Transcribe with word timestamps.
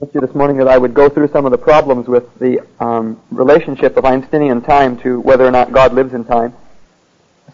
you 0.00 0.20
this 0.20 0.34
morning 0.34 0.56
that 0.56 0.66
I 0.66 0.78
would 0.78 0.94
go 0.94 1.10
through 1.10 1.28
some 1.28 1.44
of 1.44 1.52
the 1.52 1.58
problems 1.58 2.08
with 2.08 2.38
the 2.38 2.66
um, 2.82 3.20
relationship 3.30 3.98
of 3.98 4.06
Einsteinian 4.06 4.62
time 4.62 4.98
to 5.00 5.20
whether 5.20 5.44
or 5.44 5.50
not 5.50 5.72
God 5.72 5.92
lives 5.92 6.14
in 6.14 6.24
time. 6.24 6.54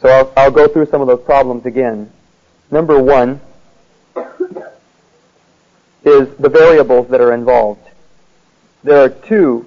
So 0.01 0.09
I'll, 0.09 0.33
I'll 0.37 0.51
go 0.53 0.69
through 0.69 0.87
some 0.87 1.01
of 1.01 1.09
those 1.09 1.21
problems 1.23 1.67
again. 1.67 2.11
Number 2.71 3.03
one 3.03 3.41
is 6.05 6.29
the 6.39 6.49
variables 6.49 7.09
that 7.09 7.21
are 7.21 7.33
involved. 7.33 7.85
There 8.85 9.03
are 9.03 9.09
two 9.09 9.67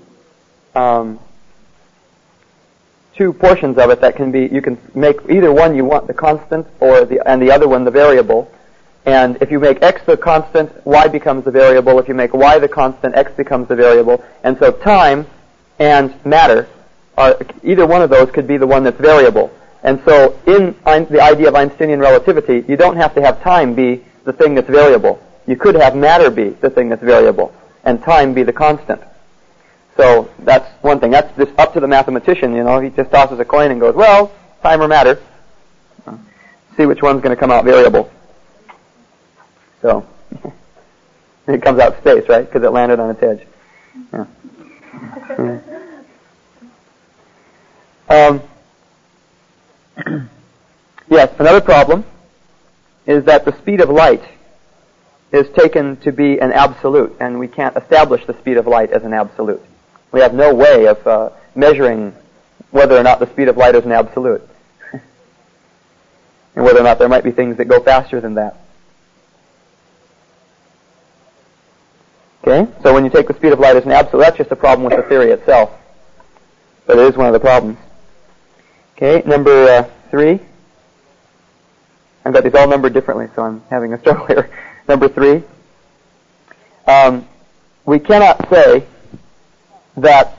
um, 0.74 1.20
two 3.14 3.34
portions 3.34 3.78
of 3.78 3.90
it 3.90 4.00
that 4.00 4.16
can 4.16 4.32
be 4.32 4.48
you 4.48 4.62
can 4.62 4.78
make 4.96 5.18
either 5.30 5.52
one 5.52 5.76
you 5.76 5.84
want 5.84 6.08
the 6.08 6.14
constant 6.14 6.66
or 6.80 7.04
the 7.04 7.28
and 7.28 7.42
the 7.42 7.52
other 7.52 7.68
one 7.68 7.84
the 7.84 7.92
variable. 7.92 8.50
And 9.06 9.38
if 9.42 9.50
you 9.50 9.60
make 9.60 9.82
x 9.82 10.02
the 10.06 10.18
constant, 10.18 10.86
y 10.86 11.08
becomes 11.08 11.46
the 11.46 11.52
variable. 11.52 11.98
If 12.00 12.08
you 12.08 12.14
make 12.14 12.34
y 12.34 12.60
the 12.60 12.68
constant, 12.68 13.16
x 13.16 13.32
becomes 13.32 13.68
the 13.68 13.76
variable. 13.76 14.24
And 14.44 14.58
so 14.60 14.72
time 14.72 15.26
and 15.80 16.14
matter 16.26 16.68
are 17.18 17.38
either 17.64 17.86
one 17.86 18.02
of 18.02 18.10
those 18.10 18.30
could 18.32 18.48
be 18.48 18.58
the 18.58 18.68
one 18.68 18.84
that's 18.84 19.00
variable. 19.00 19.52
And 19.84 20.02
so 20.06 20.38
in 20.46 20.76
the 20.84 21.22
idea 21.22 21.48
of 21.48 21.56
Einsteinian 21.56 22.00
relativity, 22.00 22.66
you 22.68 22.76
don't 22.76 22.98
have 22.98 23.16
to 23.16 23.22
have 23.22 23.42
time 23.42 23.74
be 23.76 24.04
the 24.26 24.34
thing 24.34 24.54
that's 24.56 24.70
variable. 24.70 25.22
You 25.48 25.56
could 25.56 25.76
have 25.76 25.96
matter 25.96 26.30
be 26.30 26.50
the 26.50 26.70
thing 26.70 26.90
that's 26.90 27.02
variable 27.02 27.54
and 27.86 28.04
time 28.04 28.34
be 28.34 28.44
the 28.44 28.54
constant. 28.54 29.02
So 29.96 30.30
that's 30.40 30.70
one 30.84 31.00
thing. 31.00 31.12
That's 31.12 31.36
just 31.38 31.58
up 31.58 31.74
to 31.74 31.80
the 31.80 31.88
mathematician, 31.88 32.54
you 32.54 32.64
know. 32.64 32.80
He 32.80 32.90
just 32.90 33.12
tosses 33.12 33.40
a 33.40 33.46
coin 33.46 33.72
and 33.72 33.80
goes, 33.80 33.96
well, 33.96 34.34
time 34.62 34.82
or 34.82 34.88
matter. 34.88 35.22
See 36.78 36.86
which 36.86 37.02
one's 37.02 37.22
going 37.22 37.36
to 37.36 37.40
come 37.40 37.52
out 37.52 37.66
variable. 37.66 38.12
So 39.82 40.06
it 41.48 41.62
comes 41.62 41.80
out 41.80 41.98
space, 42.00 42.28
right? 42.30 42.46
Because 42.46 42.64
it 42.64 42.72
landed 42.72 43.00
on 43.00 43.12
its 43.12 43.24
edge. 43.24 43.48
Yeah. 44.14 44.26
Um, 48.10 48.42
yes, 51.10 51.32
another 51.38 51.62
problem 51.62 52.04
is 53.06 53.24
that 53.26 53.46
the 53.46 53.56
speed 53.60 53.82
of 53.82 53.90
light 53.90 54.24
is 55.32 55.48
taken 55.56 55.98
to 55.98 56.12
be 56.12 56.40
an 56.40 56.52
absolute, 56.52 57.16
and 57.20 57.40
we 57.40 57.48
can't 57.48 57.78
establish 57.78 58.26
the 58.26 58.38
speed 58.40 58.58
of 58.58 58.66
light 58.66 58.92
as 58.92 59.04
an 59.04 59.14
absolute. 59.14 59.62
We 60.12 60.22
have 60.22 60.34
no 60.34 60.54
way 60.54 60.88
of 60.88 61.06
uh, 61.06 61.30
measuring 61.54 62.16
whether 62.72 62.98
or 62.98 63.04
not 63.04 63.20
the 63.20 63.28
speed 63.28 63.48
of 63.48 63.58
light 63.58 63.76
is 63.76 63.86
an 63.86 63.92
absolute, 63.92 64.42
and 64.92 66.66
whether 66.66 66.80
or 66.80 66.84
not 66.84 66.98
there 66.98 67.10
might 67.10 67.24
be 67.24 67.32
things 67.32 67.58
that 67.58 67.66
go 67.66 67.80
faster 67.80 68.20
than 68.20 68.36
that. 68.36 68.59
Okay, 72.50 72.72
so 72.82 72.96
when 72.96 73.04
you 73.04 73.12
take 73.12 73.28
the 73.28 73.36
speed 73.36 73.52
of 73.52 73.60
light 73.60 73.76
as 73.76 73.86
an 73.86 73.92
absolute, 73.92 74.24
that's 74.24 74.38
just 74.38 74.50
a 74.50 74.56
problem 74.56 74.84
with 74.84 74.98
the 74.98 75.08
theory 75.08 75.30
itself, 75.30 75.70
but 76.88 76.98
it 76.98 77.06
is 77.06 77.16
one 77.16 77.28
of 77.28 77.34
the 77.34 77.40
problems. 77.40 77.78
Okay, 78.96 79.22
number 79.30 79.52
uh, 79.68 79.84
three. 80.10 80.40
I've 82.26 82.34
got 82.34 82.44
these 82.44 82.56
all 82.56 82.68
numbered 82.68 82.94
differently, 82.94 83.28
so 83.36 83.44
I'm 83.44 83.62
having 83.70 83.94
a 83.94 84.00
struggle 84.00 84.26
here. 84.26 84.50
Number 84.88 85.08
three, 85.08 85.44
um, 86.88 87.28
we 87.86 88.00
cannot 88.00 88.50
say 88.50 88.84
that 89.98 90.36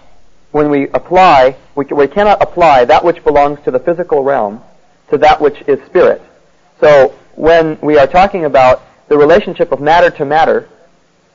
when 0.50 0.68
we 0.68 0.88
apply, 0.88 1.56
we, 1.76 1.84
we 1.84 2.08
cannot 2.08 2.42
apply 2.42 2.86
that 2.86 3.04
which 3.04 3.22
belongs 3.22 3.60
to 3.64 3.70
the 3.70 3.78
physical 3.78 4.24
realm 4.24 4.60
to 5.10 5.18
that 5.18 5.40
which 5.40 5.62
is 5.68 5.78
spirit. 5.86 6.20
So 6.80 7.14
when 7.36 7.78
we 7.80 7.96
are 7.98 8.08
talking 8.08 8.46
about 8.46 8.82
the 9.08 9.16
relationship 9.16 9.70
of 9.70 9.80
matter 9.80 10.10
to 10.10 10.24
matter 10.24 10.68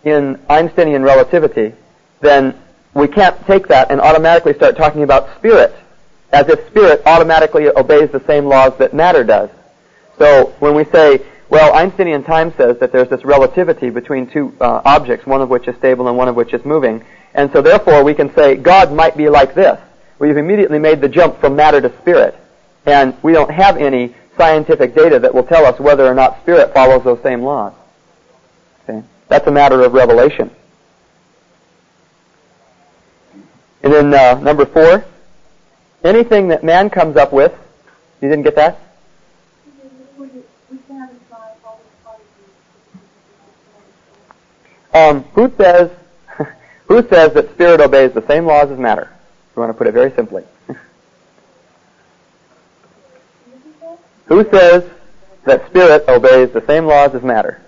in 0.05 0.39
Einsteinian 0.49 1.03
relativity, 1.03 1.73
then 2.21 2.57
we 2.93 3.07
can't 3.07 3.45
take 3.45 3.67
that 3.67 3.91
and 3.91 3.99
automatically 3.99 4.53
start 4.53 4.77
talking 4.77 5.03
about 5.03 5.35
spirit 5.37 5.75
as 6.31 6.47
if 6.47 6.65
spirit 6.67 7.01
automatically 7.05 7.67
obeys 7.67 8.09
the 8.11 8.23
same 8.25 8.45
laws 8.45 8.77
that 8.77 8.93
matter 8.93 9.23
does. 9.23 9.49
So 10.17 10.53
when 10.59 10.75
we 10.75 10.85
say 10.85 11.25
well, 11.47 11.73
Einsteinian 11.75 12.23
time 12.23 12.53
says 12.57 12.79
that 12.79 12.91
there's 12.91 13.09
this 13.09 13.23
relativity 13.23 13.89
between 13.89 14.27
two 14.27 14.55
uh, 14.59 14.81
objects, 14.83 15.27
one 15.27 15.41
of 15.41 15.49
which 15.49 15.67
is 15.67 15.75
stable 15.77 16.07
and 16.07 16.17
one 16.17 16.27
of 16.27 16.35
which 16.35 16.53
is 16.53 16.65
moving. 16.65 17.03
And 17.35 17.51
so 17.51 17.61
therefore 17.61 18.03
we 18.03 18.13
can 18.13 18.33
say 18.33 18.55
God 18.55 18.91
might 18.91 19.15
be 19.15 19.29
like 19.29 19.53
this. 19.53 19.79
We've 20.17 20.37
immediately 20.37 20.79
made 20.79 21.01
the 21.01 21.09
jump 21.09 21.39
from 21.39 21.55
matter 21.55 21.81
to 21.81 21.95
spirit. 21.99 22.35
And 22.85 23.15
we 23.21 23.33
don't 23.33 23.51
have 23.51 23.77
any 23.77 24.15
scientific 24.37 24.95
data 24.95 25.19
that 25.19 25.33
will 25.33 25.43
tell 25.43 25.65
us 25.65 25.79
whether 25.79 26.05
or 26.05 26.15
not 26.15 26.41
spirit 26.41 26.73
follows 26.73 27.03
those 27.03 27.21
same 27.21 27.41
laws. 27.43 27.73
Okay? 28.83 29.05
That's 29.27 29.47
a 29.47 29.51
matter 29.51 29.81
of 29.81 29.93
revelation. 29.93 30.51
And 33.83 33.93
then 33.93 34.13
uh, 34.13 34.39
number 34.39 34.65
four, 34.65 35.05
anything 36.03 36.47
that 36.47 36.63
man 36.63 36.89
comes 36.89 37.17
up 37.17 37.31
with, 37.31 37.53
you 38.21 38.29
didn't 38.29 38.43
get 38.43 38.55
that? 38.55 38.79
Um, 44.95 45.23
who 45.33 45.51
says 45.57 45.91
who 46.87 47.05
says 47.09 47.33
that 47.33 47.51
spirit 47.53 47.81
obeys 47.81 48.13
the 48.13 48.25
same 48.27 48.45
laws 48.45 48.71
as 48.71 48.79
matter? 48.79 49.11
We 49.53 49.59
want 49.59 49.69
to 49.71 49.77
put 49.77 49.87
it 49.87 49.93
very 49.93 50.11
simply. 50.15 50.43
who 54.27 54.49
says 54.49 54.89
that 55.43 55.67
spirit 55.67 56.05
obeys 56.07 56.51
the 56.53 56.65
same 56.65 56.85
laws 56.85 57.13
as 57.13 57.23
matter? 57.23 57.61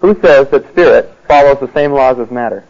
Who 0.00 0.14
says 0.20 0.48
that 0.50 0.68
spirit 0.70 1.12
follows 1.26 1.58
the 1.60 1.72
same 1.72 1.92
laws 1.92 2.18
as 2.18 2.30
matter? 2.30 2.64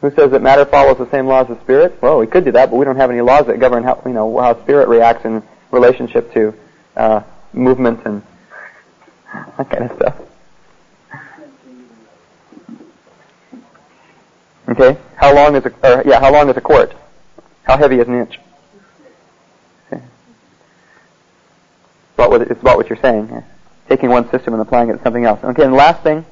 Who 0.00 0.10
says 0.10 0.30
that 0.30 0.42
matter 0.42 0.64
follows 0.64 0.98
the 0.98 1.10
same 1.10 1.26
laws 1.26 1.50
as 1.50 1.58
spirit? 1.58 2.00
Well, 2.00 2.18
we 2.18 2.26
could 2.26 2.44
do 2.44 2.52
that, 2.52 2.70
but 2.70 2.76
we 2.76 2.84
don't 2.84 2.96
have 2.96 3.10
any 3.10 3.20
laws 3.20 3.46
that 3.46 3.58
govern 3.58 3.82
how 3.82 4.00
you 4.06 4.12
know 4.12 4.38
how 4.38 4.60
spirit 4.62 4.88
reacts 4.88 5.24
in 5.24 5.42
relationship 5.70 6.32
to 6.34 6.54
uh, 6.96 7.22
movement 7.52 8.00
and 8.04 8.22
that 9.58 9.70
kind 9.70 9.90
of 9.90 9.96
stuff. 9.96 10.16
Okay, 14.68 14.98
how 15.16 15.34
long 15.34 15.56
is 15.56 15.64
a 15.64 15.70
or, 15.82 16.02
yeah? 16.06 16.20
How 16.20 16.32
long 16.32 16.48
is 16.48 16.56
a 16.56 16.60
quart? 16.60 16.94
How 17.62 17.76
heavy 17.76 17.96
is 17.96 18.06
an 18.06 18.20
inch? 18.20 18.38
Okay. 19.86 20.02
It's 20.02 20.04
about 22.14 22.30
what, 22.30 22.42
it's 22.42 22.60
about 22.60 22.76
what 22.76 22.88
you're 22.88 23.00
saying. 23.00 23.42
Taking 23.88 24.10
one 24.10 24.30
system 24.30 24.52
and 24.54 24.62
applying 24.62 24.90
it 24.90 24.98
to 24.98 25.02
something 25.02 25.24
else. 25.24 25.42
Okay, 25.42 25.64
and 25.64 25.72
the 25.72 25.76
last 25.76 26.02
thing. 26.02 26.24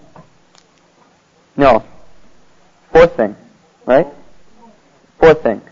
No. 1.56 1.84
Fourth 2.92 3.16
thing 3.16 3.36
right? 3.86 4.06
Fourth 5.18 5.42
thing. 5.42 5.62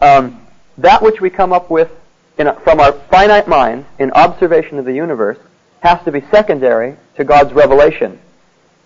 Um, 0.00 0.46
that 0.78 1.02
which 1.02 1.20
we 1.20 1.30
come 1.30 1.52
up 1.52 1.70
with 1.70 1.90
a, 2.38 2.60
from 2.60 2.78
our 2.78 2.92
finite 2.92 3.48
minds 3.48 3.86
in 3.98 4.12
observation 4.12 4.78
of 4.78 4.84
the 4.84 4.92
universe 4.92 5.38
has 5.80 6.02
to 6.04 6.12
be 6.12 6.20
secondary 6.30 6.96
to 7.16 7.24
God's 7.24 7.52
revelation. 7.52 8.20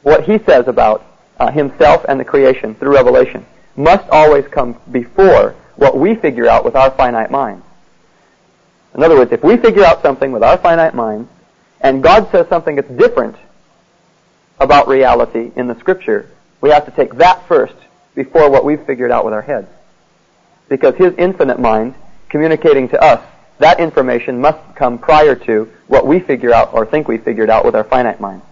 What 0.02 0.24
He 0.24 0.38
says 0.38 0.68
about 0.68 1.04
uh, 1.38 1.50
Himself 1.50 2.04
and 2.08 2.18
the 2.18 2.24
creation 2.24 2.74
through 2.76 2.94
revelation 2.94 3.44
must 3.76 4.08
always 4.10 4.46
come 4.48 4.80
before 4.90 5.54
what 5.74 5.98
we 5.98 6.14
figure 6.14 6.48
out 6.48 6.64
with 6.64 6.76
our 6.76 6.90
finite 6.92 7.30
minds. 7.30 7.64
In 8.94 9.02
other 9.02 9.16
words, 9.16 9.32
if 9.32 9.44
we 9.44 9.58
figure 9.58 9.84
out 9.84 10.00
something 10.00 10.32
with 10.32 10.42
our 10.42 10.56
finite 10.56 10.94
minds, 10.94 11.28
and 11.86 12.02
God 12.02 12.28
says 12.32 12.48
something 12.48 12.74
that's 12.74 12.90
different 12.90 13.36
about 14.58 14.88
reality 14.88 15.52
in 15.54 15.68
the 15.68 15.78
Scripture, 15.78 16.28
we 16.60 16.70
have 16.70 16.84
to 16.86 16.90
take 16.90 17.14
that 17.14 17.46
first 17.46 17.76
before 18.16 18.50
what 18.50 18.64
we've 18.64 18.84
figured 18.84 19.12
out 19.12 19.24
with 19.24 19.32
our 19.32 19.42
heads. 19.42 19.68
Because 20.68 20.96
His 20.96 21.14
infinite 21.16 21.60
mind 21.60 21.94
communicating 22.28 22.88
to 22.88 23.00
us, 23.00 23.24
that 23.60 23.78
information 23.78 24.40
must 24.40 24.58
come 24.74 24.98
prior 24.98 25.36
to 25.36 25.70
what 25.86 26.04
we 26.04 26.18
figure 26.18 26.52
out 26.52 26.74
or 26.74 26.84
think 26.86 27.06
we 27.06 27.18
figured 27.18 27.50
out 27.50 27.64
with 27.64 27.76
our 27.76 27.84
finite 27.84 28.20
mind. 28.20 28.42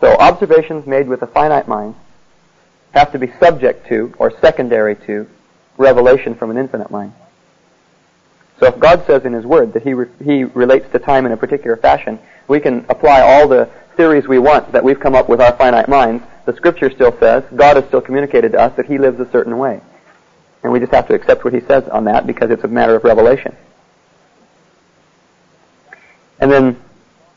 So 0.00 0.14
observations 0.18 0.86
made 0.86 1.08
with 1.08 1.20
a 1.22 1.26
finite 1.26 1.66
mind 1.66 1.96
have 2.92 3.10
to 3.10 3.18
be 3.18 3.32
subject 3.40 3.88
to 3.88 4.14
or 4.18 4.30
secondary 4.40 4.94
to 5.06 5.26
revelation 5.78 6.36
from 6.36 6.52
an 6.52 6.58
infinite 6.58 6.92
mind. 6.92 7.12
So 8.64 8.72
if 8.72 8.80
God 8.80 9.04
says 9.06 9.26
in 9.26 9.34
His 9.34 9.44
Word 9.44 9.74
that 9.74 9.82
He, 9.82 9.92
re- 9.92 10.08
he 10.24 10.44
relates 10.44 10.90
to 10.92 10.98
time 10.98 11.26
in 11.26 11.32
a 11.32 11.36
particular 11.36 11.76
fashion, 11.76 12.18
we 12.48 12.60
can 12.60 12.86
apply 12.88 13.20
all 13.20 13.46
the 13.46 13.68
theories 13.94 14.26
we 14.26 14.38
want 14.38 14.72
that 14.72 14.82
we've 14.82 14.98
come 14.98 15.14
up 15.14 15.28
with 15.28 15.42
our 15.42 15.54
finite 15.54 15.86
minds, 15.86 16.24
the 16.46 16.56
scripture 16.56 16.90
still 16.90 17.14
says, 17.20 17.44
God 17.54 17.76
has 17.76 17.84
still 17.88 18.00
communicated 18.00 18.52
to 18.52 18.58
us 18.58 18.74
that 18.78 18.86
he 18.86 18.96
lives 18.96 19.20
a 19.20 19.30
certain 19.30 19.58
way. 19.58 19.82
And 20.62 20.72
we 20.72 20.80
just 20.80 20.92
have 20.92 21.06
to 21.08 21.14
accept 21.14 21.44
what 21.44 21.52
he 21.52 21.60
says 21.60 21.86
on 21.90 22.04
that 22.04 22.26
because 22.26 22.50
it's 22.50 22.64
a 22.64 22.68
matter 22.68 22.96
of 22.96 23.04
revelation. 23.04 23.54
And 26.40 26.50
then 26.50 26.80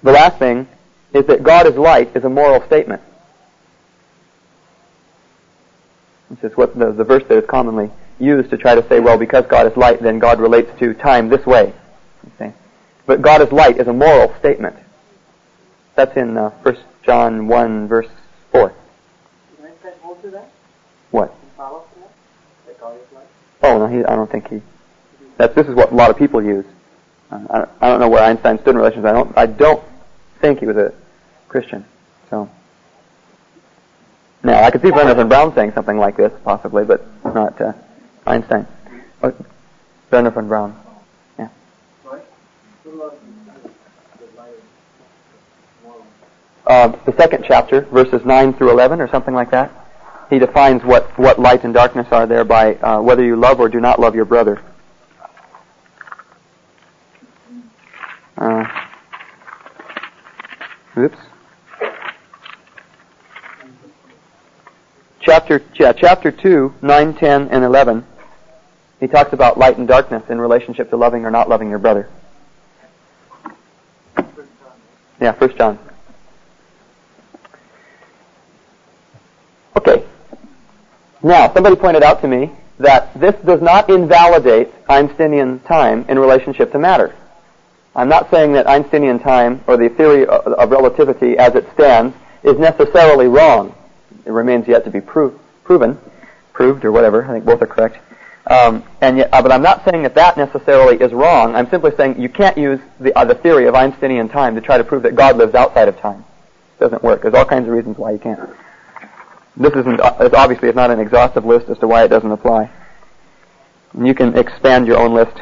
the 0.04 0.14
last 0.14 0.40
thing 0.40 0.66
is 1.14 1.26
that 1.26 1.44
God 1.44 1.68
is 1.68 1.76
light 1.76 2.16
is 2.16 2.24
a 2.24 2.30
moral 2.30 2.66
statement. 2.68 3.02
This 6.30 6.52
is 6.52 6.58
what 6.58 6.80
the, 6.80 6.94
the 6.94 7.04
verse 7.04 7.24
that 7.28 7.38
is 7.38 7.50
commonly 7.50 7.92
used 8.20 8.50
to 8.50 8.58
try 8.58 8.76
to 8.76 8.88
say, 8.88 9.00
well, 9.00 9.18
because 9.18 9.46
God 9.48 9.70
is 9.72 9.78
light, 9.78 10.02
then 10.02 10.20
God 10.20 10.40
relates 10.40 10.70
to 10.80 10.94
time 10.94 11.30
this 11.30 11.46
way. 11.46 11.74
Okay. 12.36 12.54
But 13.06 13.22
God 13.22 13.42
is 13.42 13.52
light 13.52 13.78
is 13.80 13.88
a 13.88 13.94
moral 13.94 14.36
statement. 14.40 14.76
That's 15.96 16.16
in 16.18 16.38
uh, 16.38 16.52
1 16.62 16.78
John 17.04 17.48
1, 17.48 17.88
verse 17.88 18.08
4. 18.52 18.74
hold 20.02 20.22
to 20.22 20.30
that? 20.32 20.52
What? 21.12 21.34
Follow 21.56 21.84
that? 22.00 22.12
That 22.68 22.80
God 22.80 22.96
is 22.96 23.14
light? 23.14 23.28
Oh, 23.64 23.80
no, 23.80 23.88
he, 23.88 24.04
I 24.04 24.16
don't 24.16 24.30
think 24.30 24.50
he. 24.50 24.62
That's, 25.38 25.56
this 25.56 25.68
is 25.68 25.76
what 25.76 25.92
a 25.92 25.96
lot 25.96 26.10
of 26.10 26.18
people 26.18 26.44
use. 26.44 26.66
Uh, 27.32 27.40
I, 27.50 27.58
don't, 27.58 27.70
I 27.82 27.88
don't 27.88 28.00
know 28.00 28.10
where 28.10 28.24
Einstein 28.24 28.60
stood 28.60 28.72
in 28.72 28.78
relation 28.78 29.02
to 29.02 29.10
I 29.10 29.14
don't, 29.14 29.38
I 29.38 29.46
don't 29.46 29.84
think 30.42 30.60
he 30.60 30.66
was 30.66 30.78
a 30.78 30.94
Christian. 31.48 31.86
So. 32.30 32.50
Now, 34.44 34.64
I 34.64 34.72
could 34.72 34.82
see 34.82 34.90
von 34.92 35.28
Braun 35.28 35.54
saying 35.56 35.74
something 35.74 35.98
like 35.98 36.16
this, 36.16 36.32
possibly, 36.44 36.86
but 36.86 37.06
not 37.26 37.60
uh, 37.60 37.74
Einstein. 38.28 38.68
Oh, 39.24 39.34
Werner 40.12 40.32
von 40.32 40.48
Braun. 40.48 40.76
Yeah. 41.40 41.50
Uh, 46.66 46.88
the 47.06 47.16
second 47.18 47.46
chapter, 47.48 47.82
verses 47.86 48.22
9 48.26 48.54
through 48.54 48.72
11, 48.72 49.00
or 49.00 49.10
something 49.10 49.34
like 49.34 49.52
that. 49.52 49.72
He 50.30 50.40
defines 50.40 50.84
what, 50.84 51.18
what 51.18 51.40
light 51.40 51.64
and 51.64 51.74
darkness 51.74 52.08
are 52.12 52.28
there 52.28 52.44
by 52.44 52.76
uh, 52.76 53.02
whether 53.02 53.24
you 53.24 53.38
love 53.38 53.62
or 53.62 53.70
do 53.70 53.80
not 53.80 54.00
love 54.00 54.14
your 54.14 54.26
brother. 54.26 54.62
Uh, 58.36 58.66
oops. 60.98 61.18
Chapter, 65.22 65.62
yeah, 65.80 65.94
chapter 65.94 66.32
2, 66.32 66.74
9, 66.82 67.14
10, 67.16 67.48
and 67.50 67.64
11, 67.64 68.06
he 69.00 69.08
talks 69.08 69.34
about 69.34 69.58
light 69.58 69.78
and 69.78 69.88
darkness 69.88 70.24
in 70.30 70.40
relationship 70.40 70.90
to 70.90 70.98
loving 70.98 71.26
or 71.26 71.32
not 71.32 71.50
loving 71.50 71.70
your 71.70 71.80
brother. 71.80 72.10
Yeah, 75.20 75.32
First 75.34 75.58
John. 75.58 75.80
Okay. 79.76 80.04
Now, 81.24 81.52
somebody 81.54 81.76
pointed 81.76 82.04
out 82.04 82.22
to 82.22 82.28
me 82.28 82.52
that 82.80 83.20
this 83.20 83.36
does 83.46 83.62
not 83.62 83.90
invalidate 83.90 84.70
Einsteinian 84.90 85.60
time 85.62 86.06
in 86.08 86.20
relationship 86.20 86.72
to 86.72 86.80
matter. 86.80 87.16
I'm 87.96 88.10
not 88.10 88.30
saying 88.30 88.54
that 88.54 88.68
Einsteinian 88.68 89.20
time 89.20 89.64
or 89.66 89.78
the 89.78 89.90
theory 89.90 90.26
of 90.28 90.70
relativity 90.70 91.38
as 91.38 91.56
it 91.56 91.68
stands 91.74 92.16
is 92.44 92.60
necessarily 92.60 93.28
wrong. 93.28 93.76
It 94.26 94.32
remains 94.32 94.68
yet 94.68 94.84
to 94.86 94.92
be 94.92 95.02
pro- 95.02 95.38
proven, 95.64 95.98
proved 96.54 96.86
or 96.86 96.92
whatever. 96.92 97.26
I 97.26 97.34
think 97.34 97.46
both 97.46 97.62
are 97.62 97.68
correct. 97.68 97.98
Um, 98.50 98.84
and 99.02 99.18
yet, 99.18 99.30
uh, 99.34 99.42
but 99.42 99.52
I'm 99.52 99.62
not 99.62 99.84
saying 99.84 100.04
that 100.04 100.16
that 100.16 100.38
necessarily 100.38 100.96
is 100.98 101.12
wrong. 101.12 101.56
I'm 101.56 101.70
simply 101.70 101.92
saying 101.98 102.22
you 102.22 102.30
can't 102.30 102.58
use 102.58 102.80
the, 103.00 103.18
uh, 103.18 103.26
the 103.26 103.36
theory 103.36 103.68
of 103.68 103.76
Einsteinian 103.76 104.30
time 104.30 104.56
to 104.56 104.62
try 104.62 104.78
to 104.78 104.84
prove 104.84 105.04
that 105.04 105.16
God 105.16 105.38
lives 105.38 105.54
outside 105.54 105.88
of 105.90 106.00
time. 106.00 106.24
It 106.78 106.80
doesn't 106.80 107.04
work. 107.04 107.24
There's 107.24 107.34
all 107.34 107.46
kinds 107.46 107.68
of 107.68 107.74
reasons 107.74 107.98
why 107.98 108.12
you 108.12 108.20
can't. 108.20 108.40
This 109.58 109.74
isn't, 109.74 110.00
uh, 110.00 110.16
it's 110.22 110.36
obviously 110.36 110.70
it's 110.70 110.76
not 110.76 110.92
an 110.92 111.00
exhaustive 111.00 111.44
list 111.44 111.68
as 111.68 111.78
to 111.80 111.88
why 111.88 112.04
it 112.04 112.08
doesn't 112.08 112.32
apply. 112.32 112.70
And 113.94 114.08
you 114.08 114.14
can 114.14 114.38
expand 114.38 114.88
your 114.88 114.98
own 114.98 115.14
list 115.14 115.38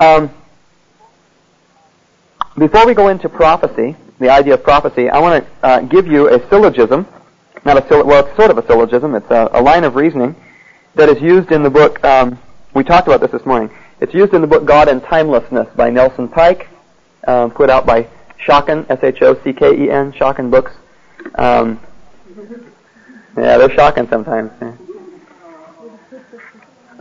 Um, 0.00 0.30
before 2.56 2.86
we 2.86 2.94
go 2.94 3.08
into 3.08 3.28
prophecy, 3.28 3.96
the 4.20 4.30
idea 4.30 4.54
of 4.54 4.62
prophecy, 4.62 5.10
I 5.10 5.18
want 5.18 5.44
to 5.44 5.66
uh, 5.66 5.80
give 5.80 6.06
you 6.06 6.28
a 6.28 6.48
syllogism. 6.48 7.06
Not 7.64 7.90
a 7.90 8.04
well, 8.04 8.26
it's 8.26 8.36
sort 8.36 8.50
of 8.50 8.58
a 8.58 8.66
syllogism. 8.66 9.14
It's 9.14 9.30
a, 9.30 9.48
a, 9.52 9.62
line 9.62 9.84
of 9.84 9.96
reasoning 9.96 10.36
that 10.94 11.08
is 11.08 11.20
used 11.20 11.50
in 11.52 11.62
the 11.62 11.70
book. 11.70 12.02
Um, 12.04 12.38
we 12.74 12.84
talked 12.84 13.08
about 13.08 13.20
this 13.20 13.30
this 13.30 13.44
morning. 13.44 13.70
It's 14.00 14.14
used 14.14 14.32
in 14.32 14.40
the 14.40 14.46
book 14.46 14.64
God 14.64 14.88
and 14.88 15.02
Timelessness 15.02 15.74
by 15.74 15.90
Nelson 15.90 16.28
Pike, 16.28 16.68
um, 17.26 17.50
put 17.50 17.68
out 17.68 17.84
by 17.84 18.08
Schocken, 18.46 18.88
S-H-O-C-K-E-N, 18.88 20.12
Schocken 20.12 20.50
Books. 20.50 20.72
Um, 21.34 21.80
yeah, 23.36 23.58
they're 23.58 23.74
shocking 23.74 24.08
sometimes. 24.08 24.52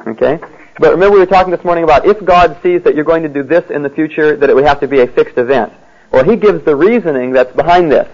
Okay. 0.07 0.39
But 0.79 0.91
remember 0.91 1.13
we 1.13 1.19
were 1.19 1.25
talking 1.25 1.51
this 1.51 1.63
morning 1.63 1.83
about 1.83 2.05
if 2.05 2.23
God 2.23 2.57
sees 2.63 2.81
that 2.83 2.95
you're 2.95 3.03
going 3.03 3.23
to 3.23 3.29
do 3.29 3.43
this 3.43 3.69
in 3.69 3.83
the 3.83 3.89
future, 3.89 4.35
that 4.35 4.49
it 4.49 4.55
would 4.55 4.65
have 4.65 4.79
to 4.79 4.87
be 4.87 5.01
a 5.01 5.07
fixed 5.07 5.37
event. 5.37 5.73
Well, 6.11 6.23
He 6.23 6.35
gives 6.35 6.63
the 6.65 6.75
reasoning 6.75 7.31
that's 7.31 7.55
behind 7.55 7.91
this. 7.91 8.07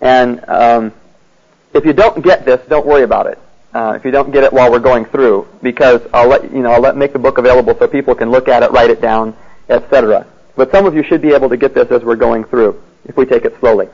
And 0.00 0.44
um, 0.48 0.92
if 1.74 1.84
you 1.84 1.92
don't 1.92 2.22
get 2.22 2.44
this, 2.44 2.60
don't 2.68 2.86
worry 2.86 3.02
about 3.02 3.26
it. 3.26 3.38
Uh, 3.74 3.94
if 3.96 4.04
you 4.04 4.10
don't 4.10 4.32
get 4.32 4.44
it 4.44 4.52
while 4.52 4.70
we're 4.70 4.78
going 4.78 5.04
through, 5.06 5.48
because 5.62 6.02
I'll 6.12 6.28
let 6.28 6.52
you 6.52 6.62
know, 6.62 6.72
I'll 6.72 6.80
let 6.80 6.96
make 6.96 7.12
the 7.12 7.18
book 7.18 7.38
available 7.38 7.74
so 7.78 7.88
people 7.88 8.14
can 8.14 8.30
look 8.30 8.48
at 8.48 8.62
it, 8.62 8.70
write 8.70 8.90
it 8.90 9.00
down, 9.00 9.34
etc. 9.68 10.26
But 10.56 10.70
some 10.70 10.84
of 10.84 10.94
you 10.94 11.02
should 11.02 11.22
be 11.22 11.32
able 11.32 11.48
to 11.48 11.56
get 11.56 11.74
this 11.74 11.90
as 11.90 12.02
we're 12.02 12.16
going 12.16 12.44
through, 12.44 12.82
if 13.06 13.16
we 13.16 13.24
take 13.24 13.44
it 13.44 13.58
slowly. 13.60 13.88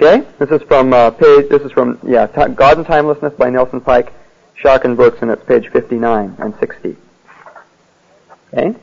Okay, 0.00 0.26
this 0.38 0.50
is 0.50 0.60
from 0.66 0.92
uh, 0.92 1.10
page. 1.12 1.48
This 1.48 1.62
is 1.62 1.70
from 1.70 2.00
yeah, 2.02 2.26
God 2.26 2.78
and 2.78 2.86
Timelessness 2.86 3.36
by 3.36 3.50
Nelson 3.50 3.80
Pike. 3.80 4.12
Schocken 4.62 4.96
Books, 4.96 5.18
and 5.22 5.30
it's 5.30 5.44
page 5.44 5.68
59 5.68 6.36
and 6.38 6.54
60. 6.58 6.96
Okay? 8.52 8.74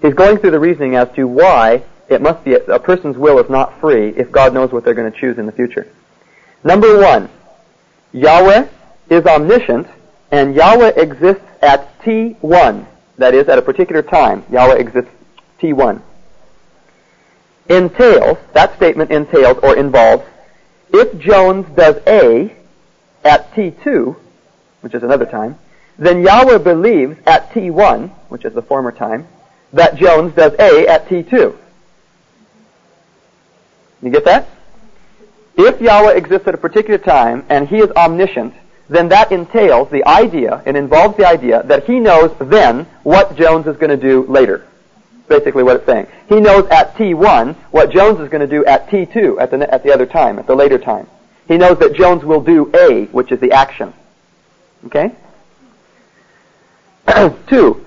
He's 0.00 0.14
going 0.14 0.38
through 0.38 0.52
the 0.52 0.60
reasoning 0.60 0.94
as 0.96 1.08
to 1.16 1.26
why 1.26 1.82
it 2.08 2.20
must 2.20 2.44
be 2.44 2.54
a, 2.54 2.62
a 2.66 2.78
person's 2.78 3.16
will 3.16 3.38
is 3.38 3.50
not 3.50 3.80
free 3.80 4.10
if 4.10 4.30
God 4.30 4.52
knows 4.52 4.72
what 4.72 4.84
they're 4.84 4.94
going 4.94 5.10
to 5.10 5.18
choose 5.18 5.38
in 5.38 5.46
the 5.46 5.52
future. 5.52 5.88
Number 6.64 6.98
one, 6.98 7.28
Yahweh 8.12 8.66
is 9.10 9.26
omniscient, 9.26 9.86
and 10.30 10.54
Yahweh 10.54 10.92
exists 10.96 11.44
at 11.60 11.98
T1. 12.00 12.86
That 13.18 13.34
is, 13.34 13.48
at 13.48 13.58
a 13.58 13.62
particular 13.62 14.02
time, 14.02 14.44
Yahweh 14.50 14.76
exists 14.76 15.10
T1. 15.60 16.00
Entails, 17.68 18.38
that 18.54 18.74
statement 18.76 19.10
entails 19.10 19.58
or 19.62 19.76
involves, 19.76 20.24
if 20.90 21.18
Jones 21.18 21.66
does 21.76 21.96
A 22.06 22.54
at 23.24 23.52
T2, 23.52 24.16
which 24.80 24.94
is 24.94 25.02
another 25.02 25.26
time, 25.26 25.58
then 25.98 26.22
Yahweh 26.22 26.58
believes 26.58 27.16
at 27.26 27.50
T1, 27.50 28.10
which 28.28 28.44
is 28.44 28.54
the 28.54 28.62
former 28.62 28.90
time, 28.90 29.28
that 29.72 29.96
Jones 29.96 30.34
does 30.34 30.52
A 30.58 30.86
at 30.86 31.08
T2. 31.08 31.56
You 34.02 34.10
get 34.10 34.24
that? 34.24 34.48
If 35.56 35.80
Yahweh 35.80 36.14
exists 36.14 36.48
at 36.48 36.54
a 36.54 36.58
particular 36.58 36.98
time 36.98 37.44
and 37.48 37.68
He 37.68 37.76
is 37.78 37.90
omniscient, 37.92 38.54
then 38.88 39.08
that 39.08 39.32
entails 39.32 39.90
the 39.90 40.06
idea, 40.06 40.62
it 40.66 40.76
involves 40.76 41.16
the 41.16 41.26
idea 41.26 41.62
that 41.64 41.84
He 41.84 42.00
knows 42.00 42.34
then 42.38 42.86
what 43.02 43.36
Jones 43.36 43.66
is 43.66 43.76
going 43.76 43.90
to 43.90 43.96
do 43.96 44.24
later. 44.26 44.66
Basically 45.28 45.62
what 45.62 45.76
it's 45.76 45.86
saying. 45.86 46.06
He 46.28 46.40
knows 46.40 46.66
at 46.70 46.94
T1 46.96 47.54
what 47.70 47.90
Jones 47.90 48.20
is 48.20 48.28
going 48.28 48.42
to 48.42 48.46
do 48.46 48.64
at 48.66 48.88
T2, 48.88 49.40
at 49.40 49.50
the, 49.50 49.72
at 49.72 49.82
the 49.82 49.92
other 49.92 50.06
time, 50.06 50.38
at 50.38 50.46
the 50.46 50.54
later 50.54 50.78
time. 50.78 51.06
He 51.48 51.56
knows 51.56 51.78
that 51.78 51.94
Jones 51.94 52.24
will 52.24 52.42
do 52.42 52.70
A, 52.74 53.06
which 53.06 53.32
is 53.32 53.40
the 53.40 53.52
action. 53.52 53.94
Okay? 54.86 55.12
Two, 57.48 57.84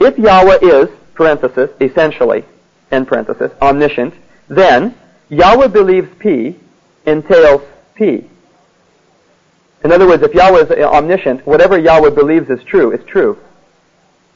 if 0.00 0.18
Yahweh 0.18 0.58
is, 0.62 0.88
parenthesis, 1.14 1.70
essentially, 1.80 2.44
end 2.90 3.06
parenthesis, 3.06 3.52
omniscient, 3.60 4.14
then 4.48 4.94
Yahweh 5.28 5.68
believes 5.68 6.08
P 6.18 6.58
entails 7.06 7.62
P. 7.94 8.28
In 9.84 9.90
other 9.90 10.06
words, 10.06 10.22
if 10.22 10.34
Yahweh 10.34 10.62
is 10.62 10.70
omniscient, 10.70 11.46
whatever 11.46 11.78
Yahweh 11.78 12.10
believes 12.10 12.48
is 12.48 12.62
true 12.64 12.92
is 12.92 13.04
true. 13.04 13.38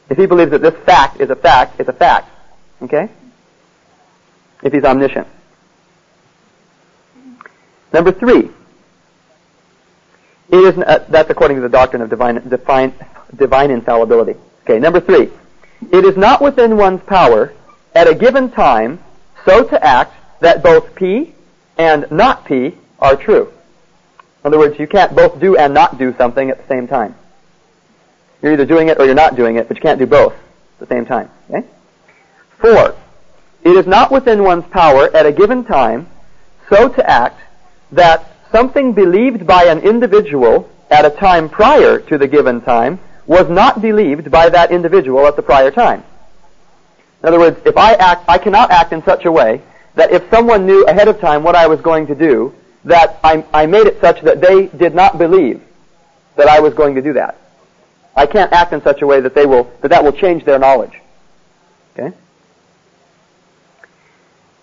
If 0.08 0.18
he 0.18 0.26
believes 0.26 0.50
that 0.50 0.62
this 0.62 0.74
fact 0.84 1.20
is 1.20 1.30
a 1.30 1.36
fact, 1.36 1.80
it's 1.80 1.88
a 1.88 1.92
fact. 1.92 2.30
Okay? 2.82 3.08
If 4.62 4.72
he's 4.72 4.84
omniscient. 4.84 5.26
Number 7.92 8.12
three, 8.12 8.50
it 10.48 10.56
is, 10.56 10.78
uh, 10.78 11.04
that's 11.08 11.30
according 11.30 11.56
to 11.56 11.62
the 11.62 11.68
doctrine 11.68 12.02
of 12.02 12.10
divine, 12.10 12.48
divine, 12.48 12.94
divine 13.34 13.70
infallibility. 13.70 14.34
Okay, 14.64 14.78
number 14.78 15.00
three. 15.00 15.30
It 15.92 16.04
is 16.04 16.16
not 16.16 16.40
within 16.40 16.76
one's 16.76 17.02
power 17.02 17.52
at 17.94 18.08
a 18.08 18.14
given 18.14 18.50
time 18.50 19.00
so 19.44 19.64
to 19.64 19.84
act 19.84 20.14
that 20.40 20.62
both 20.62 20.94
P 20.94 21.34
and 21.76 22.10
not 22.10 22.44
P 22.44 22.76
are 22.98 23.16
true. 23.16 23.52
In 24.44 24.48
other 24.48 24.58
words, 24.58 24.78
you 24.78 24.86
can't 24.86 25.14
both 25.14 25.40
do 25.40 25.56
and 25.56 25.74
not 25.74 25.98
do 25.98 26.14
something 26.16 26.50
at 26.50 26.58
the 26.58 26.68
same 26.72 26.86
time. 26.86 27.14
You're 28.42 28.52
either 28.52 28.66
doing 28.66 28.88
it 28.88 28.98
or 28.98 29.06
you're 29.06 29.14
not 29.14 29.36
doing 29.36 29.56
it, 29.56 29.68
but 29.68 29.76
you 29.76 29.82
can't 29.82 29.98
do 29.98 30.06
both 30.06 30.32
at 30.32 30.88
the 30.88 30.94
same 30.94 31.04
time. 31.04 31.30
Okay? 31.50 31.66
Four. 32.58 32.94
It 33.62 33.70
is 33.70 33.86
not 33.86 34.12
within 34.12 34.44
one's 34.44 34.66
power 34.66 35.14
at 35.14 35.26
a 35.26 35.32
given 35.32 35.64
time 35.64 36.08
so 36.68 36.88
to 36.88 37.10
act 37.10 37.40
that 37.92 38.30
something 38.52 38.92
believed 38.92 39.46
by 39.46 39.64
an 39.64 39.80
individual 39.80 40.70
at 40.90 41.04
a 41.04 41.10
time 41.10 41.48
prior 41.48 41.98
to 41.98 42.18
the 42.18 42.28
given 42.28 42.60
time 42.60 43.00
was 43.26 43.48
not 43.48 43.82
believed 43.82 44.30
by 44.30 44.48
that 44.48 44.70
individual 44.70 45.26
at 45.26 45.36
the 45.36 45.42
prior 45.42 45.70
time. 45.70 46.04
In 47.22 47.28
other 47.28 47.38
words, 47.40 47.60
if 47.64 47.76
I 47.76 47.94
act, 47.94 48.24
I 48.28 48.38
cannot 48.38 48.70
act 48.70 48.92
in 48.92 49.02
such 49.02 49.24
a 49.24 49.32
way 49.32 49.62
that 49.96 50.12
if 50.12 50.30
someone 50.30 50.66
knew 50.66 50.84
ahead 50.84 51.08
of 51.08 51.20
time 51.20 51.42
what 51.42 51.56
I 51.56 51.66
was 51.66 51.80
going 51.80 52.06
to 52.06 52.14
do, 52.14 52.54
that 52.84 53.18
I, 53.24 53.44
I 53.52 53.66
made 53.66 53.86
it 53.86 54.00
such 54.00 54.20
that 54.22 54.40
they 54.40 54.66
did 54.68 54.94
not 54.94 55.18
believe 55.18 55.60
that 56.36 56.48
I 56.48 56.60
was 56.60 56.74
going 56.74 56.94
to 56.94 57.02
do 57.02 57.14
that. 57.14 57.36
I 58.14 58.26
can't 58.26 58.52
act 58.52 58.72
in 58.72 58.82
such 58.82 59.02
a 59.02 59.06
way 59.06 59.20
that 59.20 59.34
they 59.34 59.44
will 59.44 59.64
that 59.82 59.88
that 59.88 60.04
will 60.04 60.12
change 60.12 60.44
their 60.44 60.58
knowledge. 60.58 60.92
Okay? 61.92 62.16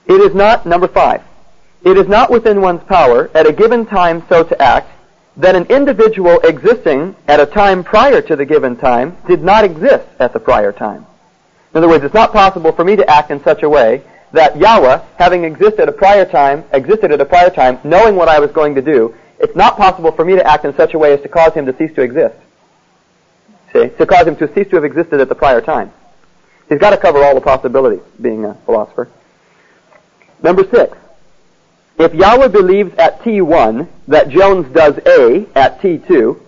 It 0.07 0.21
is 0.21 0.33
not 0.33 0.65
number 0.65 0.87
5. 0.87 1.21
It 1.83 1.97
is 1.97 2.07
not 2.07 2.31
within 2.31 2.61
one's 2.61 2.83
power 2.83 3.29
at 3.35 3.45
a 3.45 3.51
given 3.51 3.85
time 3.85 4.23
so 4.29 4.43
to 4.43 4.61
act 4.61 4.89
that 5.37 5.55
an 5.55 5.65
individual 5.65 6.39
existing 6.41 7.15
at 7.27 7.39
a 7.39 7.45
time 7.45 7.83
prior 7.83 8.21
to 8.21 8.35
the 8.35 8.45
given 8.45 8.77
time 8.77 9.17
did 9.27 9.43
not 9.43 9.63
exist 9.63 10.07
at 10.19 10.31
the 10.31 10.39
prior 10.39 10.71
time. 10.71 11.05
In 11.73 11.77
other 11.77 11.89
words, 11.89 12.03
it's 12.03 12.13
not 12.13 12.31
possible 12.31 12.71
for 12.71 12.83
me 12.83 12.95
to 12.95 13.09
act 13.09 13.31
in 13.31 13.43
such 13.43 13.63
a 13.63 13.69
way 13.69 14.03
that 14.33 14.57
Yahweh, 14.57 14.99
having 15.17 15.45
existed 15.45 15.81
at 15.81 15.89
a 15.89 15.93
prior 15.93 16.25
time, 16.25 16.65
existed 16.73 17.11
at 17.11 17.21
a 17.21 17.25
prior 17.25 17.49
time, 17.49 17.79
knowing 17.83 18.15
what 18.15 18.27
I 18.27 18.39
was 18.39 18.51
going 18.51 18.75
to 18.75 18.81
do, 18.81 19.15
it's 19.39 19.55
not 19.55 19.77
possible 19.77 20.11
for 20.11 20.25
me 20.25 20.35
to 20.35 20.45
act 20.45 20.65
in 20.65 20.75
such 20.75 20.93
a 20.93 20.99
way 20.99 21.13
as 21.13 21.21
to 21.21 21.29
cause 21.29 21.53
him 21.53 21.65
to 21.67 21.77
cease 21.77 21.93
to 21.95 22.01
exist. 22.01 22.35
See? 23.71 23.89
To 23.89 24.05
cause 24.05 24.27
him 24.27 24.35
to 24.37 24.53
cease 24.53 24.67
to 24.69 24.75
have 24.75 24.83
existed 24.83 25.21
at 25.21 25.29
the 25.29 25.35
prior 25.35 25.61
time. 25.61 25.91
He's 26.67 26.79
got 26.79 26.91
to 26.91 26.97
cover 26.97 27.23
all 27.23 27.35
the 27.35 27.41
possibilities, 27.41 28.01
being 28.19 28.45
a 28.45 28.55
philosopher. 28.65 29.09
Number 30.41 30.63
six. 30.69 30.97
If 31.99 32.15
Yahweh 32.15 32.47
believes 32.47 32.93
at 32.95 33.21
T1 33.21 33.87
that 34.07 34.29
Jones 34.29 34.73
does 34.73 34.97
A 35.05 35.47
at 35.55 35.79
T2, 35.79 36.39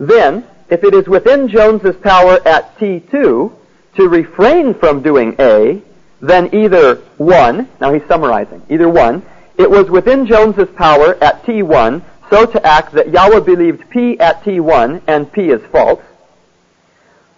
then, 0.00 0.46
if 0.70 0.82
it 0.82 0.94
is 0.94 1.06
within 1.06 1.48
Jones's 1.48 1.96
power 1.96 2.40
at 2.48 2.78
T2 2.78 3.52
to 3.96 4.08
refrain 4.08 4.74
from 4.74 5.02
doing 5.02 5.36
A, 5.38 5.82
then 6.20 6.54
either 6.54 6.96
one, 7.16 7.68
now 7.80 7.92
he's 7.92 8.06
summarizing, 8.08 8.62
either 8.68 8.88
one, 8.88 9.22
it 9.56 9.70
was 9.70 9.90
within 9.90 10.26
Jones's 10.26 10.68
power 10.76 11.16
at 11.22 11.42
T1 11.44 12.02
so 12.30 12.44
to 12.44 12.66
act 12.66 12.92
that 12.92 13.10
Yahweh 13.10 13.40
believed 13.40 13.88
P 13.90 14.18
at 14.20 14.42
T1 14.42 15.02
and 15.06 15.32
P 15.32 15.48
is 15.48 15.62
false. 15.72 16.02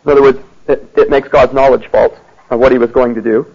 In 0.04 0.10
other 0.10 0.22
words, 0.22 0.38
it, 0.66 0.90
it 0.96 1.10
makes 1.10 1.28
God's 1.28 1.52
knowledge 1.52 1.86
false 1.88 2.18
of 2.50 2.58
what 2.58 2.72
he 2.72 2.78
was 2.78 2.90
going 2.90 3.14
to 3.14 3.22
do. 3.22 3.46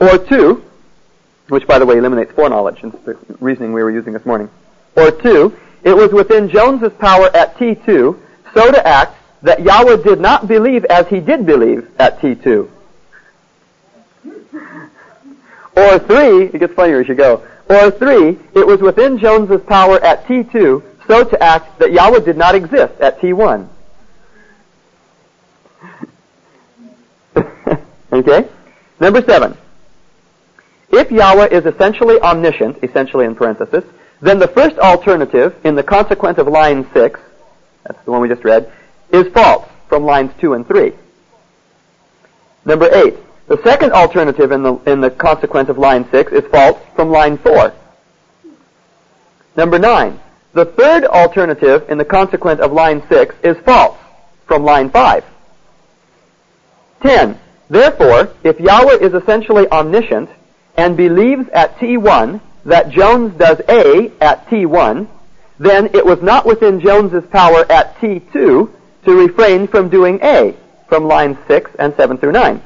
Or 0.00 0.18
two, 0.18 0.64
which 1.48 1.66
by 1.66 1.78
the 1.78 1.86
way 1.86 1.96
eliminates 1.96 2.32
foreknowledge, 2.32 2.82
and 2.82 2.92
the 3.04 3.16
reasoning 3.40 3.72
we 3.72 3.82
were 3.82 3.90
using 3.90 4.12
this 4.12 4.26
morning. 4.26 4.50
Or 4.96 5.10
two, 5.10 5.56
it 5.84 5.96
was 5.96 6.12
within 6.12 6.48
Jones's 6.48 6.92
power 6.98 7.34
at 7.34 7.56
T2 7.56 8.20
so 8.54 8.72
to 8.72 8.86
act 8.86 9.16
that 9.42 9.62
Yahweh 9.62 10.02
did 10.02 10.18
not 10.18 10.48
believe 10.48 10.84
as 10.86 11.06
he 11.08 11.20
did 11.20 11.46
believe 11.46 11.88
at 11.98 12.18
T2. 12.18 12.68
Or 15.76 15.98
three, 15.98 16.44
it 16.46 16.58
gets 16.58 16.74
funnier 16.74 17.00
as 17.00 17.08
you 17.08 17.14
go. 17.14 17.46
Or 17.68 17.90
three, 17.90 18.38
it 18.54 18.66
was 18.66 18.80
within 18.80 19.18
Jones's 19.18 19.62
power 19.66 20.02
at 20.02 20.24
T2 20.26 20.82
so 21.06 21.24
to 21.24 21.42
act 21.42 21.78
that 21.78 21.92
Yahweh 21.92 22.20
did 22.20 22.36
not 22.36 22.54
exist 22.54 23.00
at 23.00 23.18
T1. 23.20 23.68
okay? 28.12 28.48
Number 29.00 29.22
seven. 29.22 29.56
If 30.90 31.10
Yahweh 31.10 31.48
is 31.48 31.66
essentially 31.66 32.20
omniscient, 32.20 32.78
essentially 32.82 33.26
in 33.26 33.34
parenthesis, 33.34 33.84
then 34.20 34.38
the 34.38 34.48
first 34.48 34.78
alternative 34.78 35.54
in 35.64 35.74
the 35.74 35.82
consequent 35.82 36.38
of 36.38 36.48
line 36.48 36.88
6, 36.94 37.20
that's 37.84 38.04
the 38.04 38.10
one 38.10 38.20
we 38.20 38.28
just 38.28 38.44
read, 38.44 38.72
is 39.12 39.26
false 39.32 39.68
from 39.88 40.04
lines 40.04 40.32
2 40.40 40.54
and 40.54 40.66
3. 40.66 40.92
Number 42.64 42.88
8. 42.92 43.14
The 43.48 43.62
second 43.62 43.92
alternative 43.92 44.50
in 44.50 44.62
the, 44.62 44.74
in 44.86 45.00
the 45.00 45.10
consequent 45.10 45.68
of 45.68 45.78
line 45.78 46.08
6 46.10 46.32
is 46.32 46.44
false 46.50 46.78
from 46.96 47.10
line 47.10 47.38
4. 47.38 47.72
Number 49.56 49.78
9. 49.78 50.20
The 50.52 50.64
third 50.64 51.04
alternative 51.04 51.88
in 51.88 51.98
the 51.98 52.04
consequent 52.04 52.60
of 52.60 52.72
line 52.72 53.06
6 53.08 53.34
is 53.44 53.56
false 53.64 53.96
from 54.46 54.64
line 54.64 54.90
5. 54.90 55.24
10. 57.02 57.38
Therefore, 57.70 58.30
if 58.42 58.58
Yahweh 58.58 58.98
is 58.98 59.14
essentially 59.14 59.68
omniscient 59.70 60.28
and 60.76 60.96
believes 60.96 61.48
at 61.50 61.78
T1 61.78 62.40
that 62.64 62.90
Jones 62.90 63.36
does 63.38 63.60
A 63.68 64.10
at 64.20 64.46
T1, 64.48 65.06
then 65.58 65.86
it 65.94 66.04
was 66.04 66.20
not 66.20 66.46
within 66.46 66.80
Jones's 66.80 67.24
power 67.30 67.70
at 67.70 67.96
T2 67.98 68.32
to 68.32 68.70
refrain 69.06 69.68
from 69.68 69.88
doing 69.88 70.18
A 70.22 70.56
from 70.88 71.06
lines 71.06 71.38
6 71.46 71.70
and 71.78 71.94
7 71.96 72.18
through 72.18 72.32
9. 72.32 72.62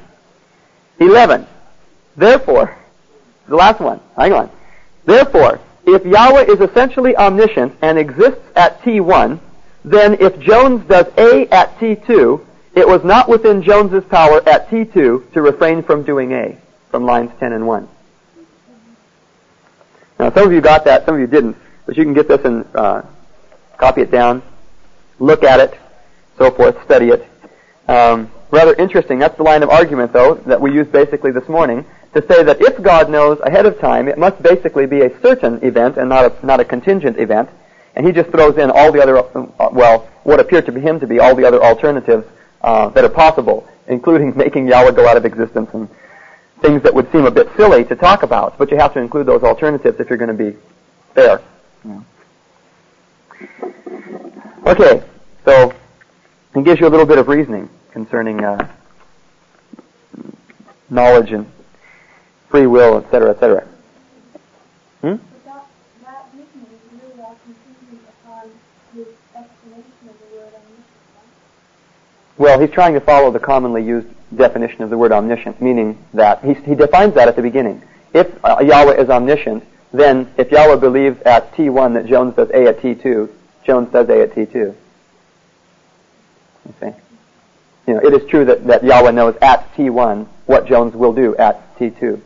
11. 1.00 1.46
Therefore, 2.16 2.76
the 3.48 3.56
last 3.56 3.80
one, 3.80 4.00
hang 4.16 4.32
on. 4.32 4.50
Therefore, 5.04 5.58
if 5.86 6.04
Yahweh 6.04 6.44
is 6.44 6.60
essentially 6.60 7.16
omniscient 7.16 7.74
and 7.82 7.98
exists 7.98 8.42
at 8.54 8.80
T1, 8.82 9.40
then 9.84 10.14
if 10.20 10.38
Jones 10.38 10.86
does 10.86 11.06
A 11.16 11.48
at 11.48 11.76
T2, 11.78 12.46
it 12.74 12.86
was 12.86 13.02
not 13.02 13.28
within 13.28 13.62
Jones's 13.62 14.04
power 14.04 14.46
at 14.48 14.68
T2 14.68 15.32
to 15.32 15.42
refrain 15.42 15.82
from 15.82 16.04
doing 16.04 16.32
A 16.32 16.56
from 16.90 17.04
lines 17.04 17.30
10 17.40 17.52
and 17.52 17.66
1. 17.66 17.88
Now, 20.18 20.30
some 20.32 20.46
of 20.46 20.52
you 20.52 20.60
got 20.60 20.84
that, 20.84 21.06
some 21.06 21.14
of 21.14 21.20
you 21.20 21.26
didn't, 21.26 21.56
but 21.86 21.96
you 21.96 22.04
can 22.04 22.12
get 22.12 22.28
this 22.28 22.44
and 22.44 22.64
uh, 22.74 23.02
copy 23.78 24.02
it 24.02 24.10
down, 24.10 24.42
look 25.18 25.42
at 25.42 25.60
it, 25.60 25.78
so 26.36 26.50
forth, 26.50 26.82
study 26.84 27.08
it. 27.08 27.26
Um, 27.88 28.30
rather 28.50 28.74
interesting. 28.74 29.18
That's 29.18 29.36
the 29.36 29.42
line 29.42 29.62
of 29.62 29.70
argument, 29.70 30.12
though, 30.12 30.34
that 30.46 30.60
we 30.60 30.72
used 30.72 30.92
basically 30.92 31.30
this 31.30 31.48
morning 31.48 31.84
to 32.14 32.26
say 32.26 32.42
that 32.42 32.60
if 32.60 32.82
God 32.82 33.08
knows 33.10 33.38
ahead 33.40 33.66
of 33.66 33.78
time, 33.78 34.08
it 34.08 34.18
must 34.18 34.42
basically 34.42 34.86
be 34.86 35.02
a 35.02 35.20
certain 35.20 35.62
event 35.64 35.96
and 35.96 36.08
not 36.08 36.24
a, 36.24 36.46
not 36.46 36.60
a 36.60 36.64
contingent 36.64 37.18
event. 37.18 37.48
And 37.94 38.06
he 38.06 38.12
just 38.12 38.30
throws 38.30 38.56
in 38.56 38.70
all 38.70 38.92
the 38.92 39.02
other, 39.02 39.18
uh, 39.18 39.68
well, 39.72 40.08
what 40.24 40.40
appear 40.40 40.62
to 40.62 40.72
him 40.72 41.00
to 41.00 41.06
be 41.06 41.18
all 41.18 41.34
the 41.34 41.44
other 41.44 41.62
alternatives 41.62 42.26
uh, 42.62 42.88
that 42.90 43.04
are 43.04 43.10
possible, 43.10 43.68
including 43.86 44.36
making 44.36 44.66
Yahweh 44.66 44.92
go 44.92 45.06
out 45.06 45.16
of 45.16 45.24
existence 45.24 45.70
and 45.72 45.88
things 46.60 46.82
that 46.82 46.92
would 46.92 47.10
seem 47.10 47.24
a 47.24 47.30
bit 47.30 47.48
silly 47.56 47.84
to 47.84 47.96
talk 47.96 48.22
about. 48.22 48.58
But 48.58 48.70
you 48.70 48.76
have 48.76 48.92
to 48.94 49.00
include 49.00 49.26
those 49.26 49.42
alternatives 49.42 49.98
if 49.98 50.08
you're 50.08 50.18
going 50.18 50.36
to 50.36 50.52
be 50.52 50.56
fair. 51.14 51.40
Yeah. 51.84 52.02
Okay, 54.66 55.02
so 55.44 55.72
it 56.54 56.64
gives 56.64 56.80
you 56.80 56.86
a 56.86 56.90
little 56.90 57.06
bit 57.06 57.18
of 57.18 57.28
reasoning 57.28 57.68
concerning 57.92 58.44
uh, 58.44 58.68
knowledge 60.88 61.32
and 61.32 61.50
free 62.48 62.66
will, 62.66 62.98
etc., 62.98 63.30
etc. 63.30 63.68
Hmm? 65.00 65.16
Well, 72.36 72.58
he's 72.58 72.70
trying 72.70 72.94
to 72.94 73.00
follow 73.00 73.30
the 73.30 73.38
commonly 73.38 73.84
used 73.84 74.08
definition 74.34 74.82
of 74.82 74.90
the 74.90 74.96
word 74.96 75.12
omniscient, 75.12 75.60
meaning 75.60 76.02
that 76.14 76.42
he, 76.42 76.54
he 76.54 76.74
defines 76.74 77.14
that 77.14 77.28
at 77.28 77.36
the 77.36 77.42
beginning. 77.42 77.82
If 78.14 78.42
uh, 78.44 78.60
Yahweh 78.60 78.94
is 78.94 79.10
omniscient, 79.10 79.64
then 79.92 80.32
if 80.36 80.50
Yahweh 80.50 80.76
believes 80.76 81.20
at 81.22 81.52
T1 81.52 81.94
that 81.94 82.06
Jones 82.06 82.34
does 82.36 82.50
A 82.50 82.68
at 82.68 82.80
T2, 82.80 83.28
Jones 83.64 83.92
does 83.92 84.08
A 84.08 84.22
at 84.22 84.32
T2. 84.32 84.54
You 84.54 84.74
see? 86.80 86.92
You 87.90 87.96
know, 87.96 88.02
it 88.06 88.14
is 88.14 88.30
true 88.30 88.44
that, 88.44 88.64
that 88.68 88.84
Yahweh 88.84 89.10
knows 89.10 89.34
at 89.42 89.74
T1 89.74 90.28
what 90.46 90.64
Jones 90.64 90.94
will 90.94 91.12
do 91.12 91.34
at 91.34 91.76
T2. 91.76 92.20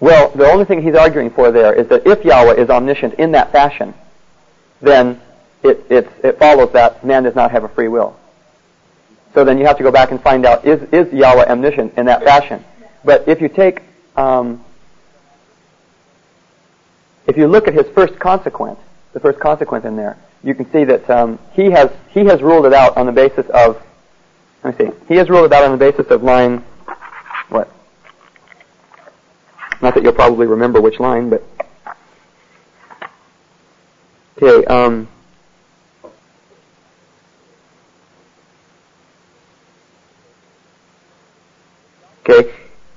Well, 0.00 0.30
the 0.30 0.50
only 0.50 0.64
thing 0.64 0.82
he's 0.82 0.94
arguing 0.94 1.28
for 1.28 1.52
there 1.52 1.74
is 1.74 1.86
that 1.88 2.06
if 2.06 2.24
Yahweh 2.24 2.54
is 2.54 2.70
omniscient 2.70 3.12
in 3.14 3.32
that 3.32 3.52
fashion, 3.52 3.92
then 4.80 5.20
it, 5.62 5.84
it, 5.90 6.08
it 6.24 6.38
follows 6.38 6.72
that 6.72 7.04
man 7.04 7.24
does 7.24 7.34
not 7.34 7.50
have 7.50 7.64
a 7.64 7.68
free 7.68 7.88
will. 7.88 8.18
So 9.34 9.44
then 9.44 9.58
you 9.58 9.66
have 9.66 9.76
to 9.76 9.82
go 9.82 9.90
back 9.90 10.10
and 10.10 10.22
find 10.22 10.46
out, 10.46 10.64
is, 10.64 10.82
is 10.94 11.12
Yahweh 11.12 11.44
omniscient 11.44 11.98
in 11.98 12.06
that 12.06 12.24
fashion? 12.24 12.64
But 13.04 13.28
if 13.28 13.42
you 13.42 13.50
take, 13.50 13.82
um, 14.16 14.64
if 17.26 17.36
you 17.36 17.46
look 17.46 17.68
at 17.68 17.74
his 17.74 17.86
first 17.94 18.18
consequence, 18.18 18.80
the 19.12 19.20
first 19.20 19.38
consequence 19.38 19.84
in 19.84 19.96
there, 19.96 20.18
you 20.42 20.54
can 20.54 20.70
see 20.72 20.84
that 20.84 21.08
um, 21.08 21.38
he 21.52 21.70
has 21.70 21.90
he 22.10 22.24
has 22.26 22.42
ruled 22.42 22.66
it 22.66 22.72
out 22.72 22.96
on 22.96 23.06
the 23.06 23.12
basis 23.12 23.46
of 23.50 23.80
let 24.64 24.78
me 24.78 24.86
see 24.86 24.92
he 25.08 25.14
has 25.14 25.28
ruled 25.28 25.46
it 25.46 25.52
out 25.52 25.64
on 25.64 25.72
the 25.72 25.76
basis 25.76 26.10
of 26.10 26.22
line 26.22 26.58
what? 27.48 27.70
Not 29.80 29.94
that 29.94 30.02
you'll 30.02 30.12
probably 30.12 30.46
remember 30.46 30.80
which 30.80 30.98
line 30.98 31.30
but 31.30 31.44
okay 34.40 34.64
um, 34.66 35.08
okay 42.26 42.52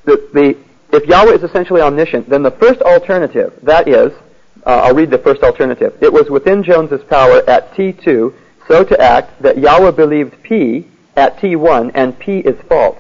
the, 0.05 0.29
the 0.33 0.64
if 0.95 1.07
Yahweh 1.07 1.33
is 1.33 1.43
essentially 1.43 1.81
omniscient 1.81 2.29
then 2.29 2.43
the 2.43 2.51
first 2.51 2.81
alternative 2.81 3.57
that 3.63 3.87
is 3.87 4.11
uh, 4.65 4.81
I'll 4.83 4.95
read 4.95 5.11
the 5.11 5.19
first 5.19 5.43
alternative. 5.43 5.95
It 6.01 6.11
was 6.11 6.29
within 6.29 6.63
Jones's 6.63 7.03
power 7.03 7.47
at 7.47 7.71
T2 7.73 8.33
so 8.67 8.83
to 8.83 8.99
act 8.99 9.41
that 9.41 9.57
Yahweh 9.57 9.91
believed 9.91 10.41
P 10.43 10.87
at 11.15 11.37
T1 11.37 11.91
and 11.93 12.17
P 12.17 12.39
is 12.39 12.59
false. 12.67 12.97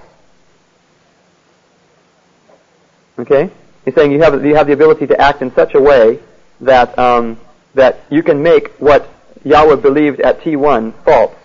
Okay? 3.17 3.49
He's 3.83 3.95
saying 3.95 4.11
you 4.11 4.21
have, 4.21 4.45
you 4.45 4.55
have 4.55 4.67
the 4.67 4.73
ability 4.73 5.07
to 5.07 5.19
act 5.19 5.41
in 5.41 5.53
such 5.55 5.73
a 5.73 5.81
way 5.81 6.19
that, 6.61 6.97
um, 6.99 7.39
that 7.73 8.01
you 8.09 8.21
can 8.21 8.43
make 8.43 8.69
what 8.79 9.09
Yahweh 9.43 9.77
believed 9.77 10.21
at 10.21 10.41
T1 10.41 10.93
false. 11.03 11.35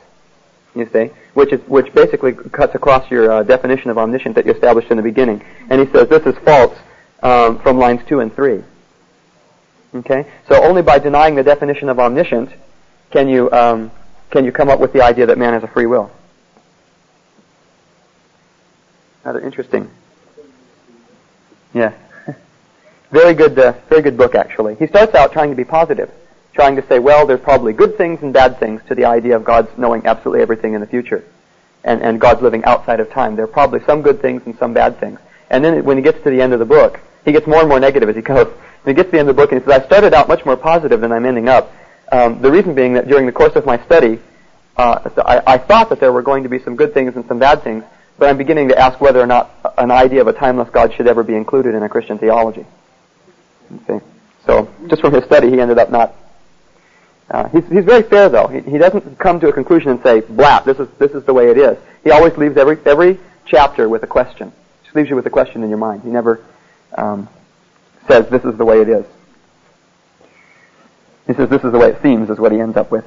You 0.74 0.88
see? 0.92 1.10
Which 1.34 1.52
is, 1.52 1.60
which 1.68 1.92
basically 1.94 2.32
cuts 2.32 2.74
across 2.74 3.08
your 3.10 3.30
uh, 3.30 3.42
definition 3.44 3.90
of 3.90 3.98
omniscient 3.98 4.34
that 4.34 4.46
you 4.46 4.52
established 4.52 4.90
in 4.90 4.96
the 4.96 5.02
beginning. 5.02 5.44
And 5.70 5.80
he 5.80 5.92
says 5.92 6.08
this 6.08 6.26
is 6.26 6.36
false 6.44 6.76
um, 7.22 7.60
from 7.60 7.78
lines 7.78 8.00
2 8.08 8.20
and 8.20 8.34
3. 8.34 8.62
Okay? 9.94 10.26
So 10.48 10.62
only 10.62 10.82
by 10.82 10.98
denying 10.98 11.34
the 11.34 11.42
definition 11.42 11.88
of 11.88 11.98
omniscient 11.98 12.50
can 13.10 13.28
you, 13.28 13.50
um, 13.52 13.90
can 14.30 14.44
you 14.44 14.52
come 14.52 14.68
up 14.68 14.80
with 14.80 14.92
the 14.92 15.02
idea 15.02 15.26
that 15.26 15.38
man 15.38 15.52
has 15.52 15.62
a 15.62 15.68
free 15.68 15.86
will. 15.86 16.10
Rather 19.24 19.40
interesting. 19.40 19.90
Yeah. 21.74 21.92
very 23.10 23.34
good, 23.34 23.58
uh, 23.58 23.74
very 23.88 24.02
good 24.02 24.16
book 24.16 24.34
actually. 24.34 24.76
He 24.76 24.86
starts 24.86 25.14
out 25.14 25.32
trying 25.32 25.50
to 25.50 25.56
be 25.56 25.64
positive, 25.64 26.10
trying 26.54 26.76
to 26.76 26.86
say, 26.88 26.98
well, 26.98 27.26
there's 27.26 27.40
probably 27.40 27.72
good 27.72 27.96
things 27.96 28.20
and 28.22 28.32
bad 28.32 28.58
things 28.58 28.80
to 28.88 28.94
the 28.94 29.04
idea 29.04 29.36
of 29.36 29.44
God's 29.44 29.68
knowing 29.76 30.06
absolutely 30.06 30.42
everything 30.42 30.74
in 30.74 30.80
the 30.80 30.86
future, 30.86 31.24
and 31.84 32.02
and 32.02 32.20
God's 32.20 32.42
living 32.42 32.64
outside 32.64 33.00
of 33.00 33.10
time. 33.10 33.36
There 33.36 33.44
are 33.44 33.48
probably 33.48 33.80
some 33.86 34.02
good 34.02 34.20
things 34.20 34.42
and 34.46 34.56
some 34.58 34.74
bad 34.74 34.98
things. 34.98 35.18
And 35.50 35.64
then 35.64 35.84
when 35.84 35.96
he 35.96 36.02
gets 36.02 36.22
to 36.24 36.30
the 36.30 36.40
end 36.40 36.52
of 36.52 36.58
the 36.58 36.64
book, 36.64 37.00
he 37.24 37.32
gets 37.32 37.46
more 37.46 37.60
and 37.60 37.68
more 37.68 37.80
negative 37.80 38.08
as 38.08 38.16
he 38.16 38.22
goes. 38.32 38.46
When 38.82 38.94
he 38.94 38.96
gets 38.96 39.08
to 39.08 39.12
the 39.12 39.18
end 39.18 39.28
of 39.28 39.36
the 39.36 39.42
book, 39.42 39.52
and 39.52 39.60
he 39.60 39.66
says, 39.68 39.82
I 39.82 39.86
started 39.86 40.14
out 40.14 40.28
much 40.28 40.44
more 40.46 40.56
positive 40.56 41.00
than 41.00 41.12
I'm 41.12 41.26
ending 41.26 41.48
up. 41.48 41.72
Um, 42.12 42.40
the 42.40 42.50
reason 42.50 42.74
being 42.74 42.94
that 42.94 43.08
during 43.08 43.26
the 43.26 43.32
course 43.32 43.54
of 43.54 43.66
my 43.66 43.82
study, 43.84 44.18
uh, 44.76 45.10
I, 45.18 45.54
I 45.54 45.58
thought 45.58 45.90
that 45.90 46.00
there 46.00 46.12
were 46.12 46.22
going 46.22 46.42
to 46.44 46.48
be 46.48 46.58
some 46.60 46.76
good 46.76 46.94
things 46.94 47.14
and 47.14 47.26
some 47.26 47.38
bad 47.38 47.62
things, 47.62 47.84
but 48.18 48.28
I'm 48.28 48.38
beginning 48.38 48.68
to 48.68 48.78
ask 48.78 49.00
whether 49.00 49.20
or 49.20 49.26
not 49.26 49.50
an 49.76 49.90
idea 49.90 50.20
of 50.20 50.26
a 50.26 50.32
timeless 50.32 50.70
God 50.70 50.94
should 50.94 51.06
ever 51.06 51.22
be 51.22 51.34
included 51.34 51.74
in 51.74 51.82
a 51.82 51.88
Christian 51.88 52.18
theology. 52.18 52.64
So 54.46 54.68
just 54.88 55.02
from 55.02 55.12
his 55.14 55.24
study, 55.24 55.50
he 55.50 55.60
ended 55.60 55.78
up 55.78 55.90
not. 55.90 56.14
Uh, 57.30 57.48
he's, 57.50 57.66
he's 57.68 57.84
very 57.84 58.02
fair 58.02 58.28
though. 58.28 58.48
He, 58.48 58.60
he 58.68 58.78
doesn't 58.78 59.18
come 59.18 59.38
to 59.40 59.48
a 59.48 59.52
conclusion 59.52 59.92
and 59.92 60.02
say, 60.02 60.20
"Blah, 60.20 60.60
this 60.60 60.78
is 60.80 60.88
this 60.98 61.12
is 61.12 61.24
the 61.24 61.32
way 61.32 61.48
it 61.48 61.58
is." 61.58 61.78
He 62.02 62.10
always 62.10 62.36
leaves 62.36 62.56
every 62.56 62.78
every 62.84 63.20
chapter 63.46 63.88
with 63.88 64.02
a 64.02 64.06
question. 64.06 64.52
Just 64.82 64.96
leaves 64.96 65.08
you 65.08 65.16
with 65.16 65.26
a 65.26 65.30
question 65.30 65.62
in 65.62 65.68
your 65.68 65.78
mind. 65.78 66.02
He 66.02 66.10
never 66.10 66.44
um, 66.98 67.28
says, 68.08 68.28
"This 68.30 68.44
is 68.44 68.56
the 68.58 68.64
way 68.64 68.80
it 68.80 68.88
is." 68.88 69.06
He 71.28 71.34
says, 71.34 71.48
"This 71.48 71.62
is 71.62 71.70
the 71.70 71.78
way 71.78 71.90
it 71.90 72.02
seems," 72.02 72.30
is 72.30 72.38
what 72.38 72.50
he 72.50 72.58
ends 72.58 72.76
up 72.76 72.90
with. 72.90 73.04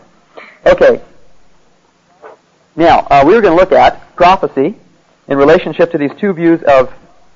Okay. 0.65 1.01
Now 2.77 2.99
uh, 3.09 3.23
we 3.27 3.33
were 3.35 3.41
going 3.41 3.57
to 3.57 3.61
look 3.61 3.73
at 3.73 4.15
prophecy 4.15 4.77
in 5.27 5.37
relationship 5.37 5.91
to 5.91 5.97
these 5.97 6.11
two 6.17 6.31
views 6.31 6.63
of 6.63 6.93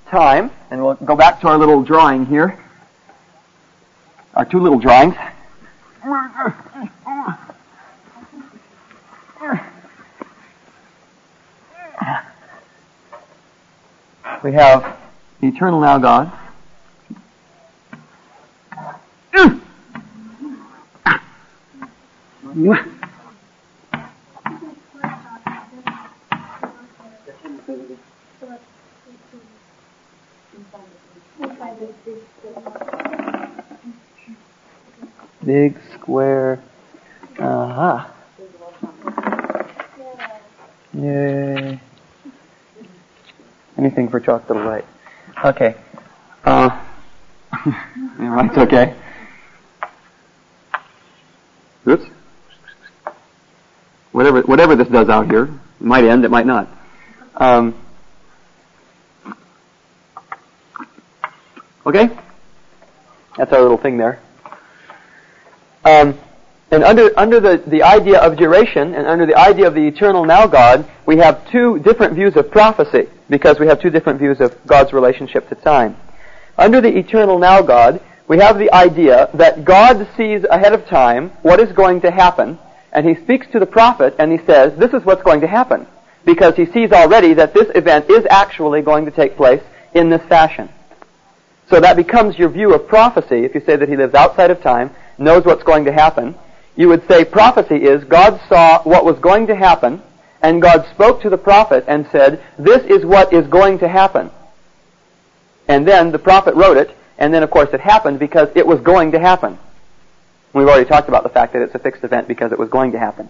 time, 0.10 0.52
and 0.72 0.82
we'll 0.82 0.96
go 0.96 1.18
back 1.18 1.42
to 1.42 1.50
our 1.50 1.58
little 1.58 1.84
drawing 1.84 2.26
here, 2.28 2.58
our 4.36 4.46
two 4.46 4.62
little 4.62 4.80
drawings. 4.80 5.16
We 14.44 14.54
have 14.54 14.98
the 15.42 15.48
eternal 15.48 15.82
now 15.82 15.98
God. 15.98 16.32
Big 35.48 35.80
square. 35.94 36.62
Aha. 37.40 38.14
Yay. 40.94 41.80
Anything 43.78 44.10
for 44.10 44.20
chalk 44.20 44.50
little 44.50 44.66
light. 44.66 44.84
Okay. 45.46 45.76
Uh, 46.44 46.70
right, 48.20 48.58
okay. 48.58 48.94
Oops. 51.88 52.04
Whatever, 54.12 54.42
whatever 54.42 54.76
this 54.76 54.90
does 54.90 55.08
out 55.08 55.28
here, 55.28 55.44
it 55.46 55.52
might 55.80 56.04
end, 56.04 56.26
it 56.26 56.30
might 56.30 56.46
not. 56.46 56.68
Um, 57.36 57.74
okay? 61.86 62.10
That's 63.38 63.54
our 63.54 63.62
little 63.62 63.78
thing 63.78 63.98
there. 63.98 64.20
Um, 65.88 66.20
and 66.70 66.84
under, 66.84 67.18
under 67.18 67.40
the, 67.40 67.64
the 67.66 67.84
idea 67.84 68.20
of 68.20 68.36
duration 68.36 68.94
and 68.94 69.08
under 69.08 69.26
the 69.26 69.38
idea 69.38 69.68
of 69.68 69.74
the 69.74 69.88
eternal 69.88 70.26
now 70.26 70.46
God, 70.46 70.86
we 71.06 71.16
have 71.18 71.50
two 71.50 71.80
different 71.80 72.14
views 72.14 72.36
of 72.36 72.52
prophecy 72.52 73.08
because 73.30 73.58
we 73.58 73.68
have 73.68 73.80
two 73.82 73.90
different 73.90 74.20
views 74.20 74.42
of 74.42 74.54
God's 74.68 74.92
relationship 74.92 75.48
to 75.48 75.56
time. 75.56 75.96
Under 76.58 76.82
the 76.82 76.98
eternal 76.98 77.40
now 77.40 77.62
God, 77.62 78.02
we 78.28 78.38
have 78.40 78.60
the 78.60 78.70
idea 78.74 79.30
that 79.36 79.64
God 79.64 80.06
sees 80.18 80.44
ahead 80.44 80.74
of 80.74 80.86
time 80.88 81.30
what 81.42 81.62
is 81.62 81.72
going 81.72 82.02
to 82.02 82.12
happen, 82.12 82.60
and 82.92 83.08
he 83.08 83.16
speaks 83.24 83.48
to 83.54 83.60
the 83.60 83.66
prophet 83.66 84.16
and 84.20 84.30
he 84.30 84.46
says, 84.46 84.78
this 84.78 84.92
is 84.92 85.06
what's 85.06 85.24
going 85.24 85.40
to 85.40 85.48
happen, 85.48 85.88
because 86.26 86.58
he 86.58 86.66
sees 86.66 86.92
already 86.92 87.34
that 87.36 87.54
this 87.54 87.70
event 87.76 88.10
is 88.10 88.26
actually 88.30 88.82
going 88.82 89.06
to 89.06 89.12
take 89.12 89.38
place 89.38 89.64
in 89.94 90.10
this 90.10 90.22
fashion. 90.28 90.68
So 91.70 91.80
that 91.80 91.96
becomes 91.96 92.38
your 92.38 92.50
view 92.50 92.74
of 92.74 92.90
prophecy 92.90 93.46
if 93.46 93.56
you 93.56 93.62
say 93.62 93.78
that 93.78 93.88
he 93.88 93.96
lives 93.96 94.16
outside 94.16 94.52
of 94.52 94.62
time, 94.62 94.92
knows 95.18 95.46
what's 95.46 95.64
going 95.64 95.86
to 95.86 95.92
happen. 95.92 96.36
You 96.76 96.90
would 96.90 97.08
say 97.08 97.26
prophecy 97.26 97.76
is 97.76 98.04
God 98.04 98.40
saw 98.48 98.82
what 98.84 99.06
was 99.06 99.18
going 99.20 99.48
to 99.48 99.56
happen, 99.56 100.02
and 100.42 100.62
God 100.62 100.86
spoke 100.94 101.22
to 101.22 101.30
the 101.30 101.38
prophet 101.38 101.86
and 101.88 102.08
said, 102.12 102.44
this 102.60 102.84
is 102.84 103.04
what 103.04 103.34
is 103.34 103.48
going 103.48 103.80
to 103.80 103.88
happen. 103.88 104.30
And 105.68 105.88
then 105.88 106.12
the 106.12 106.20
prophet 106.20 106.56
wrote 106.56 106.78
it, 106.78 106.96
and 107.18 107.34
then 107.34 107.44
of 107.44 107.50
course 107.50 107.70
it 107.74 107.82
happened 107.82 108.20
because 108.20 108.50
it 108.56 108.66
was 108.66 108.80
going 108.82 109.12
to 109.14 109.20
happen. 109.20 109.58
We've 110.54 110.68
already 110.68 110.88
talked 110.88 111.10
about 111.10 111.24
the 111.24 111.30
fact 111.30 111.54
that 111.54 111.62
it's 111.62 111.76
a 111.76 111.80
fixed 111.80 112.04
event 112.04 112.28
because 112.28 112.52
it 112.52 112.60
was 112.60 112.70
going 112.70 112.92
to 112.94 113.00
happen. 113.00 113.30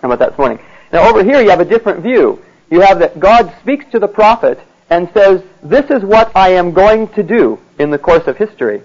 How 0.00 0.08
about 0.08 0.18
that 0.20 0.30
this 0.30 0.38
morning? 0.38 0.58
Now 0.92 1.08
over 1.08 1.24
here 1.24 1.40
you 1.42 1.50
have 1.50 1.60
a 1.60 1.64
different 1.64 2.02
view. 2.02 2.42
You 2.70 2.80
have 2.80 3.00
that 3.00 3.18
God 3.18 3.52
speaks 3.60 3.84
to 3.92 3.98
the 3.98 4.08
prophet 4.08 4.60
and 4.90 5.10
says, 5.12 5.42
this 5.62 5.90
is 5.90 6.02
what 6.02 6.34
I 6.36 6.50
am 6.50 6.72
going 6.72 7.08
to 7.14 7.22
do 7.22 7.58
in 7.78 7.90
the 7.90 7.98
course 7.98 8.26
of 8.26 8.36
history. 8.36 8.82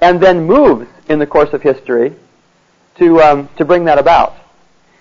And 0.00 0.20
then 0.20 0.44
moves 0.44 0.88
in 1.08 1.18
the 1.18 1.26
course 1.26 1.52
of 1.52 1.62
history 1.62 2.14
to, 2.98 3.20
um, 3.20 3.48
to 3.56 3.64
bring 3.64 3.84
that 3.86 3.98
about. 3.98 4.36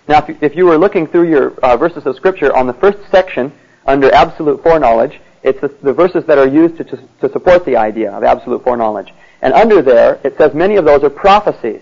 Now, 0.07 0.19
if 0.19 0.29
you, 0.29 0.37
if 0.41 0.55
you 0.55 0.65
were 0.65 0.77
looking 0.77 1.07
through 1.07 1.29
your 1.29 1.51
uh, 1.59 1.77
verses 1.77 2.05
of 2.05 2.15
Scripture 2.15 2.55
on 2.55 2.67
the 2.67 2.73
first 2.73 2.97
section 3.11 3.51
under 3.85 4.11
absolute 4.11 4.63
foreknowledge, 4.63 5.19
it's 5.43 5.59
the, 5.61 5.67
the 5.83 5.93
verses 5.93 6.25
that 6.25 6.37
are 6.37 6.47
used 6.47 6.77
to, 6.77 6.83
to, 6.83 6.97
to 7.21 7.31
support 7.31 7.65
the 7.65 7.75
idea 7.75 8.11
of 8.11 8.23
absolute 8.23 8.63
foreknowledge. 8.63 9.13
And 9.41 9.53
under 9.53 9.81
there, 9.81 10.19
it 10.23 10.37
says 10.37 10.53
many 10.53 10.77
of 10.77 10.85
those 10.85 11.03
are 11.03 11.09
prophecies. 11.09 11.81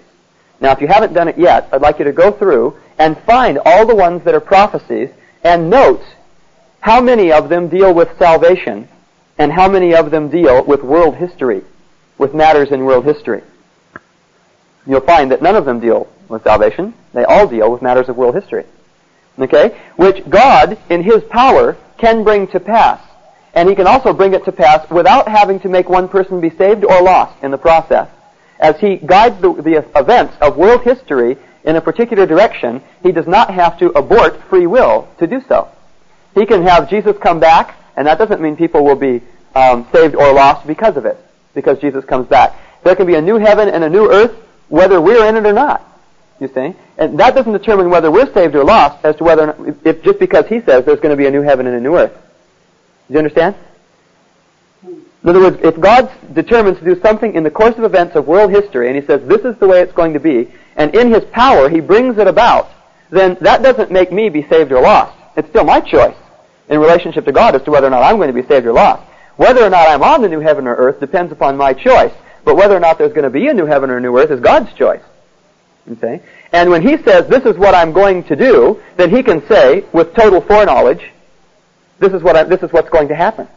Now, 0.59 0.71
if 0.71 0.81
you 0.81 0.87
haven't 0.87 1.13
done 1.13 1.27
it 1.27 1.37
yet, 1.37 1.69
I'd 1.71 1.81
like 1.81 1.99
you 1.99 2.05
to 2.05 2.11
go 2.11 2.31
through 2.31 2.77
and 2.97 3.17
find 3.23 3.59
all 3.65 3.85
the 3.85 3.95
ones 3.95 4.23
that 4.25 4.33
are 4.33 4.39
prophecies 4.39 5.09
and 5.43 5.69
note 5.69 6.03
how 6.79 7.01
many 7.01 7.31
of 7.31 7.49
them 7.49 7.67
deal 7.67 7.93
with 7.93 8.17
salvation 8.17 8.87
and 9.37 9.51
how 9.51 9.67
many 9.67 9.93
of 9.93 10.11
them 10.11 10.29
deal 10.29 10.63
with 10.63 10.81
world 10.81 11.15
history, 11.15 11.61
with 12.17 12.33
matters 12.33 12.71
in 12.71 12.85
world 12.85 13.05
history. 13.05 13.41
You'll 14.85 15.01
find 15.01 15.31
that 15.31 15.41
none 15.41 15.55
of 15.55 15.65
them 15.65 15.79
deal 15.79 16.07
with 16.29 16.43
salvation. 16.43 16.93
They 17.13 17.23
all 17.23 17.47
deal 17.47 17.71
with 17.71 17.81
matters 17.81 18.09
of 18.09 18.17
world 18.17 18.35
history. 18.35 18.65
Okay? 19.39 19.77
Which 19.95 20.27
God, 20.29 20.77
in 20.89 21.03
His 21.03 21.23
power, 21.29 21.77
can 21.97 22.23
bring 22.23 22.47
to 22.47 22.59
pass. 22.59 23.01
And 23.53 23.67
He 23.69 23.75
can 23.75 23.87
also 23.87 24.13
bring 24.13 24.33
it 24.33 24.45
to 24.45 24.51
pass 24.51 24.89
without 24.89 25.27
having 25.27 25.59
to 25.61 25.69
make 25.69 25.89
one 25.89 26.07
person 26.07 26.41
be 26.41 26.49
saved 26.51 26.85
or 26.85 27.01
lost 27.01 27.41
in 27.43 27.51
the 27.51 27.57
process. 27.57 28.09
As 28.59 28.79
He 28.79 28.97
guides 28.97 29.41
the, 29.41 29.53
the 29.53 29.85
events 29.99 30.35
of 30.41 30.57
world 30.57 30.83
history 30.83 31.37
in 31.63 31.75
a 31.75 31.81
particular 31.81 32.25
direction, 32.25 32.81
He 33.01 33.11
does 33.11 33.27
not 33.27 33.53
have 33.53 33.77
to 33.79 33.89
abort 33.97 34.41
free 34.49 34.67
will 34.67 35.07
to 35.19 35.27
do 35.27 35.41
so. 35.47 35.69
He 36.35 36.45
can 36.45 36.63
have 36.63 36.89
Jesus 36.89 37.15
come 37.21 37.39
back, 37.39 37.77
and 37.95 38.07
that 38.07 38.17
doesn't 38.17 38.41
mean 38.41 38.55
people 38.55 38.83
will 38.83 38.97
be 38.97 39.21
um, 39.55 39.87
saved 39.93 40.15
or 40.15 40.33
lost 40.33 40.67
because 40.67 40.97
of 40.97 41.05
it, 41.05 41.17
because 41.55 41.79
Jesus 41.79 42.05
comes 42.05 42.27
back. 42.27 42.53
There 42.83 42.95
can 42.95 43.07
be 43.07 43.15
a 43.15 43.21
new 43.21 43.37
heaven 43.37 43.69
and 43.69 43.83
a 43.83 43.89
new 43.89 44.11
earth, 44.11 44.35
whether 44.69 45.01
we're 45.01 45.25
in 45.27 45.35
it 45.35 45.45
or 45.45 45.53
not. 45.53 45.81
You 46.39 46.49
see? 46.49 46.75
And 46.97 47.19
that 47.19 47.33
doesn't 47.33 47.53
determine 47.53 47.89
whether 47.89 48.11
we're 48.11 48.31
saved 48.33 48.55
or 48.55 48.63
lost 48.63 49.03
as 49.05 49.15
to 49.15 49.23
whether, 49.23 49.43
or 49.43 49.47
not, 49.47 49.77
if 49.85 50.03
just 50.03 50.19
because 50.19 50.45
he 50.47 50.61
says 50.61 50.85
there's 50.85 50.99
going 50.99 51.11
to 51.11 51.15
be 51.15 51.25
a 51.25 51.31
new 51.31 51.41
heaven 51.41 51.65
and 51.65 51.75
a 51.75 51.79
new 51.79 51.97
earth. 51.97 52.13
Do 53.07 53.13
you 53.13 53.17
understand? 53.19 53.55
In 54.83 55.29
other 55.29 55.39
words, 55.39 55.57
if 55.63 55.79
God 55.79 56.11
determines 56.33 56.77
to 56.79 56.85
do 56.85 56.99
something 57.01 57.33
in 57.33 57.43
the 57.43 57.49
course 57.49 57.75
of 57.77 57.83
events 57.83 58.15
of 58.15 58.27
world 58.27 58.51
history, 58.51 58.89
and 58.89 58.95
he 58.95 59.05
says 59.07 59.27
this 59.27 59.41
is 59.41 59.57
the 59.57 59.67
way 59.67 59.81
it's 59.81 59.93
going 59.93 60.13
to 60.13 60.19
be, 60.19 60.51
and 60.75 60.93
in 60.93 61.11
his 61.11 61.23
power 61.31 61.67
he 61.69 61.79
brings 61.79 62.17
it 62.19 62.27
about, 62.27 62.69
then 63.09 63.37
that 63.41 63.63
doesn't 63.63 63.91
make 63.91 64.11
me 64.11 64.29
be 64.29 64.47
saved 64.47 64.71
or 64.71 64.81
lost. 64.81 65.17
It's 65.35 65.49
still 65.49 65.63
my 65.63 65.79
choice 65.79 66.15
in 66.69 66.79
relationship 66.79 67.25
to 67.25 67.31
God 67.31 67.55
as 67.55 67.63
to 67.63 67.71
whether 67.71 67.87
or 67.87 67.91
not 67.91 68.03
I'm 68.03 68.17
going 68.17 68.33
to 68.33 68.39
be 68.39 68.47
saved 68.47 68.65
or 68.65 68.73
lost. 68.73 69.03
Whether 69.37 69.63
or 69.63 69.69
not 69.69 69.89
I'm 69.89 70.03
on 70.03 70.21
the 70.21 70.29
new 70.29 70.39
heaven 70.39 70.67
or 70.67 70.75
earth 70.75 70.99
depends 70.99 71.31
upon 71.31 71.57
my 71.57 71.73
choice. 71.73 72.13
But 72.43 72.55
whether 72.55 72.75
or 72.75 72.79
not 72.79 72.97
there's 72.97 73.13
going 73.13 73.23
to 73.23 73.29
be 73.29 73.47
a 73.47 73.53
new 73.53 73.65
heaven 73.65 73.89
or 73.89 73.97
a 73.97 74.01
new 74.01 74.17
earth 74.17 74.31
is 74.31 74.39
God's 74.39 74.71
choice. 74.73 75.01
Okay? 75.91 76.21
And 76.53 76.69
when 76.69 76.81
he 76.81 76.97
says, 76.97 77.27
this 77.27 77.43
is 77.43 77.57
what 77.57 77.75
I'm 77.75 77.91
going 77.91 78.23
to 78.25 78.35
do, 78.35 78.81
then 78.97 79.09
he 79.09 79.23
can 79.23 79.45
say, 79.47 79.83
with 79.91 80.13
total 80.13 80.41
foreknowledge, 80.41 81.11
this 81.99 82.13
is 82.13 82.21
what 82.21 82.35
I, 82.35 82.43
this 82.43 82.61
is 82.61 82.71
what's 82.71 82.89
going 82.89 83.07
to 83.09 83.15
happen. 83.15 83.47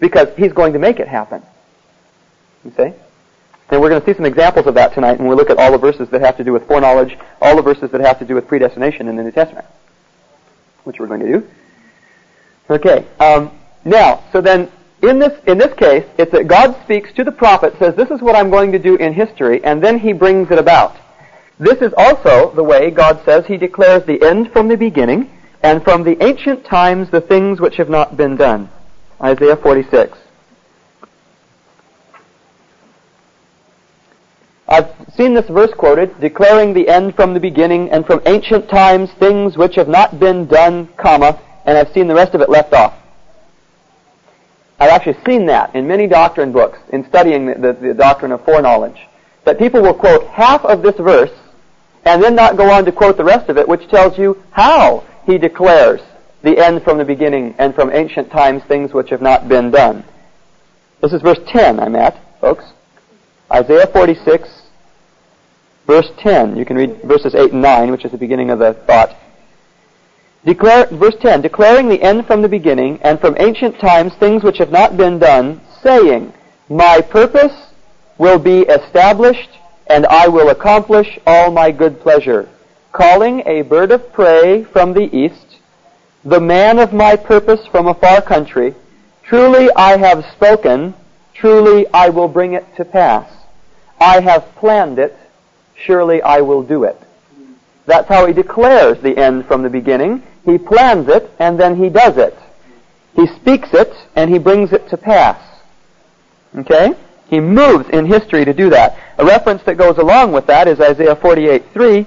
Because 0.00 0.28
he's 0.36 0.52
going 0.52 0.72
to 0.72 0.78
make 0.78 1.00
it 1.00 1.08
happen. 1.08 1.42
You 2.64 2.72
see? 2.76 2.92
And 3.70 3.80
we're 3.80 3.88
going 3.88 4.00
to 4.00 4.06
see 4.06 4.14
some 4.14 4.26
examples 4.26 4.66
of 4.66 4.74
that 4.74 4.94
tonight 4.94 5.18
when 5.18 5.28
we 5.28 5.34
look 5.34 5.50
at 5.50 5.58
all 5.58 5.72
the 5.72 5.78
verses 5.78 6.08
that 6.10 6.20
have 6.20 6.36
to 6.36 6.44
do 6.44 6.52
with 6.52 6.66
foreknowledge, 6.66 7.16
all 7.40 7.56
the 7.56 7.62
verses 7.62 7.90
that 7.92 8.00
have 8.00 8.18
to 8.18 8.24
do 8.24 8.34
with 8.34 8.46
predestination 8.46 9.08
in 9.08 9.16
the 9.16 9.22
New 9.22 9.32
Testament. 9.32 9.66
Which 10.84 10.98
we're 10.98 11.06
going 11.06 11.20
to 11.20 11.32
do. 11.40 11.50
Okay. 12.68 13.06
Um, 13.18 13.50
now, 13.84 14.24
so 14.32 14.40
then, 14.40 14.70
in 15.08 15.18
this, 15.18 15.40
in 15.46 15.58
this 15.58 15.74
case, 15.74 16.04
it's 16.18 16.32
that 16.32 16.46
God 16.46 16.76
speaks 16.84 17.12
to 17.14 17.24
the 17.24 17.32
prophet, 17.32 17.74
says, 17.78 17.94
this 17.94 18.10
is 18.10 18.20
what 18.20 18.36
I'm 18.36 18.50
going 18.50 18.72
to 18.72 18.78
do 18.78 18.96
in 18.96 19.12
history, 19.12 19.64
and 19.64 19.82
then 19.82 19.98
he 19.98 20.12
brings 20.12 20.50
it 20.50 20.58
about. 20.58 20.96
This 21.58 21.80
is 21.82 21.92
also 21.96 22.52
the 22.54 22.64
way 22.64 22.90
God 22.90 23.20
says 23.24 23.46
he 23.46 23.56
declares 23.56 24.04
the 24.04 24.22
end 24.22 24.52
from 24.52 24.68
the 24.68 24.76
beginning, 24.76 25.30
and 25.62 25.82
from 25.82 26.04
the 26.04 26.22
ancient 26.22 26.64
times 26.64 27.10
the 27.10 27.20
things 27.20 27.60
which 27.60 27.76
have 27.76 27.88
not 27.88 28.16
been 28.16 28.36
done. 28.36 28.70
Isaiah 29.22 29.56
46. 29.56 30.18
I've 34.66 34.90
seen 35.16 35.34
this 35.34 35.48
verse 35.48 35.72
quoted, 35.76 36.20
declaring 36.20 36.74
the 36.74 36.88
end 36.88 37.14
from 37.14 37.34
the 37.34 37.40
beginning, 37.40 37.90
and 37.90 38.04
from 38.04 38.20
ancient 38.26 38.68
times 38.68 39.10
things 39.12 39.56
which 39.56 39.76
have 39.76 39.88
not 39.88 40.18
been 40.18 40.46
done, 40.46 40.88
comma, 40.96 41.40
and 41.64 41.78
I've 41.78 41.92
seen 41.92 42.08
the 42.08 42.14
rest 42.14 42.34
of 42.34 42.40
it 42.40 42.48
left 42.48 42.72
off. 42.72 42.94
I've 44.78 44.90
actually 44.90 45.18
seen 45.24 45.46
that 45.46 45.74
in 45.74 45.86
many 45.86 46.06
doctrine 46.06 46.52
books 46.52 46.78
in 46.92 47.06
studying 47.08 47.46
the, 47.46 47.54
the, 47.54 47.72
the 47.88 47.94
doctrine 47.94 48.32
of 48.32 48.44
foreknowledge. 48.44 48.98
That 49.44 49.58
people 49.58 49.82
will 49.82 49.94
quote 49.94 50.26
half 50.28 50.64
of 50.64 50.82
this 50.82 50.96
verse 50.96 51.30
and 52.04 52.22
then 52.22 52.34
not 52.34 52.56
go 52.56 52.70
on 52.70 52.84
to 52.84 52.92
quote 52.92 53.16
the 53.16 53.24
rest 53.24 53.48
of 53.48 53.56
it, 53.56 53.68
which 53.68 53.88
tells 53.88 54.18
you 54.18 54.42
how 54.50 55.04
he 55.26 55.38
declares 55.38 56.00
the 56.42 56.58
end 56.58 56.82
from 56.82 56.98
the 56.98 57.04
beginning 57.04 57.54
and 57.58 57.74
from 57.74 57.90
ancient 57.90 58.30
times 58.30 58.62
things 58.64 58.92
which 58.92 59.10
have 59.10 59.22
not 59.22 59.48
been 59.48 59.70
done. 59.70 60.04
This 61.00 61.12
is 61.12 61.22
verse 61.22 61.38
10 61.48 61.80
I'm 61.80 61.96
at, 61.96 62.18
folks. 62.40 62.64
Isaiah 63.52 63.86
46, 63.86 64.48
verse 65.86 66.10
10. 66.18 66.56
You 66.56 66.64
can 66.64 66.76
read 66.76 67.02
verses 67.02 67.34
8 67.34 67.52
and 67.52 67.62
9, 67.62 67.90
which 67.90 68.04
is 68.04 68.10
the 68.10 68.18
beginning 68.18 68.50
of 68.50 68.58
the 68.58 68.74
thought. 68.86 69.16
Declare, 70.44 70.88
verse 70.92 71.16
10, 71.20 71.40
declaring 71.40 71.88
the 71.88 72.02
end 72.02 72.26
from 72.26 72.42
the 72.42 72.48
beginning 72.48 73.00
and 73.02 73.18
from 73.18 73.36
ancient 73.38 73.80
times 73.80 74.12
things 74.14 74.42
which 74.42 74.58
have 74.58 74.70
not 74.70 74.96
been 74.96 75.18
done, 75.18 75.60
saying, 75.82 76.34
My 76.68 77.00
purpose 77.00 77.72
will 78.18 78.38
be 78.38 78.60
established 78.60 79.48
and 79.86 80.06
I 80.06 80.28
will 80.28 80.50
accomplish 80.50 81.18
all 81.26 81.50
my 81.50 81.70
good 81.70 82.00
pleasure. 82.00 82.48
Calling 82.92 83.42
a 83.46 83.62
bird 83.62 83.90
of 83.90 84.12
prey 84.12 84.64
from 84.64 84.92
the 84.92 85.14
east, 85.16 85.58
the 86.24 86.40
man 86.40 86.78
of 86.78 86.92
my 86.92 87.16
purpose 87.16 87.66
from 87.66 87.86
a 87.86 87.94
far 87.94 88.20
country, 88.22 88.74
truly 89.22 89.70
I 89.74 89.96
have 89.96 90.24
spoken, 90.36 90.94
truly 91.34 91.86
I 91.92 92.10
will 92.10 92.28
bring 92.28 92.52
it 92.52 92.64
to 92.76 92.84
pass. 92.84 93.30
I 93.98 94.20
have 94.20 94.54
planned 94.56 94.98
it, 94.98 95.16
surely 95.74 96.22
I 96.22 96.42
will 96.42 96.62
do 96.62 96.84
it. 96.84 97.00
That's 97.86 98.08
how 98.08 98.26
he 98.26 98.32
declares 98.32 99.00
the 99.02 99.16
end 99.16 99.46
from 99.46 99.62
the 99.62 99.70
beginning. 99.70 100.22
He 100.44 100.58
plans 100.58 101.08
it 101.08 101.30
and 101.38 101.58
then 101.58 101.76
he 101.76 101.88
does 101.88 102.16
it. 102.16 102.36
He 103.16 103.26
speaks 103.40 103.68
it 103.72 103.92
and 104.14 104.30
he 104.30 104.38
brings 104.38 104.72
it 104.72 104.88
to 104.90 104.96
pass. 104.96 105.40
Okay? 106.56 106.94
He 107.28 107.40
moves 107.40 107.88
in 107.88 108.06
history 108.06 108.44
to 108.44 108.52
do 108.52 108.70
that. 108.70 108.98
A 109.18 109.24
reference 109.24 109.62
that 109.64 109.76
goes 109.76 109.98
along 109.98 110.32
with 110.32 110.46
that 110.46 110.68
is 110.68 110.80
Isaiah 110.80 111.16
48:3. 111.16 112.06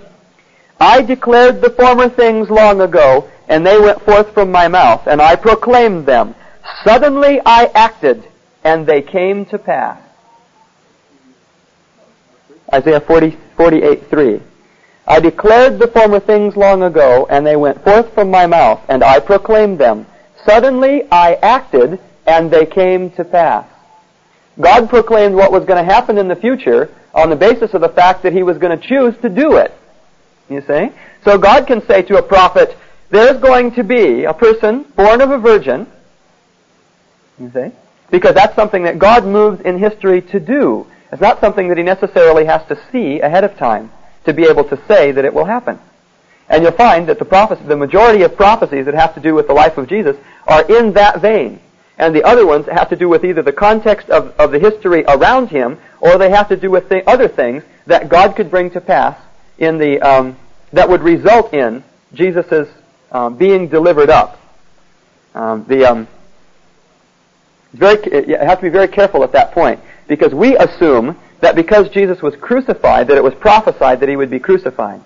I 0.80 1.02
declared 1.02 1.62
the 1.62 1.72
former 1.72 2.08
things 2.08 2.50
long 2.50 2.82
ago, 2.82 3.28
and 3.48 3.66
they 3.66 3.80
went 3.80 4.02
forth 4.04 4.32
from 4.34 4.52
my 4.52 4.68
mouth, 4.68 5.08
and 5.08 5.22
I 5.22 5.36
proclaimed 5.36 6.06
them. 6.06 6.36
Suddenly 6.84 7.42
I 7.46 7.66
acted, 7.74 8.28
and 8.64 8.86
they 8.86 9.02
came 9.02 9.46
to 9.48 9.58
pass. 9.58 10.00
Isaiah 12.72 13.00
40, 13.00 13.38
48:3. 13.58 14.42
I 15.08 15.22
declared 15.22 15.80
the 15.80 15.88
former 15.88 16.20
things 16.20 16.58
long 16.58 16.84
ago, 16.84 17.28
and 17.30 17.48
they 17.48 17.56
went 17.56 17.82
forth 17.84 18.14
from 18.14 18.30
my 18.30 18.46
mouth, 18.46 18.82
and 18.90 19.04
I 19.04 19.22
proclaimed 19.22 19.80
them. 19.80 20.06
Suddenly 20.46 21.04
I 21.10 21.36
acted, 21.36 22.00
and 22.26 22.52
they 22.52 22.66
came 22.66 23.12
to 23.12 23.24
pass. 23.24 23.66
God 24.60 24.90
proclaimed 24.90 25.34
what 25.34 25.54
was 25.54 25.64
going 25.64 25.84
to 25.84 25.94
happen 25.94 26.18
in 26.18 26.28
the 26.28 26.36
future 26.36 26.94
on 27.14 27.30
the 27.30 27.38
basis 27.38 27.74
of 27.74 27.80
the 27.80 27.90
fact 27.90 28.24
that 28.24 28.34
he 28.34 28.44
was 28.44 28.58
going 28.58 28.78
to 28.78 28.88
choose 28.88 29.16
to 29.22 29.30
do 29.30 29.56
it. 29.56 29.74
You 30.50 30.62
see? 30.68 30.90
So 31.24 31.38
God 31.38 31.68
can 31.68 31.86
say 31.88 32.02
to 32.04 32.18
a 32.18 32.24
prophet, 32.24 32.76
there's 33.10 33.40
going 33.42 33.72
to 33.76 33.84
be 33.84 34.26
a 34.26 34.34
person 34.34 34.84
born 34.98 35.22
of 35.22 35.32
a 35.32 35.38
virgin. 35.38 35.88
You 37.40 37.50
see? 37.54 37.72
Because 38.12 38.34
that's 38.34 38.56
something 38.56 38.84
that 38.84 39.00
God 39.00 39.24
moves 39.26 39.62
in 39.62 39.78
history 39.78 40.22
to 40.24 40.40
do. 40.40 40.86
It's 41.14 41.22
not 41.22 41.40
something 41.40 41.70
that 41.70 41.78
he 41.78 41.84
necessarily 41.84 42.46
has 42.46 42.68
to 42.68 42.78
see 42.92 43.22
ahead 43.22 43.46
of 43.46 43.58
time 43.58 43.92
to 44.28 44.34
be 44.34 44.44
able 44.44 44.64
to 44.66 44.80
say 44.88 45.12
that 45.12 45.26
it 45.26 45.34
will 45.34 45.46
happen. 45.46 45.80
And 46.50 46.64
you'll 46.64 46.72
find 46.74 47.08
that 47.08 47.18
the 47.18 47.26
prophecy, 47.26 47.64
the 47.64 47.76
majority 47.76 48.24
of 48.24 48.38
prophecies 48.38 48.86
that 48.86 48.94
have 48.94 49.16
to 49.16 49.20
do 49.20 49.34
with 49.34 49.48
the 49.48 49.54
life 49.54 49.78
of 49.78 49.88
Jesus 49.88 50.16
are 50.46 50.64
in 50.70 50.94
that 50.94 51.22
vein. 51.22 51.60
And 51.98 52.16
the 52.16 52.24
other 52.24 52.46
ones 52.46 52.68
have 52.68 52.90
to 52.90 52.96
do 52.96 53.10
with 53.10 53.26
either 53.26 53.42
the 53.42 53.52
context 53.52 54.10
of, 54.10 54.34
of 54.38 54.52
the 54.52 54.60
history 54.60 55.04
around 55.08 55.48
him, 55.50 55.80
or 56.00 56.18
they 56.18 56.30
have 56.30 56.48
to 56.50 56.56
do 56.56 56.70
with 56.70 56.88
th- 56.90 57.04
other 57.08 57.28
things 57.28 57.64
that 57.88 58.08
God 58.08 58.36
could 58.36 58.52
bring 58.52 58.70
to 58.72 58.82
pass 58.82 59.20
in 59.58 59.78
the, 59.78 60.00
um, 60.02 60.38
that 60.72 60.88
would 60.88 61.02
result 61.02 61.54
in 61.54 61.84
Jesus' 62.14 62.70
um, 63.12 63.36
being 63.38 63.68
delivered 63.68 64.10
up. 64.10 64.40
Um, 65.34 65.66
the, 65.68 65.86
um, 65.86 66.08
very, 67.74 67.98
you 68.28 68.38
have 68.38 68.60
to 68.60 68.64
be 68.64 68.70
very 68.70 68.88
careful 68.88 69.24
at 69.24 69.32
that 69.32 69.52
point, 69.52 69.80
because 70.08 70.34
we 70.34 70.56
assume 70.56 71.18
that 71.42 71.56
because 71.56 71.90
Jesus 71.90 72.22
was 72.22 72.36
crucified, 72.36 73.08
that 73.08 73.18
it 73.18 73.24
was 73.24 73.34
prophesied 73.36 74.00
that 74.00 74.10
he 74.10 74.16
would 74.16 74.30
be 74.30 74.40
crucified. 74.40 75.02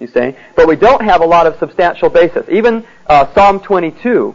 You 0.00 0.06
see? 0.06 0.36
But 0.54 0.68
we 0.68 0.76
don't 0.76 1.02
have 1.02 1.20
a 1.20 1.26
lot 1.26 1.46
of 1.46 1.58
substantial 1.58 2.08
basis. 2.08 2.46
Even 2.48 2.86
uh, 3.06 3.32
Psalm 3.34 3.60
22 3.60 4.34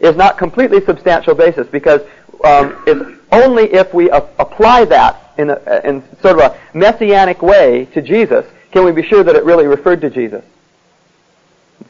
is 0.00 0.16
not 0.16 0.38
completely 0.38 0.84
substantial 0.84 1.34
basis 1.34 1.66
because 1.68 2.00
um, 2.44 2.82
it's 2.86 3.20
only 3.30 3.64
if 3.64 3.92
we 3.92 4.10
a- 4.10 4.28
apply 4.38 4.86
that 4.86 5.32
in, 5.36 5.50
a, 5.50 5.80
in 5.84 6.02
sort 6.20 6.40
of 6.40 6.52
a 6.52 6.60
messianic 6.76 7.42
way 7.42 7.86
to 7.86 8.00
Jesus 8.00 8.46
can 8.72 8.84
we 8.84 8.92
be 8.92 9.02
sure 9.02 9.22
that 9.22 9.36
it 9.36 9.44
really 9.44 9.66
referred 9.66 10.00
to 10.00 10.10
Jesus. 10.10 10.44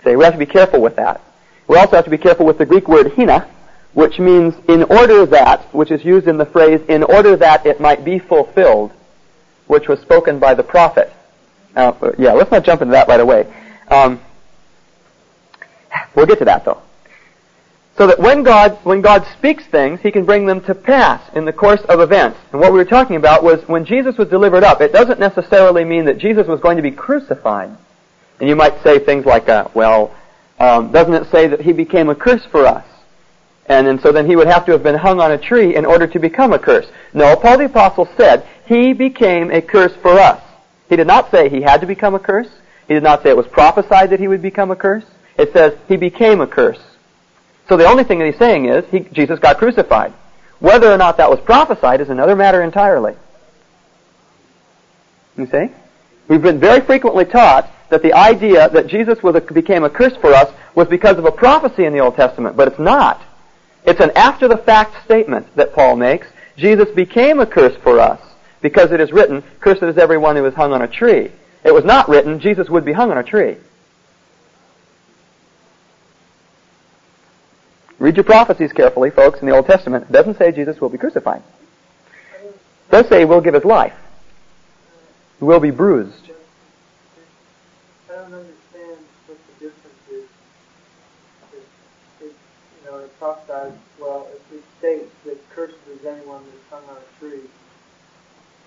See, 0.04 0.16
we 0.16 0.24
have 0.24 0.34
to 0.34 0.38
be 0.38 0.46
careful 0.46 0.82
with 0.82 0.96
that. 0.96 1.20
We 1.66 1.78
also 1.78 1.96
have 1.96 2.04
to 2.04 2.10
be 2.10 2.18
careful 2.18 2.44
with 2.44 2.58
the 2.58 2.66
Greek 2.66 2.88
word 2.88 3.12
hina, 3.14 3.48
which 3.94 4.18
means 4.18 4.54
in 4.68 4.82
order 4.84 5.24
that, 5.24 5.72
which 5.74 5.90
is 5.90 6.04
used 6.04 6.26
in 6.26 6.36
the 6.36 6.46
phrase 6.46 6.80
in 6.88 7.02
order 7.04 7.36
that 7.36 7.64
it 7.64 7.80
might 7.80 8.04
be 8.04 8.18
fulfilled, 8.18 8.92
which 9.68 9.88
was 9.88 10.00
spoken 10.00 10.38
by 10.38 10.52
the 10.52 10.62
prophet. 10.62 11.12
Uh, 11.74 11.92
yeah, 12.18 12.32
let's 12.32 12.50
not 12.50 12.64
jump 12.64 12.82
into 12.82 12.92
that 12.92 13.08
right 13.08 13.20
away. 13.20 13.52
Um, 13.88 14.20
we'll 16.14 16.26
get 16.26 16.38
to 16.40 16.44
that 16.44 16.64
though. 16.64 16.82
So 17.96 18.08
that 18.08 18.18
when 18.18 18.42
God, 18.42 18.76
when 18.82 19.00
God 19.00 19.24
speaks 19.38 19.64
things, 19.66 20.00
He 20.00 20.10
can 20.10 20.24
bring 20.24 20.46
them 20.46 20.60
to 20.62 20.74
pass 20.74 21.22
in 21.36 21.44
the 21.44 21.52
course 21.52 21.80
of 21.82 22.00
events. 22.00 22.38
And 22.50 22.60
what 22.60 22.72
we 22.72 22.78
were 22.78 22.84
talking 22.84 23.14
about 23.14 23.44
was 23.44 23.62
when 23.68 23.84
Jesus 23.84 24.18
was 24.18 24.26
delivered 24.28 24.64
up, 24.64 24.80
it 24.80 24.92
doesn't 24.92 25.20
necessarily 25.20 25.84
mean 25.84 26.04
that 26.06 26.18
Jesus 26.18 26.48
was 26.48 26.58
going 26.60 26.76
to 26.76 26.82
be 26.82 26.90
crucified. 26.90 27.70
And 28.40 28.48
you 28.48 28.56
might 28.56 28.82
say 28.82 28.98
things 28.98 29.24
like, 29.24 29.48
uh, 29.48 29.68
well, 29.74 30.12
um, 30.58 30.90
doesn't 30.90 31.14
it 31.14 31.30
say 31.30 31.46
that 31.46 31.60
He 31.60 31.72
became 31.72 32.10
a 32.10 32.16
curse 32.16 32.44
for 32.46 32.66
us? 32.66 32.84
And, 33.66 34.00
so 34.00 34.12
then 34.12 34.26
he 34.26 34.36
would 34.36 34.46
have 34.46 34.66
to 34.66 34.72
have 34.72 34.82
been 34.82 34.94
hung 34.94 35.20
on 35.20 35.32
a 35.32 35.38
tree 35.38 35.74
in 35.74 35.86
order 35.86 36.06
to 36.06 36.18
become 36.18 36.52
a 36.52 36.58
curse. 36.58 36.86
No, 37.14 37.34
Paul 37.36 37.58
the 37.58 37.64
Apostle 37.64 38.08
said 38.16 38.46
he 38.66 38.92
became 38.92 39.50
a 39.50 39.62
curse 39.62 39.94
for 40.02 40.18
us. 40.18 40.42
He 40.88 40.96
did 40.96 41.06
not 41.06 41.30
say 41.30 41.48
he 41.48 41.62
had 41.62 41.80
to 41.80 41.86
become 41.86 42.14
a 42.14 42.18
curse. 42.18 42.48
He 42.88 42.94
did 42.94 43.02
not 43.02 43.22
say 43.22 43.30
it 43.30 43.36
was 43.36 43.46
prophesied 43.46 44.10
that 44.10 44.20
he 44.20 44.28
would 44.28 44.42
become 44.42 44.70
a 44.70 44.76
curse. 44.76 45.04
It 45.38 45.52
says 45.52 45.78
he 45.88 45.96
became 45.96 46.40
a 46.40 46.46
curse. 46.46 46.80
So 47.68 47.76
the 47.78 47.86
only 47.86 48.04
thing 48.04 48.18
that 48.18 48.26
he's 48.26 48.38
saying 48.38 48.66
is 48.66 48.84
he, 48.90 49.00
Jesus 49.00 49.38
got 49.38 49.56
crucified. 49.56 50.12
Whether 50.58 50.92
or 50.92 50.98
not 50.98 51.16
that 51.16 51.30
was 51.30 51.40
prophesied 51.40 52.00
is 52.00 52.10
another 52.10 52.36
matter 52.36 52.62
entirely. 52.62 53.14
You 55.36 55.46
see? 55.46 55.66
We've 56.28 56.42
been 56.42 56.60
very 56.60 56.80
frequently 56.80 57.24
taught 57.24 57.70
that 57.90 58.02
the 58.02 58.12
idea 58.12 58.68
that 58.68 58.86
Jesus 58.86 59.18
a, 59.22 59.40
became 59.40 59.84
a 59.84 59.90
curse 59.90 60.16
for 60.16 60.32
us 60.32 60.52
was 60.74 60.88
because 60.88 61.18
of 61.18 61.24
a 61.24 61.32
prophecy 61.32 61.84
in 61.84 61.92
the 61.92 62.00
Old 62.00 62.16
Testament, 62.16 62.56
but 62.56 62.68
it's 62.68 62.78
not. 62.78 63.22
It's 63.84 64.00
an 64.00 64.12
after 64.16 64.48
the 64.48 64.56
fact 64.56 65.04
statement 65.04 65.54
that 65.56 65.74
Paul 65.74 65.96
makes. 65.96 66.26
Jesus 66.56 66.88
became 66.90 67.40
a 67.40 67.46
curse 67.46 67.76
for 67.82 67.98
us 67.98 68.20
because 68.60 68.92
it 68.92 69.00
is 69.00 69.12
written, 69.12 69.42
cursed 69.60 69.82
is 69.82 69.98
everyone 69.98 70.36
who 70.36 70.46
is 70.46 70.54
hung 70.54 70.72
on 70.72 70.82
a 70.82 70.88
tree. 70.88 71.30
It 71.64 71.74
was 71.74 71.84
not 71.84 72.08
written, 72.08 72.40
Jesus 72.40 72.68
would 72.68 72.84
be 72.84 72.92
hung 72.92 73.10
on 73.10 73.18
a 73.18 73.22
tree. 73.22 73.56
Read 77.98 78.16
your 78.16 78.24
prophecies 78.24 78.72
carefully, 78.72 79.10
folks, 79.10 79.40
in 79.40 79.46
the 79.46 79.54
Old 79.54 79.66
Testament. 79.66 80.06
It 80.08 80.12
doesn't 80.12 80.38
say 80.38 80.52
Jesus 80.52 80.80
will 80.80 80.88
be 80.88 80.98
crucified. 80.98 81.42
It 82.42 82.90
does 82.90 83.08
say 83.08 83.20
he 83.20 83.24
will 83.24 83.40
give 83.40 83.54
his 83.54 83.64
life. 83.64 83.94
He 85.38 85.44
will 85.44 85.60
be 85.60 85.70
bruised. 85.70 86.30
I 88.10 88.14
don't 88.14 88.24
understand 88.24 88.98
what 89.26 89.38
the 89.46 89.64
difference 89.64 90.08
is. 90.10 90.24
It, 92.22 92.34
it, 92.90 93.13
you 93.24 93.30
know, 93.30 93.36
it 93.36 93.46
talks 93.46 93.48
about, 93.48 93.72
well, 94.00 94.28
it, 94.32 94.54
it 94.54 94.62
states 94.78 95.10
that 95.24 95.50
cursed 95.50 95.74
is 95.90 96.04
anyone 96.04 96.42
that's 96.44 96.70
hung 96.70 96.96
on 96.96 97.02
a 97.02 97.18
tree. 97.20 97.40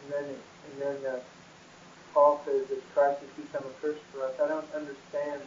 And 0.04 0.13
then, 0.13 0.24
it, 0.26 0.39
and 0.72 0.82
then 0.82 1.13
uh, 1.13 1.20
Paul 2.13 2.41
says 2.46 2.67
that 2.70 2.82
Christ 2.93 3.22
has 3.22 3.46
become 3.46 3.63
a 3.70 3.82
curse 3.82 4.00
for 4.12 4.24
us. 4.24 4.34
I 4.43 4.48
don't 4.48 4.74
understand, 4.74 5.41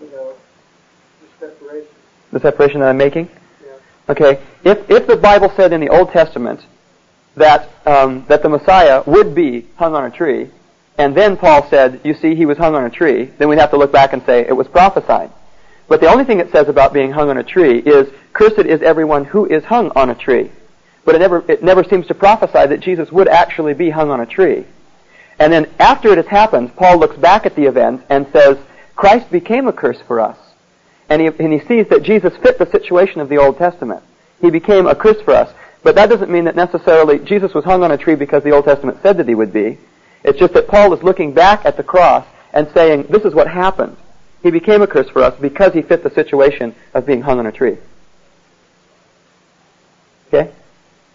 you 0.00 0.10
know, 0.10 0.34
the 1.20 1.46
separation. 1.46 1.88
The 2.32 2.40
separation 2.40 2.80
that 2.80 2.88
I'm 2.88 2.96
making? 2.96 3.28
Yeah. 3.64 3.72
Okay. 4.08 4.40
If, 4.64 4.90
if 4.90 5.06
the 5.06 5.16
Bible 5.16 5.52
said 5.56 5.72
in 5.72 5.80
the 5.80 5.88
Old 5.88 6.12
Testament 6.12 6.60
that, 7.36 7.70
um, 7.86 8.24
that 8.28 8.42
the 8.42 8.48
Messiah 8.48 9.02
would 9.06 9.34
be 9.34 9.66
hung 9.76 9.94
on 9.94 10.04
a 10.04 10.10
tree, 10.10 10.50
and 10.98 11.16
then 11.16 11.36
Paul 11.36 11.68
said, 11.70 12.00
you 12.04 12.12
see, 12.14 12.34
he 12.34 12.44
was 12.44 12.58
hung 12.58 12.74
on 12.74 12.84
a 12.84 12.90
tree, 12.90 13.30
then 13.38 13.48
we'd 13.48 13.58
have 13.58 13.70
to 13.70 13.76
look 13.76 13.92
back 13.92 14.12
and 14.12 14.22
say 14.24 14.40
it 14.40 14.52
was 14.52 14.66
prophesied. 14.66 15.30
But 15.88 16.00
the 16.00 16.10
only 16.10 16.24
thing 16.24 16.38
it 16.38 16.52
says 16.52 16.68
about 16.68 16.92
being 16.92 17.10
hung 17.10 17.30
on 17.30 17.38
a 17.38 17.44
tree 17.44 17.78
is, 17.78 18.12
cursed 18.32 18.58
is 18.58 18.82
everyone 18.82 19.24
who 19.24 19.46
is 19.46 19.64
hung 19.64 19.90
on 19.96 20.10
a 20.10 20.14
tree. 20.14 20.50
But 21.04 21.14
it 21.14 21.20
never, 21.20 21.44
it 21.50 21.62
never 21.62 21.82
seems 21.82 22.06
to 22.08 22.14
prophesy 22.14 22.66
that 22.66 22.80
Jesus 22.80 23.10
would 23.10 23.28
actually 23.28 23.72
be 23.72 23.88
hung 23.88 24.10
on 24.10 24.20
a 24.20 24.26
tree. 24.26 24.66
And 25.38 25.52
then 25.52 25.70
after 25.78 26.12
it 26.12 26.18
has 26.18 26.26
happened, 26.26 26.76
Paul 26.76 26.98
looks 26.98 27.16
back 27.16 27.46
at 27.46 27.56
the 27.56 27.64
event 27.64 28.02
and 28.10 28.26
says, 28.32 28.58
Christ 28.94 29.30
became 29.30 29.66
a 29.68 29.72
curse 29.72 30.00
for 30.06 30.20
us. 30.20 30.36
And 31.08 31.22
he, 31.22 31.28
and 31.28 31.52
he 31.52 31.60
sees 31.66 31.88
that 31.88 32.02
Jesus 32.02 32.36
fit 32.42 32.58
the 32.58 32.70
situation 32.70 33.20
of 33.20 33.28
the 33.30 33.38
Old 33.38 33.56
Testament. 33.56 34.02
He 34.42 34.50
became 34.50 34.86
a 34.86 34.94
curse 34.94 35.20
for 35.22 35.32
us. 35.32 35.54
But 35.82 35.94
that 35.94 36.10
doesn't 36.10 36.30
mean 36.30 36.44
that 36.44 36.56
necessarily 36.56 37.18
Jesus 37.20 37.54
was 37.54 37.64
hung 37.64 37.82
on 37.82 37.92
a 37.92 37.96
tree 37.96 38.16
because 38.16 38.42
the 38.42 38.50
Old 38.50 38.64
Testament 38.64 38.98
said 39.02 39.16
that 39.16 39.28
he 39.28 39.34
would 39.34 39.52
be. 39.52 39.78
It's 40.24 40.38
just 40.38 40.52
that 40.54 40.68
Paul 40.68 40.92
is 40.92 41.02
looking 41.02 41.32
back 41.32 41.64
at 41.64 41.76
the 41.76 41.82
cross 41.82 42.26
and 42.52 42.68
saying, 42.74 43.06
this 43.08 43.22
is 43.22 43.34
what 43.34 43.48
happened. 43.48 43.96
He 44.48 44.52
became 44.52 44.80
a 44.80 44.86
curse 44.86 45.10
for 45.10 45.22
us 45.22 45.38
because 45.38 45.74
he 45.74 45.82
fit 45.82 46.02
the 46.02 46.08
situation 46.08 46.74
of 46.94 47.04
being 47.04 47.20
hung 47.20 47.38
on 47.38 47.44
a 47.44 47.52
tree. 47.52 47.76
Okay? 50.28 50.50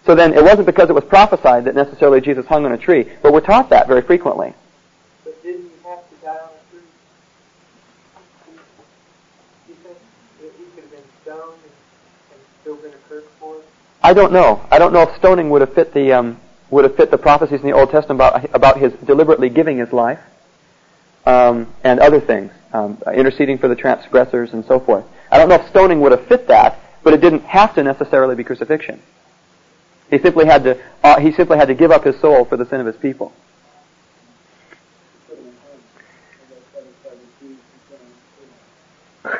So 0.06 0.14
then 0.14 0.32
it 0.34 0.44
wasn't 0.44 0.66
because 0.66 0.88
it 0.88 0.92
was 0.92 1.02
prophesied 1.02 1.64
that 1.64 1.74
necessarily 1.74 2.20
Jesus 2.20 2.46
hung 2.46 2.64
on 2.64 2.70
a 2.70 2.78
tree, 2.78 3.10
but 3.22 3.32
we're 3.32 3.40
taught 3.40 3.70
that 3.70 3.88
very 3.88 4.02
frequently. 4.02 4.54
But 5.24 5.42
didn't 5.42 5.62
he 5.62 5.88
have 5.88 6.08
to 6.08 6.14
die 6.24 6.30
on 6.30 6.36
a 6.36 6.70
tree? 6.70 6.86
You 9.66 9.74
think 9.82 9.98
that 10.40 10.52
he 10.56 10.64
could 10.66 10.84
have 10.84 10.90
been 10.92 11.00
stoned 11.24 11.58
and, 12.30 12.40
still 12.62 12.76
been 12.76 12.92
a 12.92 13.08
curse 13.08 13.24
for 13.40 13.56
us? 13.56 13.62
I 14.04 14.14
don't 14.14 14.32
know. 14.32 14.64
I 14.70 14.78
don't 14.78 14.92
know 14.92 15.02
if 15.02 15.16
stoning 15.16 15.50
would 15.50 15.60
have 15.60 15.74
fit 15.74 15.92
the 15.92 16.12
um, 16.12 16.40
would 16.70 16.84
have 16.84 16.94
fit 16.94 17.10
the 17.10 17.18
prophecies 17.18 17.62
in 17.62 17.66
the 17.66 17.74
Old 17.74 17.90
Testament 17.90 18.20
about 18.20 18.54
about 18.54 18.78
his 18.78 18.92
deliberately 19.04 19.48
giving 19.48 19.78
his 19.78 19.92
life 19.92 20.20
um, 21.26 21.72
and 21.82 22.00
other 22.00 22.20
things, 22.20 22.52
um, 22.72 23.02
interceding 23.14 23.58
for 23.58 23.68
the 23.68 23.76
transgressors 23.76 24.52
and 24.52 24.64
so 24.66 24.78
forth. 24.80 25.04
I 25.30 25.38
don't 25.38 25.48
know 25.48 25.56
if 25.56 25.68
stoning 25.68 26.00
would 26.00 26.12
have 26.12 26.26
fit 26.26 26.46
that, 26.48 26.78
but 27.02 27.14
it 27.14 27.20
didn't 27.20 27.44
have 27.44 27.74
to 27.74 27.82
necessarily 27.82 28.34
be 28.34 28.44
crucifixion. 28.44 29.00
He 30.10 30.18
simply 30.18 30.46
had 30.46 30.64
to 30.64 30.80
uh, 31.02 31.18
he 31.18 31.32
simply 31.32 31.56
had 31.58 31.68
to 31.68 31.74
give 31.74 31.90
up 31.90 32.04
his 32.04 32.20
soul 32.20 32.44
for 32.44 32.56
the 32.56 32.66
sin 32.66 32.80
of 32.80 32.86
his 32.86 32.96
people. 32.96 33.32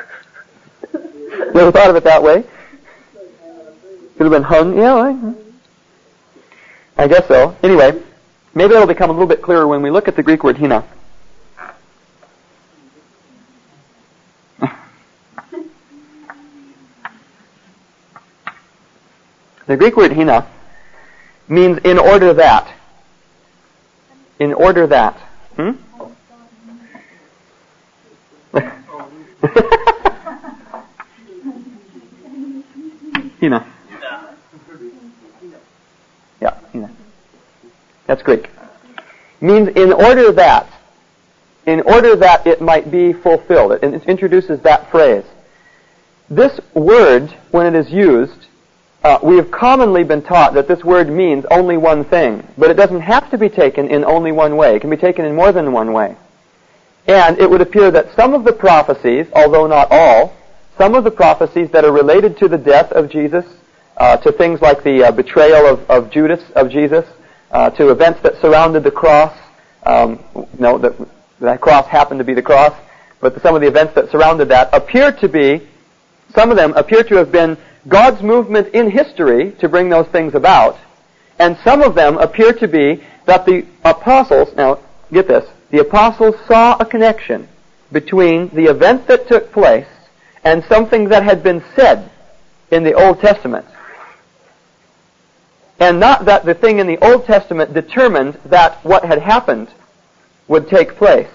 Never 1.53 1.71
thought 1.71 1.89
of 1.89 1.95
it 1.95 2.03
that 2.03 2.21
way. 2.23 2.43
Could 4.17 4.23
have 4.23 4.31
been 4.31 4.43
hung. 4.43 4.77
Yeah, 4.77 4.95
I, 4.95 5.33
I 7.03 7.07
guess 7.07 7.27
so. 7.27 7.55
Anyway, 7.61 8.01
maybe 8.53 8.73
it'll 8.73 8.87
become 8.87 9.09
a 9.09 9.13
little 9.13 9.27
bit 9.27 9.41
clearer 9.41 9.67
when 9.67 9.81
we 9.81 9.91
look 9.91 10.07
at 10.07 10.15
the 10.15 10.23
Greek 10.23 10.43
word 10.43 10.57
hina. 10.57 10.85
The 19.67 19.77
Greek 19.77 19.95
word 19.97 20.13
hina 20.13 20.47
means 21.47 21.79
in 21.79 21.97
order 21.97 22.33
that. 22.33 22.71
In 24.39 24.53
order 24.53 24.85
that. 24.87 25.17
Hmm? 25.55 25.71
hina. 33.39 33.65
Yeah, 36.41 36.59
hina. 36.71 36.91
That's 38.05 38.21
Greek. 38.21 38.49
Means 39.41 39.69
in 39.69 39.91
order 39.91 40.31
that. 40.31 40.67
In 41.65 41.81
order 41.81 42.15
that 42.17 42.45
it 42.45 42.61
might 42.61 42.91
be 42.91 43.13
fulfilled. 43.13 43.79
It 43.81 44.03
introduces 44.03 44.59
that 44.61 44.91
phrase. 44.91 45.25
This 46.29 46.59
word, 46.75 47.35
when 47.49 47.65
it 47.65 47.73
is 47.75 47.91
used, 47.91 48.44
uh, 49.05 49.19
we 49.21 49.35
have 49.35 49.51
commonly 49.51 50.03
been 50.03 50.23
taught 50.23 50.55
that 50.55 50.67
this 50.67 50.83
word 50.83 51.07
means 51.11 51.45
only 51.51 51.77
one 51.77 52.03
thing, 52.03 52.43
but 52.57 52.71
it 52.71 52.73
doesn't 52.73 53.01
have 53.01 53.29
to 53.29 53.37
be 53.37 53.49
taken 53.49 53.87
in 53.87 54.03
only 54.03 54.31
one 54.31 54.57
way. 54.57 54.75
It 54.75 54.79
can 54.79 54.89
be 54.89 54.97
taken 54.97 55.25
in 55.25 55.35
more 55.35 55.51
than 55.51 55.71
one 55.71 55.93
way. 55.93 56.17
And 57.05 57.37
it 57.37 57.47
would 57.47 57.61
appear 57.61 57.91
that 57.91 58.15
some 58.15 58.33
of 58.33 58.45
the 58.45 58.51
prophecies, 58.51 59.27
although 59.33 59.67
not 59.67 59.89
all, 59.91 60.35
some 60.75 60.95
of 60.95 61.03
the 61.03 61.11
prophecies 61.11 61.69
that 61.69 61.85
are 61.85 61.91
related 61.91 62.35
to 62.39 62.47
the 62.47 62.57
death 62.57 62.91
of 62.93 63.11
Jesus, 63.11 63.45
uh, 63.97 64.17
to 64.17 64.31
things 64.31 64.59
like 64.59 64.83
the 64.83 65.03
uh, 65.03 65.11
betrayal 65.11 65.67
of, 65.67 65.87
of, 65.87 66.09
Judas 66.09 66.41
of 66.55 66.71
Jesus, 66.71 67.05
uh, 67.51 67.69
to 67.69 67.91
events 67.91 68.21
that 68.23 68.41
surrounded 68.41 68.83
the 68.83 68.89
cross, 68.89 69.37
um, 69.83 70.19
no, 70.57 70.79
that, 70.79 70.95
that 71.41 71.61
cross 71.61 71.85
happened 71.85 72.17
to 72.17 72.23
be 72.23 72.33
the 72.33 72.41
cross, 72.41 72.73
but 73.21 73.39
some 73.43 73.53
of 73.53 73.61
the 73.61 73.67
events 73.67 73.93
that 73.93 74.09
surrounded 74.09 74.49
that 74.49 74.73
appear 74.73 75.11
to 75.11 75.29
be, 75.29 75.61
some 76.33 76.49
of 76.49 76.57
them 76.57 76.73
appear 76.73 77.03
to 77.03 77.15
have 77.17 77.31
been 77.31 77.55
God's 77.87 78.21
movement 78.23 78.73
in 78.73 78.89
history 78.89 79.51
to 79.59 79.69
bring 79.69 79.89
those 79.89 80.07
things 80.07 80.33
about, 80.33 80.77
and 81.37 81.57
some 81.63 81.81
of 81.81 81.95
them 81.95 82.17
appear 82.17 82.53
to 82.53 82.67
be 82.67 83.03
that 83.25 83.45
the 83.45 83.65
apostles, 83.83 84.55
now 84.55 84.79
get 85.11 85.27
this, 85.27 85.47
the 85.71 85.79
apostles 85.79 86.35
saw 86.47 86.77
a 86.77 86.85
connection 86.85 87.47
between 87.91 88.49
the 88.49 88.65
event 88.65 89.07
that 89.07 89.27
took 89.27 89.51
place 89.51 89.87
and 90.43 90.63
something 90.65 91.09
that 91.09 91.23
had 91.23 91.43
been 91.43 91.63
said 91.75 92.09
in 92.71 92.83
the 92.83 92.93
Old 92.93 93.19
Testament. 93.19 93.65
And 95.79 95.99
not 95.99 96.25
that 96.25 96.45
the 96.45 96.53
thing 96.53 96.79
in 96.79 96.87
the 96.87 97.03
Old 97.05 97.25
Testament 97.25 97.73
determined 97.73 98.39
that 98.45 98.83
what 98.85 99.03
had 99.05 99.21
happened 99.21 99.67
would 100.47 100.67
take 100.69 100.95
place, 100.95 101.29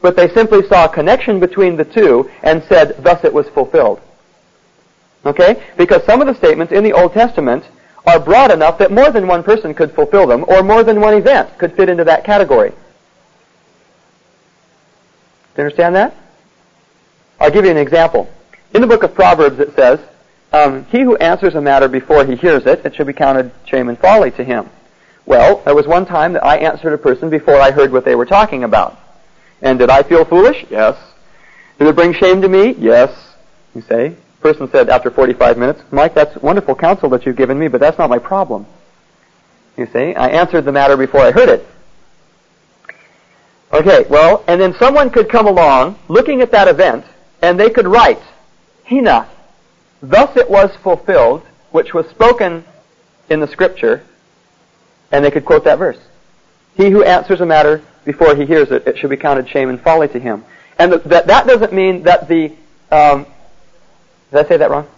but 0.00 0.16
they 0.16 0.28
simply 0.28 0.66
saw 0.66 0.86
a 0.86 0.94
connection 0.94 1.38
between 1.38 1.76
the 1.76 1.84
two 1.84 2.30
and 2.42 2.62
said, 2.64 2.96
thus 3.04 3.24
it 3.24 3.34
was 3.34 3.48
fulfilled. 3.50 4.00
Okay? 5.24 5.62
Because 5.76 6.04
some 6.04 6.20
of 6.20 6.26
the 6.26 6.34
statements 6.34 6.72
in 6.72 6.84
the 6.84 6.92
Old 6.92 7.12
Testament 7.12 7.64
are 8.06 8.20
broad 8.20 8.50
enough 8.50 8.78
that 8.78 8.92
more 8.92 9.10
than 9.10 9.26
one 9.26 9.42
person 9.42 9.74
could 9.74 9.94
fulfill 9.94 10.26
them, 10.26 10.44
or 10.48 10.62
more 10.62 10.82
than 10.82 11.00
one 11.00 11.14
event 11.14 11.56
could 11.58 11.74
fit 11.74 11.88
into 11.88 12.04
that 12.04 12.24
category. 12.24 12.70
Do 12.70 12.76
you 15.56 15.64
understand 15.64 15.94
that? 15.94 16.14
I'll 17.40 17.50
give 17.50 17.64
you 17.64 17.70
an 17.70 17.76
example. 17.76 18.28
In 18.74 18.80
the 18.80 18.86
book 18.86 19.02
of 19.02 19.14
Proverbs 19.14 19.58
it 19.58 19.74
says, 19.74 20.00
um, 20.52 20.84
he 20.86 21.00
who 21.00 21.16
answers 21.16 21.54
a 21.54 21.60
matter 21.60 21.88
before 21.88 22.24
he 22.24 22.36
hears 22.36 22.66
it, 22.66 22.84
it 22.84 22.94
should 22.94 23.06
be 23.06 23.12
counted 23.12 23.50
shame 23.66 23.88
and 23.88 23.98
folly 23.98 24.30
to 24.32 24.44
him. 24.44 24.68
Well, 25.26 25.62
there 25.64 25.74
was 25.74 25.86
one 25.86 26.06
time 26.06 26.34
that 26.34 26.44
I 26.44 26.58
answered 26.58 26.92
a 26.92 26.98
person 26.98 27.30
before 27.30 27.56
I 27.56 27.70
heard 27.70 27.90
what 27.90 28.04
they 28.04 28.14
were 28.14 28.26
talking 28.26 28.62
about. 28.62 28.98
And 29.62 29.78
did 29.78 29.90
I 29.90 30.02
feel 30.02 30.24
foolish? 30.24 30.64
Yes. 30.70 30.96
Did 31.78 31.88
it 31.88 31.96
bring 31.96 32.12
shame 32.12 32.42
to 32.42 32.48
me? 32.48 32.74
Yes. 32.78 33.10
You 33.74 33.80
say, 33.82 34.16
person 34.44 34.70
said 34.70 34.90
after 34.90 35.10
45 35.10 35.56
minutes, 35.56 35.80
Mike, 35.90 36.14
that's 36.14 36.36
wonderful 36.42 36.74
counsel 36.74 37.08
that 37.08 37.24
you've 37.24 37.34
given 37.34 37.58
me, 37.58 37.66
but 37.66 37.80
that's 37.80 37.96
not 37.96 38.10
my 38.10 38.18
problem. 38.18 38.66
You 39.78 39.86
see, 39.86 40.14
I 40.14 40.28
answered 40.28 40.66
the 40.66 40.70
matter 40.70 40.98
before 40.98 41.22
I 41.22 41.30
heard 41.30 41.48
it. 41.48 41.66
Okay, 43.72 44.04
well, 44.10 44.44
and 44.46 44.60
then 44.60 44.74
someone 44.74 45.08
could 45.08 45.30
come 45.30 45.46
along 45.46 45.98
looking 46.08 46.42
at 46.42 46.50
that 46.50 46.68
event, 46.68 47.06
and 47.40 47.58
they 47.58 47.70
could 47.70 47.86
write, 47.86 48.20
Hina, 48.86 49.30
thus 50.02 50.36
it 50.36 50.50
was 50.50 50.70
fulfilled, 50.82 51.40
which 51.70 51.94
was 51.94 52.06
spoken 52.10 52.66
in 53.30 53.40
the 53.40 53.48
scripture, 53.48 54.04
and 55.10 55.24
they 55.24 55.30
could 55.30 55.46
quote 55.46 55.64
that 55.64 55.78
verse. 55.78 55.98
He 56.76 56.90
who 56.90 57.02
answers 57.02 57.40
a 57.40 57.46
matter 57.46 57.82
before 58.04 58.36
he 58.36 58.44
hears 58.44 58.70
it, 58.70 58.86
it 58.86 58.98
should 58.98 59.08
be 59.08 59.16
counted 59.16 59.48
shame 59.48 59.70
and 59.70 59.80
folly 59.80 60.08
to 60.08 60.20
him. 60.20 60.44
And 60.78 60.92
that, 60.92 61.28
that 61.28 61.46
doesn't 61.46 61.72
mean 61.72 62.02
that 62.02 62.28
the 62.28 62.54
um, 62.90 63.26
did 64.34 64.46
I 64.46 64.48
say 64.48 64.56
that 64.56 64.70
wrong? 64.70 64.88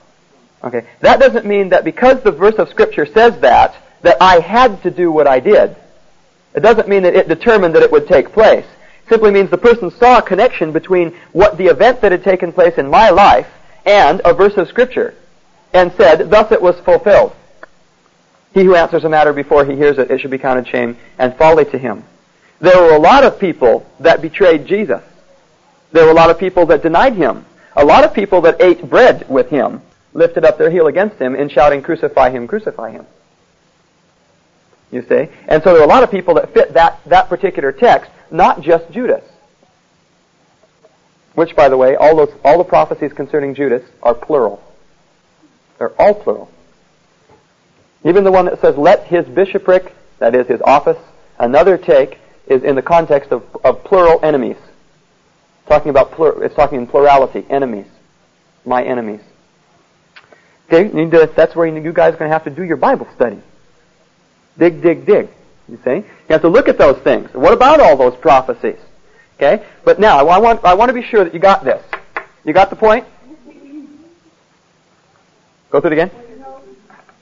Okay. 0.65 0.87
That 1.01 1.21
doesn't 1.21 1.45
mean 1.45 1.69
that 1.69 1.85
because 1.85 2.23
the 2.23 2.33
verse 2.33 2.55
of 2.55 2.71
Scripture 2.71 3.05
says 3.05 3.39
that, 3.41 3.77
that 4.03 4.17
I 4.21 4.41
had 4.41 4.83
to 4.83 4.91
do 4.91 5.13
what 5.13 5.27
I 5.27 5.41
did. 5.41 5.77
It 6.55 6.61
doesn't 6.61 6.89
mean 6.89 7.03
that 7.03 7.15
it 7.15 7.29
determined 7.29 7.75
that 7.75 7.83
it 7.83 7.93
would 7.93 8.09
take 8.09 8.33
place. 8.33 8.65
It 8.65 9.09
simply 9.11 9.31
means 9.31 9.51
the 9.51 9.59
person 9.59 9.91
saw 9.91 10.19
a 10.19 10.23
connection 10.23 10.73
between 10.73 11.15
what 11.33 11.59
the 11.59 11.67
event 11.67 12.01
that 12.01 12.13
had 12.13 12.25
taken 12.25 12.51
place 12.51 12.79
in 12.79 12.89
my 12.89 13.11
life 13.11 13.47
and 13.85 14.23
a 14.25 14.33
verse 14.33 14.57
of 14.57 14.69
Scripture 14.69 15.15
and 15.75 15.93
said, 15.99 16.31
Thus 16.31 16.51
it 16.51 16.63
was 16.63 16.81
fulfilled. 16.81 17.37
He 18.55 18.65
who 18.65 18.75
answers 18.75 19.05
a 19.05 19.09
matter 19.11 19.35
before 19.35 19.67
he 19.67 19.77
hears 19.77 19.99
it, 19.99 20.11
it 20.11 20.21
should 20.21 20.31
be 20.31 20.39
counted 20.39 20.67
shame 20.67 20.97
and 21.19 21.37
folly 21.37 21.67
to 21.67 21.79
him. 21.79 22.05
There 22.59 22.81
were 22.81 22.95
a 22.95 22.99
lot 22.99 23.23
of 23.23 23.39
people 23.39 23.87
that 24.01 24.23
betrayed 24.23 24.67
Jesus. 24.67 25.03
There 25.93 26.07
were 26.07 26.11
a 26.11 26.15
lot 26.15 26.31
of 26.31 26.39
people 26.39 26.65
that 26.67 26.83
denied 26.83 27.17
him. 27.17 27.45
A 27.77 27.85
lot 27.85 28.05
of 28.05 28.15
people 28.15 28.41
that 28.43 28.61
ate 28.61 28.89
bread 28.89 29.29
with 29.29 29.51
him 29.51 29.83
lifted 30.15 30.45
up 30.45 30.59
their 30.59 30.71
heel 30.71 30.87
against 30.87 31.17
him 31.19 31.35
in 31.35 31.49
shouting, 31.49 31.83
Crucify 31.83 32.31
him, 32.31 32.49
crucify 32.49 32.91
him. 32.91 33.07
You 34.91 35.03
see? 35.03 35.29
And 35.47 35.63
so 35.63 35.71
there 35.71 35.81
were 35.81 35.85
a 35.85 35.87
lot 35.87 36.03
of 36.03 36.11
people 36.11 36.35
that 36.35 36.55
fit 36.55 36.75
that, 36.75 37.01
that 37.07 37.29
particular 37.29 37.73
text, 37.73 38.11
not 38.31 38.63
just 38.63 38.91
Judas. 38.91 39.25
Which, 41.35 41.55
by 41.55 41.69
the 41.69 41.77
way, 41.77 41.97
all 41.97 42.17
those 42.17 42.35
all 42.43 42.57
the 42.57 42.65
prophecies 42.65 43.13
concerning 43.13 43.55
Judas 43.55 43.83
are 44.03 44.15
plural. 44.15 44.63
They're 45.79 45.93
all 46.01 46.15
plural. 46.15 46.51
Even 48.05 48.25
the 48.25 48.33
one 48.33 48.47
that 48.47 48.59
says, 48.63 48.79
"Let 48.79 49.05
his 49.05 49.27
bishopric, 49.27 49.95
that 50.19 50.35
is 50.35 50.47
his 50.47 50.63
office, 50.63 50.97
another 51.39 51.77
take," 51.77 52.19
is 52.47 52.63
in 52.63 52.75
the 52.75 52.81
context 52.81 53.33
of, 53.33 53.43
of 53.63 53.85
plural 53.85 54.19
enemies. 54.23 54.57
Talking 55.69 55.91
about 55.91 56.13
plur, 56.13 56.45
it's 56.45 56.55
talking 56.55 56.79
in 56.79 56.87
plurality, 56.87 57.45
enemies, 57.51 57.87
my 58.65 58.85
enemies. 58.85 59.21
Okay, 60.67 60.89
to, 60.89 61.33
that's 61.37 61.55
where 61.55 61.67
you 61.67 61.93
guys 61.93 62.15
are 62.15 62.19
going 62.19 62.29
to 62.29 62.33
have 62.33 62.45
to 62.45 62.51
do 62.51 62.63
your 62.63 62.77
Bible 62.77 63.07
study. 63.15 63.41
Dig, 64.59 64.83
dig, 64.83 65.07
dig. 65.07 65.29
You 65.69 65.79
see, 65.85 65.97
you 65.97 66.05
have 66.31 66.43
to 66.43 66.49
look 66.49 66.69
at 66.69 66.79
those 66.79 66.99
things. 67.03 67.33
What 67.35 67.53
about 67.53 67.81
all 67.81 67.97
those 67.97 68.17
prophecies? 68.17 68.79
Okay? 69.37 69.67
But 69.85 69.99
now, 69.99 70.19
I 70.29 70.39
want, 70.39 70.65
I 70.65 70.75
want 70.75 70.89
to 70.89 70.93
be 70.93 71.03
sure 71.03 71.25
that 71.25 71.35
you 71.35 71.41
got 71.41 71.65
this. 71.65 71.83
You 72.45 72.53
got 72.53 72.71
the 72.71 72.77
point? 72.77 73.05
Go 75.71 75.81
through 75.81 75.91
it 75.91 75.93
again? 75.95 76.11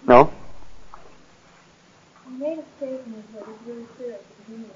No? 0.06 0.30
You 2.30 2.38
made 2.38 2.58
a 2.58 2.64
statement 2.76 3.24
really 3.66 3.84
clear 3.96 4.12
at 4.12 4.20
the 4.20 4.44
beginning 4.44 4.70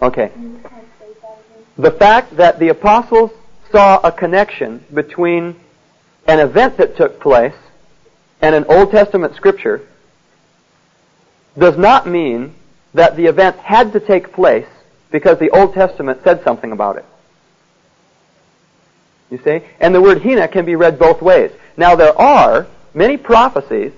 again? 0.00 0.62
The 1.76 1.90
fact 1.90 2.36
that 2.36 2.58
the 2.58 2.68
apostles 2.68 3.30
saw 3.70 4.00
a 4.02 4.10
connection 4.10 4.84
between 4.92 5.56
an 6.26 6.40
event 6.40 6.78
that 6.78 6.96
took 6.96 7.20
place 7.20 7.54
and 8.40 8.54
an 8.54 8.64
Old 8.68 8.90
Testament 8.90 9.36
scripture 9.36 9.86
does 11.58 11.76
not 11.76 12.06
mean 12.06 12.54
that 12.94 13.16
the 13.16 13.26
event 13.26 13.56
had 13.58 13.92
to 13.92 14.00
take 14.00 14.32
place 14.32 14.66
because 15.10 15.38
the 15.38 15.50
Old 15.50 15.74
Testament 15.74 16.20
said 16.24 16.42
something 16.44 16.72
about 16.72 16.96
it. 16.96 17.04
You 19.30 19.38
see? 19.44 19.60
And 19.80 19.94
the 19.94 20.00
word 20.00 20.22
hina 20.22 20.48
can 20.48 20.64
be 20.64 20.76
read 20.76 20.98
both 20.98 21.20
ways. 21.20 21.50
Now 21.76 21.94
there 21.94 22.18
are 22.18 22.66
many 22.94 23.16
prophecies 23.16 23.92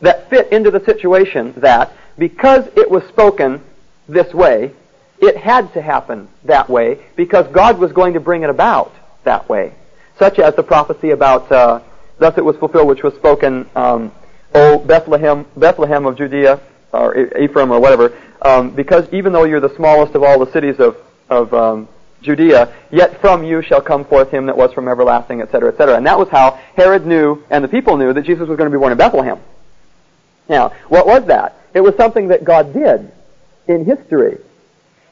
that 0.00 0.30
fit 0.30 0.52
into 0.52 0.70
the 0.70 0.84
situation 0.84 1.54
that 1.56 1.92
because 2.18 2.66
it 2.76 2.90
was 2.90 3.04
spoken 3.04 3.62
this 4.08 4.32
way, 4.32 4.72
it 5.18 5.36
had 5.36 5.72
to 5.74 5.82
happen 5.82 6.28
that 6.44 6.68
way 6.68 6.98
because 7.16 7.46
God 7.48 7.78
was 7.78 7.92
going 7.92 8.14
to 8.14 8.20
bring 8.20 8.42
it 8.42 8.50
about 8.50 8.92
that 9.24 9.48
way. 9.48 9.74
Such 10.18 10.38
as 10.38 10.54
the 10.54 10.62
prophecy 10.62 11.10
about, 11.10 11.50
uh, 11.50 11.80
thus 12.18 12.36
it 12.38 12.44
was 12.44 12.56
fulfilled 12.56 12.88
which 12.88 13.02
was 13.02 13.14
spoken, 13.14 13.68
um, 13.74 14.12
O 14.54 14.78
Bethlehem, 14.78 15.46
Bethlehem 15.56 16.06
of 16.06 16.16
Judea, 16.16 16.60
or 16.92 17.38
Ephraim 17.38 17.70
or 17.70 17.80
whatever, 17.80 18.16
um, 18.42 18.70
because 18.70 19.06
even 19.12 19.32
though 19.32 19.44
you're 19.44 19.60
the 19.60 19.74
smallest 19.76 20.14
of 20.14 20.22
all 20.22 20.38
the 20.42 20.50
cities 20.52 20.78
of, 20.78 20.96
of 21.28 21.52
um, 21.52 21.88
Judea, 22.22 22.74
yet 22.90 23.20
from 23.20 23.44
you 23.44 23.60
shall 23.62 23.80
come 23.80 24.04
forth 24.04 24.30
him 24.30 24.46
that 24.46 24.56
was 24.56 24.72
from 24.72 24.88
everlasting, 24.88 25.42
etc., 25.42 25.70
etc. 25.70 25.96
And 25.96 26.06
that 26.06 26.18
was 26.18 26.28
how 26.28 26.52
Herod 26.74 27.06
knew, 27.06 27.42
and 27.50 27.62
the 27.62 27.68
people 27.68 27.96
knew, 27.96 28.12
that 28.12 28.22
Jesus 28.22 28.48
was 28.48 28.56
going 28.56 28.70
to 28.70 28.76
be 28.76 28.80
born 28.80 28.92
in 28.92 28.98
Bethlehem. 28.98 29.38
Now, 30.48 30.70
what 30.88 31.06
was 31.06 31.26
that? 31.26 31.56
It 31.76 31.82
was 31.82 31.94
something 31.96 32.28
that 32.28 32.42
God 32.42 32.72
did 32.72 33.12
in 33.68 33.84
history. 33.84 34.38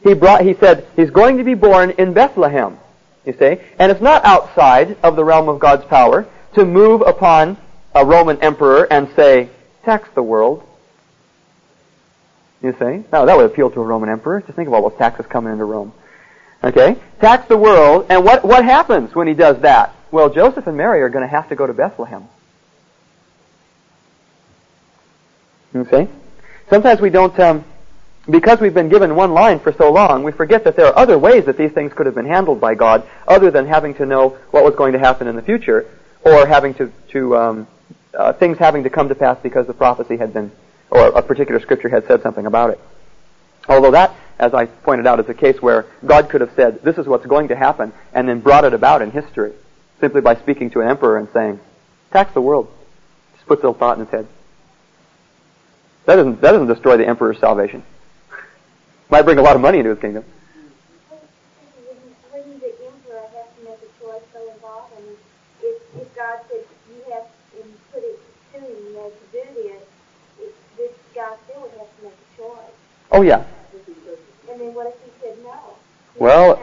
He 0.02 0.14
brought, 0.14 0.40
he 0.40 0.54
said, 0.54 0.86
he's 0.96 1.10
going 1.10 1.36
to 1.36 1.44
be 1.44 1.52
born 1.52 1.90
in 1.90 2.14
Bethlehem. 2.14 2.78
You 3.26 3.34
see? 3.34 3.58
And 3.78 3.92
it's 3.92 4.00
not 4.00 4.24
outside 4.24 4.96
of 5.02 5.14
the 5.14 5.22
realm 5.22 5.50
of 5.50 5.58
God's 5.58 5.84
power 5.84 6.26
to 6.54 6.64
move 6.64 7.02
upon 7.02 7.58
a 7.94 8.02
Roman 8.02 8.40
emperor 8.40 8.90
and 8.90 9.10
say, 9.14 9.50
tax 9.84 10.08
the 10.14 10.22
world. 10.22 10.66
You 12.62 12.72
see? 12.78 13.04
Now 13.12 13.26
that 13.26 13.36
would 13.36 13.44
appeal 13.44 13.70
to 13.70 13.80
a 13.82 13.84
Roman 13.84 14.08
emperor. 14.08 14.40
Just 14.40 14.54
think 14.54 14.66
of 14.66 14.72
all 14.72 14.88
those 14.88 14.96
taxes 14.96 15.26
coming 15.26 15.52
into 15.52 15.66
Rome. 15.66 15.92
Okay? 16.62 16.96
Tax 17.20 17.46
the 17.46 17.58
world, 17.58 18.06
and 18.08 18.24
what, 18.24 18.42
what 18.42 18.64
happens 18.64 19.14
when 19.14 19.28
he 19.28 19.34
does 19.34 19.60
that? 19.60 19.94
Well, 20.10 20.30
Joseph 20.30 20.66
and 20.66 20.78
Mary 20.78 21.02
are 21.02 21.10
going 21.10 21.28
to 21.28 21.28
have 21.28 21.50
to 21.50 21.56
go 21.56 21.66
to 21.66 21.74
Bethlehem. 21.74 22.24
You 25.74 25.86
see? 25.90 26.08
Sometimes 26.70 27.00
we 27.00 27.10
don't, 27.10 27.38
um, 27.40 27.64
because 28.28 28.60
we've 28.60 28.74
been 28.74 28.88
given 28.88 29.14
one 29.14 29.32
line 29.32 29.60
for 29.60 29.72
so 29.72 29.92
long, 29.92 30.22
we 30.22 30.32
forget 30.32 30.64
that 30.64 30.76
there 30.76 30.86
are 30.86 30.98
other 30.98 31.18
ways 31.18 31.44
that 31.44 31.58
these 31.58 31.72
things 31.72 31.92
could 31.92 32.06
have 32.06 32.14
been 32.14 32.26
handled 32.26 32.60
by 32.60 32.74
God, 32.74 33.06
other 33.28 33.50
than 33.50 33.66
having 33.66 33.94
to 33.94 34.06
know 34.06 34.30
what 34.50 34.64
was 34.64 34.74
going 34.74 34.92
to 34.94 34.98
happen 34.98 35.26
in 35.26 35.36
the 35.36 35.42
future, 35.42 35.86
or 36.22 36.46
having 36.46 36.74
to, 36.74 36.90
to 37.10 37.36
um, 37.36 37.68
uh, 38.14 38.32
things 38.32 38.58
having 38.58 38.84
to 38.84 38.90
come 38.90 39.08
to 39.08 39.14
pass 39.14 39.38
because 39.42 39.66
the 39.66 39.74
prophecy 39.74 40.16
had 40.16 40.32
been, 40.32 40.50
or 40.90 41.08
a 41.08 41.22
particular 41.22 41.60
scripture 41.60 41.88
had 41.88 42.06
said 42.06 42.22
something 42.22 42.46
about 42.46 42.70
it. 42.70 42.80
Although 43.68 43.90
that, 43.92 44.14
as 44.38 44.54
I 44.54 44.66
pointed 44.66 45.06
out, 45.06 45.20
is 45.20 45.28
a 45.28 45.34
case 45.34 45.60
where 45.60 45.86
God 46.04 46.30
could 46.30 46.40
have 46.40 46.52
said, 46.56 46.82
this 46.82 46.96
is 46.96 47.06
what's 47.06 47.26
going 47.26 47.48
to 47.48 47.56
happen, 47.56 47.92
and 48.12 48.28
then 48.28 48.40
brought 48.40 48.64
it 48.64 48.72
about 48.72 49.02
in 49.02 49.10
history, 49.10 49.52
simply 50.00 50.22
by 50.22 50.36
speaking 50.36 50.70
to 50.70 50.80
an 50.80 50.88
emperor 50.88 51.18
and 51.18 51.28
saying, 51.32 51.60
tax 52.10 52.32
the 52.32 52.40
world. 52.40 52.72
Just 53.34 53.46
puts 53.46 53.62
a 53.62 53.66
little 53.66 53.78
thought 53.78 53.98
in 53.98 54.04
his 54.04 54.10
head. 54.10 54.26
That 56.06 56.16
doesn't, 56.16 56.40
that 56.42 56.52
doesn't 56.52 56.66
destroy 56.66 56.96
the 56.96 57.06
emperor's 57.06 57.38
salvation. 57.38 57.82
Might 59.08 59.22
bring 59.22 59.38
a 59.38 59.42
lot 59.42 59.56
of 59.56 59.62
money 59.62 59.78
into 59.78 59.90
his 59.90 59.98
kingdom. 59.98 60.24
Oh 73.10 73.22
yeah. 73.22 73.44
And 74.50 74.60
then 74.60 74.74
what 74.74 74.88
if 74.88 74.94
he 75.04 75.10
said 75.22 75.38
no? 75.44 75.52
He 76.14 76.20
Well. 76.20 76.56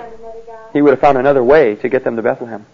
He 0.74 0.82
would 0.82 0.92
have 0.92 1.00
found 1.00 1.18
another 1.18 1.44
way 1.44 1.76
to 1.76 1.90
get 1.90 2.04
them 2.04 2.18
to 2.18 2.22
Bethlehem. 2.22 2.66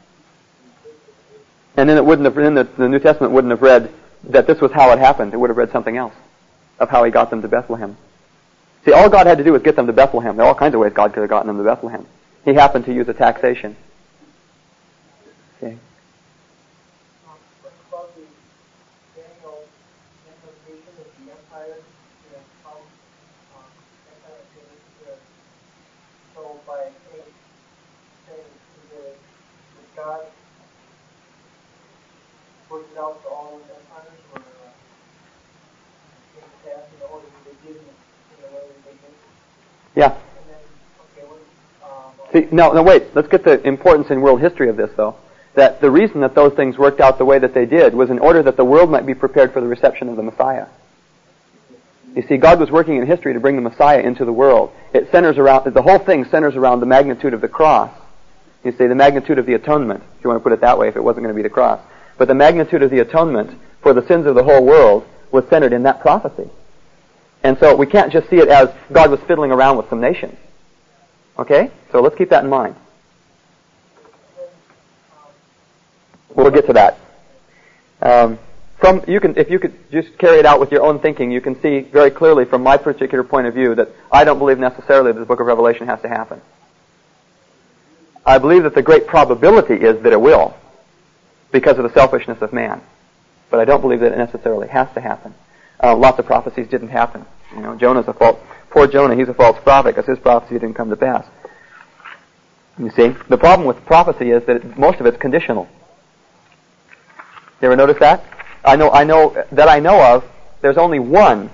And 1.76 1.88
then 1.88 1.98
it 1.98 2.04
wouldn't 2.04 2.26
have, 2.26 2.36
then 2.36 2.56
the, 2.56 2.64
the 2.64 2.90
New 2.90 2.98
Testament 2.98 3.34
wouldn't 3.34 3.52
have 3.52 3.62
read 3.62 3.92
that 4.24 4.48
this 4.48 4.60
was 4.60 4.72
how 4.72 4.92
it 4.94 5.00
happened. 5.00 5.34
It 5.34 5.38
would 5.38 5.52
have 5.52 5.58
read 5.58 5.72
something 5.72 5.96
else 5.96 6.14
of 6.80 6.90
how 6.90 7.04
he 7.04 7.12
got 7.12 7.30
them 7.30 7.42
to 7.42 7.48
Bethlehem. 7.48 7.98
See, 8.86 8.94
all 8.94 9.10
God 9.10 9.28
had 9.28 9.38
to 9.38 9.44
do 9.44 9.54
was 9.54 9.62
get 9.62 9.76
them 9.76 9.88
to 9.88 9.94
Bethlehem. 9.94 10.36
There 10.38 10.46
are 10.46 10.50
all 10.50 10.56
kinds 10.56 10.74
of 10.74 10.80
ways 10.80 10.94
God 10.94 11.14
could 11.14 11.22
have 11.22 11.30
gotten 11.30 11.48
them 11.48 11.58
to 11.58 11.64
Bethlehem. 11.64 12.06
He 12.46 12.54
happened 12.54 12.86
to 12.86 12.94
use 12.94 13.08
a 13.10 13.14
taxation. 13.14 13.76
About 17.90 18.14
the 18.16 18.22
Daniel 19.16 19.66
implication 20.28 20.94
of 21.02 21.08
the 21.18 21.32
empire, 21.32 21.80
you 21.82 22.30
know, 22.32 22.44
come, 22.64 22.84
um, 23.58 23.68
that 24.06 24.18
kind 24.24 24.38
of 24.38 24.46
thing, 24.54 24.70
uh, 25.08 25.18
so 26.36 26.42
by 26.68 26.78
a 26.78 26.92
king 27.10 27.28
saying 28.28 28.54
to 28.54 28.80
the, 28.92 29.04
the 29.18 29.84
God 29.96 30.24
works 32.70 32.92
it 32.92 32.98
out 33.00 33.18
for 33.24 33.30
all 33.32 33.56
of 33.56 33.64
empires, 33.66 34.22
or, 34.36 34.40
uh, 34.40 34.72
came 36.36 36.44
to 36.44 36.58
pass 36.64 36.86
in 36.94 37.00
the 37.00 37.08
order 37.08 37.26
that 37.26 37.44
they 37.48 37.56
did 37.66 37.82
it, 37.82 37.88
in 37.88 38.38
the 38.44 38.50
way 38.52 38.62
that 38.68 38.82
they 38.86 38.96
did 39.00 39.10
it, 39.10 39.26
Yeah. 39.98 40.16
See, 42.32 42.48
no, 42.52 42.72
no, 42.72 42.84
wait. 42.84 43.16
Let's 43.16 43.28
get 43.28 43.44
the 43.44 43.60
importance 43.68 44.12
in 44.12 44.22
world 44.22 44.40
history 44.40 44.70
of 44.70 44.78
this, 44.78 44.92
though. 44.96 45.16
That 45.56 45.82
the 45.82 45.90
reason 45.90 46.22
that 46.22 46.36
those 46.36 46.54
things 46.54 46.78
worked 46.78 47.02
out 47.02 47.18
the 47.18 47.26
way 47.26 47.40
that 47.40 47.56
they 47.56 47.66
did 47.66 47.96
was 47.96 48.12
in 48.12 48.20
order 48.20 48.44
that 48.44 48.58
the 48.58 48.64
world 48.64 48.92
might 48.92 49.08
be 49.08 49.16
prepared 49.16 49.54
for 49.54 49.60
the 49.60 49.66
reception 49.66 50.08
of 50.08 50.16
the 50.16 50.22
Messiah. 50.22 50.68
You 52.16 52.22
see, 52.28 52.38
God 52.38 52.60
was 52.60 52.70
working 52.70 52.98
in 52.98 53.08
history 53.08 53.34
to 53.34 53.40
bring 53.40 53.56
the 53.56 53.62
Messiah 53.64 54.02
into 54.02 54.24
the 54.24 54.32
world. 54.32 54.72
It 54.94 55.10
centers 55.12 55.40
around, 55.40 55.74
the 55.74 55.82
whole 55.82 56.00
thing 56.00 56.26
centers 56.26 56.56
around 56.56 56.80
the 56.80 56.86
magnitude 56.86 57.34
of 57.34 57.42
the 57.42 57.48
cross. 57.48 57.92
You 58.64 58.74
see, 58.74 58.86
the 58.86 58.94
magnitude 58.94 59.40
of 59.40 59.48
the 59.48 59.54
atonement, 59.56 60.04
if 60.20 60.24
you 60.24 60.30
want 60.30 60.40
to 60.40 60.44
put 60.44 60.54
it 60.54 60.62
that 60.62 60.78
way, 60.78 60.90
if 60.90 60.96
it 60.96 61.04
wasn't 61.04 61.24
going 61.24 61.36
to 61.36 61.38
be 61.38 61.48
the 61.48 61.50
cross. 61.50 61.80
But 62.20 62.28
the 62.28 62.36
magnitude 62.36 62.84
of 62.84 62.92
the 62.92 63.00
atonement 63.00 63.60
for 63.82 63.94
the 63.94 64.06
sins 64.06 64.28
of 64.28 64.36
the 64.36 64.44
whole 64.44 64.64
world 64.64 65.08
was 65.32 65.48
centered 65.50 65.74
in 65.74 65.82
that 65.84 66.02
prophecy. 66.02 66.52
And 67.44 67.58
so 67.60 67.76
we 67.76 67.86
can't 67.86 68.12
just 68.12 68.30
see 68.30 68.38
it 68.38 68.50
as 68.50 68.70
God 68.92 69.12
was 69.12 69.20
fiddling 69.22 69.52
around 69.52 69.78
with 69.78 69.90
some 69.90 70.02
nations. 70.02 70.38
Okay? 71.38 71.72
So 71.92 72.02
let's 72.02 72.16
keep 72.16 72.30
that 72.30 72.44
in 72.44 72.50
mind. 72.50 72.76
We'll 76.36 76.52
get 76.52 76.68
to 76.68 76.74
that. 76.74 77.00
Um, 78.02 78.40
from 78.80 79.04
you 79.08 79.20
can, 79.20 79.36
if 79.38 79.50
you 79.50 79.58
could 79.58 79.74
just 79.92 80.18
carry 80.20 80.38
it 80.38 80.46
out 80.46 80.60
with 80.60 80.72
your 80.72 80.84
own 80.84 81.00
thinking, 81.00 81.32
you 81.32 81.42
can 81.42 81.60
see 81.62 81.80
very 81.80 82.12
clearly 82.12 82.46
from 82.46 82.62
my 82.62 82.78
particular 82.78 83.24
point 83.24 83.48
of 83.48 83.54
view 83.54 83.74
that 83.76 83.90
I 84.12 84.24
don't 84.24 84.38
believe 84.38 84.60
necessarily 84.60 85.12
that 85.12 85.20
the 85.20 85.26
Book 85.26 85.40
of 85.40 85.48
Revelation 85.48 85.88
has 85.88 86.02
to 86.02 86.08
happen. 86.08 86.42
I 88.26 88.38
believe 88.38 88.64
that 88.64 88.76
the 88.76 88.84
great 88.84 89.08
probability 89.08 89.76
is 89.76 90.04
that 90.04 90.14
it 90.14 90.22
will, 90.22 90.54
because 91.52 91.78
of 91.78 91.84
the 91.84 91.94
selfishness 91.94 92.42
of 92.42 92.54
man. 92.54 92.82
But 93.50 93.60
I 93.60 93.66
don't 93.66 93.82
believe 93.82 94.02
that 94.02 94.12
it 94.12 94.18
necessarily 94.18 94.68
has 94.68 94.94
to 94.94 95.02
happen. 95.02 95.34
Uh, 95.82 95.96
lots 95.96 96.20
of 96.20 96.26
prophecies 96.26 96.68
didn't 96.68 96.90
happen. 96.90 97.26
You 97.54 97.62
know, 97.62 97.76
Jonah's 97.76 98.08
a 98.08 98.14
false, 98.14 98.40
poor 98.70 98.88
Jonah, 98.88 99.16
he's 99.16 99.30
a 99.30 99.34
false 99.34 99.58
prophet 99.64 99.96
because 99.96 100.08
his 100.08 100.20
prophecy 100.20 100.56
didn't 100.56 100.74
come 100.74 100.90
to 100.90 100.96
pass. 100.96 101.26
You 102.80 102.92
see, 102.92 103.16
the 103.30 103.38
problem 103.38 103.68
with 103.68 103.84
prophecy 103.86 104.32
is 104.32 104.46
that 104.46 104.58
it, 104.58 104.78
most 104.78 105.00
of 105.00 105.06
it's 105.06 105.18
conditional. 105.18 105.68
You 107.62 107.68
ever 107.68 107.76
notice 107.76 107.98
that? 108.00 108.24
I 108.64 108.76
know, 108.76 108.92
I 108.92 109.04
know 109.04 109.36
that 109.52 109.68
I 109.68 109.80
know 109.80 110.00
of. 110.16 110.24
There's 110.62 110.78
only 110.78 111.00
one 111.00 111.50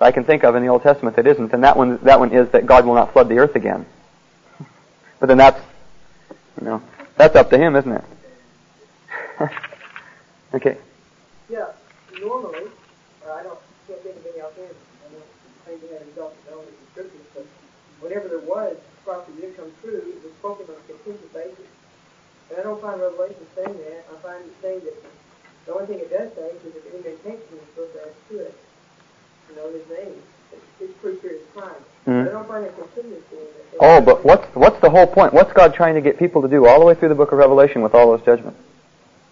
I 0.00 0.12
can 0.12 0.24
think 0.24 0.44
of 0.44 0.54
in 0.54 0.62
the 0.62 0.68
Old 0.68 0.82
Testament 0.82 1.16
that 1.16 1.26
isn't, 1.26 1.52
and 1.52 1.64
that 1.64 1.76
one, 1.76 1.98
that 2.04 2.18
one 2.18 2.32
is 2.32 2.50
that 2.52 2.66
God 2.66 2.86
will 2.86 2.94
not 2.94 3.12
flood 3.12 3.28
the 3.28 3.38
earth 3.38 3.54
again. 3.54 3.86
But 5.20 5.28
then 5.28 5.38
that's, 5.38 5.60
you 6.60 6.66
know, 6.66 6.82
that's 7.16 7.36
up 7.36 7.50
to 7.50 7.58
Him, 7.58 7.76
isn't 7.76 7.92
it? 7.92 8.04
okay. 10.54 10.78
Yeah, 11.50 11.66
normally, 12.20 12.58
or 12.58 12.70
I 13.32 13.42
don't 13.42 13.58
can't 13.88 14.00
think 14.02 14.16
of 14.16 14.26
any 14.26 14.40
offhand. 14.40 14.74
I 14.74 15.06
know 15.12 15.22
maybe 15.68 15.86
I 15.96 16.02
don't 16.16 16.34
know 16.48 16.60
the 16.64 16.72
scriptures, 16.92 17.26
but 17.34 17.46
whenever 18.00 18.28
there 18.28 18.44
was 18.44 18.76
prophecy 19.04 19.40
did 19.40 19.56
come 19.56 19.72
true, 19.82 20.00
it 20.00 20.20
was 20.24 20.32
spoken 20.40 20.66
on 20.68 20.76
a 20.80 20.84
contingent 20.88 21.32
basis. 21.32 21.68
And 22.50 22.60
I 22.60 22.62
don't 22.62 22.80
find 22.80 23.00
Revelation 23.00 23.44
saying 23.56 23.76
that. 23.76 24.04
I 24.08 24.14
find 24.20 24.44
it 24.44 24.52
saying 24.60 24.80
that 24.84 24.96
the 25.66 25.72
only 25.72 25.86
thing 25.86 25.98
it 26.00 26.10
does 26.10 26.32
say 26.36 26.48
is 26.52 26.76
if 26.76 26.84
any 26.92 27.02
man 27.04 27.16
takes 27.24 27.44
me, 27.52 27.56
he's 27.60 27.68
supposed 27.72 27.92
to 27.96 28.00
add 28.04 28.14
to 28.28 28.34
it. 28.48 28.54
You 29.48 29.56
know, 29.56 29.68
his 29.72 29.84
name. 29.88 30.16
It's, 30.52 30.64
it's 30.80 30.92
pretty 31.00 31.20
serious 31.20 31.42
crime. 31.54 31.72
Mhm. 32.06 32.24
But 32.24 32.28
I 32.28 32.32
don't 32.32 32.48
find 32.48 32.64
a 32.64 32.72
contingency 32.72 33.36
in 33.36 33.48
it. 33.48 33.66
Oh, 33.80 34.00
but 34.00 34.24
what's 34.24 34.46
what's 34.54 34.78
the 34.80 34.90
whole 34.90 35.06
point? 35.06 35.32
What's 35.32 35.52
God 35.52 35.74
trying 35.74 35.94
to 35.94 36.00
get 36.00 36.18
people 36.18 36.42
to 36.42 36.48
do 36.48 36.66
all 36.66 36.78
the 36.80 36.86
way 36.86 36.94
through 36.94 37.08
the 37.08 37.14
book 37.14 37.32
of 37.32 37.38
Revelation 37.38 37.82
with 37.82 37.94
all 37.94 38.06
those 38.08 38.24
judgments? 38.24 38.60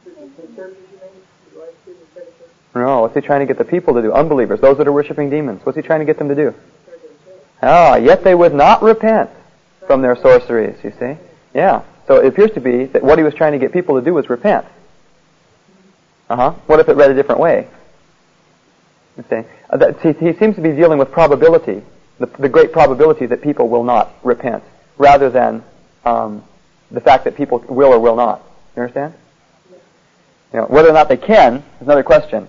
In 0.04 0.12
churches, 0.56 0.76
you 0.92 0.98
mean? 0.98 1.22
You 1.54 1.60
like 1.60 1.84
to 1.84 1.90
in 1.90 1.96
churches? 2.14 2.50
No, 2.74 3.02
what's 3.02 3.14
He 3.14 3.20
trying 3.20 3.40
to 3.40 3.46
get 3.46 3.58
the 3.58 3.64
people 3.64 3.94
to 3.94 4.02
do? 4.02 4.12
Unbelievers, 4.12 4.60
those 4.60 4.78
that 4.78 4.88
are 4.88 4.92
worshiping 4.92 5.30
demons. 5.30 5.60
What's 5.64 5.76
He 5.76 5.82
trying 5.82 6.00
to 6.00 6.06
get 6.06 6.18
them 6.18 6.28
to 6.28 6.34
do? 6.34 6.54
Ah, 7.62 7.96
yet 7.96 8.24
they 8.24 8.34
would 8.34 8.54
not 8.54 8.82
repent 8.82 9.30
from 9.86 10.02
their 10.02 10.16
sorceries. 10.16 10.82
You 10.82 10.92
see? 10.98 11.16
Yeah. 11.54 11.82
So 12.06 12.16
it 12.16 12.26
appears 12.26 12.50
to 12.52 12.60
be 12.60 12.86
that 12.86 13.02
what 13.02 13.18
He 13.18 13.24
was 13.24 13.34
trying 13.34 13.52
to 13.52 13.58
get 13.58 13.72
people 13.72 13.96
to 13.96 14.04
do 14.04 14.14
was 14.14 14.28
repent. 14.30 14.66
Uh 16.30 16.36
huh. 16.36 16.50
What 16.66 16.80
if 16.80 16.88
it 16.88 16.96
read 16.96 17.10
a 17.10 17.14
different 17.14 17.40
way? 17.40 17.68
You 19.16 19.24
see? 19.28 19.42
Uh, 19.68 19.76
that, 19.76 20.00
he, 20.00 20.12
he 20.12 20.32
seems 20.38 20.56
to 20.56 20.62
be 20.62 20.72
dealing 20.72 20.98
with 20.98 21.10
probability, 21.10 21.82
the, 22.18 22.26
the 22.26 22.48
great 22.48 22.72
probability 22.72 23.26
that 23.26 23.42
people 23.42 23.68
will 23.68 23.84
not 23.84 24.12
repent, 24.22 24.64
rather 24.96 25.28
than 25.28 25.62
um, 26.04 26.42
the 26.90 27.00
fact 27.00 27.24
that 27.24 27.36
people 27.36 27.58
will 27.68 27.92
or 27.92 27.98
will 27.98 28.16
not. 28.16 28.42
You 28.74 28.82
understand? 28.82 29.14
You 30.52 30.60
know, 30.60 30.66
whether 30.66 30.88
or 30.88 30.92
not 30.92 31.08
they 31.08 31.16
can 31.18 31.56
is 31.56 31.82
another 31.82 32.02
question. 32.02 32.48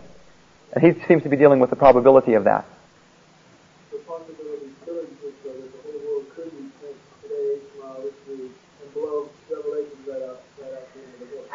And 0.74 0.84
he 0.84 1.00
seems 1.08 1.22
to 1.24 1.30
be 1.30 1.38
dealing 1.38 1.60
with 1.60 1.70
the 1.70 1.76
probability 1.76 2.34
of 2.34 2.46
that. 2.46 2.66
the 3.92 4.00
possibility 4.00 4.72
still 4.82 5.00
exists 5.00 5.44
that 5.44 5.72
the 5.72 5.92
whole 5.92 6.00
world 6.00 6.26
could 6.36 6.52
be 6.52 6.66
sent 6.82 6.96
today, 7.22 7.60
tomorrow, 7.76 8.02
this 8.02 8.14
week, 8.28 8.52
and 8.82 8.94
blow 8.94 9.30
Revelation 9.52 9.98
right 10.08 10.24
out, 10.24 10.42
right 10.60 10.74
out 10.74 10.94
the 10.94 11.00
end 11.00 11.14
of 11.14 11.20
the 11.20 11.26
book. 11.26 11.52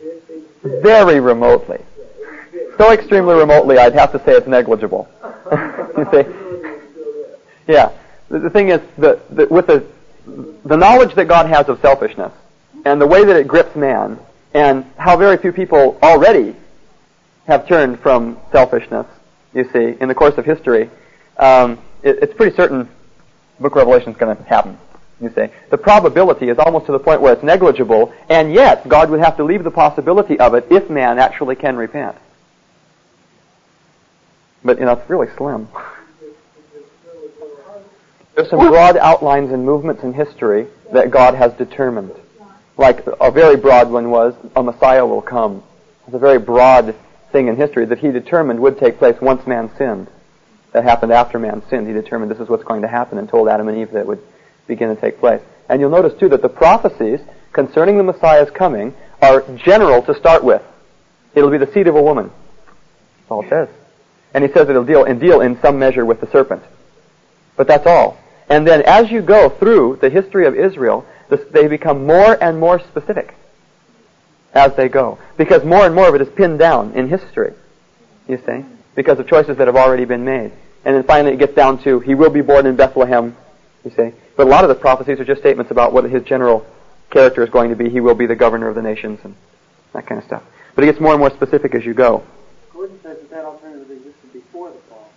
It 0.00 0.22
exists. 0.28 0.82
Very 0.82 1.18
remotely. 1.18 1.78
Yeah, 1.98 2.04
it 2.04 2.54
exists. 2.54 2.78
So 2.78 2.92
extremely 2.92 3.34
remotely, 3.34 3.78
I'd 3.78 3.94
have 3.94 4.12
to 4.12 4.18
say 4.24 4.32
it's 4.32 4.46
negligible. 4.46 5.08
you 5.24 5.28
see? 5.32 6.22
Possibility 6.22 6.68
is 6.68 6.90
still 6.92 7.12
there. 7.12 7.36
Yeah. 7.66 7.90
The, 8.28 8.38
the 8.38 8.50
thing 8.50 8.68
is, 8.68 8.80
the, 8.96 9.20
the, 9.30 9.46
with 9.46 9.66
the, 9.66 9.84
the 10.64 10.76
knowledge 10.76 11.16
that 11.16 11.26
God 11.26 11.46
has 11.46 11.68
of 11.68 11.80
selfishness, 11.80 12.32
and 12.84 13.00
the 13.00 13.08
way 13.08 13.24
that 13.24 13.34
it 13.34 13.48
grips 13.48 13.74
man, 13.74 14.20
and 14.54 14.84
how 14.98 15.16
very 15.16 15.36
few 15.36 15.52
people 15.52 15.98
already 16.00 16.54
have 17.50 17.66
turned 17.66 17.98
from 18.00 18.38
selfishness, 18.52 19.06
you 19.52 19.68
see, 19.72 19.96
in 20.00 20.08
the 20.08 20.14
course 20.14 20.38
of 20.38 20.44
history, 20.44 20.88
um, 21.36 21.78
it, 22.02 22.20
it's 22.22 22.34
pretty 22.34 22.54
certain 22.54 22.88
Book 23.58 23.72
of 23.72 23.78
Revelation 23.78 24.12
is 24.12 24.16
going 24.16 24.36
to 24.36 24.42
happen. 24.44 24.78
You 25.20 25.30
see, 25.34 25.48
the 25.68 25.76
probability 25.76 26.48
is 26.48 26.58
almost 26.58 26.86
to 26.86 26.92
the 26.92 26.98
point 26.98 27.20
where 27.20 27.32
it's 27.32 27.42
negligible, 27.42 28.14
and 28.30 28.54
yet 28.54 28.88
God 28.88 29.10
would 29.10 29.20
have 29.20 29.36
to 29.36 29.44
leave 29.44 29.64
the 29.64 29.70
possibility 29.70 30.38
of 30.38 30.54
it 30.54 30.66
if 30.70 30.88
man 30.88 31.18
actually 31.18 31.56
can 31.56 31.76
repent. 31.76 32.16
But 34.64 34.78
you 34.78 34.86
know, 34.86 34.92
it's 34.92 35.10
really 35.10 35.28
slim. 35.36 35.68
There's 38.34 38.48
some 38.48 38.60
broad 38.60 38.96
outlines 38.96 39.50
and 39.52 39.66
movements 39.66 40.02
in 40.04 40.14
history 40.14 40.68
that 40.92 41.10
God 41.10 41.34
has 41.34 41.52
determined. 41.54 42.12
Like 42.78 43.04
a 43.20 43.30
very 43.30 43.56
broad 43.56 43.90
one 43.90 44.10
was 44.10 44.34
a 44.56 44.62
Messiah 44.62 45.04
will 45.04 45.20
come. 45.20 45.62
It's 46.06 46.14
a 46.14 46.18
very 46.18 46.38
broad 46.38 46.94
thing 47.32 47.48
in 47.48 47.56
history 47.56 47.84
that 47.86 47.98
he 47.98 48.10
determined 48.10 48.60
would 48.60 48.78
take 48.78 48.98
place 48.98 49.20
once 49.20 49.46
man 49.46 49.70
sinned. 49.76 50.08
That 50.72 50.84
happened 50.84 51.12
after 51.12 51.38
man 51.38 51.62
sinned. 51.68 51.86
He 51.86 51.92
determined 51.92 52.30
this 52.30 52.38
is 52.38 52.48
what's 52.48 52.64
going 52.64 52.82
to 52.82 52.88
happen 52.88 53.18
and 53.18 53.28
told 53.28 53.48
Adam 53.48 53.68
and 53.68 53.78
Eve 53.78 53.90
that 53.92 54.00
it 54.00 54.06
would 54.06 54.22
begin 54.66 54.94
to 54.94 55.00
take 55.00 55.18
place. 55.18 55.42
And 55.68 55.80
you'll 55.80 55.90
notice 55.90 56.18
too 56.18 56.28
that 56.28 56.42
the 56.42 56.48
prophecies 56.48 57.20
concerning 57.52 57.96
the 57.96 58.04
Messiah's 58.04 58.50
coming 58.50 58.94
are 59.20 59.42
general 59.56 60.02
to 60.02 60.14
start 60.14 60.44
with. 60.44 60.62
It'll 61.34 61.50
be 61.50 61.58
the 61.58 61.70
seed 61.72 61.86
of 61.86 61.96
a 61.96 62.02
woman. 62.02 62.30
That's 63.18 63.30
all 63.30 63.42
it 63.42 63.48
says. 63.48 63.68
And 64.32 64.44
he 64.44 64.52
says 64.52 64.68
it'll 64.68 64.84
deal 64.84 65.04
and 65.04 65.20
deal 65.20 65.40
in 65.40 65.60
some 65.60 65.78
measure 65.78 66.04
with 66.04 66.20
the 66.20 66.30
serpent. 66.30 66.62
But 67.56 67.66
that's 67.66 67.86
all. 67.86 68.18
And 68.48 68.66
then 68.66 68.82
as 68.82 69.10
you 69.10 69.22
go 69.22 69.48
through 69.48 69.98
the 70.00 70.10
history 70.10 70.46
of 70.46 70.54
Israel, 70.54 71.06
they 71.52 71.66
become 71.66 72.06
more 72.06 72.42
and 72.42 72.58
more 72.58 72.80
specific 72.80 73.34
as 74.54 74.74
they 74.76 74.88
go. 74.88 75.18
Because 75.36 75.64
more 75.64 75.86
and 75.86 75.94
more 75.94 76.08
of 76.08 76.14
it 76.14 76.20
is 76.20 76.28
pinned 76.34 76.58
down 76.58 76.92
in 76.92 77.08
history, 77.08 77.54
you 78.28 78.40
see, 78.46 78.64
because 78.94 79.18
of 79.18 79.26
choices 79.26 79.56
that 79.58 79.66
have 79.66 79.76
already 79.76 80.04
been 80.04 80.24
made. 80.24 80.52
And 80.84 80.96
then 80.96 81.02
finally 81.04 81.34
it 81.34 81.38
gets 81.38 81.54
down 81.54 81.82
to, 81.84 82.00
he 82.00 82.14
will 82.14 82.30
be 82.30 82.40
born 82.40 82.66
in 82.66 82.76
Bethlehem, 82.76 83.36
you 83.84 83.90
see. 83.90 84.12
But 84.36 84.46
a 84.46 84.50
lot 84.50 84.64
of 84.64 84.68
the 84.68 84.74
prophecies 84.74 85.20
are 85.20 85.24
just 85.24 85.40
statements 85.40 85.70
about 85.70 85.92
what 85.92 86.04
his 86.04 86.22
general 86.22 86.66
character 87.10 87.42
is 87.42 87.50
going 87.50 87.70
to 87.70 87.76
be. 87.76 87.90
He 87.90 88.00
will 88.00 88.14
be 88.14 88.26
the 88.26 88.36
governor 88.36 88.68
of 88.68 88.74
the 88.74 88.82
nations 88.82 89.20
and 89.24 89.34
that 89.92 90.06
kind 90.06 90.18
of 90.18 90.26
stuff. 90.26 90.42
But 90.74 90.84
it 90.84 90.86
gets 90.86 91.00
more 91.00 91.12
and 91.12 91.20
more 91.20 91.30
specific 91.30 91.74
as 91.74 91.84
you 91.84 91.94
go. 91.94 92.24
Gordon 92.72 92.98
says 93.02 93.18
that 93.18 93.30
that 93.30 93.44
alternative 93.44 93.90
existed 93.90 94.32
before 94.32 94.70
the 94.70 94.78
fall. 94.88 95.10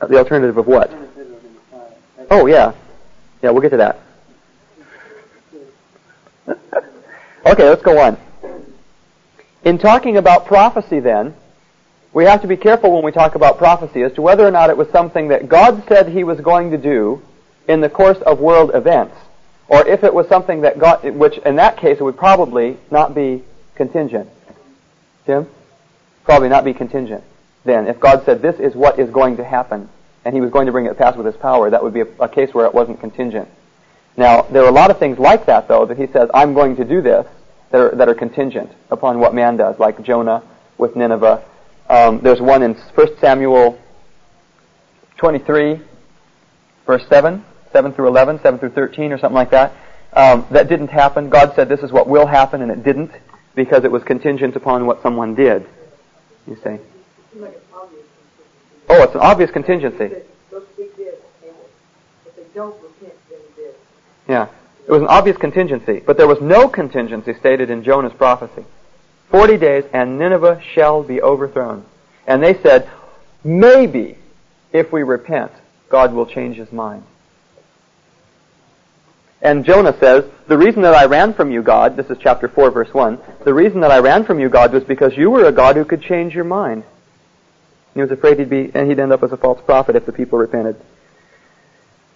Uh, 0.00 0.06
The 0.06 0.16
alternative 0.18 0.56
of 0.56 0.66
what? 0.66 0.90
Alternative 0.90 1.34
of 1.72 2.30
Oh, 2.30 2.46
yeah. 2.46 2.72
Yeah, 3.42 3.50
we'll 3.50 3.62
get 3.62 3.70
to 3.70 3.76
that. 3.78 4.00
okay, 7.46 7.68
let's 7.68 7.82
go 7.82 7.98
on. 7.98 8.18
In 9.64 9.78
talking 9.78 10.16
about 10.16 10.46
prophecy, 10.46 11.00
then, 11.00 11.34
we 12.12 12.24
have 12.24 12.42
to 12.42 12.48
be 12.48 12.56
careful 12.56 12.92
when 12.92 13.04
we 13.04 13.12
talk 13.12 13.34
about 13.34 13.58
prophecy 13.58 14.02
as 14.02 14.12
to 14.14 14.22
whether 14.22 14.46
or 14.46 14.50
not 14.50 14.70
it 14.70 14.76
was 14.76 14.88
something 14.90 15.28
that 15.28 15.48
God 15.48 15.84
said 15.86 16.08
He 16.08 16.24
was 16.24 16.40
going 16.40 16.70
to 16.70 16.78
do 16.78 17.22
in 17.68 17.80
the 17.80 17.88
course 17.88 18.18
of 18.18 18.40
world 18.40 18.72
events, 18.74 19.16
or 19.68 19.86
if 19.86 20.02
it 20.02 20.12
was 20.12 20.26
something 20.28 20.62
that 20.62 20.78
God, 20.78 21.04
which 21.14 21.38
in 21.38 21.56
that 21.56 21.76
case 21.76 21.98
it 22.00 22.02
would 22.02 22.16
probably 22.16 22.78
not 22.90 23.14
be 23.14 23.44
contingent. 23.76 24.28
Tim? 25.26 25.46
Probably 26.24 26.48
not 26.48 26.64
be 26.64 26.74
contingent. 26.74 27.22
Then, 27.64 27.86
if 27.86 28.00
God 28.00 28.24
said 28.24 28.42
this 28.42 28.58
is 28.58 28.74
what 28.74 28.98
is 28.98 29.10
going 29.10 29.36
to 29.36 29.44
happen, 29.44 29.88
and 30.24 30.34
He 30.34 30.40
was 30.40 30.50
going 30.50 30.66
to 30.66 30.72
bring 30.72 30.86
it 30.86 30.88
to 30.88 30.94
pass 30.94 31.16
with 31.16 31.26
His 31.26 31.36
power, 31.36 31.70
that 31.70 31.82
would 31.82 31.94
be 31.94 32.00
a, 32.00 32.08
a 32.20 32.28
case 32.28 32.52
where 32.52 32.66
it 32.66 32.74
wasn't 32.74 32.98
contingent. 32.98 33.48
Now, 34.16 34.42
there 34.42 34.62
are 34.62 34.68
a 34.68 34.72
lot 34.72 34.90
of 34.90 34.98
things 34.98 35.18
like 35.18 35.46
that, 35.46 35.68
though, 35.68 35.86
that 35.86 35.98
He 35.98 36.06
says, 36.08 36.28
I'm 36.34 36.54
going 36.54 36.76
to 36.76 36.84
do 36.84 37.00
this, 37.00 37.26
that 37.70 37.80
are, 37.80 37.94
that 37.96 38.08
are 38.08 38.14
contingent 38.14 38.70
upon 38.90 39.18
what 39.18 39.34
man 39.34 39.56
does, 39.56 39.78
like 39.78 40.02
Jonah 40.02 40.42
with 40.78 40.96
Nineveh. 40.96 41.44
Um, 41.88 42.20
there's 42.20 42.40
one 42.40 42.62
in 42.62 42.74
1 42.74 43.06
Samuel 43.20 43.78
23, 45.16 45.80
verse 46.86 47.04
7, 47.08 47.44
7 47.72 47.92
through 47.92 48.08
11, 48.08 48.40
7 48.42 48.58
through 48.58 48.70
13, 48.70 49.12
or 49.12 49.18
something 49.18 49.34
like 49.34 49.50
that. 49.50 49.72
Um, 50.12 50.46
that 50.50 50.68
didn't 50.68 50.88
happen. 50.88 51.30
God 51.30 51.52
said 51.54 51.68
this 51.68 51.80
is 51.80 51.92
what 51.92 52.08
will 52.08 52.26
happen, 52.26 52.62
and 52.62 52.70
it 52.70 52.82
didn't, 52.82 53.12
because 53.54 53.84
it 53.84 53.92
was 53.92 54.02
contingent 54.02 54.56
upon 54.56 54.86
what 54.86 55.02
someone 55.02 55.34
did. 55.34 55.66
You 56.46 56.56
obvious. 57.72 58.04
Oh, 58.88 59.02
it's 59.02 59.14
an 59.14 59.20
obvious 59.20 59.50
contingency. 59.50 60.08
Those 60.50 60.66
speak 60.74 60.96
this, 60.96 61.14
and 61.44 61.54
if 62.26 62.34
they 62.34 62.42
don't 62.54 62.74
repent, 62.82 63.14
then 63.28 63.38
this. 63.56 63.76
Yeah. 64.30 64.46
It 64.86 64.92
was 64.92 65.02
an 65.02 65.08
obvious 65.08 65.36
contingency, 65.36 66.00
but 66.06 66.16
there 66.16 66.28
was 66.28 66.40
no 66.40 66.68
contingency 66.68 67.34
stated 67.34 67.68
in 67.68 67.82
Jonah's 67.82 68.12
prophecy. 68.12 68.64
Forty 69.28 69.58
days 69.58 69.84
and 69.92 70.20
Nineveh 70.20 70.62
shall 70.72 71.02
be 71.02 71.20
overthrown. 71.20 71.84
And 72.28 72.40
they 72.40 72.54
said, 72.62 72.88
maybe 73.42 74.16
if 74.72 74.92
we 74.92 75.02
repent, 75.02 75.50
God 75.88 76.12
will 76.14 76.26
change 76.26 76.56
his 76.56 76.70
mind. 76.70 77.02
And 79.42 79.64
Jonah 79.64 79.98
says, 79.98 80.24
the 80.46 80.58
reason 80.58 80.82
that 80.82 80.94
I 80.94 81.06
ran 81.06 81.34
from 81.34 81.50
you, 81.50 81.62
God, 81.62 81.96
this 81.96 82.06
is 82.06 82.18
chapter 82.20 82.46
4, 82.46 82.70
verse 82.70 82.92
1, 82.94 83.18
the 83.44 83.54
reason 83.54 83.80
that 83.80 83.90
I 83.90 83.98
ran 83.98 84.24
from 84.24 84.38
you, 84.38 84.48
God, 84.48 84.72
was 84.72 84.84
because 84.84 85.16
you 85.16 85.30
were 85.30 85.46
a 85.46 85.52
God 85.52 85.74
who 85.74 85.84
could 85.84 86.02
change 86.02 86.34
your 86.34 86.44
mind. 86.44 86.84
He 87.94 88.00
was 88.00 88.12
afraid 88.12 88.38
he'd 88.38 88.50
be, 88.50 88.70
and 88.74 88.88
he'd 88.88 89.00
end 89.00 89.12
up 89.12 89.24
as 89.24 89.32
a 89.32 89.36
false 89.36 89.60
prophet 89.64 89.96
if 89.96 90.06
the 90.06 90.12
people 90.12 90.38
repented. 90.38 90.76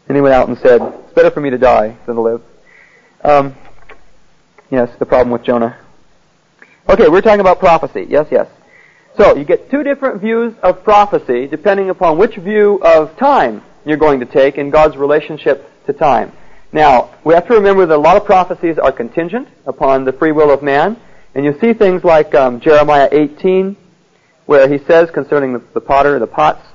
And 0.08 0.16
he 0.16 0.20
went 0.20 0.34
out 0.34 0.48
and 0.48 0.58
said, 0.58 0.80
it's 0.82 1.14
better 1.14 1.30
for 1.30 1.40
me 1.40 1.50
to 1.50 1.58
die 1.58 1.96
than 2.06 2.16
to 2.16 2.20
live. 2.20 2.42
Um, 3.22 3.54
yes, 4.70 4.90
the 4.98 5.06
problem 5.06 5.30
with 5.30 5.44
Jonah. 5.44 5.78
Okay, 6.88 7.08
we're 7.08 7.22
talking 7.22 7.40
about 7.40 7.58
prophecy. 7.58 8.06
Yes, 8.08 8.26
yes. 8.30 8.46
So 9.16 9.36
you 9.36 9.44
get 9.44 9.70
two 9.70 9.82
different 9.82 10.20
views 10.20 10.54
of 10.62 10.82
prophecy 10.84 11.46
depending 11.46 11.88
upon 11.88 12.18
which 12.18 12.36
view 12.36 12.80
of 12.82 13.16
time 13.16 13.62
you're 13.86 13.96
going 13.96 14.20
to 14.20 14.26
take 14.26 14.58
in 14.58 14.70
God's 14.70 14.96
relationship 14.96 15.70
to 15.86 15.92
time. 15.92 16.32
Now, 16.72 17.14
we 17.24 17.34
have 17.34 17.46
to 17.46 17.54
remember 17.54 17.86
that 17.86 17.94
a 17.94 17.96
lot 17.96 18.16
of 18.16 18.24
prophecies 18.24 18.78
are 18.78 18.90
contingent 18.90 19.48
upon 19.64 20.04
the 20.04 20.12
free 20.12 20.32
will 20.32 20.50
of 20.50 20.62
man. 20.62 20.98
And 21.34 21.44
you 21.44 21.56
see 21.60 21.72
things 21.72 22.02
like 22.02 22.34
um, 22.34 22.60
Jeremiah 22.60 23.08
18, 23.10 23.76
where 24.46 24.68
he 24.68 24.84
says 24.84 25.10
concerning 25.10 25.52
the, 25.52 25.62
the 25.72 25.80
potter, 25.80 26.18
the 26.18 26.26
pots, 26.26 26.66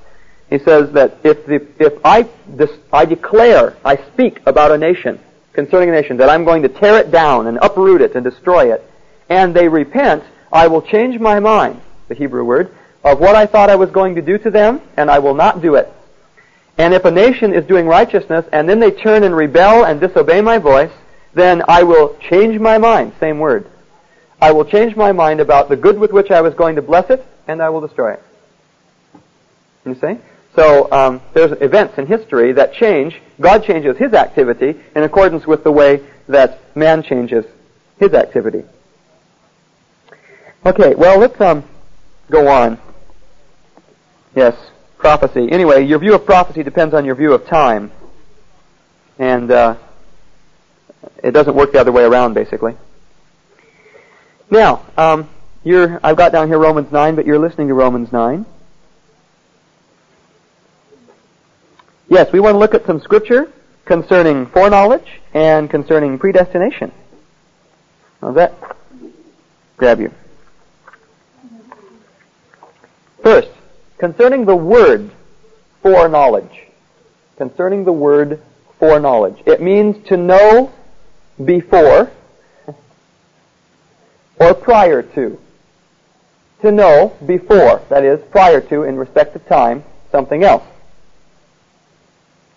he 0.49 0.59
says 0.59 0.91
that 0.93 1.17
if, 1.23 1.45
the, 1.45 1.65
if 1.79 1.93
I, 2.03 2.27
this, 2.47 2.71
I 2.91 3.05
declare, 3.05 3.77
I 3.85 3.97
speak 4.13 4.41
about 4.45 4.71
a 4.71 4.77
nation, 4.77 5.19
concerning 5.53 5.89
a 5.89 5.91
nation, 5.91 6.17
that 6.17 6.29
I'm 6.29 6.43
going 6.43 6.63
to 6.63 6.69
tear 6.69 6.97
it 6.97 7.11
down 7.11 7.47
and 7.47 7.59
uproot 7.61 8.01
it 8.01 8.15
and 8.15 8.23
destroy 8.23 8.73
it, 8.73 8.83
and 9.29 9.55
they 9.55 9.67
repent, 9.67 10.23
I 10.51 10.67
will 10.67 10.81
change 10.81 11.19
my 11.19 11.39
mind, 11.39 11.81
the 12.07 12.15
Hebrew 12.15 12.43
word, 12.43 12.75
of 13.03 13.19
what 13.19 13.35
I 13.35 13.45
thought 13.45 13.69
I 13.69 13.75
was 13.75 13.91
going 13.91 14.15
to 14.15 14.21
do 14.21 14.37
to 14.39 14.49
them, 14.49 14.81
and 14.97 15.09
I 15.09 15.19
will 15.19 15.35
not 15.35 15.61
do 15.61 15.75
it. 15.75 15.91
And 16.77 16.93
if 16.93 17.05
a 17.05 17.11
nation 17.11 17.53
is 17.53 17.65
doing 17.65 17.85
righteousness, 17.85 18.45
and 18.51 18.67
then 18.67 18.79
they 18.79 18.91
turn 18.91 19.23
and 19.23 19.35
rebel 19.35 19.85
and 19.85 19.99
disobey 19.99 20.41
my 20.41 20.57
voice, 20.57 20.91
then 21.33 21.61
I 21.67 21.83
will 21.83 22.17
change 22.29 22.59
my 22.59 22.77
mind, 22.77 23.13
same 23.19 23.37
word. 23.37 23.69
I 24.41 24.51
will 24.51 24.65
change 24.65 24.95
my 24.95 25.11
mind 25.11 25.41
about 25.41 25.69
the 25.69 25.75
good 25.75 25.99
with 25.99 26.11
which 26.11 26.31
I 26.31 26.41
was 26.41 26.53
going 26.53 26.77
to 26.77 26.81
bless 26.81 27.09
it, 27.09 27.23
and 27.47 27.61
I 27.61 27.69
will 27.69 27.81
destroy 27.81 28.13
it. 28.13 28.23
You 29.85 29.95
see? 29.95 30.17
So 30.55 30.91
um, 30.91 31.21
there's 31.33 31.51
events 31.61 31.97
in 31.97 32.07
history 32.07 32.53
that 32.53 32.73
change. 32.73 33.21
God 33.39 33.63
changes 33.63 33.97
His 33.97 34.13
activity 34.13 34.79
in 34.95 35.03
accordance 35.03 35.45
with 35.45 35.63
the 35.63 35.71
way 35.71 36.01
that 36.27 36.75
man 36.75 37.03
changes 37.03 37.45
his 37.99 38.13
activity. 38.13 38.63
Okay, 40.65 40.95
well 40.95 41.19
let's 41.19 41.39
um, 41.41 41.63
go 42.31 42.47
on. 42.47 42.79
Yes, 44.35 44.55
prophecy. 44.97 45.51
Anyway, 45.51 45.85
your 45.85 45.99
view 45.99 46.15
of 46.15 46.25
prophecy 46.25 46.63
depends 46.63 46.93
on 46.93 47.03
your 47.03 47.15
view 47.15 47.33
of 47.33 47.45
time, 47.47 47.91
and 49.17 49.51
uh, 49.51 49.75
it 51.23 51.31
doesn't 51.31 51.55
work 51.55 51.73
the 51.73 51.79
other 51.79 51.91
way 51.91 52.03
around, 52.03 52.35
basically. 52.35 52.75
Now, 54.51 54.85
um, 54.97 55.29
you're, 55.63 55.99
I've 56.03 56.15
got 56.15 56.31
down 56.31 56.47
here 56.47 56.59
Romans 56.59 56.91
9, 56.91 57.15
but 57.15 57.25
you're 57.25 57.39
listening 57.39 57.67
to 57.67 57.73
Romans 57.73 58.11
9. 58.11 58.45
Yes, 62.09 62.31
we 62.33 62.39
want 62.39 62.55
to 62.55 62.57
look 62.57 62.73
at 62.73 62.87
some 62.87 62.99
scripture 63.01 63.51
concerning 63.85 64.47
foreknowledge 64.47 65.21
and 65.35 65.69
concerning 65.69 66.17
predestination. 66.17 66.91
How's 68.19 68.33
that? 68.33 68.55
Grab 69.77 69.99
you. 69.99 70.11
First, 73.21 73.49
concerning 73.99 74.45
the 74.45 74.55
word 74.55 75.11
foreknowledge. 75.83 76.63
Concerning 77.37 77.85
the 77.85 77.93
word 77.93 78.41
foreknowledge. 78.79 79.43
It 79.45 79.61
means 79.61 80.07
to 80.07 80.17
know 80.17 80.73
before 81.45 82.11
or 84.39 84.53
prior 84.55 85.03
to. 85.03 85.39
To 86.63 86.71
know 86.71 87.15
before, 87.25 87.83
that 87.89 88.03
is, 88.03 88.19
prior 88.31 88.61
to, 88.61 88.83
in 88.83 88.97
respect 88.97 89.35
of 89.35 89.45
time, 89.47 89.83
something 90.11 90.43
else. 90.43 90.63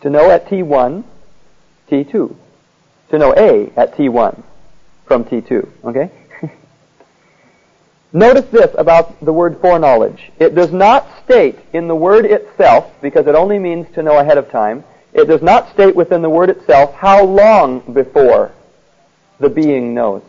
To 0.03 0.11
know 0.11 0.30
at 0.30 0.46
T1, 0.46 1.05
T2. 1.90 2.36
To 3.11 3.18
know 3.18 3.34
A 3.36 3.72
at 3.76 3.94
T1 3.94 4.42
from 5.07 5.24
T2. 5.24 5.68
Okay? 5.84 6.11
Notice 8.12 8.46
this 8.46 8.74
about 8.76 9.24
the 9.24 9.32
word 9.32 9.61
foreknowledge. 9.61 10.32
It 10.38 10.55
does 10.55 10.72
not 10.72 11.07
state 11.24 11.59
in 11.72 11.86
the 11.86 11.94
word 11.94 12.26
itself, 12.26 12.92
because 13.00 13.26
it 13.26 13.34
only 13.34 13.59
means 13.59 13.86
to 13.94 14.03
know 14.03 14.18
ahead 14.18 14.38
of 14.38 14.50
time, 14.50 14.84
it 15.12 15.26
does 15.26 15.42
not 15.42 15.72
state 15.72 15.94
within 15.94 16.20
the 16.22 16.30
word 16.30 16.50
itself 16.50 16.94
how 16.94 17.24
long 17.24 17.80
before 17.92 18.53
the 19.38 19.48
being 19.48 19.94
knows. 19.94 20.22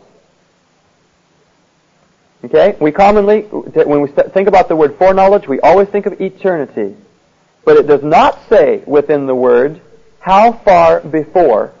Okay? 2.44 2.76
We 2.80 2.92
commonly, 2.92 3.42
when 3.42 4.02
we 4.02 4.08
think 4.08 4.46
about 4.46 4.68
the 4.68 4.76
word 4.76 4.96
foreknowledge, 4.98 5.48
we 5.48 5.58
always 5.60 5.88
think 5.88 6.06
of 6.06 6.20
eternity. 6.20 6.94
But 7.64 7.76
it 7.76 7.86
does 7.86 8.02
not 8.02 8.38
say 8.48 8.82
within 8.86 9.26
the 9.26 9.34
word 9.34 9.80
how 10.20 10.52
far 10.52 11.00
before 11.00 11.72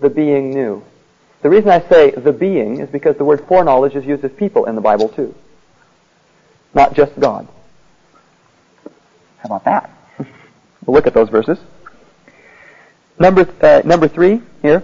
the 0.00 0.10
being 0.10 0.50
knew. 0.50 0.82
The 1.42 1.50
reason 1.50 1.70
I 1.70 1.80
say 1.88 2.10
the 2.10 2.32
being 2.32 2.80
is 2.80 2.88
because 2.88 3.16
the 3.16 3.24
word 3.24 3.46
foreknowledge 3.46 3.94
is 3.94 4.04
used 4.04 4.24
of 4.24 4.36
people 4.36 4.64
in 4.66 4.74
the 4.74 4.80
Bible 4.80 5.08
too. 5.08 5.34
Not 6.74 6.94
just 6.94 7.18
God. 7.18 7.48
How 9.38 9.46
about 9.46 9.64
that? 9.64 9.90
we'll 10.18 10.26
look 10.94 11.06
at 11.06 11.14
those 11.14 11.28
verses. 11.28 11.58
Number, 13.18 13.48
uh, 13.62 13.82
number 13.84 14.08
three 14.08 14.42
here. 14.60 14.82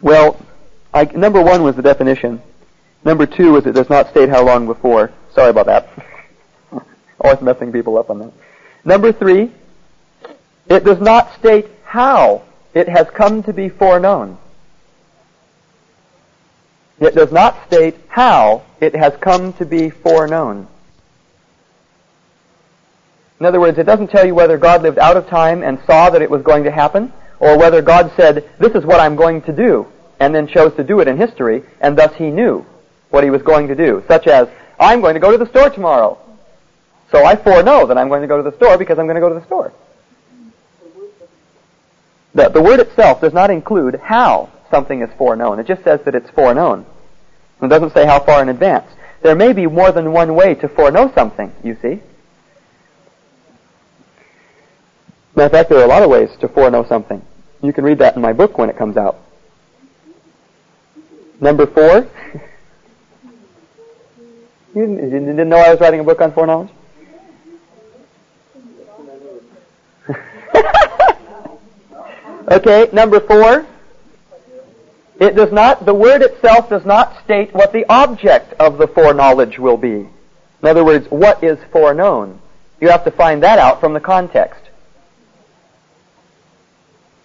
Well, 0.00 0.40
I, 0.94 1.04
number 1.04 1.42
one 1.42 1.62
was 1.62 1.76
the 1.76 1.82
definition. 1.82 2.40
Number 3.04 3.26
two 3.26 3.52
was 3.52 3.66
it 3.66 3.72
does 3.72 3.90
not 3.90 4.10
state 4.10 4.28
how 4.28 4.44
long 4.44 4.66
before. 4.66 5.12
Sorry 5.34 5.50
about 5.50 5.66
that. 5.66 5.88
Always 7.20 7.40
messing 7.40 7.72
people 7.72 7.98
up 7.98 8.10
on 8.10 8.20
that. 8.20 8.32
Number 8.84 9.12
three, 9.12 9.52
it 10.66 10.84
does 10.84 11.00
not 11.00 11.34
state 11.38 11.66
how 11.84 12.42
it 12.74 12.88
has 12.88 13.08
come 13.10 13.42
to 13.44 13.52
be 13.52 13.68
foreknown. 13.68 14.38
It 17.00 17.14
does 17.14 17.32
not 17.32 17.66
state 17.66 17.96
how 18.08 18.62
it 18.80 18.94
has 18.94 19.14
come 19.20 19.52
to 19.54 19.66
be 19.66 19.90
foreknown. 19.90 20.68
In 23.40 23.46
other 23.46 23.60
words, 23.60 23.78
it 23.78 23.86
doesn't 23.86 24.08
tell 24.08 24.24
you 24.24 24.34
whether 24.36 24.56
God 24.56 24.82
lived 24.82 24.98
out 24.98 25.16
of 25.16 25.26
time 25.26 25.64
and 25.64 25.80
saw 25.84 26.10
that 26.10 26.22
it 26.22 26.30
was 26.30 26.42
going 26.42 26.62
to 26.64 26.70
happen, 26.70 27.12
or 27.40 27.58
whether 27.58 27.82
God 27.82 28.12
said, 28.16 28.48
this 28.60 28.72
is 28.72 28.84
what 28.84 29.00
I'm 29.00 29.16
going 29.16 29.42
to 29.42 29.52
do, 29.52 29.86
and 30.20 30.32
then 30.32 30.46
chose 30.46 30.74
to 30.76 30.84
do 30.84 31.00
it 31.00 31.08
in 31.08 31.16
history, 31.16 31.64
and 31.80 31.98
thus 31.98 32.14
he 32.14 32.30
knew 32.30 32.64
what 33.10 33.24
he 33.24 33.30
was 33.30 33.42
going 33.42 33.66
to 33.66 33.74
do. 33.74 34.04
Such 34.06 34.28
as, 34.28 34.46
I'm 34.78 35.00
going 35.00 35.14
to 35.14 35.20
go 35.20 35.32
to 35.32 35.38
the 35.38 35.50
store 35.50 35.70
tomorrow. 35.70 36.18
So 37.12 37.24
I 37.26 37.36
foreknow 37.36 37.86
that 37.86 37.98
I'm 37.98 38.08
going 38.08 38.22
to 38.22 38.26
go 38.26 38.42
to 38.42 38.50
the 38.50 38.56
store 38.56 38.78
because 38.78 38.98
I'm 38.98 39.04
going 39.04 39.16
to 39.16 39.20
go 39.20 39.28
to 39.28 39.34
the 39.38 39.44
store. 39.44 39.72
The, 42.34 42.48
the 42.48 42.62
word 42.62 42.80
itself 42.80 43.20
does 43.20 43.34
not 43.34 43.50
include 43.50 43.96
how 43.96 44.50
something 44.70 45.02
is 45.02 45.10
foreknown. 45.18 45.60
It 45.60 45.66
just 45.66 45.84
says 45.84 46.00
that 46.06 46.14
it's 46.14 46.30
foreknown. 46.30 46.86
It 47.60 47.68
doesn't 47.68 47.92
say 47.92 48.06
how 48.06 48.24
far 48.24 48.40
in 48.42 48.48
advance. 48.48 48.86
There 49.22 49.36
may 49.36 49.52
be 49.52 49.66
more 49.66 49.92
than 49.92 50.12
one 50.12 50.34
way 50.34 50.54
to 50.54 50.68
foreknow 50.68 51.12
something, 51.14 51.52
you 51.62 51.76
see. 51.82 52.00
Matter 55.36 55.46
of 55.46 55.52
fact, 55.52 55.68
there 55.68 55.78
are 55.80 55.84
a 55.84 55.88
lot 55.88 56.02
of 56.02 56.08
ways 56.08 56.30
to 56.40 56.48
foreknow 56.48 56.86
something. 56.88 57.22
You 57.62 57.74
can 57.74 57.84
read 57.84 57.98
that 57.98 58.16
in 58.16 58.22
my 58.22 58.32
book 58.32 58.56
when 58.56 58.70
it 58.70 58.78
comes 58.78 58.96
out. 58.96 59.18
Number 61.40 61.66
four. 61.66 62.08
you, 64.74 64.86
didn't, 64.86 65.10
you 65.10 65.20
didn't 65.20 65.48
know 65.50 65.58
I 65.58 65.70
was 65.70 65.80
writing 65.80 66.00
a 66.00 66.04
book 66.04 66.22
on 66.22 66.32
foreknowledge? 66.32 66.70
okay, 72.50 72.88
number 72.92 73.20
four. 73.20 73.66
It 75.20 75.36
does 75.36 75.52
not, 75.52 75.86
the 75.86 75.94
word 75.94 76.22
itself 76.22 76.68
does 76.68 76.84
not 76.84 77.22
state 77.24 77.54
what 77.54 77.72
the 77.72 77.84
object 77.88 78.54
of 78.54 78.78
the 78.78 78.88
foreknowledge 78.88 79.58
will 79.58 79.76
be. 79.76 80.08
In 80.62 80.68
other 80.68 80.84
words, 80.84 81.06
what 81.10 81.44
is 81.44 81.58
foreknown? 81.70 82.40
You 82.80 82.88
have 82.88 83.04
to 83.04 83.12
find 83.12 83.42
that 83.42 83.60
out 83.60 83.80
from 83.80 83.94
the 83.94 84.00
context. 84.00 84.60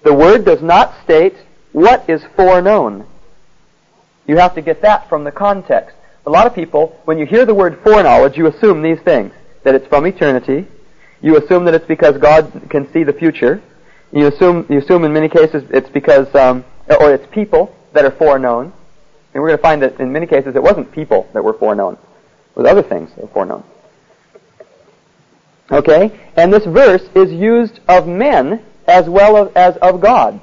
The 0.04 0.14
word 0.14 0.46
does 0.46 0.62
not 0.62 0.94
state 1.04 1.36
what 1.72 2.08
is 2.10 2.22
foreknown. 2.36 3.08
You 4.28 4.38
have 4.38 4.54
to 4.56 4.62
get 4.62 4.82
that 4.84 5.10
from 5.10 5.24
the 5.24 5.32
context. 5.32 5.96
A 6.26 6.30
lot 6.30 6.46
of 6.46 6.54
people, 6.54 7.00
when 7.06 7.18
you 7.18 7.26
hear 7.26 7.46
the 7.46 7.56
word 7.56 7.80
foreknowledge, 7.84 8.38
you 8.38 8.48
assume 8.48 8.82
these 8.82 9.00
things. 9.00 9.34
That 9.64 9.76
it's 9.76 9.88
from 9.88 10.06
eternity. 10.06 10.68
You 11.22 11.38
assume 11.38 11.66
that 11.66 11.74
it's 11.74 11.88
because 11.88 12.18
God 12.18 12.68
can 12.70 12.92
see 12.94 13.04
the 13.04 13.14
future. 13.14 13.62
You 14.12 14.28
assume, 14.28 14.66
you 14.70 14.80
assume 14.80 15.04
in 15.04 15.14
many 15.14 15.30
cases 15.30 15.64
it's 15.70 15.90
because, 15.90 16.34
um, 16.36 16.64
or 17.00 17.14
it's 17.14 17.26
people 17.34 17.76
that 17.94 18.06
are 18.06 18.12
foreknown. 18.12 18.74
And 19.34 19.42
we're 19.42 19.50
going 19.50 19.58
to 19.58 19.62
find 19.62 19.82
that 19.82 20.00
in 20.00 20.12
many 20.12 20.28
cases 20.28 20.56
it 20.56 20.64
wasn't 20.64 20.92
people 20.92 21.28
that 21.34 21.44
were 21.44 21.54
foreknown. 21.54 21.94
It 21.94 22.60
was 22.60 22.68
other 22.68 22.84
things 22.84 23.10
that 23.16 23.22
were 23.22 23.28
foreknown. 23.28 23.64
Okay? 25.72 26.20
And 26.36 26.54
this 26.54 26.66
verse 26.66 27.04
is 27.16 27.32
used 27.32 27.80
of 27.88 28.08
men 28.08 28.64
as 28.88 29.10
well 29.10 29.52
as 29.56 29.76
of 29.78 30.00
God. 30.00 30.40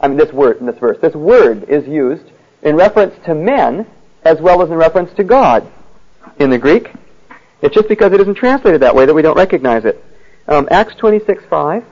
I 0.00 0.08
mean, 0.08 0.16
this 0.16 0.32
word, 0.32 0.58
in 0.58 0.66
this 0.66 0.78
verse. 0.78 0.98
This 1.02 1.14
word 1.14 1.64
is 1.68 1.86
used 1.88 2.30
in 2.62 2.76
reference 2.76 3.14
to 3.26 3.34
men 3.34 3.86
as 4.22 4.40
well 4.40 4.62
as 4.62 4.70
in 4.70 4.76
reference 4.76 5.12
to 5.16 5.24
God 5.24 5.70
in 6.38 6.50
the 6.50 6.58
Greek. 6.58 6.90
It's 7.60 7.74
just 7.74 7.88
because 7.88 8.12
it 8.12 8.20
isn't 8.20 8.36
translated 8.36 8.82
that 8.82 8.94
way 8.94 9.06
that 9.06 9.14
we 9.14 9.22
don't 9.22 9.36
recognize 9.36 9.84
it. 9.84 10.04
Um, 10.48 10.66
Acts 10.70 10.94
26, 10.94 11.44
5 11.50 11.84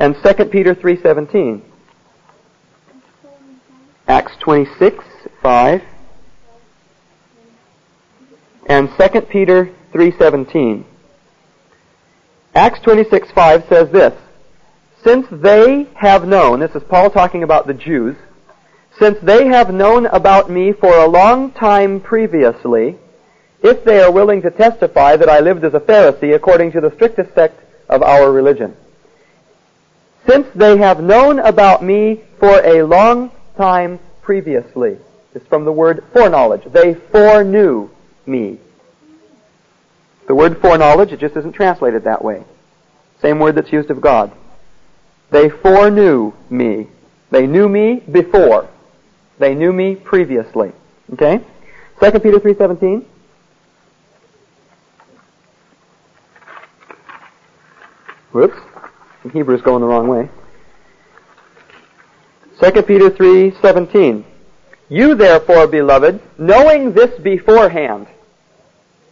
and 0.00 0.16
2 0.24 0.44
Peter 0.46 0.74
3.17. 0.74 1.62
Acts 4.08 4.32
26, 4.40 5.04
5. 5.40 5.82
And 8.66 8.88
2 8.98 9.20
Peter 9.20 9.72
3.17. 9.92 10.84
Acts 12.56 12.80
26, 12.80 13.30
5 13.30 13.64
says 13.68 13.90
this, 13.92 14.14
Since 15.04 15.28
they 15.30 15.86
have 15.94 16.26
known, 16.26 16.58
this 16.58 16.74
is 16.74 16.82
Paul 16.88 17.10
talking 17.10 17.44
about 17.44 17.68
the 17.68 17.74
Jews, 17.74 18.16
since 18.98 19.16
they 19.22 19.46
have 19.46 19.72
known 19.72 20.06
about 20.06 20.50
me 20.50 20.72
for 20.72 20.92
a 20.92 21.08
long 21.08 21.52
time 21.52 22.00
previously, 22.00 22.98
if 23.62 23.84
they 23.84 24.00
are 24.00 24.10
willing 24.10 24.42
to 24.42 24.50
testify 24.50 25.16
that 25.16 25.28
I 25.28 25.40
lived 25.40 25.64
as 25.64 25.74
a 25.74 25.80
Pharisee 25.80 26.34
according 26.34 26.72
to 26.72 26.80
the 26.80 26.92
strictest 26.94 27.34
sect 27.34 27.60
of 27.88 28.02
our 28.02 28.30
religion. 28.30 28.76
Since 30.26 30.48
they 30.54 30.78
have 30.78 31.02
known 31.02 31.38
about 31.38 31.82
me 31.82 32.22
for 32.38 32.64
a 32.64 32.82
long 32.82 33.30
time 33.56 33.98
previously. 34.22 34.98
It's 35.34 35.46
from 35.46 35.64
the 35.64 35.72
word 35.72 36.04
foreknowledge. 36.12 36.64
They 36.72 36.94
foreknew 36.94 37.90
me. 38.26 38.58
The 40.26 40.34
word 40.34 40.60
foreknowledge, 40.60 41.12
it 41.12 41.20
just 41.20 41.36
isn't 41.36 41.52
translated 41.52 42.04
that 42.04 42.24
way. 42.24 42.44
Same 43.20 43.38
word 43.38 43.56
that's 43.56 43.72
used 43.72 43.90
of 43.90 44.00
God. 44.00 44.32
They 45.30 45.48
foreknew 45.48 46.32
me. 46.48 46.88
They 47.30 47.46
knew 47.46 47.68
me 47.68 48.00
before. 48.00 48.68
They 49.38 49.54
knew 49.54 49.72
me 49.72 49.96
previously. 49.96 50.72
Okay? 51.12 51.38
2 52.00 52.10
Peter 52.20 52.40
3.17. 52.40 53.04
Whoops. 58.32 58.58
Hebrew's 59.32 59.62
going 59.62 59.80
the 59.80 59.86
wrong 59.86 60.08
way. 60.08 60.28
2 62.60 62.82
Peter 62.82 63.10
3:17. 63.10 64.24
You 64.88 65.14
therefore, 65.14 65.66
beloved, 65.66 66.20
knowing 66.38 66.92
this 66.92 67.18
beforehand. 67.20 68.06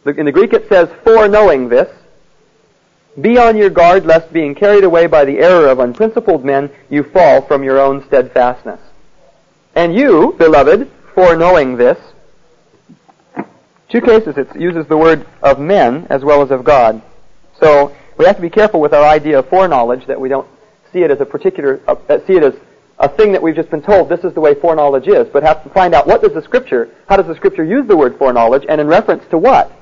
In 0.04 0.26
the 0.26 0.32
Greek 0.32 0.52
it 0.52 0.68
says 0.68 0.88
foreknowing 1.04 1.68
this. 1.68 1.88
Be 3.20 3.36
on 3.38 3.56
your 3.56 3.70
guard 3.70 4.06
lest 4.06 4.32
being 4.32 4.54
carried 4.54 4.84
away 4.84 5.06
by 5.06 5.24
the 5.24 5.38
error 5.38 5.66
of 5.68 5.80
unprincipled 5.80 6.44
men 6.44 6.70
you 6.88 7.02
fall 7.02 7.42
from 7.42 7.64
your 7.64 7.80
own 7.80 8.04
steadfastness. 8.06 8.80
And 9.74 9.94
you, 9.94 10.34
beloved, 10.38 10.90
foreknowing 11.14 11.76
this. 11.76 11.98
Two 13.88 14.00
cases 14.00 14.36
it 14.36 14.54
uses 14.54 14.86
the 14.86 14.96
word 14.96 15.26
of 15.42 15.58
men 15.58 16.06
as 16.10 16.22
well 16.22 16.42
as 16.42 16.50
of 16.50 16.64
God. 16.64 17.02
So 17.60 17.94
we 18.18 18.24
have 18.24 18.36
to 18.36 18.42
be 18.42 18.50
careful 18.50 18.80
with 18.80 18.92
our 18.92 19.06
idea 19.06 19.38
of 19.38 19.48
foreknowledge 19.48 20.06
that 20.06 20.20
we 20.20 20.28
don't 20.28 20.46
see 20.92 21.00
it 21.00 21.10
as 21.10 21.20
a 21.20 21.24
particular, 21.24 21.80
uh, 21.86 21.94
see 22.26 22.34
it 22.34 22.42
as 22.42 22.54
a 22.98 23.08
thing 23.08 23.32
that 23.32 23.40
we've 23.40 23.54
just 23.54 23.70
been 23.70 23.82
told 23.82 24.08
this 24.08 24.24
is 24.24 24.34
the 24.34 24.40
way 24.40 24.54
foreknowledge 24.54 25.06
is, 25.06 25.28
but 25.32 25.44
have 25.44 25.62
to 25.62 25.70
find 25.70 25.94
out 25.94 26.06
what 26.06 26.20
does 26.20 26.32
the 26.34 26.42
scripture, 26.42 26.90
how 27.08 27.16
does 27.16 27.26
the 27.26 27.36
scripture 27.36 27.64
use 27.64 27.86
the 27.86 27.96
word 27.96 28.18
foreknowledge, 28.18 28.64
and 28.68 28.80
in 28.80 28.88
reference 28.88 29.22
to 29.30 29.38
what? 29.38 29.72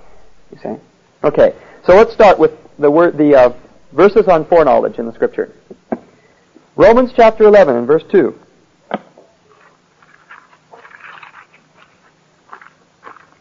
You 0.52 0.58
see? 0.62 0.82
Okay, 1.24 1.54
so 1.86 1.96
let's 1.96 2.12
start 2.12 2.38
with 2.38 2.52
the 2.78 2.90
word, 2.90 3.16
the 3.16 3.34
uh, 3.34 3.58
verses 3.92 4.28
on 4.28 4.44
foreknowledge 4.46 4.98
in 4.98 5.06
the 5.06 5.14
scripture. 5.14 5.52
Romans 6.76 7.10
chapter 7.16 7.44
11 7.44 7.74
and 7.74 7.86
verse 7.86 8.04
2. 8.12 8.38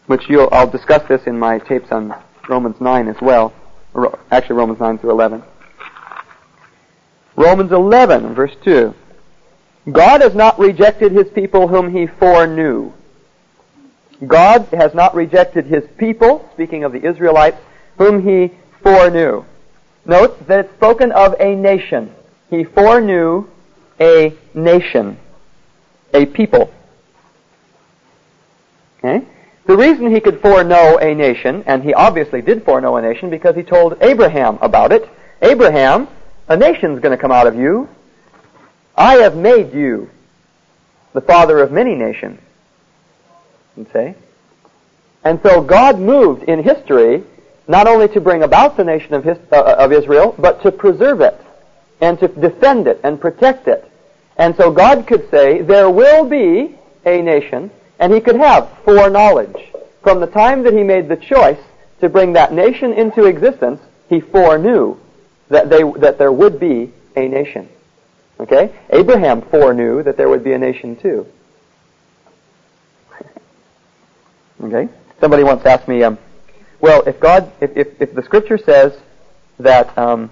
Which 0.06 0.22
I'll 0.30 0.70
discuss 0.70 1.06
this 1.06 1.26
in 1.26 1.38
my 1.38 1.58
tapes 1.58 1.90
on 1.90 2.14
Romans 2.48 2.76
9 2.80 3.08
as 3.08 3.16
well 3.20 3.52
actually 4.30 4.56
Romans 4.56 4.80
9 4.80 4.98
through 4.98 5.10
11. 5.10 5.42
Romans 7.36 7.72
11, 7.72 8.34
verse 8.34 8.54
2. 8.64 8.94
God 9.92 10.20
has 10.20 10.34
not 10.34 10.58
rejected 10.58 11.12
his 11.12 11.28
people 11.28 11.68
whom 11.68 11.92
he 11.94 12.06
foreknew. 12.06 12.92
God 14.26 14.68
has 14.72 14.94
not 14.94 15.14
rejected 15.14 15.66
his 15.66 15.84
people, 15.98 16.48
speaking 16.54 16.84
of 16.84 16.92
the 16.92 17.06
Israelites, 17.06 17.58
whom 17.98 18.26
he 18.26 18.52
foreknew. 18.82 19.44
Note 20.04 20.46
that 20.48 20.60
it's 20.60 20.74
spoken 20.74 21.12
of 21.12 21.34
a 21.38 21.54
nation. 21.54 22.14
He 22.48 22.64
foreknew 22.64 23.46
a 24.00 24.34
nation, 24.54 25.18
a 26.14 26.26
people. 26.26 26.72
Okay? 28.98 29.26
The 29.66 29.76
reason 29.76 30.14
he 30.14 30.20
could 30.20 30.40
foreknow 30.40 30.98
a 30.98 31.14
nation, 31.14 31.64
and 31.66 31.82
he 31.82 31.92
obviously 31.92 32.40
did 32.40 32.64
foreknow 32.64 32.96
a 32.96 33.02
nation 33.02 33.30
because 33.30 33.56
he 33.56 33.62
told 33.62 33.96
Abraham 34.00 34.58
about 34.60 34.92
it. 34.92 35.08
Abraham, 35.42 36.06
a 36.48 36.56
nation's 36.56 37.00
going 37.00 37.16
to 37.16 37.20
come 37.20 37.32
out 37.32 37.48
of 37.48 37.56
you. 37.56 37.88
I 38.96 39.16
have 39.16 39.36
made 39.36 39.74
you 39.74 40.08
the 41.12 41.20
father 41.20 41.58
of 41.60 41.72
many 41.72 41.94
nations. 41.94 42.40
Say? 43.92 44.14
And 45.24 45.40
so 45.42 45.60
God 45.60 45.98
moved 45.98 46.44
in 46.44 46.62
history 46.62 47.24
not 47.68 47.88
only 47.88 48.08
to 48.08 48.20
bring 48.20 48.44
about 48.44 48.76
the 48.76 48.84
nation 48.84 49.12
of, 49.14 49.24
his, 49.24 49.36
uh, 49.50 49.74
of 49.78 49.92
Israel, 49.92 50.34
but 50.38 50.62
to 50.62 50.70
preserve 50.70 51.20
it 51.20 51.38
and 52.00 52.18
to 52.20 52.28
defend 52.28 52.86
it 52.86 53.00
and 53.02 53.20
protect 53.20 53.66
it. 53.66 53.90
And 54.36 54.54
so 54.56 54.70
God 54.70 55.06
could 55.06 55.28
say, 55.30 55.62
there 55.62 55.90
will 55.90 56.24
be 56.24 56.76
a 57.04 57.20
nation 57.22 57.70
and 57.98 58.12
he 58.12 58.20
could 58.20 58.36
have 58.36 58.70
foreknowledge. 58.84 59.56
From 60.02 60.20
the 60.20 60.26
time 60.26 60.62
that 60.64 60.72
he 60.72 60.82
made 60.82 61.08
the 61.08 61.16
choice 61.16 61.58
to 62.00 62.08
bring 62.08 62.32
that 62.34 62.52
nation 62.52 62.92
into 62.92 63.24
existence, 63.24 63.80
he 64.08 64.20
foreknew 64.20 64.96
that, 65.48 65.70
they, 65.70 65.82
that 65.98 66.18
there 66.18 66.32
would 66.32 66.60
be 66.60 66.92
a 67.16 67.28
nation. 67.28 67.68
Okay? 68.38 68.74
Abraham 68.90 69.42
foreknew 69.42 70.02
that 70.02 70.16
there 70.16 70.28
would 70.28 70.44
be 70.44 70.52
a 70.52 70.58
nation 70.58 70.96
too. 70.96 71.26
okay? 74.62 74.88
Somebody 75.20 75.42
once 75.42 75.64
asked 75.64 75.88
me, 75.88 76.02
um, 76.02 76.18
well, 76.80 77.02
if 77.02 77.18
God, 77.18 77.50
if, 77.60 77.74
if, 77.76 78.00
if 78.00 78.14
the 78.14 78.22
scripture 78.22 78.58
says 78.58 78.98
that, 79.58 79.96
um, 79.96 80.30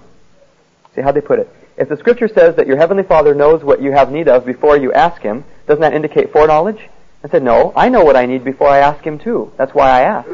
see 0.93 1.01
how 1.01 1.11
they 1.11 1.21
put 1.21 1.39
it, 1.39 1.49
if 1.77 1.89
the 1.89 1.97
scripture 1.97 2.27
says 2.27 2.55
that 2.55 2.67
your 2.67 2.77
heavenly 2.77 3.03
Father 3.03 3.33
knows 3.33 3.63
what 3.63 3.81
you 3.81 3.91
have 3.91 4.11
need 4.11 4.27
of 4.27 4.45
before 4.45 4.77
you 4.77 4.93
ask 4.93 5.21
Him, 5.21 5.43
doesn't 5.67 5.81
that 5.81 5.93
indicate 5.93 6.31
foreknowledge? 6.31 6.79
I 7.25 7.27
said, 7.27 7.41
no, 7.41 7.73
I 7.75 7.89
know 7.89 8.03
what 8.03 8.15
I 8.15 8.27
need 8.27 8.43
before 8.43 8.69
I 8.69 8.77
ask 8.77 9.03
him 9.03 9.17
too. 9.17 9.51
That's 9.57 9.73
why 9.73 9.89
I 9.89 10.01
ask. 10.01 10.29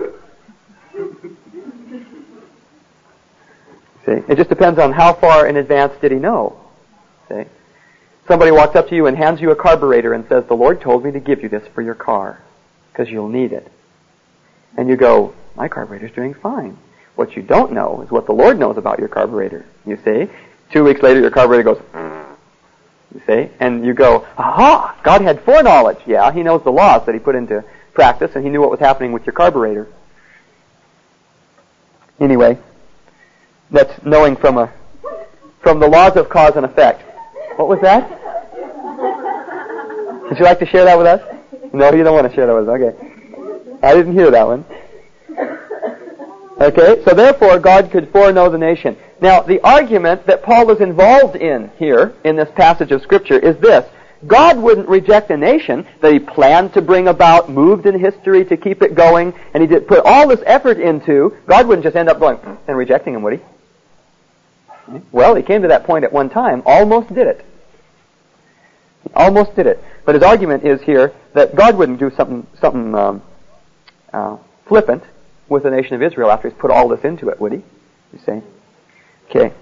See, 4.06 4.20
it 4.28 4.36
just 4.36 4.50
depends 4.50 4.78
on 4.78 4.92
how 4.92 5.14
far 5.14 5.48
in 5.48 5.56
advance 5.56 5.94
did 6.02 6.12
he 6.12 6.18
know. 6.18 6.60
See, 7.30 7.46
somebody 8.28 8.52
walks 8.52 8.76
up 8.76 8.90
to 8.90 8.96
you 8.98 9.08
and 9.08 9.16
hands 9.16 9.40
you 9.40 9.52
a 9.52 9.56
carburetor 9.56 10.12
and 10.12 10.28
says, 10.28 10.44
the 10.50 10.54
Lord 10.54 10.82
told 10.82 11.06
me 11.06 11.12
to 11.12 11.22
give 11.22 11.42
you 11.42 11.48
this 11.48 11.66
for 11.74 11.82
your 11.82 11.96
car 11.96 12.44
because 12.92 13.10
you'll 13.10 13.30
need 13.30 13.54
it. 13.54 13.72
And 14.76 14.90
you 14.90 14.98
go, 14.98 15.34
my 15.56 15.70
carburetor's 15.70 16.12
doing 16.12 16.34
fine. 16.34 16.78
What 17.16 17.38
you 17.38 17.42
don't 17.42 17.72
know 17.72 18.02
is 18.02 18.12
what 18.12 18.26
the 18.26 18.34
Lord 18.34 18.60
knows 18.60 18.76
about 18.76 19.00
your 19.00 19.08
carburetor. 19.08 19.66
You 19.86 19.98
see? 20.04 20.30
Two 20.74 20.84
weeks 20.84 21.02
later, 21.02 21.22
your 21.22 21.32
carburetor 21.32 21.64
goes, 21.64 21.78
mm, 21.94 22.21
you 23.14 23.22
see? 23.28 23.50
And 23.60 23.86
you 23.86 23.94
go, 23.94 24.26
aha, 24.38 25.00
God 25.04 25.22
had 25.22 25.44
foreknowledge. 25.44 26.00
Yeah, 26.06 26.32
He 26.32 26.44
knows 26.44 26.64
the 26.64 26.72
laws 26.72 27.06
that 27.06 27.14
He 27.14 27.20
put 27.20 27.36
into 27.36 27.64
practice, 27.94 28.32
and 28.36 28.44
He 28.44 28.50
knew 28.50 28.62
what 28.62 28.72
was 28.72 28.80
happening 28.80 29.12
with 29.12 29.26
your 29.26 29.34
carburetor. 29.34 29.88
Anyway, 32.20 32.58
that's 33.72 33.94
knowing 34.06 34.36
from 34.36 34.58
a, 34.58 34.72
from 35.62 35.80
the 35.80 35.88
laws 35.88 36.16
of 36.18 36.30
cause 36.30 36.56
and 36.56 36.66
effect. 36.66 37.02
What 37.58 37.68
was 37.68 37.80
that? 37.82 38.10
Would 40.30 40.40
you 40.40 40.46
like 40.46 40.60
to 40.60 40.66
share 40.66 40.86
that 40.86 40.98
with 40.98 41.08
us? 41.08 41.22
No, 41.74 41.92
you 41.92 42.04
don't 42.04 42.16
want 42.16 42.30
to 42.30 42.36
share 42.36 42.48
that 42.48 42.56
with 42.56 42.70
us. 42.70 42.80
Okay. 42.80 43.78
I 43.84 43.94
didn't 43.96 44.14
hear 44.14 44.32
that 44.32 44.46
one. 44.46 44.64
Okay, 46.62 47.04
so 47.04 47.16
therefore 47.16 47.58
God 47.58 47.90
could 47.90 48.12
foreknow 48.12 48.48
the 48.52 48.58
nation. 48.60 48.96
Now, 49.20 49.42
the 49.42 49.60
argument 49.62 50.28
that 50.28 50.44
Paul 50.44 50.70
is 50.70 50.80
involved 50.80 51.36
in 51.36 51.72
here, 51.78 52.14
in 52.24 52.36
this 52.36 52.50
passage 52.56 52.92
of 52.92 53.02
Scripture, 53.02 53.40
is 53.40 53.58
this. 53.58 53.84
God 54.28 54.60
wouldn't 54.60 54.88
reject 54.88 55.32
a 55.32 55.38
nation 55.38 55.88
that 56.02 56.14
he 56.14 56.20
planned 56.20 56.76
to 56.76 56.82
bring 56.84 57.08
about, 57.08 57.50
moved 57.50 57.88
in 57.88 58.00
history 58.00 58.46
to 58.46 58.58
keep 58.58 58.84
it 58.84 58.94
going, 58.94 59.34
and 59.56 59.62
he 59.64 59.68
did 59.68 59.88
put 59.88 60.06
all 60.06 60.28
this 60.28 60.42
effort 60.46 60.80
into. 60.80 61.36
God 61.48 61.68
wouldn't 61.68 61.84
just 61.84 61.96
end 61.96 62.10
up 62.10 62.20
going 62.20 62.38
and 62.68 62.78
rejecting 62.78 63.16
him, 63.16 63.24
would 63.24 63.40
he? 63.40 65.00
Well, 65.12 65.34
he 65.34 65.42
came 65.42 65.64
to 65.64 65.70
that 65.70 65.86
point 65.86 66.06
at 66.06 66.14
one 66.14 66.30
time, 66.30 66.62
almost 66.68 67.12
did 67.12 67.26
it. 67.26 67.44
almost 69.16 69.56
did 69.56 69.66
it. 69.66 69.84
But 70.06 70.14
his 70.14 70.24
argument 70.24 70.64
is 70.64 70.80
here 70.84 71.12
that 71.34 71.56
God 71.56 71.76
wouldn't 71.76 71.98
do 71.98 72.12
something, 72.12 72.46
something 72.60 72.94
um, 72.94 73.24
uh, 74.14 74.38
flippant 74.68 75.04
with 75.52 75.64
the 75.64 75.70
nation 75.70 75.94
of 75.96 76.02
Israel 76.02 76.32
after 76.32 76.50
he's 76.50 76.58
put 76.58 76.72
all 76.72 76.88
this 76.88 77.04
into 77.04 77.30
it, 77.30 77.40
would 77.40 77.52
he? 77.52 77.62
You 78.14 78.20
see? 78.26 78.42
Okay. 79.30 79.54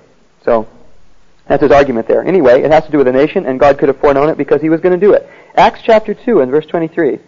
So, 0.45 0.67
that's 1.47 1.63
his 1.63 1.71
argument 1.71 2.07
there. 2.07 2.23
Anyway, 2.23 2.61
it 2.61 2.71
has 2.71 2.85
to 2.85 2.91
do 2.91 2.99
with 2.99 3.07
the 3.07 3.11
nation, 3.11 3.45
and 3.45 3.59
God 3.59 3.79
could 3.79 3.89
have 3.89 3.99
foreknown 3.99 4.29
it 4.29 4.37
because 4.37 4.61
he 4.61 4.69
was 4.69 4.81
going 4.81 4.97
to 4.97 5.03
do 5.05 5.13
it. 5.13 5.27
Acts 5.55 5.81
chapter 5.83 6.13
2 6.13 6.41
and 6.41 6.51
verse 6.51 6.65
23. 6.67 7.19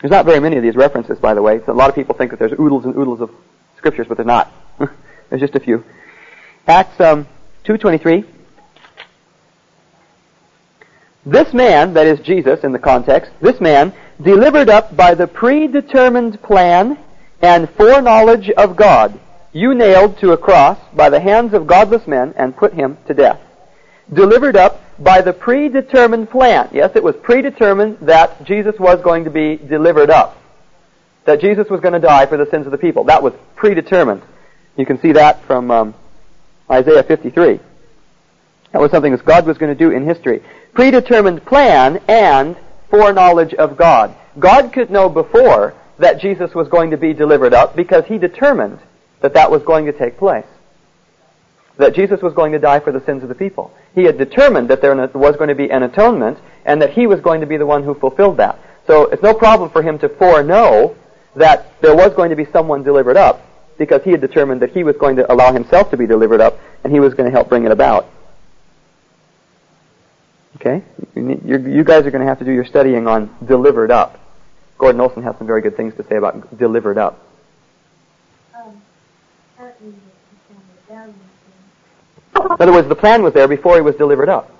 There's 0.00 0.10
not 0.10 0.24
very 0.24 0.38
many 0.38 0.56
of 0.56 0.62
these 0.62 0.76
references, 0.76 1.18
by 1.18 1.34
the 1.34 1.42
way. 1.42 1.60
So 1.66 1.72
a 1.72 1.74
lot 1.74 1.88
of 1.88 1.96
people 1.96 2.14
think 2.14 2.30
that 2.30 2.38
there's 2.38 2.52
oodles 2.52 2.84
and 2.84 2.96
oodles 2.96 3.20
of 3.20 3.30
scriptures, 3.76 4.06
but 4.08 4.16
there's 4.16 4.26
not. 4.26 4.52
there's 5.30 5.40
just 5.40 5.56
a 5.56 5.60
few. 5.60 5.84
Acts 6.68 7.00
um, 7.00 7.26
2.23. 7.64 8.24
This 11.26 11.52
man, 11.54 11.94
that 11.94 12.06
is 12.06 12.20
Jesus 12.20 12.64
in 12.64 12.72
the 12.72 12.78
context, 12.78 13.32
this 13.40 13.60
man, 13.60 13.94
delivered 14.22 14.68
up 14.68 14.96
by 14.96 15.14
the 15.14 15.26
predetermined 15.26 16.42
plan 16.42 16.98
and 17.42 17.68
foreknowledge 17.70 18.50
of 18.50 18.76
God, 18.76 19.18
you 19.52 19.74
nailed 19.74 20.18
to 20.18 20.32
a 20.32 20.36
cross 20.36 20.78
by 20.94 21.10
the 21.10 21.20
hands 21.20 21.54
of 21.54 21.66
godless 21.66 22.06
men 22.06 22.34
and 22.36 22.56
put 22.56 22.74
him 22.74 22.98
to 23.06 23.14
death. 23.14 23.40
Delivered 24.12 24.56
up 24.56 24.80
by 24.98 25.20
the 25.20 25.32
predetermined 25.32 26.30
plan. 26.30 26.68
Yes, 26.72 26.90
it 26.94 27.02
was 27.02 27.14
predetermined 27.22 27.98
that 28.02 28.44
Jesus 28.44 28.74
was 28.78 29.00
going 29.02 29.24
to 29.24 29.30
be 29.30 29.56
delivered 29.56 30.10
up. 30.10 30.36
That 31.24 31.40
Jesus 31.40 31.68
was 31.70 31.80
going 31.80 31.94
to 31.94 32.00
die 32.00 32.26
for 32.26 32.36
the 32.36 32.48
sins 32.50 32.66
of 32.66 32.72
the 32.72 32.78
people. 32.78 33.04
That 33.04 33.22
was 33.22 33.32
predetermined. 33.56 34.22
You 34.76 34.84
can 34.84 35.00
see 35.00 35.12
that 35.12 35.44
from 35.46 35.70
um, 35.70 35.94
Isaiah 36.70 37.02
53. 37.02 37.60
That 38.72 38.80
was 38.80 38.90
something 38.90 39.12
that 39.12 39.24
God 39.24 39.46
was 39.46 39.56
going 39.56 39.72
to 39.72 39.78
do 39.78 39.90
in 39.90 40.04
history. 40.04 40.42
Predetermined 40.74 41.46
plan 41.46 41.98
and 42.08 42.56
foreknowledge 42.94 43.54
of 43.54 43.76
God. 43.76 44.14
God 44.38 44.72
could 44.72 44.90
know 44.90 45.08
before 45.08 45.74
that 45.98 46.20
Jesus 46.20 46.54
was 46.54 46.68
going 46.68 46.90
to 46.90 46.96
be 46.96 47.12
delivered 47.12 47.52
up 47.52 47.74
because 47.74 48.04
he 48.06 48.18
determined 48.18 48.78
that 49.20 49.34
that 49.34 49.50
was 49.50 49.62
going 49.62 49.86
to 49.86 49.92
take 49.92 50.16
place. 50.16 50.46
That 51.76 51.94
Jesus 51.94 52.22
was 52.22 52.34
going 52.34 52.52
to 52.52 52.58
die 52.58 52.78
for 52.78 52.92
the 52.92 53.04
sins 53.04 53.22
of 53.24 53.28
the 53.28 53.34
people. 53.34 53.72
He 53.94 54.04
had 54.04 54.16
determined 54.16 54.70
that 54.70 54.80
there 54.80 54.94
was 54.94 55.36
going 55.36 55.48
to 55.48 55.56
be 55.56 55.70
an 55.70 55.82
atonement 55.82 56.38
and 56.64 56.80
that 56.82 56.90
he 56.90 57.06
was 57.06 57.20
going 57.20 57.40
to 57.40 57.46
be 57.46 57.56
the 57.56 57.66
one 57.66 57.82
who 57.82 57.94
fulfilled 57.94 58.36
that. 58.36 58.60
So 58.86 59.06
it's 59.06 59.22
no 59.22 59.34
problem 59.34 59.70
for 59.70 59.82
him 59.82 59.98
to 59.98 60.08
foreknow 60.08 60.96
that 61.34 61.80
there 61.80 61.96
was 61.96 62.14
going 62.14 62.30
to 62.30 62.36
be 62.36 62.46
someone 62.52 62.84
delivered 62.84 63.16
up 63.16 63.42
because 63.76 64.04
he 64.04 64.12
had 64.12 64.20
determined 64.20 64.62
that 64.62 64.70
he 64.70 64.84
was 64.84 64.96
going 64.96 65.16
to 65.16 65.32
allow 65.32 65.52
himself 65.52 65.90
to 65.90 65.96
be 65.96 66.06
delivered 66.06 66.40
up 66.40 66.60
and 66.84 66.92
he 66.92 67.00
was 67.00 67.12
going 67.14 67.28
to 67.28 67.32
help 67.32 67.48
bring 67.48 67.64
it 67.64 67.72
about. 67.72 68.06
Okay? 70.56 70.82
You 71.14 71.84
guys 71.84 72.06
are 72.06 72.10
going 72.10 72.20
to 72.22 72.26
have 72.26 72.38
to 72.38 72.44
do 72.44 72.52
your 72.52 72.64
studying 72.64 73.06
on 73.06 73.34
delivered 73.44 73.90
up. 73.90 74.20
Gordon 74.78 75.00
Olson 75.00 75.22
has 75.22 75.36
some 75.38 75.46
very 75.46 75.62
good 75.62 75.76
things 75.76 75.94
to 75.96 76.04
say 76.04 76.16
about 76.16 76.56
delivered 76.58 76.98
up. 76.98 77.20
In 82.34 82.60
other 82.60 82.72
words, 82.72 82.88
the 82.88 82.94
plan 82.94 83.22
was 83.22 83.32
there 83.32 83.48
before 83.48 83.76
he 83.76 83.80
was 83.80 83.94
delivered 83.96 84.28
up. 84.28 84.50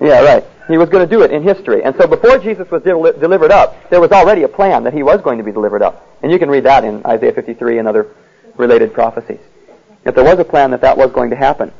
Yeah, 0.00 0.20
right. 0.22 0.44
He 0.68 0.78
was 0.78 0.88
going 0.88 1.08
to 1.08 1.10
do 1.10 1.22
it 1.22 1.30
in 1.30 1.42
history. 1.42 1.84
And 1.84 1.94
so 1.96 2.06
before 2.06 2.38
Jesus 2.38 2.68
was 2.70 2.82
del- 2.82 3.12
delivered 3.12 3.52
up, 3.52 3.90
there 3.90 4.00
was 4.00 4.10
already 4.10 4.42
a 4.42 4.48
plan 4.48 4.84
that 4.84 4.94
he 4.94 5.02
was 5.02 5.20
going 5.20 5.38
to 5.38 5.44
be 5.44 5.52
delivered 5.52 5.82
up. 5.82 6.08
And 6.22 6.32
you 6.32 6.38
can 6.38 6.48
read 6.48 6.64
that 6.64 6.84
in 6.84 7.04
Isaiah 7.06 7.32
53 7.32 7.78
and 7.78 7.86
other 7.86 8.14
related 8.56 8.92
prophecies. 8.92 9.40
If 10.04 10.14
there 10.14 10.24
was 10.24 10.38
a 10.38 10.44
plan 10.44 10.70
that 10.72 10.80
that 10.80 10.96
was 10.96 11.10
going 11.12 11.30
to 11.30 11.36
happen. 11.36 11.72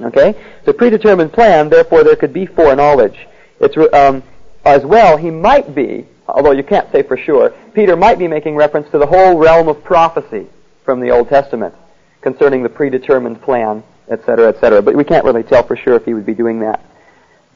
Okay? 0.00 0.30
It's 0.58 0.68
a 0.68 0.72
predetermined 0.72 1.32
plan, 1.32 1.68
therefore 1.68 2.04
there 2.04 2.16
could 2.16 2.32
be 2.32 2.46
foreknowledge. 2.46 3.26
It's, 3.60 3.76
um, 3.94 4.22
as 4.64 4.84
well, 4.84 5.16
he 5.16 5.30
might 5.30 5.74
be, 5.74 6.06
although 6.28 6.52
you 6.52 6.62
can't 6.62 6.90
say 6.92 7.02
for 7.02 7.16
sure, 7.16 7.50
Peter 7.74 7.96
might 7.96 8.18
be 8.18 8.28
making 8.28 8.56
reference 8.56 8.90
to 8.90 8.98
the 8.98 9.06
whole 9.06 9.38
realm 9.38 9.68
of 9.68 9.82
prophecy 9.84 10.46
from 10.84 11.00
the 11.00 11.10
Old 11.10 11.28
Testament 11.28 11.74
concerning 12.20 12.62
the 12.62 12.68
predetermined 12.68 13.40
plan, 13.42 13.82
etc., 14.08 14.48
etc. 14.48 14.82
But 14.82 14.96
we 14.96 15.04
can't 15.04 15.24
really 15.24 15.42
tell 15.42 15.62
for 15.66 15.76
sure 15.76 15.94
if 15.94 16.04
he 16.04 16.14
would 16.14 16.26
be 16.26 16.34
doing 16.34 16.60
that. 16.60 16.84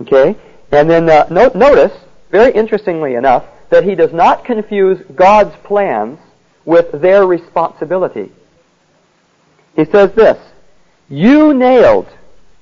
Okay? 0.00 0.36
And 0.72 0.88
then 0.88 1.08
uh, 1.08 1.26
no- 1.30 1.50
notice, 1.54 1.92
very 2.30 2.52
interestingly 2.52 3.14
enough, 3.14 3.44
that 3.70 3.84
he 3.84 3.94
does 3.94 4.12
not 4.12 4.44
confuse 4.44 5.00
God's 5.14 5.54
plans 5.64 6.18
with 6.64 6.92
their 7.00 7.26
responsibility. 7.26 8.30
He 9.76 9.84
says 9.86 10.12
this, 10.12 10.38
you 11.08 11.54
nailed 11.54 12.08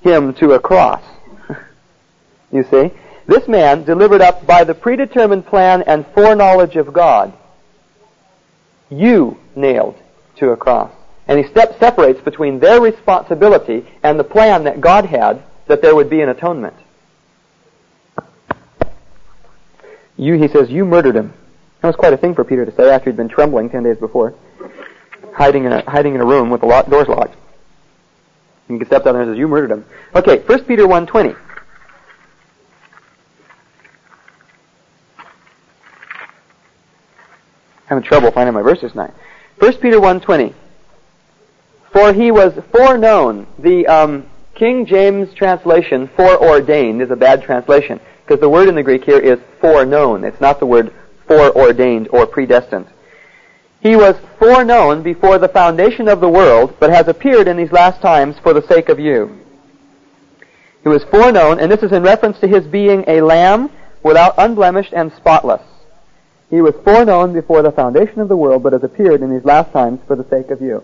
him 0.01 0.33
to 0.35 0.53
a 0.53 0.59
cross. 0.59 1.03
you 2.51 2.63
see? 2.63 2.91
This 3.27 3.47
man, 3.47 3.83
delivered 3.83 4.21
up 4.21 4.47
by 4.47 4.63
the 4.63 4.73
predetermined 4.73 5.45
plan 5.45 5.83
and 5.83 6.05
foreknowledge 6.07 6.75
of 6.75 6.91
God, 6.91 7.33
you 8.89 9.37
nailed 9.55 9.95
to 10.37 10.49
a 10.49 10.57
cross. 10.57 10.91
And 11.27 11.37
he 11.37 11.49
step 11.51 11.77
separates 11.79 12.19
between 12.21 12.59
their 12.59 12.81
responsibility 12.81 13.85
and 14.01 14.19
the 14.19 14.23
plan 14.23 14.63
that 14.63 14.81
God 14.81 15.05
had 15.05 15.43
that 15.67 15.83
there 15.83 15.95
would 15.95 16.09
be 16.09 16.21
an 16.21 16.29
atonement. 16.29 16.73
You, 20.17 20.33
he 20.33 20.47
says, 20.47 20.69
you 20.69 20.83
murdered 20.83 21.15
him. 21.15 21.33
That 21.81 21.87
was 21.87 21.95
quite 21.95 22.13
a 22.13 22.17
thing 22.17 22.35
for 22.35 22.43
Peter 22.43 22.65
to 22.65 22.75
say 22.75 22.89
after 22.89 23.09
he'd 23.09 23.17
been 23.17 23.29
trembling 23.29 23.69
ten 23.69 23.83
days 23.83 23.97
before, 23.97 24.33
hiding 25.33 25.63
in 25.63 25.71
a 25.71 25.89
hiding 25.89 26.15
in 26.15 26.21
a 26.21 26.25
room 26.25 26.49
with 26.49 26.61
the 26.61 26.67
lock, 26.67 26.89
doors 26.89 27.07
locked. 27.07 27.35
And 28.67 28.79
he 28.79 28.85
stepped 28.85 29.07
out 29.07 29.13
there 29.13 29.21
and 29.21 29.31
says, 29.31 29.37
"You 29.37 29.47
murdered 29.47 29.71
him." 29.71 29.85
Okay, 30.13 30.39
First 30.39 30.67
Peter 30.67 30.87
one 30.87 31.07
twenty. 31.07 31.33
Having 37.85 38.03
trouble 38.03 38.31
finding 38.31 38.53
my 38.53 38.61
verses 38.61 38.93
now. 38.93 39.11
First 39.57 39.81
Peter 39.81 39.99
one 39.99 40.19
twenty. 40.19 40.53
For 41.91 42.13
he 42.13 42.29
was 42.29 42.53
foreknown. 42.71 43.47
The 43.57 43.87
um, 43.87 44.29
King 44.53 44.85
James 44.85 45.33
translation, 45.33 46.07
foreordained, 46.15 47.01
is 47.01 47.09
a 47.09 47.15
bad 47.15 47.41
translation 47.41 47.99
because 48.23 48.41
the 48.41 48.49
word 48.49 48.67
in 48.67 48.75
the 48.75 48.83
Greek 48.83 49.05
here 49.05 49.17
is 49.17 49.39
foreknown. 49.59 50.23
It's 50.23 50.39
not 50.39 50.59
the 50.59 50.67
word 50.67 50.93
foreordained 51.29 52.09
or 52.11 52.25
predestined. 52.25 52.87
He 53.81 53.95
was 53.95 54.15
foreknown 54.37 55.03
before 55.03 55.37
the 55.37 55.47
foundation 55.47 56.09
of 56.09 56.19
the 56.19 56.27
world, 56.27 56.75
but 56.79 56.89
has 56.89 57.07
appeared 57.07 57.47
in 57.47 57.55
these 57.55 57.71
last 57.71 58.01
times 58.01 58.35
for 58.43 58.53
the 58.53 58.67
sake 58.67 58.89
of 58.89 58.99
you. 58.99 59.39
He 60.83 60.89
was 60.89 61.05
foreknown, 61.05 61.59
and 61.59 61.71
this 61.71 61.83
is 61.83 61.93
in 61.93 62.03
reference 62.03 62.39
to 62.39 62.47
his 62.47 62.65
being 62.67 63.05
a 63.07 63.21
lamb 63.21 63.69
without 64.03 64.33
unblemished 64.37 64.91
and 64.93 65.11
spotless. 65.13 65.61
He 66.49 66.61
was 66.61 66.73
foreknown 66.83 67.33
before 67.33 67.61
the 67.61 67.71
foundation 67.71 68.19
of 68.19 68.27
the 68.27 68.35
world, 68.35 68.63
but 68.63 68.73
has 68.73 68.83
appeared 68.83 69.21
in 69.21 69.31
these 69.31 69.45
last 69.45 69.71
times 69.71 69.99
for 70.07 70.15
the 70.15 70.27
sake 70.29 70.49
of 70.49 70.61
you. 70.61 70.83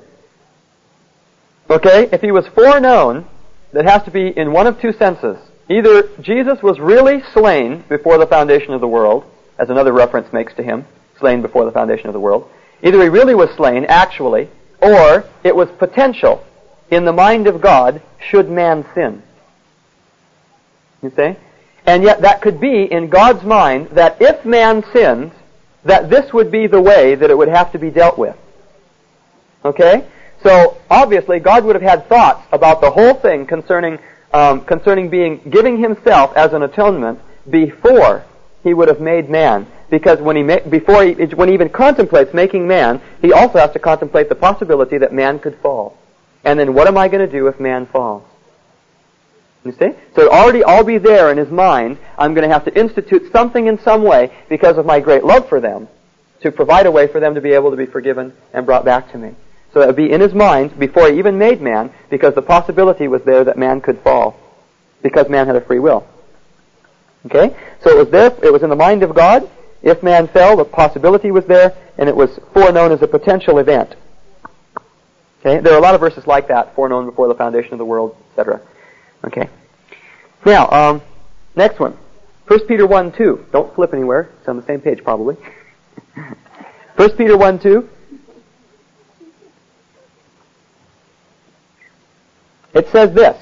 Okay, 1.70 2.08
if 2.12 2.22
he 2.22 2.32
was 2.32 2.46
foreknown, 2.54 3.26
that 3.74 3.86
has 3.86 4.04
to 4.04 4.12
be 4.12 4.28
in 4.28 4.54
one 4.54 4.68
of 4.68 4.80
two 4.80 4.94
senses. 4.94 5.38
Either 5.70 6.04
Jesus 6.22 6.60
was 6.62 6.80
really 6.80 7.22
slain 7.34 7.84
before 7.90 8.20
the 8.20 8.28
foundation 8.28 8.74
of 8.74 8.82
the 8.82 8.88
world, 8.88 9.26
as 9.58 9.70
another 9.70 9.94
reference 9.94 10.32
makes 10.34 10.54
to 10.56 10.64
him, 10.64 10.86
slain 11.20 11.42
before 11.42 11.66
the 11.66 11.72
foundation 11.72 12.08
of 12.08 12.14
the 12.14 12.20
world. 12.20 12.50
Either 12.84 13.02
he 13.02 13.10
really 13.10 13.36
was 13.36 13.50
slain, 13.56 13.86
actually, 13.86 14.50
or 14.82 15.24
it 15.44 15.56
was 15.56 15.70
potential 15.80 16.46
in 16.92 17.06
the 17.06 17.14
mind 17.14 17.48
of 17.48 17.62
God 17.62 18.02
should 18.20 18.50
man 18.50 18.86
sin. 18.94 19.24
You 21.02 21.12
see? 21.16 21.36
And 21.86 22.04
yet 22.04 22.22
that 22.22 22.42
could 22.42 22.60
be 22.60 22.92
in 22.92 23.10
God's 23.10 23.44
mind 23.44 23.90
that 23.92 24.18
if 24.20 24.44
man 24.46 24.84
sinned, 24.92 25.32
that 25.84 26.10
this 26.10 26.34
would 26.34 26.52
be 26.52 26.68
the 26.68 26.82
way 26.82 27.16
that 27.16 27.30
it 27.30 27.38
would 27.38 27.48
have 27.48 27.72
to 27.74 27.80
be 27.80 27.92
dealt 27.92 28.18
with. 28.18 28.36
Okay? 29.64 30.08
So 30.44 30.78
obviously 30.90 31.40
God 31.40 31.64
would 31.66 31.76
have 31.76 31.84
had 31.84 32.10
thoughts 32.10 32.46
about 32.52 32.82
the 32.82 32.92
whole 32.92 33.14
thing 33.14 33.46
concerning 33.46 34.00
um, 34.34 34.66
concerning 34.66 35.10
being 35.10 35.40
giving 35.50 35.80
himself 35.80 36.36
as 36.36 36.52
an 36.52 36.64
atonement 36.64 37.20
before 37.50 38.26
he 38.66 38.74
would 38.74 38.88
have 38.88 39.00
made 39.00 39.30
man. 39.30 39.68
Because 39.92 40.20
when 40.20 40.36
he 40.36 40.42
ma- 40.42 40.60
before 40.68 41.06
he, 41.06 41.14
when 41.14 41.48
he 41.48 41.54
even 41.54 41.70
contemplates 41.70 42.34
making 42.34 42.68
man, 42.68 43.00
he 43.22 43.32
also 43.32 43.60
has 43.60 43.72
to 43.74 43.80
contemplate 43.80 44.28
the 44.28 44.36
possibility 44.36 44.98
that 44.98 45.14
man 45.14 45.38
could 45.40 45.56
fall. 45.62 45.96
And 46.44 46.60
then 46.60 46.74
what 46.74 46.88
am 46.88 46.98
I 46.98 47.08
going 47.08 47.26
to 47.26 47.32
do 47.32 47.48
if 47.48 47.60
man 47.60 47.86
falls? 47.86 48.24
You 49.64 49.72
see? 49.72 49.92
So 50.16 50.24
it 50.24 50.32
already 50.32 50.64
all 50.64 50.84
be 50.84 50.98
there 50.98 51.32
in 51.32 51.38
his 51.38 51.50
mind. 51.50 52.00
I'm 52.18 52.34
going 52.34 52.48
to 52.48 52.54
have 52.54 52.66
to 52.66 52.78
institute 52.78 53.32
something 53.32 53.68
in 53.68 53.80
some 53.80 54.04
way 54.04 54.36
because 54.50 54.78
of 54.78 54.86
my 54.86 55.00
great 55.00 55.24
love 55.24 55.48
for 55.48 55.60
them 55.60 55.88
to 56.42 56.52
provide 56.52 56.88
a 56.88 56.92
way 56.92 57.08
for 57.08 57.20
them 57.20 57.36
to 57.36 57.42
be 57.42 57.54
able 57.54 57.70
to 57.70 57.78
be 57.78 57.86
forgiven 57.86 58.34
and 58.52 58.66
brought 58.66 58.84
back 58.84 59.12
to 59.12 59.18
me. 59.20 59.36
So 59.74 59.80
that 59.80 59.88
would 59.88 59.96
be 59.96 60.12
in 60.12 60.22
his 60.22 60.34
mind 60.34 60.78
before 60.80 61.12
he 61.12 61.20
even 61.20 61.38
made 61.38 61.62
man 61.62 61.92
because 62.10 62.34
the 62.34 62.42
possibility 62.42 63.08
was 63.08 63.22
there 63.26 63.44
that 63.44 63.58
man 63.58 63.82
could 63.82 64.00
fall 64.02 64.36
because 65.04 65.30
man 65.30 65.46
had 65.46 65.56
a 65.56 65.62
free 65.62 65.80
will. 65.80 66.08
Okay? 67.26 67.56
So 67.82 67.90
it 67.90 67.98
was 67.98 68.10
there, 68.10 68.32
it 68.44 68.52
was 68.52 68.64
in 68.64 68.70
the 68.70 68.76
mind 68.76 69.04
of 69.04 69.16
God. 69.16 69.50
If 69.82 70.02
man 70.02 70.28
fell, 70.28 70.58
the 70.58 70.66
possibility 70.66 71.32
was 71.32 71.46
there, 71.46 71.76
and 71.98 72.10
it 72.10 72.16
was 72.16 72.40
foreknown 72.54 72.92
as 72.92 73.02
a 73.02 73.08
potential 73.08 73.60
event. 73.60 73.96
Okay? 75.40 75.60
There 75.60 75.74
are 75.74 75.78
a 75.78 75.82
lot 75.82 75.96
of 75.96 76.02
verses 76.02 76.26
like 76.26 76.48
that, 76.48 76.76
foreknown 76.76 77.06
before 77.06 77.28
the 77.28 77.36
foundation 77.36 77.74
of 77.74 77.80
the 77.80 77.86
world, 77.86 78.16
etc. 78.32 78.62
Okay. 79.26 79.50
Now, 80.46 80.70
um, 80.70 81.02
next 81.56 81.80
one. 81.80 81.98
1 82.48 82.68
Peter 82.68 82.86
1, 82.86 83.12
2. 83.14 83.46
Don't 83.52 83.74
flip 83.74 83.94
anywhere. 83.94 84.30
It's 84.40 84.48
on 84.48 84.58
the 84.58 84.66
same 84.66 84.82
page, 84.82 85.04
probably. 85.04 85.36
1 86.96 87.10
Peter 87.18 87.38
1, 87.38 87.60
2. 87.60 87.90
It 92.76 92.90
says 92.90 93.14
this. 93.14 93.38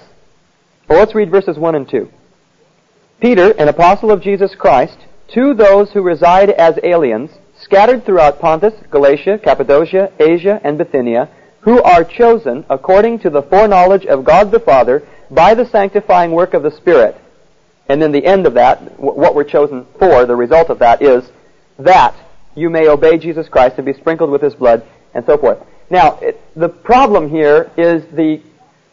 Well, 0.87 0.99
let's 0.99 1.15
read 1.15 1.31
verses 1.31 1.57
1 1.57 1.75
and 1.75 1.89
2. 1.89 2.09
Peter, 3.23 3.51
an 3.51 3.69
apostle 3.69 4.11
of 4.11 4.21
Jesus 4.21 4.53
Christ, 4.53 4.97
to 5.29 5.53
those 5.53 5.93
who 5.93 6.01
reside 6.01 6.49
as 6.49 6.77
aliens, 6.83 7.31
scattered 7.57 8.05
throughout 8.05 8.41
Pontus, 8.41 8.73
Galatia, 8.91 9.39
Cappadocia, 9.41 10.11
Asia, 10.19 10.59
and 10.61 10.77
Bithynia, 10.77 11.29
who 11.61 11.81
are 11.83 12.03
chosen 12.03 12.65
according 12.69 13.19
to 13.19 13.29
the 13.29 13.41
foreknowledge 13.43 14.05
of 14.05 14.25
God 14.25 14.51
the 14.51 14.59
Father 14.59 15.07
by 15.31 15.53
the 15.53 15.65
sanctifying 15.65 16.31
work 16.31 16.53
of 16.53 16.63
the 16.63 16.71
Spirit. 16.71 17.15
And 17.87 18.01
then 18.01 18.11
the 18.11 18.25
end 18.25 18.45
of 18.45 18.55
that, 18.55 18.99
what 18.99 19.35
we're 19.35 19.45
chosen 19.45 19.87
for, 19.97 20.25
the 20.25 20.35
result 20.35 20.69
of 20.69 20.79
that 20.79 21.01
is 21.01 21.23
that 21.79 22.13
you 22.55 22.69
may 22.69 22.89
obey 22.89 23.17
Jesus 23.17 23.47
Christ 23.47 23.75
and 23.77 23.85
be 23.85 23.93
sprinkled 23.93 24.31
with 24.31 24.41
His 24.41 24.55
blood 24.55 24.85
and 25.13 25.25
so 25.25 25.37
forth. 25.37 25.59
Now, 25.89 26.19
it, 26.19 26.41
the 26.57 26.67
problem 26.67 27.29
here 27.29 27.71
is 27.77 28.03
the, 28.13 28.41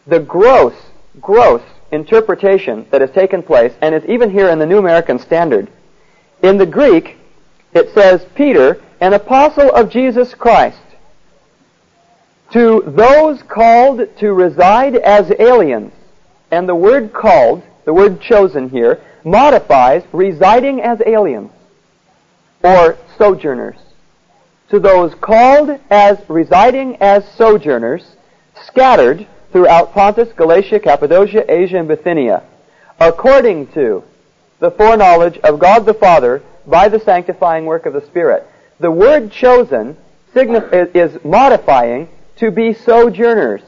the 0.07 0.21
gross, 0.21 0.75
gross 1.19 1.63
interpretation 1.91 2.85
that 2.91 3.01
has 3.01 3.11
taken 3.11 3.43
place, 3.43 3.73
and 3.81 3.93
it's 3.93 4.05
even 4.07 4.29
here 4.29 4.49
in 4.49 4.59
the 4.59 4.65
New 4.65 4.77
American 4.77 5.19
Standard. 5.19 5.69
In 6.41 6.57
the 6.57 6.65
Greek, 6.65 7.17
it 7.73 7.93
says, 7.93 8.25
Peter, 8.35 8.81
an 8.99 9.13
apostle 9.13 9.69
of 9.71 9.89
Jesus 9.89 10.33
Christ, 10.33 10.81
to 12.51 12.83
those 12.85 13.41
called 13.43 14.01
to 14.17 14.33
reside 14.33 14.95
as 14.95 15.31
aliens. 15.39 15.93
And 16.51 16.67
the 16.67 16.75
word 16.75 17.13
called, 17.13 17.63
the 17.85 17.93
word 17.93 18.21
chosen 18.21 18.69
here, 18.69 19.01
modifies 19.23 20.03
residing 20.11 20.81
as 20.81 21.01
aliens 21.05 21.51
or 22.63 22.97
sojourners. 23.17 23.77
To 24.69 24.79
those 24.79 25.13
called 25.15 25.79
as 25.89 26.17
residing 26.27 26.97
as 26.97 27.29
sojourners, 27.35 28.15
scattered 28.65 29.27
throughout 29.51 29.93
Pontus, 29.93 30.31
Galatia, 30.33 30.79
Cappadocia, 30.79 31.51
Asia, 31.51 31.77
and 31.79 31.87
Bithynia, 31.87 32.43
according 32.99 33.67
to 33.73 34.03
the 34.59 34.71
foreknowledge 34.71 35.37
of 35.39 35.59
God 35.59 35.85
the 35.85 35.93
Father 35.93 36.43
by 36.65 36.87
the 36.87 36.99
sanctifying 36.99 37.65
work 37.65 37.85
of 37.85 37.93
the 37.93 38.05
Spirit. 38.05 38.47
The 38.79 38.91
word 38.91 39.31
chosen 39.31 39.97
is 40.33 41.23
modifying 41.23 42.09
to 42.37 42.51
be 42.51 42.73
sojourners. 42.73 43.61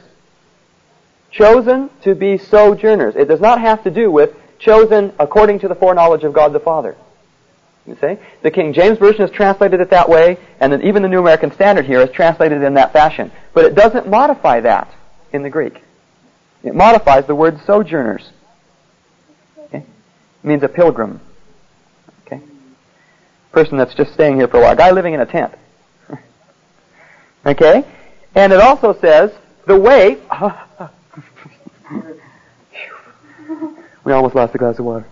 Chosen 1.30 1.90
to 2.02 2.14
be 2.14 2.38
sojourners. 2.38 3.16
It 3.16 3.26
does 3.26 3.40
not 3.40 3.60
have 3.60 3.82
to 3.84 3.90
do 3.90 4.10
with 4.10 4.34
chosen 4.58 5.12
according 5.18 5.58
to 5.60 5.68
the 5.68 5.74
foreknowledge 5.74 6.24
of 6.24 6.32
God 6.32 6.52
the 6.52 6.60
Father. 6.60 6.96
You 7.86 7.98
see? 8.00 8.16
The 8.42 8.50
King 8.50 8.72
James 8.72 8.98
Version 8.98 9.20
has 9.20 9.30
translated 9.30 9.80
it 9.80 9.90
that 9.90 10.08
way, 10.08 10.38
and 10.58 10.72
then 10.72 10.82
even 10.82 11.02
the 11.02 11.08
New 11.08 11.20
American 11.20 11.52
Standard 11.52 11.84
here 11.84 12.00
is 12.00 12.10
translated 12.10 12.62
it 12.62 12.64
in 12.64 12.74
that 12.74 12.92
fashion. 12.92 13.30
But 13.52 13.66
it 13.66 13.74
doesn't 13.74 14.08
modify 14.08 14.60
that 14.60 14.94
in 15.34 15.42
the 15.42 15.50
Greek. 15.50 15.82
It 16.62 16.74
modifies 16.74 17.26
the 17.26 17.34
word 17.34 17.60
sojourners. 17.66 18.30
Okay? 19.58 19.78
It 19.78 20.44
means 20.44 20.62
a 20.62 20.68
pilgrim. 20.68 21.20
Okay? 22.24 22.40
Person 23.52 23.76
that's 23.76 23.94
just 23.94 24.14
staying 24.14 24.36
here 24.36 24.48
for 24.48 24.58
a 24.58 24.60
while. 24.60 24.72
A 24.72 24.76
guy 24.76 24.92
living 24.92 25.12
in 25.12 25.20
a 25.20 25.26
tent. 25.26 25.52
okay? 27.46 27.84
And 28.34 28.52
it 28.52 28.60
also 28.60 28.96
says 29.00 29.32
the 29.66 29.78
way. 29.78 30.18
we 34.04 34.12
almost 34.12 34.34
lost 34.36 34.54
a 34.54 34.58
glass 34.58 34.78
of 34.78 34.84
water. 34.84 35.06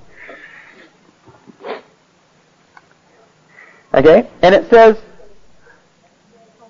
Okay? 3.92 4.30
And 4.40 4.54
it 4.54 4.70
says 4.70 4.96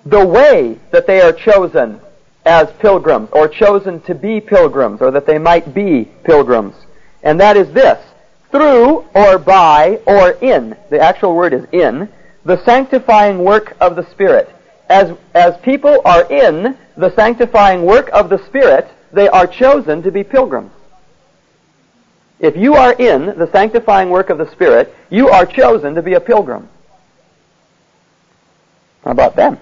the 0.05 0.25
way 0.25 0.79
that 0.91 1.07
they 1.07 1.21
are 1.21 1.31
chosen 1.31 2.01
as 2.45 2.71
pilgrims, 2.79 3.29
or 3.31 3.47
chosen 3.47 4.01
to 4.01 4.15
be 4.15 4.41
pilgrims, 4.41 5.01
or 5.01 5.11
that 5.11 5.25
they 5.25 5.37
might 5.37 5.73
be 5.73 6.05
pilgrims. 6.23 6.75
And 7.23 7.39
that 7.39 7.55
is 7.55 7.71
this. 7.73 8.03
Through, 8.51 9.05
or 9.15 9.39
by, 9.39 9.99
or 10.05 10.31
in, 10.31 10.75
the 10.89 10.99
actual 10.99 11.35
word 11.35 11.53
is 11.53 11.65
in, 11.71 12.09
the 12.45 12.63
sanctifying 12.65 13.39
work 13.39 13.75
of 13.79 13.95
the 13.95 14.09
Spirit. 14.11 14.53
As, 14.89 15.15
as 15.33 15.57
people 15.63 16.01
are 16.05 16.29
in 16.31 16.77
the 16.97 17.15
sanctifying 17.15 17.83
work 17.83 18.09
of 18.09 18.29
the 18.29 18.45
Spirit, 18.45 18.87
they 19.13 19.27
are 19.29 19.47
chosen 19.47 20.03
to 20.03 20.11
be 20.11 20.23
pilgrims. 20.23 20.71
If 22.39 22.57
you 22.57 22.75
are 22.75 22.93
in 22.93 23.37
the 23.39 23.49
sanctifying 23.51 24.09
work 24.09 24.29
of 24.29 24.37
the 24.37 24.51
Spirit, 24.51 24.93
you 25.09 25.29
are 25.29 25.45
chosen 25.45 25.95
to 25.95 26.01
be 26.01 26.13
a 26.13 26.19
pilgrim. 26.19 26.67
How 29.03 29.11
about 29.11 29.35
them? 29.35 29.57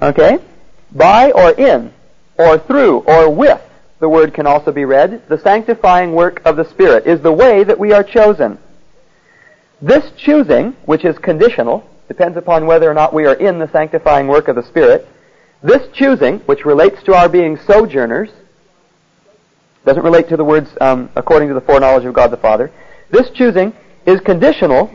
Okay? 0.00 0.38
By 0.92 1.30
or 1.32 1.50
in, 1.52 1.92
or 2.38 2.58
through, 2.58 3.00
or 3.00 3.30
with, 3.30 3.60
the 4.00 4.08
word 4.08 4.32
can 4.32 4.46
also 4.46 4.72
be 4.72 4.84
read. 4.84 5.28
The 5.28 5.38
sanctifying 5.38 6.12
work 6.12 6.40
of 6.44 6.56
the 6.56 6.68
Spirit 6.70 7.06
is 7.06 7.20
the 7.20 7.32
way 7.32 7.64
that 7.64 7.78
we 7.78 7.92
are 7.92 8.04
chosen. 8.04 8.58
This 9.82 10.10
choosing, 10.16 10.72
which 10.84 11.04
is 11.04 11.18
conditional, 11.18 11.88
depends 12.06 12.36
upon 12.36 12.66
whether 12.66 12.90
or 12.90 12.94
not 12.94 13.12
we 13.12 13.26
are 13.26 13.34
in 13.34 13.58
the 13.58 13.70
sanctifying 13.70 14.28
work 14.28 14.48
of 14.48 14.56
the 14.56 14.62
Spirit. 14.62 15.06
This 15.62 15.88
choosing, 15.92 16.38
which 16.40 16.64
relates 16.64 17.02
to 17.04 17.14
our 17.14 17.28
being 17.28 17.58
sojourners, 17.58 18.30
doesn't 19.84 20.02
relate 20.02 20.28
to 20.28 20.36
the 20.36 20.44
words 20.44 20.70
um, 20.80 21.10
according 21.16 21.48
to 21.48 21.54
the 21.54 21.60
foreknowledge 21.60 22.04
of 22.04 22.14
God 22.14 22.30
the 22.30 22.36
Father. 22.36 22.72
This 23.10 23.30
choosing 23.30 23.72
is 24.06 24.20
conditional 24.20 24.90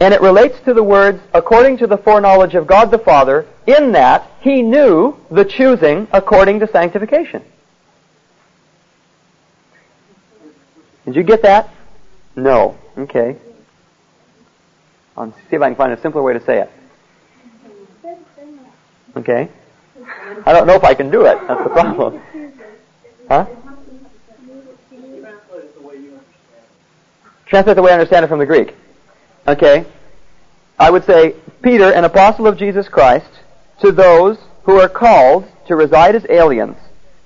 and 0.00 0.12
it 0.12 0.20
relates 0.20 0.58
to 0.64 0.74
the 0.74 0.82
words, 0.82 1.20
according 1.32 1.78
to 1.78 1.86
the 1.86 1.96
foreknowledge 1.96 2.54
of 2.54 2.66
God 2.66 2.90
the 2.90 2.98
Father, 2.98 3.46
in 3.66 3.92
that 3.92 4.28
he 4.40 4.62
knew 4.62 5.16
the 5.30 5.44
choosing 5.44 6.08
according 6.12 6.60
to 6.60 6.66
sanctification. 6.66 7.42
Did 11.04 11.16
you 11.16 11.22
get 11.22 11.42
that? 11.42 11.70
No. 12.36 12.76
Okay. 12.96 13.36
I'll 15.16 15.30
see 15.30 15.56
if 15.56 15.62
I 15.62 15.68
can 15.68 15.76
find 15.76 15.92
a 15.92 16.00
simpler 16.00 16.22
way 16.22 16.32
to 16.32 16.44
say 16.44 16.60
it. 16.60 16.70
Okay. 19.16 19.48
I 20.46 20.52
don't 20.52 20.66
know 20.66 20.74
if 20.74 20.84
I 20.84 20.94
can 20.94 21.10
do 21.10 21.26
it. 21.26 21.38
That's 21.46 21.62
the 21.62 21.70
problem. 21.70 22.20
Huh? 23.28 23.46
Translate 27.46 27.76
the 27.76 27.82
way 27.82 27.90
I 27.90 27.94
understand 27.94 28.24
it 28.24 28.28
from 28.28 28.38
the 28.38 28.46
Greek. 28.46 28.74
Okay? 29.46 29.86
I 30.78 30.90
would 30.90 31.04
say, 31.04 31.34
Peter, 31.62 31.92
an 31.92 32.04
apostle 32.04 32.46
of 32.46 32.58
Jesus 32.58 32.88
Christ, 32.88 33.30
to 33.80 33.92
those 33.92 34.38
who 34.64 34.80
are 34.80 34.88
called 34.88 35.46
to 35.66 35.76
reside 35.76 36.14
as 36.14 36.26
aliens, 36.28 36.76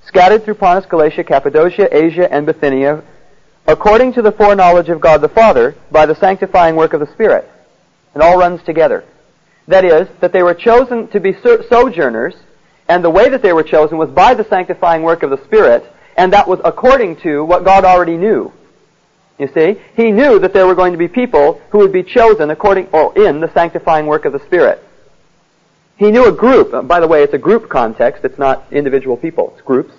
scattered 0.04 0.44
through 0.44 0.54
Pontus, 0.54 0.86
Galatia, 0.86 1.24
Cappadocia, 1.24 1.94
Asia, 1.94 2.32
and 2.32 2.46
Bithynia, 2.46 3.02
according 3.66 4.12
to 4.14 4.22
the 4.22 4.32
foreknowledge 4.32 4.88
of 4.88 5.00
God 5.00 5.20
the 5.20 5.28
Father, 5.28 5.74
by 5.90 6.06
the 6.06 6.14
sanctifying 6.14 6.76
work 6.76 6.92
of 6.92 7.00
the 7.00 7.12
Spirit. 7.12 7.48
It 8.14 8.22
all 8.22 8.38
runs 8.38 8.62
together. 8.62 9.04
That 9.68 9.84
is, 9.84 10.08
that 10.20 10.32
they 10.32 10.42
were 10.42 10.54
chosen 10.54 11.08
to 11.08 11.20
be 11.20 11.34
sojourners, 11.42 12.34
and 12.88 13.04
the 13.04 13.10
way 13.10 13.28
that 13.28 13.42
they 13.42 13.52
were 13.52 13.64
chosen 13.64 13.98
was 13.98 14.10
by 14.10 14.34
the 14.34 14.44
sanctifying 14.48 15.02
work 15.02 15.22
of 15.22 15.30
the 15.30 15.44
Spirit, 15.44 15.84
and 16.16 16.32
that 16.32 16.48
was 16.48 16.60
according 16.64 17.16
to 17.22 17.44
what 17.44 17.64
God 17.64 17.84
already 17.84 18.16
knew. 18.16 18.52
You 19.38 19.48
see? 19.48 19.80
He 19.96 20.12
knew 20.12 20.38
that 20.38 20.52
there 20.52 20.66
were 20.66 20.74
going 20.74 20.92
to 20.92 20.98
be 20.98 21.08
people 21.08 21.60
who 21.70 21.78
would 21.78 21.92
be 21.92 22.02
chosen 22.02 22.50
according, 22.50 22.88
or 22.88 23.16
in 23.18 23.40
the 23.40 23.52
sanctifying 23.52 24.06
work 24.06 24.24
of 24.24 24.32
the 24.32 24.40
Spirit. 24.40 24.82
He 25.96 26.10
knew 26.10 26.26
a 26.26 26.32
group. 26.32 26.72
Uh, 26.72 26.82
by 26.82 27.00
the 27.00 27.08
way, 27.08 27.22
it's 27.22 27.34
a 27.34 27.38
group 27.38 27.68
context. 27.68 28.24
It's 28.24 28.38
not 28.38 28.66
individual 28.70 29.16
people. 29.16 29.52
It's 29.52 29.62
groups. 29.62 29.92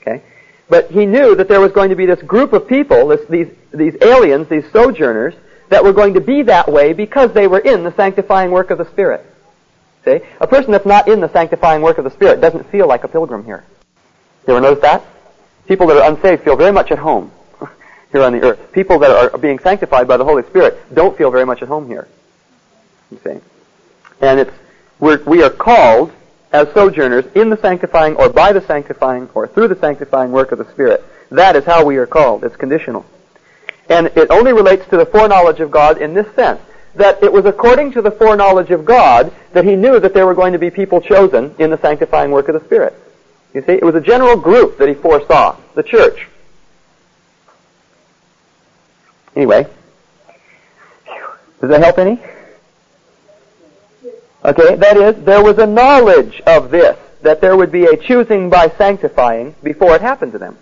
Okay? 0.00 0.22
But 0.68 0.90
he 0.90 1.06
knew 1.06 1.34
that 1.36 1.48
there 1.48 1.60
was 1.60 1.72
going 1.72 1.90
to 1.90 1.96
be 1.96 2.06
this 2.06 2.22
group 2.22 2.52
of 2.52 2.66
people, 2.66 3.08
this, 3.08 3.26
these, 3.28 3.48
these 3.72 3.96
aliens, 4.00 4.48
these 4.48 4.64
sojourners, 4.72 5.34
that 5.70 5.82
were 5.82 5.92
going 5.92 6.14
to 6.14 6.20
be 6.20 6.42
that 6.42 6.70
way 6.70 6.92
because 6.92 7.32
they 7.32 7.46
were 7.46 7.58
in 7.58 7.84
the 7.84 7.94
sanctifying 7.94 8.50
work 8.50 8.70
of 8.70 8.78
the 8.78 8.88
Spirit. 8.90 9.24
See? 10.04 10.20
A 10.40 10.46
person 10.46 10.72
that's 10.72 10.86
not 10.86 11.08
in 11.08 11.20
the 11.20 11.32
sanctifying 11.32 11.82
work 11.82 11.98
of 11.98 12.04
the 12.04 12.10
Spirit 12.10 12.40
doesn't 12.40 12.70
feel 12.70 12.86
like 12.86 13.04
a 13.04 13.08
pilgrim 13.08 13.44
here. 13.44 13.64
You 14.46 14.54
ever 14.54 14.60
notice 14.60 14.82
that? 14.82 15.04
People 15.66 15.86
that 15.88 15.96
are 15.96 16.10
unsaved 16.10 16.44
feel 16.44 16.56
very 16.56 16.72
much 16.72 16.90
at 16.90 16.98
home 16.98 17.32
here 18.14 18.22
on 18.22 18.32
the 18.32 18.42
earth. 18.42 18.72
People 18.72 19.00
that 19.00 19.10
are 19.10 19.36
being 19.36 19.58
sanctified 19.58 20.06
by 20.06 20.16
the 20.16 20.24
Holy 20.24 20.44
Spirit 20.44 20.94
don't 20.94 21.18
feel 21.18 21.32
very 21.32 21.44
much 21.44 21.62
at 21.62 21.68
home 21.68 21.88
here. 21.88 22.06
You 23.10 23.18
see? 23.24 23.40
And 24.20 24.38
it's, 24.38 24.52
we're, 25.00 25.22
we 25.24 25.42
are 25.42 25.50
called 25.50 26.12
as 26.52 26.72
sojourners 26.72 27.24
in 27.34 27.50
the 27.50 27.56
sanctifying 27.56 28.14
or 28.14 28.28
by 28.28 28.52
the 28.52 28.60
sanctifying 28.60 29.28
or 29.34 29.48
through 29.48 29.66
the 29.66 29.74
sanctifying 29.74 30.30
work 30.30 30.52
of 30.52 30.58
the 30.58 30.70
Spirit. 30.70 31.04
That 31.30 31.56
is 31.56 31.64
how 31.64 31.84
we 31.84 31.96
are 31.96 32.06
called. 32.06 32.44
It's 32.44 32.54
conditional. 32.54 33.04
And 33.90 34.06
it 34.06 34.30
only 34.30 34.52
relates 34.52 34.88
to 34.90 34.96
the 34.96 35.06
foreknowledge 35.06 35.58
of 35.58 35.72
God 35.72 36.00
in 36.00 36.14
this 36.14 36.32
sense, 36.36 36.60
that 36.94 37.20
it 37.20 37.32
was 37.32 37.44
according 37.46 37.90
to 37.92 38.02
the 38.02 38.12
foreknowledge 38.12 38.70
of 38.70 38.84
God 38.84 39.34
that 39.52 39.64
He 39.64 39.74
knew 39.74 39.98
that 39.98 40.14
there 40.14 40.24
were 40.24 40.34
going 40.34 40.52
to 40.52 40.58
be 40.60 40.70
people 40.70 41.00
chosen 41.00 41.52
in 41.58 41.70
the 41.70 41.78
sanctifying 41.78 42.30
work 42.30 42.46
of 42.46 42.54
the 42.54 42.64
Spirit. 42.64 42.94
You 43.52 43.62
see, 43.62 43.72
it 43.72 43.84
was 43.84 43.96
a 43.96 44.00
general 44.00 44.36
group 44.36 44.78
that 44.78 44.88
He 44.88 44.94
foresaw, 44.94 45.56
the 45.74 45.82
church. 45.82 46.28
Anyway, 49.36 49.66
does 51.60 51.70
that 51.70 51.82
help 51.82 51.98
any? 51.98 52.20
Okay, 54.44 54.76
that 54.76 54.96
is, 54.96 55.24
there 55.24 55.42
was 55.42 55.58
a 55.58 55.66
knowledge 55.66 56.42
of 56.46 56.70
this, 56.70 56.96
that 57.22 57.40
there 57.40 57.56
would 57.56 57.72
be 57.72 57.86
a 57.86 57.96
choosing 57.96 58.50
by 58.50 58.68
sanctifying 58.68 59.54
before 59.62 59.96
it 59.96 60.02
happened 60.02 60.32
to 60.32 60.38
them. 60.38 60.58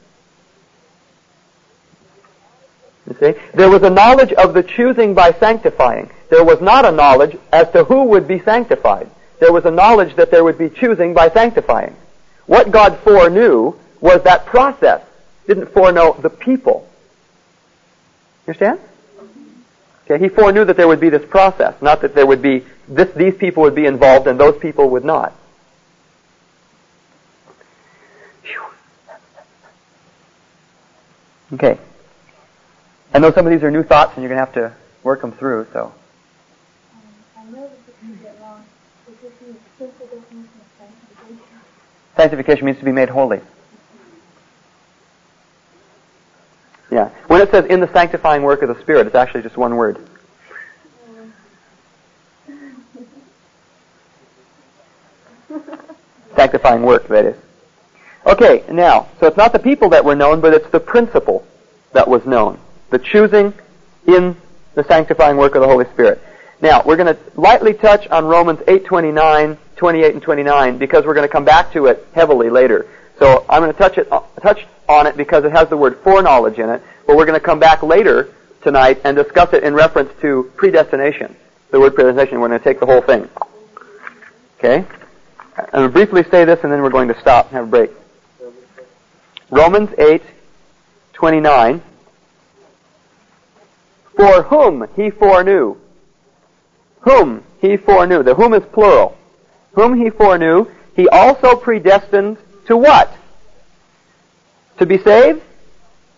You 3.09 3.17
see? 3.19 3.41
There 3.55 3.69
was 3.69 3.83
a 3.83 3.91
knowledge 3.91 4.33
of 4.35 4.55
the 4.55 4.63
choosing 4.63 5.15
by 5.15 5.33
sanctifying. 5.33 6.11
There 6.31 6.45
was 6.45 6.61
not 6.61 6.85
a 6.85 6.93
knowledge 6.93 7.37
as 7.53 7.69
to 7.73 7.85
who 7.85 8.05
would 8.05 8.29
be 8.29 8.39
sanctified. 8.41 9.11
there 9.41 9.53
was 9.53 9.65
a 9.65 9.71
knowledge 9.73 10.15
that 10.15 10.31
there 10.31 10.45
would 10.45 10.57
be 10.57 10.71
choosing 10.71 11.13
by 11.13 11.29
sanctifying. 11.29 11.97
What 12.47 12.71
God 12.71 12.99
foreknew 13.01 13.75
was 14.01 14.23
that 14.23 14.47
process. 14.47 15.03
Didn't 15.49 15.67
foreknow 15.73 16.13
the 16.13 16.31
people. 16.31 16.89
You 18.47 18.53
understand? 18.53 18.81
Okay, 20.05 20.23
he 20.23 20.29
foreknew 20.29 20.65
that 20.65 20.77
there 20.77 20.89
would 20.89 21.01
be 21.01 21.11
this 21.11 21.25
process, 21.25 21.81
not 21.81 22.01
that 22.01 22.15
there 22.15 22.27
would 22.27 22.43
be 22.43 22.65
this, 22.89 23.11
these 23.15 23.37
people 23.37 23.63
would 23.63 23.75
be 23.75 23.87
involved 23.87 24.27
and 24.27 24.39
those 24.39 24.59
people 24.59 24.91
would 24.91 25.05
not. 25.05 25.33
Okay. 31.53 31.79
I 33.15 33.19
know 33.19 33.31
some 33.31 33.47
of 33.47 33.53
these 33.53 33.63
are 33.63 33.71
new 33.71 33.83
thoughts 33.83 34.15
and 34.15 34.23
you're 34.23 34.35
going 34.35 34.41
to 34.41 34.45
have 34.47 34.55
to 34.55 34.75
work 35.03 35.21
them 35.21 35.33
through, 35.33 35.67
so. 35.73 35.93
I 37.37 37.45
know 37.45 37.69
this 37.69 37.73
is 37.73 37.95
going 38.01 38.17
to 38.17 38.23
get 38.25 38.41
wrong. 38.41 38.65
Is 39.07 39.17
this 39.21 39.33
the 39.39 39.55
simple 39.79 40.07
definition 40.07 40.49
sanctification? 40.79 41.47
Sanctification 42.17 42.67
means 42.67 42.79
to 42.79 42.85
be 42.85 42.93
made 42.93 43.11
holy. 43.11 43.41
Yeah. 46.93 47.09
When 47.27 47.41
it 47.41 47.51
says 47.51 47.65
in 47.65 47.81
the 47.81 47.91
sanctifying 47.95 48.43
work 48.43 48.61
of 48.61 48.69
the 48.69 48.79
Spirit, 48.83 49.07
it's 49.07 49.17
actually 49.17 49.41
just 49.41 49.57
one 49.57 49.77
word. 49.77 49.99
sanctifying 56.37 56.83
work, 56.83 57.09
that 57.09 57.25
is. 57.25 57.37
Okay, 58.27 58.63
now, 58.71 59.09
so 59.19 59.27
it's 59.27 59.39
not 59.39 59.55
the 59.55 59.59
people 59.59 59.89
that 59.89 60.05
were 60.05 60.15
known, 60.15 60.43
but 60.43 60.53
it's 60.53 60.69
the 60.69 60.81
principle 60.81 61.47
that 61.95 62.07
was 62.07 62.27
known. 62.27 62.61
The 62.91 62.99
choosing 62.99 63.55
in 64.07 64.37
the 64.75 64.85
sanctifying 64.85 65.39
work 65.39 65.55
of 65.55 65.63
the 65.63 65.69
Holy 65.69 65.87
Spirit. 65.95 66.21
Now, 66.61 66.83
we're 66.85 66.99
going 66.99 67.17
to 67.17 67.19
lightly 67.41 67.73
touch 67.73 68.07
on 68.09 68.27
Romans 68.27 68.61
8:29, 68.69 69.57
28 69.77 70.13
and 70.13 70.23
29 70.23 70.77
because 70.77 71.07
we're 71.07 71.15
going 71.15 71.27
to 71.27 71.33
come 71.33 71.47
back 71.47 71.73
to 71.73 71.87
it 71.87 72.07
heavily 72.15 72.51
later. 72.51 72.87
So 73.19 73.47
I'm 73.49 73.63
going 73.63 73.73
to 73.73 73.79
touch 73.79 73.97
it 73.97 74.13
uh, 74.13 74.21
touch 74.43 74.67
on 74.89 75.07
it 75.07 75.17
because 75.17 75.45
it 75.45 75.53
has 75.53 75.69
the 75.69 75.77
word 75.77 75.99
foreknowledge 75.99 76.59
in 76.59 76.69
it, 76.69 76.83
but 77.07 77.17
we're 77.17 77.27
going 77.27 77.39
to 77.39 77.45
come 77.45 77.59
back 77.59 77.83
later 77.83 78.33
tonight 78.63 79.01
and 79.05 79.17
discuss 79.17 79.53
it 79.53 79.63
in 79.65 79.75
reference 79.75 80.11
to 80.21 80.51
predestination. 80.57 81.37
The 81.71 81.81
word 81.81 81.95
predestination, 81.95 82.41
we're 82.41 82.49
going 82.49 82.61
to 82.61 82.65
take 82.65 82.81
the 82.81 82.87
whole 82.87 83.01
thing. 83.01 83.29
Okay? 84.59 84.87
I'm 85.57 85.67
going 85.73 85.87
to 85.87 85.93
briefly 85.93 86.25
say 86.31 86.45
this 86.45 86.61
and 86.63 86.73
then 86.73 86.83
we're 86.83 86.91
going 86.91 87.09
to 87.09 87.21
stop 87.21 87.47
and 87.47 87.57
have 87.57 87.65
a 87.65 87.71
break. 87.71 87.91
Romans 89.51 89.91
8, 89.99 90.23
29. 91.13 91.83
For 94.17 94.43
whom 94.43 94.89
he 94.95 95.11
foreknew. 95.11 95.77
Whom 97.01 97.45
he 97.61 97.77
foreknew. 97.77 98.23
The 98.23 98.35
whom 98.35 98.55
is 98.55 98.63
plural. 98.73 99.17
Whom 99.73 99.99
he 99.99 100.11
foreknew, 100.11 100.67
he 100.95 101.09
also 101.09 101.57
predestined 101.57 102.39
to 102.67 102.77
what? 102.77 103.15
To 104.79 104.87
be 104.87 104.99
saved? 104.99 105.43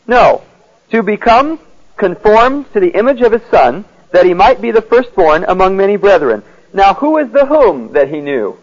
No. 0.06 0.42
To 0.90 1.02
become 1.02 1.58
conformed 1.96 2.72
to 2.72 2.80
the 2.80 2.90
image 2.90 3.20
of 3.20 3.32
his 3.32 3.42
son, 3.50 3.84
that 4.12 4.26
he 4.26 4.34
might 4.34 4.60
be 4.60 4.70
the 4.70 4.82
firstborn 4.82 5.44
among 5.48 5.76
many 5.76 5.96
brethren. 5.96 6.42
Now 6.72 6.94
who 6.94 7.18
is 7.18 7.30
the 7.30 7.46
whom 7.46 7.92
that 7.92 8.08
he 8.08 8.20
knew? 8.20 8.58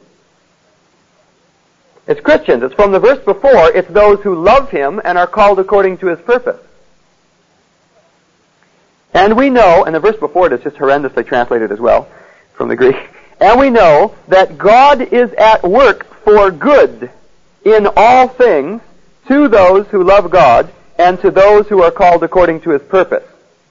It's 2.08 2.20
Christians. 2.20 2.64
It's 2.64 2.74
from 2.74 2.92
the 2.92 3.00
verse 3.00 3.24
before. 3.24 3.72
It's 3.72 3.88
those 3.89 4.20
who 4.22 4.36
love 4.36 4.70
him 4.70 5.02
and 5.04 5.18
are 5.18 5.28
called 5.28 5.60
according 5.60 6.00
to 6.00 6.08
his 6.08 6.20
purpose. 6.20 6.60
And 9.14 9.38
we 9.38 9.50
know, 9.50 9.84
and 9.84 9.94
the 9.94 10.00
verse 10.00 10.18
before 10.18 10.48
it 10.48 10.54
is 10.54 10.64
just 10.64 10.78
horrendously 10.78 11.26
translated 11.26 11.72
as 11.72 11.80
well 11.80 12.10
from 12.54 12.70
the 12.70 12.76
Greek. 12.76 12.96
And 13.42 13.60
we 13.60 13.72
know 13.72 14.14
that 14.28 14.60
God 14.60 15.02
is 15.02 15.34
at 15.34 15.64
work 15.64 16.06
for 16.24 16.52
good 16.52 17.10
in 17.66 17.88
all 17.98 18.28
things 18.28 18.84
to 19.28 19.48
those 19.48 19.88
who 19.88 20.04
love 20.04 20.30
God 20.32 20.72
and 20.98 21.20
to 21.22 21.32
those 21.32 21.68
who 21.68 21.82
are 21.82 21.92
called 21.92 22.24
according 22.24 22.62
to 22.62 22.72
his 22.72 22.82
purpose. 22.82 23.24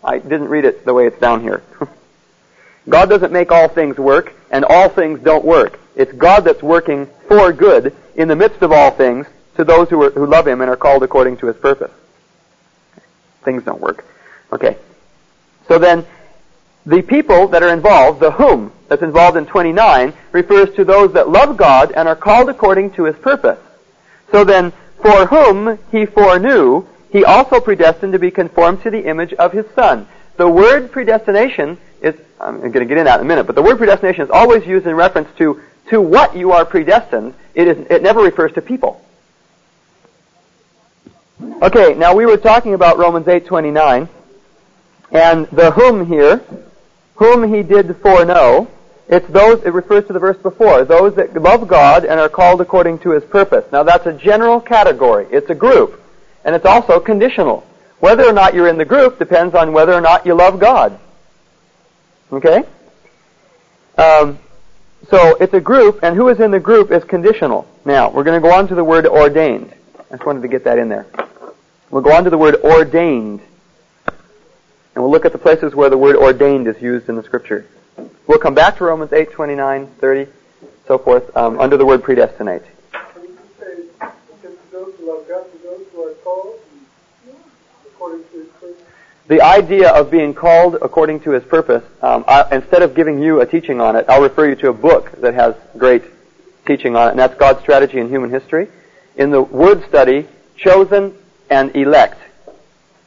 I 0.03 0.19
didn't 0.19 0.49
read 0.49 0.65
it 0.65 0.85
the 0.85 0.95
way 0.95 1.07
it's 1.07 1.21
down 1.21 1.41
here. 1.43 1.63
God 2.89 3.09
doesn't 3.09 3.33
make 3.33 3.53
all 3.53 3.69
things 3.69 3.99
work, 3.99 4.33
and 4.51 4.65
all 4.65 4.89
things 4.89 5.21
don't 5.21 5.45
work. 5.45 5.79
It's 5.95 6.13
God 6.13 6.41
that's 6.41 6.63
working 6.63 7.09
for 7.29 7.53
good 7.53 7.95
in 8.17 8.29
the 8.29 8.37
midst 8.37 8.63
of 8.63 8.73
all 8.73 8.91
things 8.91 9.27
to 9.57 9.65
those 9.65 9.89
who, 9.91 10.03
are, 10.03 10.11
who 10.11 10.27
love 10.27 10.47
him 10.47 10.61
and 10.61 10.71
are 10.71 10.77
called 10.77 11.03
according 11.03 11.37
to 11.39 11.47
his 11.47 11.57
purpose. 11.57 11.93
Things 13.45 13.63
don't 13.65 13.81
work. 13.81 14.05
Okay. 14.53 14.77
So 15.69 15.79
then, 15.79 16.07
the 16.87 17.03
people 17.03 17.49
that 17.49 17.63
are 17.63 17.73
involved, 17.73 18.21
the 18.21 18.31
whom 18.31 18.73
that's 18.89 19.03
involved 19.03 19.37
in 19.37 19.47
29, 19.47 20.13
refers 20.33 20.75
to 20.75 20.85
those 20.85 21.13
that 21.13 21.29
love 21.29 21.57
God 21.57 21.93
and 21.93 22.09
are 22.09 22.17
called 22.17 22.49
according 22.49 22.93
to 22.93 23.05
his 23.05 23.17
purpose. 23.17 23.59
So 24.33 24.45
then, 24.45 24.73
for 25.03 25.27
whom 25.27 25.79
he 25.91 26.07
foreknew, 26.07 26.87
he 27.11 27.25
also 27.25 27.61
predestined 27.61 28.13
to 28.13 28.19
be 28.19 28.31
conformed 28.31 28.83
to 28.83 28.91
the 28.91 29.07
image 29.07 29.33
of 29.35 29.53
his 29.53 29.67
son. 29.75 30.07
The 30.37 30.49
word 30.49 30.93
predestination 30.93 31.79
is, 32.01 32.15
I'm 32.41 32.61
going 32.61 32.73
to 32.73 32.85
get 32.85 32.93
into 32.93 33.05
that 33.05 33.21
in 33.21 33.27
a 33.27 33.29
minute, 33.29 33.45
but 33.45 33.57
the 33.57 33.63
word 33.63 33.79
predestination 33.79 34.23
is 34.23 34.31
always 34.31 34.67
used 34.67 34.87
in 34.87 34.95
reference 34.95 35.29
to, 35.39 35.61
to 35.91 36.01
what 36.01 36.37
you 36.37 36.53
are 36.53 36.65
predestined. 36.65 37.35
It 37.55 37.69
is, 37.69 37.87
it 37.91 38.03
never 38.03 38.23
refers 38.23 38.53
to 38.55 38.63
people. 38.63 39.05
Okay, 41.63 41.95
now 41.95 42.15
we 42.15 42.27
were 42.27 42.37
talking 42.37 42.75
about 42.75 42.99
Romans 42.99 43.27
8:29, 43.27 44.09
and 45.11 45.47
the 45.47 45.71
whom 45.73 46.07
here, 46.07 46.43
whom 47.17 47.53
he 47.53 47.63
did 47.63 47.97
foreknow, 47.99 48.69
it's 49.11 49.27
those, 49.29 49.61
it 49.65 49.73
refers 49.73 50.07
to 50.07 50.13
the 50.13 50.21
verse 50.21 50.37
before, 50.37 50.85
those 50.85 51.17
that 51.17 51.35
love 51.35 51.67
God 51.67 52.05
and 52.05 52.21
are 52.21 52.29
called 52.29 52.61
according 52.61 53.01
to 53.01 53.11
his 53.11 53.25
purpose. 53.25 53.65
Now 53.73 53.83
that's 53.83 54.07
a 54.07 54.13
general 54.13 54.61
category. 54.61 55.27
It's 55.33 55.51
a 55.51 55.55
group. 55.55 56.01
And 56.45 56.55
it's 56.55 56.65
also 56.65 57.01
conditional. 57.01 57.67
Whether 57.99 58.25
or 58.25 58.33
not 58.33 58.55
you're 58.55 58.69
in 58.69 58.79
the 58.79 58.85
group 58.85 59.19
depends 59.19 59.57
on 59.57 59.73
whether 59.73 59.93
or 59.93 60.01
not 60.01 60.27
you 60.27 60.35
love 60.35 60.61
God. 60.61 60.99
Okay? 62.33 62.63
Um, 63.99 64.39
so 65.09 65.37
it's 65.41 65.53
a 65.55 65.61
group, 65.61 66.05
and 66.05 66.15
who 66.15 66.29
is 66.29 66.39
in 66.39 66.53
the 66.53 66.61
group 66.61 66.93
is 66.93 67.03
conditional. 67.03 67.67
Now, 67.85 68.11
we're 68.11 68.23
going 68.23 68.41
to 68.41 68.49
go 68.49 68.55
on 68.55 68.69
to 68.69 68.77
the 68.77 68.85
word 68.85 69.07
ordained. 69.07 69.75
I 69.99 70.15
just 70.15 70.25
wanted 70.25 70.43
to 70.43 70.49
get 70.49 70.65
that 70.65 70.79
in 70.79 70.89
there. 70.89 71.07
We'll 71.91 72.03
go 72.03 72.13
on 72.13 72.23
to 72.25 72.31
the 72.31 72.39
word 72.39 72.57
ordained. 72.63 73.41
And 74.07 75.05
we'll 75.05 75.11
look 75.11 75.25
at 75.25 75.33
the 75.33 75.39
places 75.39 75.75
where 75.75 75.91
the 75.91 75.99
word 75.99 76.15
ordained 76.15 76.69
is 76.69 76.81
used 76.81 77.09
in 77.09 77.17
the 77.17 77.25
scripture. 77.25 77.67
We'll 78.26 78.38
come 78.38 78.55
back 78.55 78.78
to 78.78 78.84
Romans 78.84 79.12
8, 79.12 79.32
29, 79.32 79.86
30, 80.01 80.26
so 80.86 80.99
forth, 80.99 81.36
um, 81.36 81.59
under 81.61 81.76
the 81.76 81.86
word 81.86 82.03
predestinate. 82.03 82.62
The 89.30 89.43
idea 89.43 89.91
of 89.91 90.11
being 90.11 90.34
called 90.34 90.74
according 90.82 91.20
to 91.20 91.30
his 91.30 91.45
purpose, 91.45 91.84
um, 92.03 92.24
I, 92.26 92.49
instead 92.51 92.82
of 92.82 92.97
giving 92.97 93.22
you 93.22 93.41
a 93.41 93.47
teaching 93.47 93.80
on 93.80 93.95
it, 93.95 94.07
I'll 94.09 94.22
refer 94.22 94.49
you 94.49 94.57
to 94.57 94.70
a 94.70 94.72
book 94.72 95.12
that 95.20 95.34
has 95.34 95.55
great 95.78 96.03
teaching 96.66 96.97
on 96.97 97.07
it, 97.07 97.11
and 97.11 97.18
that's 97.20 97.36
God's 97.36 97.61
Strategy 97.61 97.99
in 97.99 98.09
Human 98.09 98.30
History. 98.30 98.66
In 99.14 99.30
the 99.30 99.41
word 99.41 99.84
study, 99.88 100.26
chosen 100.57 101.14
and 101.49 101.74
elect, 101.76 102.18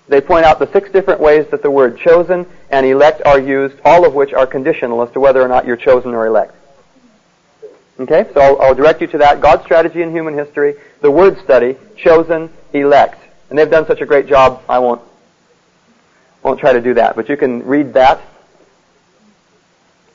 they 0.07 0.19
point 0.19 0.45
out 0.45 0.59
the 0.59 0.71
six 0.71 0.91
different 0.91 1.21
ways 1.21 1.45
that 1.51 1.63
the 1.63 1.71
word 1.71 1.97
chosen 1.97 2.45
and 2.69 2.85
elect 2.85 3.21
are 3.25 3.39
used, 3.39 3.75
all 3.85 4.05
of 4.05 4.13
which 4.13 4.33
are 4.33 4.45
conditional 4.45 5.01
as 5.01 5.11
to 5.13 5.19
whether 5.19 5.41
or 5.41 5.47
not 5.47 5.65
you're 5.65 5.77
chosen 5.77 6.13
or 6.13 6.27
elect. 6.27 6.55
Okay, 7.99 8.29
so 8.33 8.41
I'll, 8.41 8.61
I'll 8.61 8.75
direct 8.75 9.01
you 9.01 9.07
to 9.07 9.17
that. 9.19 9.39
God's 9.39 9.63
Strategy 9.63 10.01
in 10.01 10.11
Human 10.11 10.33
History, 10.33 10.75
the 11.01 11.11
word 11.11 11.37
study, 11.43 11.77
chosen, 11.95 12.49
elect. 12.73 13.19
And 13.49 13.57
they've 13.57 13.69
done 13.69 13.85
such 13.85 14.01
a 14.01 14.05
great 14.05 14.27
job, 14.27 14.63
I 14.67 14.79
won't, 14.79 15.01
won't 16.41 16.59
try 16.59 16.73
to 16.73 16.81
do 16.81 16.95
that. 16.95 17.15
But 17.15 17.29
you 17.29 17.37
can 17.37 17.63
read 17.65 17.93
that. 17.93 18.19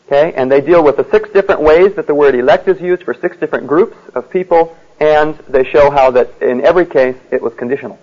Okay, 0.06 0.32
and 0.34 0.50
they 0.50 0.60
deal 0.60 0.82
with 0.82 0.96
the 0.96 1.08
six 1.10 1.28
different 1.30 1.60
ways 1.60 1.94
that 1.94 2.06
the 2.06 2.14
word 2.14 2.34
elect 2.34 2.66
is 2.66 2.80
used 2.80 3.04
for 3.04 3.14
six 3.14 3.36
different 3.36 3.66
groups 3.66 3.96
of 4.14 4.28
people, 4.30 4.76
and 5.00 5.36
they 5.48 5.64
show 5.64 5.90
how 5.90 6.10
that 6.10 6.42
in 6.42 6.62
every 6.62 6.86
case 6.86 7.16
it 7.30 7.40
was 7.40 7.54
conditional. 7.54 7.98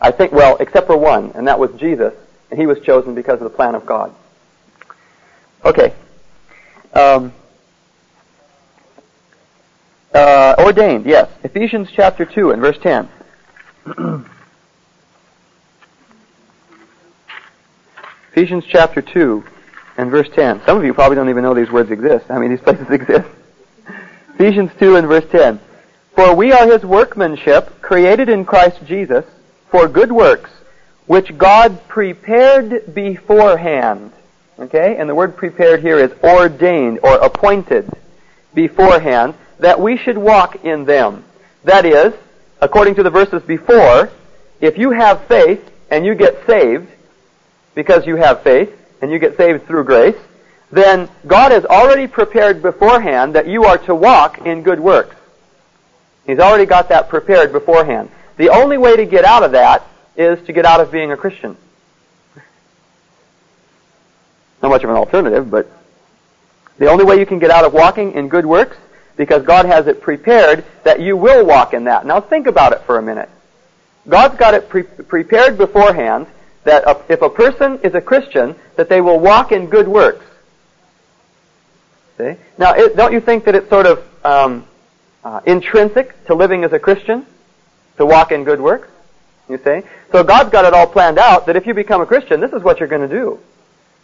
I 0.00 0.10
think, 0.10 0.32
well, 0.32 0.56
except 0.60 0.86
for 0.86 0.96
one, 0.96 1.32
and 1.34 1.46
that 1.46 1.58
was 1.58 1.70
Jesus, 1.72 2.14
and 2.50 2.58
he 2.58 2.66
was 2.66 2.80
chosen 2.80 3.14
because 3.14 3.34
of 3.34 3.44
the 3.44 3.50
plan 3.50 3.74
of 3.74 3.84
God. 3.84 4.14
Okay. 5.64 5.92
Um, 6.94 7.32
uh, 10.14 10.54
ordained, 10.58 11.04
yes. 11.06 11.30
Ephesians 11.44 11.88
chapter 11.94 12.24
2 12.24 12.50
and 12.52 12.62
verse 12.62 12.78
10. 12.82 13.08
Ephesians 18.32 18.64
chapter 18.68 19.02
2 19.02 19.44
and 19.98 20.10
verse 20.10 20.28
10. 20.34 20.62
Some 20.64 20.78
of 20.78 20.84
you 20.84 20.94
probably 20.94 21.16
don't 21.16 21.28
even 21.28 21.42
know 21.42 21.52
these 21.52 21.70
words 21.70 21.90
exist. 21.90 22.24
I 22.30 22.38
mean, 22.38 22.50
these 22.50 22.60
places 22.64 22.88
exist. 22.88 23.28
Ephesians 24.34 24.70
2 24.78 24.96
and 24.96 25.06
verse 25.06 25.26
10. 25.30 25.60
For 26.14 26.34
we 26.34 26.52
are 26.52 26.66
his 26.66 26.84
workmanship, 26.84 27.82
created 27.82 28.28
in 28.28 28.44
Christ 28.44 28.80
Jesus, 28.86 29.24
for 29.70 29.88
good 29.88 30.12
works, 30.12 30.50
which 31.06 31.36
God 31.36 31.88
prepared 31.88 32.94
beforehand. 32.94 34.12
Okay? 34.58 34.96
And 34.96 35.08
the 35.08 35.14
word 35.14 35.36
prepared 35.36 35.80
here 35.80 35.98
is 35.98 36.12
ordained 36.22 37.00
or 37.02 37.16
appointed. 37.18 37.90
beforehand 38.54 39.34
that 39.58 39.80
we 39.80 39.96
should 39.96 40.18
walk 40.18 40.64
in 40.64 40.84
them. 40.84 41.24
That 41.64 41.84
is, 41.84 42.14
according 42.60 42.94
to 42.96 43.02
the 43.02 43.10
verses 43.10 43.42
before, 43.42 44.10
if 44.60 44.78
you 44.78 44.90
have 44.90 45.26
faith 45.26 45.70
and 45.90 46.04
you 46.04 46.14
get 46.14 46.46
saved 46.46 46.88
because 47.74 48.06
you 48.06 48.16
have 48.16 48.42
faith 48.42 48.72
and 49.02 49.10
you 49.10 49.18
get 49.18 49.36
saved 49.36 49.66
through 49.66 49.84
grace, 49.84 50.16
then 50.72 51.08
God 51.26 51.52
has 51.52 51.64
already 51.64 52.06
prepared 52.06 52.62
beforehand 52.62 53.34
that 53.34 53.46
you 53.46 53.64
are 53.64 53.78
to 53.78 53.94
walk 53.94 54.38
in 54.46 54.62
good 54.62 54.80
works. 54.80 55.16
He's 56.26 56.38
already 56.38 56.66
got 56.66 56.88
that 56.90 57.08
prepared 57.08 57.52
beforehand. 57.52 58.10
The 58.40 58.48
only 58.48 58.78
way 58.78 58.96
to 58.96 59.04
get 59.04 59.26
out 59.26 59.42
of 59.42 59.52
that 59.52 59.86
is 60.16 60.42
to 60.46 60.54
get 60.54 60.64
out 60.64 60.80
of 60.80 60.90
being 60.90 61.12
a 61.12 61.16
Christian. 61.18 61.58
Not 64.62 64.70
much 64.70 64.82
of 64.82 64.88
an 64.88 64.96
alternative, 64.96 65.50
but 65.50 65.70
the 66.78 66.86
only 66.86 67.04
way 67.04 67.18
you 67.18 67.26
can 67.26 67.38
get 67.38 67.50
out 67.50 67.66
of 67.66 67.74
walking 67.74 68.12
in 68.12 68.30
good 68.30 68.46
works, 68.46 68.78
because 69.18 69.42
God 69.42 69.66
has 69.66 69.88
it 69.88 70.00
prepared 70.00 70.64
that 70.84 71.02
you 71.02 71.18
will 71.18 71.44
walk 71.44 71.74
in 71.74 71.84
that. 71.84 72.06
Now 72.06 72.18
think 72.22 72.46
about 72.46 72.72
it 72.72 72.80
for 72.86 72.96
a 72.96 73.02
minute. 73.02 73.28
God's 74.08 74.38
got 74.38 74.54
it 74.54 74.70
pre- 74.70 74.84
prepared 74.84 75.58
beforehand 75.58 76.26
that 76.64 77.04
if 77.10 77.20
a 77.20 77.28
person 77.28 77.80
is 77.84 77.94
a 77.94 78.00
Christian, 78.00 78.56
that 78.76 78.88
they 78.88 79.02
will 79.02 79.20
walk 79.20 79.52
in 79.52 79.66
good 79.66 79.86
works. 79.86 80.24
See? 82.16 82.36
Now, 82.56 82.72
it, 82.72 82.96
don't 82.96 83.12
you 83.12 83.20
think 83.20 83.44
that 83.44 83.54
it's 83.54 83.68
sort 83.68 83.84
of 83.84 84.02
um, 84.24 84.66
uh, 85.22 85.42
intrinsic 85.44 86.24
to 86.24 86.34
living 86.34 86.64
as 86.64 86.72
a 86.72 86.78
Christian 86.78 87.26
to 88.00 88.06
walk 88.06 88.32
in 88.32 88.42
good 88.44 88.60
works? 88.60 88.88
You 89.48 89.58
see? 89.58 89.82
So 90.10 90.24
God's 90.24 90.50
got 90.50 90.64
it 90.64 90.72
all 90.72 90.86
planned 90.86 91.18
out 91.18 91.46
that 91.46 91.56
if 91.56 91.66
you 91.66 91.74
become 91.74 92.00
a 92.00 92.06
Christian, 92.06 92.40
this 92.40 92.52
is 92.52 92.62
what 92.62 92.80
you're 92.80 92.88
going 92.88 93.08
to 93.08 93.14
do. 93.14 93.38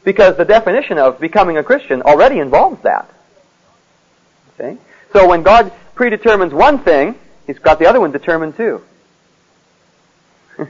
Because 0.05 0.37
the 0.37 0.45
definition 0.45 0.99
of 0.99 1.19
becoming 1.19 1.57
a 1.57 1.65
Christian 1.65 2.03
already 2.03 2.39
involves 2.39 2.83
that. 2.83 3.11
See? 4.59 4.77
So 5.13 5.27
when 5.27 5.43
God 5.43 5.73
predetermines 5.95 6.53
one 6.53 6.79
thing, 6.79 7.17
He's 7.47 7.59
got 7.59 7.79
the 7.79 7.87
other 7.87 8.01
one 8.01 8.13
determined 8.13 8.57
too. 8.57 8.83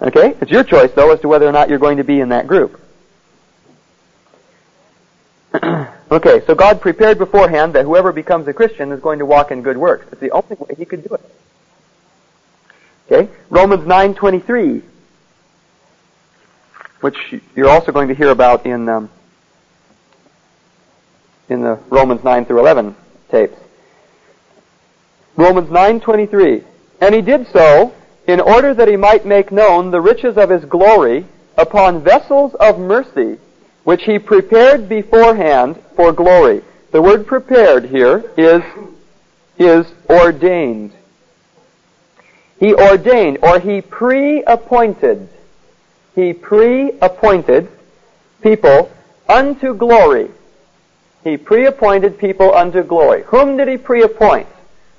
okay? 0.00 0.36
It's 0.40 0.50
your 0.50 0.64
choice 0.64 0.92
though 0.92 1.12
as 1.12 1.20
to 1.20 1.28
whether 1.28 1.46
or 1.46 1.52
not 1.52 1.68
you're 1.68 1.78
going 1.78 1.98
to 1.98 2.04
be 2.04 2.20
in 2.20 2.30
that 2.30 2.46
group. 2.46 2.80
okay, 6.10 6.42
so 6.46 6.54
God 6.54 6.80
prepared 6.80 7.18
beforehand 7.18 7.74
that 7.74 7.84
whoever 7.84 8.12
becomes 8.12 8.46
a 8.48 8.52
Christian 8.52 8.92
is 8.92 9.00
going 9.00 9.18
to 9.18 9.26
walk 9.26 9.50
in 9.50 9.62
good 9.62 9.76
works. 9.76 10.06
It's 10.12 10.20
the 10.20 10.30
only 10.30 10.56
way 10.56 10.74
He 10.78 10.84
could 10.84 11.06
do 11.06 11.14
it. 11.14 11.20
Okay, 13.10 13.30
Romans 13.50 13.84
9:23, 13.84 14.82
which 17.00 17.16
you're 17.54 17.68
also 17.68 17.92
going 17.92 18.08
to 18.08 18.14
hear 18.14 18.30
about 18.30 18.66
in 18.66 18.88
um, 18.88 19.10
in 21.48 21.62
the 21.62 21.78
Romans 21.88 22.24
9 22.24 22.46
through 22.46 22.58
11 22.58 22.96
tapes. 23.30 23.56
Romans 25.36 25.68
9:23, 25.68 26.64
and 27.00 27.14
he 27.14 27.22
did 27.22 27.46
so 27.52 27.94
in 28.26 28.40
order 28.40 28.74
that 28.74 28.88
he 28.88 28.96
might 28.96 29.24
make 29.24 29.52
known 29.52 29.92
the 29.92 30.00
riches 30.00 30.36
of 30.36 30.50
his 30.50 30.64
glory 30.64 31.26
upon 31.56 32.02
vessels 32.02 32.54
of 32.54 32.78
mercy, 32.78 33.38
which 33.84 34.02
he 34.02 34.18
prepared 34.18 34.88
beforehand 34.88 35.80
for 35.94 36.12
glory. 36.12 36.62
The 36.90 37.02
word 37.02 37.26
prepared 37.26 37.84
here 37.84 38.24
is 38.36 38.62
is 39.58 39.86
ordained. 40.10 40.95
He 42.58 42.74
ordained, 42.74 43.38
or 43.42 43.58
he 43.58 43.82
pre-appointed, 43.82 45.28
he 46.14 46.32
pre-appointed 46.32 47.68
people 48.42 48.90
unto 49.28 49.74
glory. 49.74 50.30
He 51.22 51.36
pre-appointed 51.36 52.18
people 52.18 52.54
unto 52.54 52.82
glory. 52.82 53.24
Whom 53.24 53.56
did 53.56 53.68
he 53.68 53.76
pre-appoint? 53.76 54.48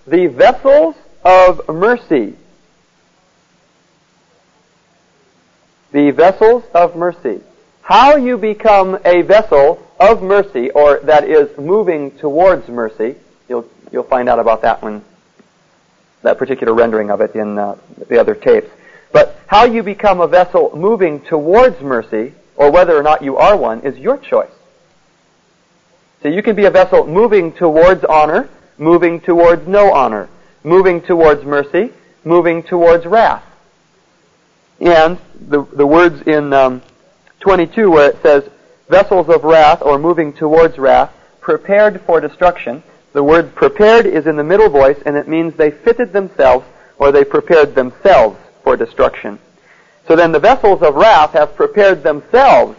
The 0.05 0.27
vessels 0.27 0.95
of 1.23 1.67
mercy. 1.67 2.35
The 5.91 6.11
vessels 6.11 6.63
of 6.75 6.95
mercy. 6.95 7.41
How 7.81 8.17
you 8.17 8.37
become 8.37 8.99
a 9.05 9.21
vessel 9.21 9.81
of 9.99 10.21
mercy, 10.21 10.69
or 10.71 10.99
that 10.99 11.23
is 11.23 11.57
moving 11.57 12.11
towards 12.17 12.67
mercy, 12.67 13.15
you'll, 13.49 13.65
you'll 13.91 14.03
find 14.03 14.29
out 14.29 14.39
about 14.39 14.61
that 14.61 14.83
when 14.83 15.03
that 16.27 16.37
particular 16.37 16.73
rendering 16.73 17.09
of 17.09 17.21
it 17.21 17.35
in 17.35 17.57
uh, 17.57 17.77
the 18.09 18.19
other 18.19 18.35
tapes. 18.35 18.67
But 19.13 19.39
how 19.47 19.63
you 19.63 19.81
become 19.81 20.19
a 20.19 20.27
vessel 20.27 20.75
moving 20.75 21.21
towards 21.21 21.79
mercy, 21.81 22.33
or 22.57 22.69
whether 22.69 22.97
or 22.97 23.01
not 23.01 23.21
you 23.21 23.37
are 23.37 23.55
one, 23.55 23.79
is 23.81 23.97
your 23.97 24.17
choice. 24.17 24.51
So 26.21 26.27
you 26.27 26.43
can 26.43 26.57
be 26.57 26.65
a 26.65 26.71
vessel 26.71 27.07
moving 27.07 27.53
towards 27.53 28.03
honor, 28.03 28.49
moving 28.77 29.21
towards 29.21 29.65
no 29.67 29.93
honor, 29.93 30.27
moving 30.63 31.01
towards 31.01 31.45
mercy, 31.45 31.91
moving 32.25 32.61
towards 32.61 33.05
wrath. 33.05 33.43
And 34.81 35.17
the, 35.39 35.63
the 35.63 35.87
words 35.87 36.21
in 36.27 36.51
um, 36.51 36.81
22 37.39 37.89
where 37.89 38.09
it 38.09 38.21
says, 38.21 38.43
vessels 38.89 39.29
of 39.29 39.45
wrath, 39.45 39.81
or 39.81 39.97
moving 39.97 40.33
towards 40.33 40.77
wrath, 40.77 41.13
prepared 41.39 42.01
for 42.01 42.19
destruction, 42.19 42.83
the 43.17 43.23
word 43.23 43.55
prepared 43.55 44.05
is 44.05 44.27
in 44.27 44.35
the 44.35 44.43
middle 44.43 44.69
voice, 44.69 45.01
and 45.03 45.17
it 45.17 45.27
means 45.27 45.55
they 45.55 45.71
fitted 45.71 46.13
themselves 46.13 46.63
or 46.99 47.11
they 47.11 47.23
prepared 47.23 47.73
themselves 47.73 48.37
for 48.63 48.77
destruction. 48.77 49.39
So 50.07 50.15
then 50.15 50.31
the 50.31 50.39
vessels 50.39 50.83
of 50.83 50.93
wrath 50.93 51.31
have 51.31 51.55
prepared 51.55 52.03
themselves. 52.03 52.77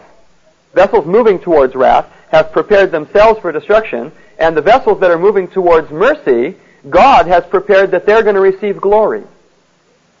Vessels 0.73 1.05
moving 1.05 1.39
towards 1.39 1.75
wrath 1.75 2.05
have 2.31 2.53
prepared 2.53 2.89
themselves 2.89 3.41
for 3.41 3.51
destruction, 3.51 4.13
and 4.37 4.55
the 4.55 4.61
vessels 4.61 5.01
that 5.01 5.11
are 5.11 5.19
moving 5.19 5.49
towards 5.49 5.91
mercy, 5.91 6.55
God 6.89 7.27
has 7.27 7.43
prepared 7.47 7.91
that 7.91 8.05
they're 8.05 8.23
going 8.23 8.35
to 8.35 8.39
receive 8.39 8.79
glory. 8.79 9.25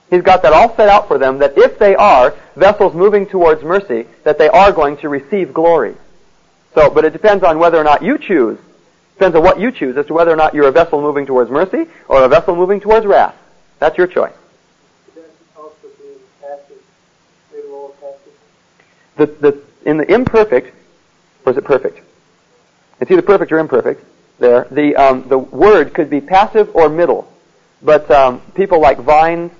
He's 0.09 0.23
got 0.23 0.41
that 0.41 0.51
all 0.51 0.75
set 0.75 0.89
out 0.89 1.07
for 1.07 1.17
them 1.17 1.37
that 1.37 1.57
if 1.57 1.79
they 1.79 1.95
are 1.95 2.35
vessels 2.57 2.93
moving 2.93 3.25
towards 3.25 3.63
mercy, 3.63 4.05
that 4.25 4.37
they 4.37 4.49
are 4.49 4.73
going 4.73 4.97
to 4.97 5.07
receive 5.07 5.53
glory. 5.53 5.95
So, 6.75 6.89
but 6.89 7.05
it 7.05 7.13
depends 7.13 7.45
on 7.45 7.57
whether 7.57 7.77
or 7.77 7.85
not 7.85 8.03
you 8.03 8.17
choose 8.17 8.59
Depends 9.19 9.35
on 9.35 9.43
what 9.43 9.59
you 9.59 9.69
choose 9.69 9.97
as 9.97 10.05
to 10.05 10.13
whether 10.13 10.31
or 10.31 10.37
not 10.37 10.53
you're 10.53 10.69
a 10.69 10.71
vessel 10.71 11.01
moving 11.01 11.25
towards 11.25 11.51
mercy 11.51 11.87
or 12.07 12.23
a 12.23 12.29
vessel 12.29 12.55
moving 12.55 12.79
towards 12.79 13.05
wrath. 13.05 13.35
That's 13.77 13.97
your 13.97 14.07
choice. 14.07 14.31
The, 19.17 19.25
the, 19.25 19.61
in 19.85 19.97
the 19.97 20.09
imperfect, 20.09 20.73
is 21.45 21.57
it 21.57 21.65
perfect? 21.65 21.99
It's 23.01 23.11
either 23.11 23.21
perfect 23.21 23.51
or 23.51 23.59
imperfect. 23.59 24.05
There, 24.39 24.65
the 24.71 24.95
um, 24.95 25.27
the 25.27 25.37
word 25.37 25.93
could 25.93 26.09
be 26.09 26.21
passive 26.21 26.73
or 26.73 26.87
middle, 26.87 27.29
but 27.81 28.09
um, 28.09 28.39
people 28.55 28.79
like 28.79 28.99
Vines, 28.99 29.51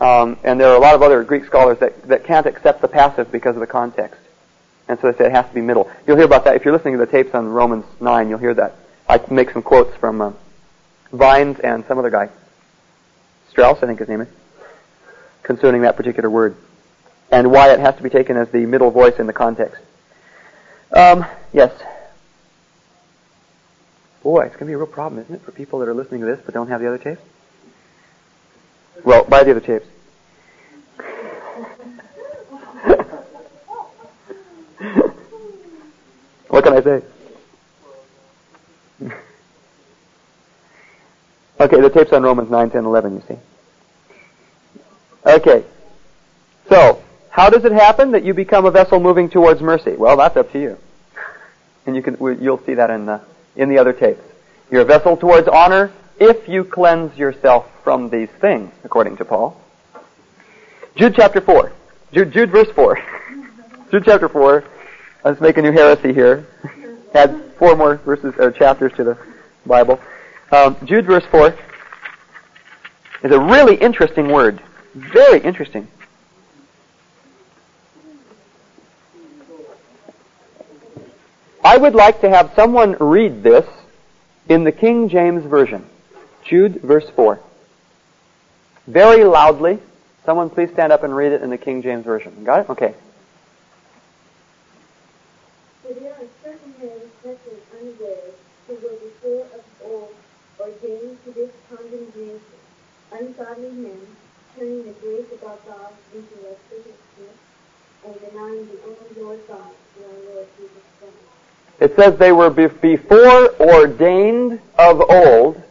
um, 0.00 0.36
and 0.42 0.58
there 0.58 0.70
are 0.70 0.76
a 0.76 0.80
lot 0.80 0.96
of 0.96 1.02
other 1.02 1.22
Greek 1.22 1.44
scholars 1.44 1.78
that 1.78 2.08
that 2.08 2.24
can't 2.24 2.46
accept 2.46 2.80
the 2.80 2.88
passive 2.88 3.30
because 3.30 3.54
of 3.54 3.60
the 3.60 3.66
context, 3.68 4.20
and 4.88 4.98
so 4.98 5.12
they 5.12 5.18
say 5.18 5.26
it 5.26 5.30
has 5.30 5.46
to 5.46 5.54
be 5.54 5.60
middle. 5.60 5.88
You'll 6.04 6.16
hear 6.16 6.26
about 6.26 6.42
that 6.46 6.56
if 6.56 6.64
you're 6.64 6.74
listening 6.74 6.98
to 6.98 7.06
the 7.06 7.12
tapes 7.12 7.32
on 7.32 7.46
Romans 7.46 7.84
nine. 8.00 8.28
You'll 8.28 8.40
hear 8.40 8.54
that 8.54 8.74
I 9.08 9.18
can 9.18 9.36
make 9.36 9.50
some 9.50 9.62
quotes 9.62 9.94
from 9.96 10.20
uh, 10.20 10.32
Vines 11.12 11.58
and 11.60 11.84
some 11.86 11.98
other 11.98 12.10
guy, 12.10 12.28
Strauss, 13.50 13.82
I 13.82 13.86
think 13.86 14.00
his 14.00 14.08
name 14.08 14.22
is, 14.22 14.28
concerning 15.42 15.82
that 15.82 15.96
particular 15.96 16.30
word, 16.30 16.56
and 17.30 17.50
why 17.50 17.72
it 17.72 17.80
has 17.80 17.96
to 17.96 18.02
be 18.02 18.10
taken 18.10 18.36
as 18.36 18.48
the 18.50 18.66
middle 18.66 18.90
voice 18.90 19.18
in 19.18 19.26
the 19.26 19.32
context. 19.32 19.80
Um, 20.92 21.24
yes. 21.52 21.72
Boy, 24.22 24.46
it's 24.46 24.54
going 24.54 24.60
to 24.60 24.66
be 24.66 24.72
a 24.72 24.78
real 24.78 24.86
problem, 24.86 25.22
isn't 25.22 25.34
it, 25.34 25.42
for 25.42 25.52
people 25.52 25.80
that 25.80 25.88
are 25.88 25.94
listening 25.94 26.20
to 26.20 26.26
this 26.26 26.40
but 26.44 26.54
don't 26.54 26.68
have 26.68 26.80
the 26.80 26.88
other 26.88 26.98
tapes? 26.98 27.20
Well, 29.04 29.24
buy 29.24 29.44
the 29.44 29.50
other 29.50 29.60
tapes. 29.60 29.86
what 36.48 36.64
can 36.64 36.72
I 36.72 36.82
say? 36.82 37.02
Okay, 39.02 39.14
the 41.80 41.90
tape's 41.90 42.12
on 42.12 42.22
Romans 42.22 42.50
9, 42.50 42.70
10, 42.70 42.84
11, 42.84 43.14
you 43.14 43.22
see. 43.28 43.36
Okay. 45.26 45.64
So, 46.68 47.02
how 47.30 47.50
does 47.50 47.64
it 47.64 47.72
happen 47.72 48.12
that 48.12 48.24
you 48.24 48.34
become 48.34 48.64
a 48.64 48.70
vessel 48.70 49.00
moving 49.00 49.28
towards 49.28 49.60
mercy? 49.60 49.96
Well, 49.96 50.16
that's 50.16 50.36
up 50.36 50.52
to 50.52 50.60
you. 50.60 50.78
And 51.86 51.96
you 51.96 52.02
can, 52.02 52.16
you'll 52.40 52.62
see 52.64 52.74
that 52.74 52.90
in 52.90 53.06
the, 53.06 53.20
in 53.56 53.68
the 53.68 53.78
other 53.78 53.92
tapes. 53.92 54.22
You're 54.70 54.82
a 54.82 54.86
vessel 54.86 55.16
towards 55.16 55.48
honor 55.48 55.92
if 56.18 56.48
you 56.48 56.64
cleanse 56.64 57.16
yourself 57.18 57.66
from 57.82 58.08
these 58.08 58.28
things, 58.40 58.72
according 58.84 59.16
to 59.18 59.24
Paul. 59.24 59.60
Jude 60.96 61.14
chapter 61.16 61.40
4. 61.40 61.72
Jude, 62.12 62.32
Jude 62.32 62.50
verse 62.50 62.70
4. 62.74 62.98
Jude 63.90 64.04
chapter 64.04 64.28
4. 64.28 64.64
Let's 65.24 65.40
make 65.40 65.56
a 65.56 65.62
new 65.62 65.72
heresy 65.72 66.12
here. 66.12 66.46
Add 67.14 67.52
four 67.58 67.76
more 67.76 67.96
verses 67.98 68.34
or 68.38 68.50
chapters 68.50 68.92
to 68.94 69.04
the 69.04 69.18
Bible. 69.64 70.00
Um, 70.50 70.76
Jude 70.84 71.06
verse 71.06 71.24
4 71.30 71.56
is 73.22 73.32
a 73.32 73.40
really 73.40 73.76
interesting 73.76 74.28
word. 74.28 74.60
Very 74.94 75.40
interesting. 75.40 75.88
I 81.64 81.78
would 81.78 81.94
like 81.94 82.20
to 82.20 82.28
have 82.28 82.52
someone 82.54 82.96
read 83.00 83.42
this 83.42 83.66
in 84.48 84.64
the 84.64 84.72
King 84.72 85.08
James 85.08 85.44
Version. 85.44 85.86
Jude, 86.44 86.82
verse 86.82 87.08
4. 87.16 87.40
Very 88.86 89.24
loudly. 89.24 89.78
Someone 90.26 90.50
please 90.50 90.70
stand 90.70 90.92
up 90.92 91.02
and 91.02 91.16
read 91.16 91.32
it 91.32 91.42
in 91.42 91.50
the 91.50 91.58
King 91.58 91.82
James 91.82 92.04
Version. 92.04 92.44
Got 92.44 92.60
it? 92.60 92.70
Okay. 92.70 92.94
For 95.82 95.94
there 95.94 96.12
are 96.12 96.28
certain 96.42 96.74
men 96.78 97.00
present 97.22 97.62
unawares 97.72 98.34
who 98.66 98.74
were 98.74 98.96
before 99.02 99.46
of 99.54 99.64
old 99.82 100.14
ordained 100.60 101.18
to 101.24 101.32
condemnation, 101.94 102.40
ungodly 103.12 103.70
men, 103.70 104.00
turning 104.56 104.84
the 104.84 104.92
grace 104.92 105.26
of 105.32 105.44
our 105.44 105.58
God 105.66 105.92
into 106.14 106.34
and 108.06 108.20
denying 108.20 108.66
the 108.66 108.78
only 108.84 109.22
Lord 109.22 109.40
God 109.48 109.70
Lord 110.28 110.46
Jesus 110.56 110.82
Christ. 110.98 111.14
It 111.80 111.96
says 111.96 112.18
they 112.18 112.32
were 112.32 112.50
be- 112.50 112.66
before 112.66 113.54
ordained 113.60 114.60
of 114.78 115.02
old 115.08 115.62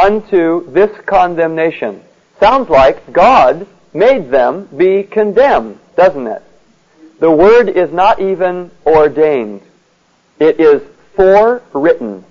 unto 0.00 0.70
this 0.72 0.90
condemnation. 1.06 2.02
Sounds 2.38 2.68
like 2.68 3.12
God 3.12 3.66
made 3.92 4.30
them 4.30 4.68
be 4.76 5.02
condemned, 5.02 5.78
doesn't 5.96 6.26
it? 6.26 6.42
The 7.20 7.30
word 7.30 7.68
is 7.68 7.92
not 7.92 8.20
even 8.20 8.70
ordained. 8.86 9.62
It 10.38 10.60
is 10.60 10.82
forewritten. 11.14 12.24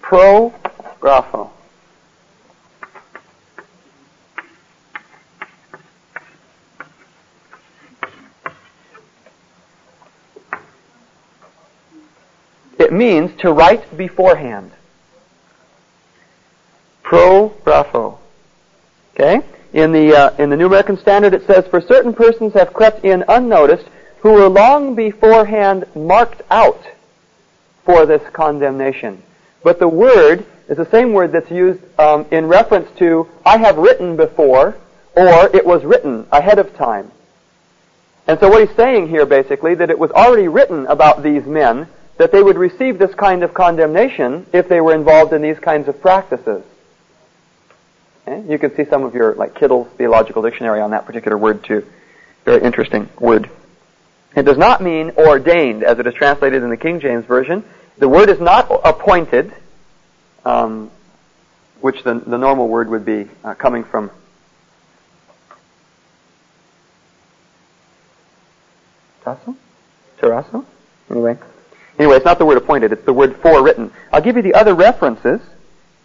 Pro 0.00 0.54
grapho. 1.00 1.50
It 12.78 12.92
means 12.92 13.38
to 13.40 13.52
write 13.52 13.96
beforehand. 13.96 14.70
Pro 17.02 17.50
grapho. 17.64 18.18
Okay? 19.14 19.40
In 19.72 19.92
the, 19.92 20.14
uh, 20.14 20.36
in 20.38 20.50
the 20.50 20.56
New 20.56 20.66
American 20.66 20.98
Standard 20.98 21.34
it 21.34 21.46
says, 21.46 21.66
For 21.68 21.80
certain 21.80 22.12
persons 22.12 22.52
have 22.54 22.72
crept 22.72 23.04
in 23.04 23.24
unnoticed 23.28 23.86
who 24.20 24.32
were 24.32 24.48
long 24.48 24.94
beforehand 24.94 25.84
marked 25.94 26.42
out 26.50 26.82
for 27.84 28.06
this 28.06 28.22
condemnation. 28.32 29.22
But 29.62 29.78
the 29.78 29.88
word 29.88 30.44
is 30.68 30.76
the 30.76 30.90
same 30.90 31.12
word 31.12 31.32
that's 31.32 31.50
used 31.50 31.80
um, 31.98 32.26
in 32.30 32.46
reference 32.46 32.88
to, 32.98 33.28
I 33.44 33.58
have 33.58 33.76
written 33.76 34.16
before, 34.16 34.76
or 35.14 35.56
it 35.56 35.64
was 35.64 35.84
written 35.84 36.26
ahead 36.32 36.58
of 36.58 36.74
time. 36.76 37.10
And 38.26 38.40
so 38.40 38.48
what 38.48 38.66
he's 38.66 38.76
saying 38.76 39.08
here 39.08 39.24
basically, 39.24 39.76
that 39.76 39.90
it 39.90 39.98
was 39.98 40.10
already 40.10 40.48
written 40.48 40.86
about 40.86 41.22
these 41.22 41.46
men, 41.46 41.88
that 42.18 42.32
they 42.32 42.42
would 42.42 42.56
receive 42.56 42.98
this 42.98 43.14
kind 43.14 43.42
of 43.42 43.52
condemnation 43.52 44.46
if 44.52 44.68
they 44.68 44.80
were 44.80 44.94
involved 44.94 45.32
in 45.32 45.42
these 45.42 45.58
kinds 45.58 45.88
of 45.88 46.00
practices. 46.00 46.62
Okay? 48.26 48.50
You 48.50 48.58
can 48.58 48.74
see 48.74 48.84
some 48.84 49.04
of 49.04 49.14
your, 49.14 49.34
like 49.34 49.54
Kittel's 49.54 49.88
Theological 49.96 50.42
Dictionary 50.42 50.80
on 50.80 50.90
that 50.90 51.06
particular 51.06 51.36
word 51.36 51.64
too. 51.64 51.86
Very 52.44 52.62
interesting 52.62 53.08
word. 53.20 53.50
It 54.34 54.44
does 54.44 54.58
not 54.58 54.82
mean 54.82 55.12
ordained 55.16 55.82
as 55.82 55.98
it 55.98 56.06
is 56.06 56.14
translated 56.14 56.62
in 56.62 56.70
the 56.70 56.76
King 56.76 57.00
James 57.00 57.24
Version. 57.24 57.64
The 57.98 58.08
word 58.08 58.28
is 58.28 58.40
not 58.40 58.70
appointed, 58.84 59.52
um, 60.44 60.90
which 61.80 62.02
the, 62.02 62.14
the 62.14 62.36
normal 62.36 62.68
word 62.68 62.88
would 62.88 63.04
be 63.04 63.28
uh, 63.42 63.54
coming 63.54 63.84
from 63.84 64.10
Tasso? 69.24 69.56
Tarasso? 70.20 70.64
Anyway. 71.10 71.36
Anyway, 71.98 72.16
it's 72.16 72.24
not 72.24 72.38
the 72.38 72.44
word 72.44 72.58
appointed, 72.58 72.92
it's 72.92 73.04
the 73.04 73.12
word 73.12 73.36
forewritten. 73.36 73.90
I'll 74.12 74.20
give 74.20 74.36
you 74.36 74.42
the 74.42 74.54
other 74.54 74.74
references 74.74 75.40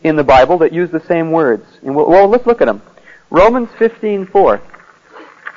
in 0.03 0.15
the 0.15 0.23
Bible 0.23 0.57
that 0.59 0.73
use 0.73 0.89
the 0.89 1.01
same 1.01 1.31
words. 1.31 1.65
And 1.83 1.95
we'll, 1.95 2.07
well 2.07 2.27
let's 2.27 2.45
look 2.45 2.61
at 2.61 2.65
them. 2.65 2.81
Romans 3.29 3.69
15:4. 3.77 4.61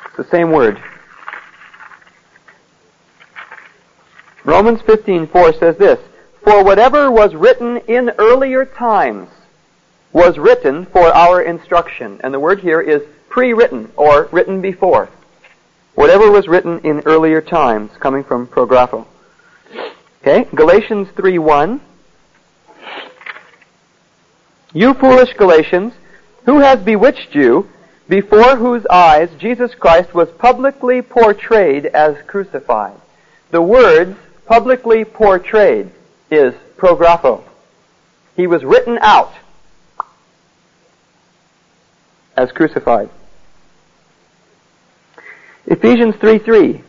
It's 0.06 0.16
the 0.16 0.24
same 0.24 0.51
word. 0.51 0.81
Romans 4.44 4.81
15:4 4.82 5.59
says 5.59 5.77
this, 5.77 5.98
"For 6.43 6.62
whatever 6.62 7.11
was 7.11 7.35
written 7.35 7.78
in 7.89 8.11
earlier 8.19 8.65
times 8.65 9.28
was 10.12 10.39
written 10.39 10.86
for 10.86 11.06
our 11.15 11.40
instruction." 11.40 12.20
And 12.23 12.35
the 12.35 12.40
word 12.40 12.61
here 12.61 12.81
is 12.81 13.02
pre-written 13.28 13.90
or 13.97 14.28
written 14.31 14.61
before. 14.61 15.09
Whatever 15.94 16.31
was 16.31 16.48
written 16.48 16.81
in 16.81 17.02
earlier 17.06 17.40
times, 17.40 17.90
coming 17.98 18.23
from 18.23 18.47
prographo. 18.47 19.06
Okay, 20.26 20.48
Galatians 20.55 21.09
3:1. 21.16 21.80
You 24.72 24.94
foolish 24.94 25.34
Galatians, 25.34 25.92
who 26.46 26.60
has 26.60 26.80
bewitched 26.80 27.34
you, 27.34 27.68
before 28.09 28.56
whose 28.56 28.86
eyes 28.86 29.28
Jesus 29.38 29.74
Christ 29.74 30.14
was 30.14 30.30
publicly 30.38 31.02
portrayed 31.02 31.84
as 31.84 32.16
crucified? 32.26 32.94
The 33.51 33.60
words 33.60 34.16
publicly 34.46 35.05
portrayed 35.05 35.90
is 36.30 36.55
prographo. 36.78 37.42
He 38.34 38.46
was 38.46 38.64
written 38.64 38.98
out 39.02 39.34
as 42.34 42.51
crucified. 42.51 43.10
Ephesians 45.66 46.16
3 46.16 46.38
3. 46.38 46.82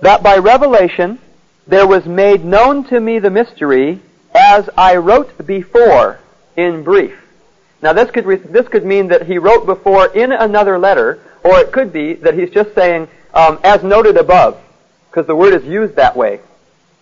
That 0.00 0.22
by 0.22 0.36
revelation 0.38 1.18
there 1.66 1.86
was 1.86 2.06
made 2.06 2.44
known 2.44 2.84
to 2.84 2.98
me 2.98 3.18
the 3.18 3.30
mystery 3.30 4.00
as 4.34 4.68
I 4.76 4.96
wrote 4.96 5.46
before 5.46 6.18
in 6.56 6.82
brief. 6.82 7.14
Now 7.82 7.92
this 7.92 8.10
could, 8.10 8.26
re- 8.26 8.36
this 8.36 8.68
could 8.68 8.84
mean 8.84 9.08
that 9.08 9.26
he 9.26 9.38
wrote 9.38 9.66
before 9.66 10.06
in 10.06 10.32
another 10.32 10.78
letter, 10.78 11.20
or 11.44 11.58
it 11.58 11.72
could 11.72 11.92
be 11.92 12.14
that 12.14 12.34
he's 12.34 12.50
just 12.50 12.74
saying, 12.74 13.08
um, 13.34 13.60
as 13.62 13.82
noted 13.82 14.16
above, 14.16 14.58
because 15.10 15.26
the 15.26 15.36
word 15.36 15.54
is 15.54 15.64
used 15.64 15.96
that 15.96 16.16
way 16.16 16.40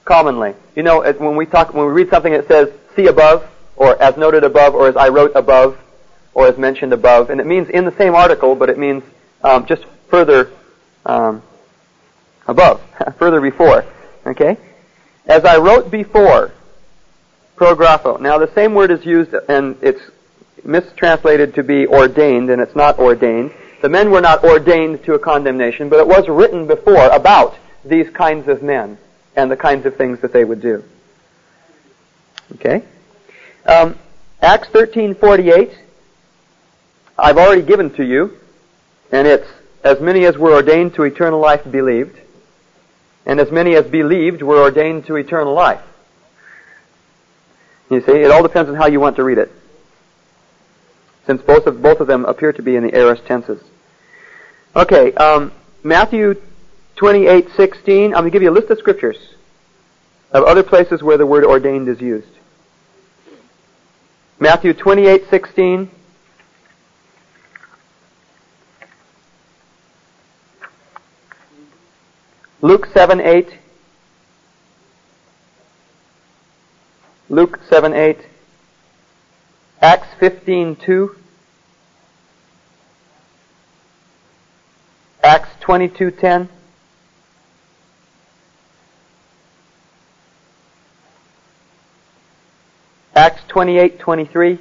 commonly. 0.05 0.55
You 0.75 0.83
know, 0.83 1.03
when 1.19 1.37
we 1.37 1.47
talk, 1.47 1.75
when 1.75 1.87
we 1.87 1.93
read 1.93 2.11
something, 2.11 2.33
that 2.33 2.49
says 2.49 2.69
"see 2.95 3.09
above," 3.09 3.49
or 3.77 4.01
"as 4.01 4.17
noted 4.17 4.45
above," 4.45 4.75
or 4.75 4.89
"as 4.89 4.97
I 4.97 5.09
wrote 5.09 5.33
above," 5.35 5.79
or 6.35 6.47
"as 6.47 6.57
mentioned 6.57 6.93
above," 6.93 7.31
and 7.31 7.41
it 7.41 7.47
means 7.47 7.69
in 7.69 7.85
the 7.85 7.97
same 7.97 8.15
article, 8.15 8.55
but 8.55 8.71
it 8.71 8.79
means 8.79 9.03
um, 9.43 9.67
just 9.67 9.85
further 10.09 10.51
um, 11.05 11.43
above, 12.47 12.83
further 13.19 13.41
before. 13.41 13.85
Okay, 14.27 14.57
as 15.27 15.45
I 15.45 15.59
wrote 15.59 15.91
before, 15.91 16.53
prographo. 17.57 18.21
Now 18.21 18.39
the 18.39 18.53
same 18.55 18.75
word 18.75 18.91
is 18.91 19.05
used, 19.05 19.35
and 19.49 19.77
it's 19.83 20.03
mistranslated 20.65 21.55
to 21.55 21.63
be 21.63 21.87
ordained, 21.87 22.51
and 22.51 22.61
it's 22.61 22.77
not 22.77 22.99
ordained. 22.99 23.53
The 23.83 23.89
men 23.89 24.11
were 24.11 24.21
not 24.21 24.43
ordained 24.43 25.05
to 25.05 25.15
a 25.15 25.19
condemnation, 25.19 25.89
but 25.89 26.01
it 26.01 26.07
was 26.07 26.29
written 26.29 26.67
before 26.67 27.09
about 27.11 27.57
these 27.85 28.11
kinds 28.11 28.49
of 28.49 28.63
men 28.63 28.99
and 29.37 29.51
the 29.51 29.57
kinds 29.57 29.87
of 29.87 29.97
things 29.97 30.21
that 30.21 30.33
they 30.33 30.45
would 30.45 30.61
do. 30.61 30.83
Okay? 32.55 32.83
Um, 33.67 33.99
Acts 34.41 34.69
13:48. 34.69 35.73
I've 37.19 37.39
already 37.39 37.63
given 37.63 37.91
to 37.95 38.05
you, 38.05 38.37
and 39.11 39.27
it's 39.27 39.49
as 39.83 40.01
many 40.01 40.27
as 40.27 40.37
were 40.37 40.53
ordained 40.53 40.95
to 40.95 41.05
eternal 41.05 41.41
life 41.41 41.63
believed, 41.71 42.19
and 43.27 43.41
as 43.41 43.51
many 43.51 43.75
as 43.75 43.87
believed 43.87 44.43
were 44.43 44.59
ordained 44.59 45.07
to 45.07 45.17
eternal 45.17 45.53
life. 45.53 45.83
You 47.91 48.01
see, 48.01 48.13
it 48.13 48.31
all 48.31 48.43
depends 48.43 48.71
on 48.71 48.77
how 48.77 48.87
you 48.87 49.01
want 49.01 49.17
to 49.17 49.25
read 49.25 49.39
it 49.39 49.53
since 51.27 51.43
both 51.43 51.67
of 51.67 51.83
both 51.83 52.01
of 52.01 52.07
them 52.07 52.25
appear 52.25 52.53
to 52.53 52.63
be 52.63 52.77
in 52.77 52.85
the 52.85 52.95
aorist 52.95 53.27
tenses. 53.27 53.61
Okay, 54.75 55.13
um, 55.15 55.53
Matthew 55.83 56.35
28:16. 56.97 58.07
I'm 58.07 58.13
going 58.13 58.25
to 58.25 58.31
give 58.31 58.43
you 58.43 58.51
a 58.51 58.53
list 58.53 58.71
of 58.71 58.79
scriptures 58.79 59.19
of 60.33 60.45
other 60.45 60.63
places 60.63 61.03
where 61.03 61.19
the 61.19 61.27
word 61.27 61.45
ordained 61.45 61.89
is 61.89 62.01
used. 62.01 62.29
Matthew 64.39 64.73
28:16. 64.73 65.89
Luke 72.63 72.87
7:8. 72.89 73.59
Luke 77.29 77.59
7:8. 77.71 78.25
Acts 79.83 80.09
15:2 80.19 81.17
Acts 85.23 85.49
22:10 85.61 86.49
Acts 93.15 93.43
28:23 93.49 94.59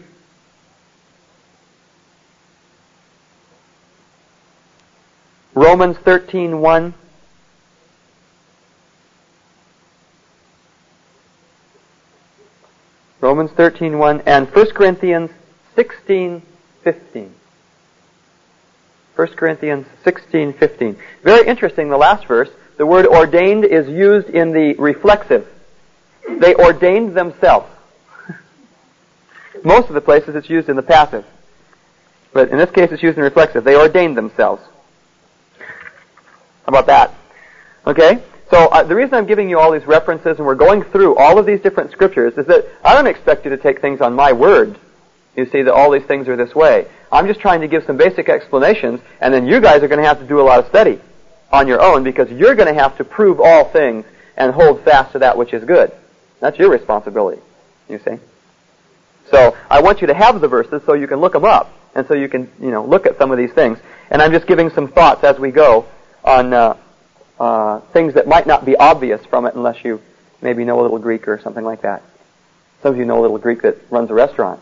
Romans 5.53 5.95
13:1 5.97 6.93
Romans 13.25 13.49
13:1 13.53 14.21
and 14.27 14.47
1 14.47 14.65
Corinthians 14.75 15.31
16:15. 15.75 17.31
1 19.15 19.27
Corinthians 19.35 19.87
16:15. 20.03 20.95
Very 21.23 21.47
interesting 21.47 21.89
the 21.89 21.97
last 21.97 22.27
verse. 22.27 22.49
The 22.77 22.85
word 22.85 23.07
ordained 23.07 23.65
is 23.65 23.87
used 23.87 24.29
in 24.29 24.51
the 24.51 24.75
reflexive. 24.75 25.47
They 26.37 26.53
ordained 26.53 27.15
themselves. 27.15 27.65
Most 29.63 29.87
of 29.87 29.95
the 29.95 30.01
places 30.01 30.35
it's 30.35 30.47
used 30.47 30.69
in 30.69 30.75
the 30.75 30.83
passive. 30.83 31.25
But 32.31 32.49
in 32.49 32.59
this 32.59 32.69
case 32.69 32.91
it's 32.91 33.01
used 33.01 33.17
in 33.17 33.23
reflexive. 33.23 33.63
They 33.63 33.75
ordained 33.75 34.15
themselves. 34.15 34.61
How 35.57 36.67
about 36.67 36.85
that? 36.85 37.11
Okay? 37.87 38.21
So 38.51 38.67
uh, 38.67 38.83
the 38.83 38.95
reason 38.95 39.15
I'm 39.15 39.25
giving 39.25 39.49
you 39.49 39.59
all 39.59 39.71
these 39.71 39.85
references 39.87 40.37
and 40.37 40.45
we're 40.45 40.55
going 40.55 40.83
through 40.83 41.15
all 41.15 41.39
of 41.39 41.45
these 41.45 41.61
different 41.61 41.91
scriptures 41.91 42.33
is 42.37 42.45
that 42.45 42.65
I 42.83 42.93
don't 42.93 43.07
expect 43.07 43.43
you 43.45 43.51
to 43.51 43.57
take 43.57 43.81
things 43.81 44.01
on 44.01 44.13
my 44.13 44.33
word. 44.33 44.77
You 45.35 45.45
see 45.49 45.63
that 45.63 45.73
all 45.73 45.91
these 45.91 46.05
things 46.05 46.27
are 46.27 46.35
this 46.35 46.53
way. 46.53 46.87
I'm 47.11 47.27
just 47.27 47.39
trying 47.39 47.61
to 47.61 47.67
give 47.67 47.83
some 47.85 47.97
basic 47.97 48.29
explanations 48.29 49.01
and 49.19 49.33
then 49.33 49.47
you 49.47 49.59
guys 49.59 49.81
are 49.83 49.87
going 49.87 50.01
to 50.01 50.07
have 50.07 50.19
to 50.19 50.27
do 50.27 50.39
a 50.39 50.43
lot 50.43 50.59
of 50.59 50.67
study 50.67 50.99
on 51.51 51.67
your 51.67 51.81
own 51.81 52.03
because 52.03 52.29
you're 52.29 52.55
going 52.55 52.73
to 52.73 52.79
have 52.79 52.97
to 52.97 53.03
prove 53.03 53.39
all 53.39 53.65
things 53.65 54.05
and 54.37 54.53
hold 54.53 54.83
fast 54.83 55.13
to 55.13 55.19
that 55.19 55.37
which 55.37 55.53
is 55.53 55.63
good. 55.63 55.91
That's 56.39 56.57
your 56.59 56.69
responsibility. 56.69 57.41
You 57.89 57.99
see? 57.99 58.19
So 59.31 59.57
I 59.69 59.81
want 59.81 60.01
you 60.01 60.07
to 60.07 60.13
have 60.13 60.39
the 60.39 60.47
verses 60.47 60.81
so 60.85 60.93
you 60.93 61.07
can 61.07 61.19
look 61.19 61.33
them 61.33 61.45
up 61.45 61.73
and 61.95 62.05
so 62.07 62.13
you 62.13 62.29
can, 62.29 62.51
you 62.61 62.71
know, 62.71 62.85
look 62.85 63.05
at 63.07 63.17
some 63.17 63.31
of 63.31 63.37
these 63.37 63.53
things. 63.53 63.79
And 64.11 64.21
I'm 64.21 64.31
just 64.31 64.45
giving 64.45 64.69
some 64.69 64.87
thoughts 64.87 65.23
as 65.23 65.39
we 65.39 65.51
go 65.51 65.85
on 66.23 66.53
uh, 66.53 66.77
uh, 67.39 67.79
things 67.91 68.13
that 68.13 68.27
might 68.27 68.47
not 68.47 68.65
be 68.65 68.75
obvious 68.75 69.25
from 69.25 69.45
it 69.45 69.55
unless 69.55 69.83
you 69.83 70.01
maybe 70.41 70.63
know 70.63 70.79
a 70.79 70.83
little 70.83 70.99
Greek 70.99 71.27
or 71.27 71.39
something 71.41 71.63
like 71.63 71.81
that. 71.81 72.03
Some 72.81 72.93
of 72.93 72.99
you 72.99 73.05
know 73.05 73.19
a 73.19 73.23
little 73.23 73.37
Greek 73.37 73.61
that 73.63 73.77
runs 73.89 74.09
a 74.09 74.13
restaurant. 74.13 74.59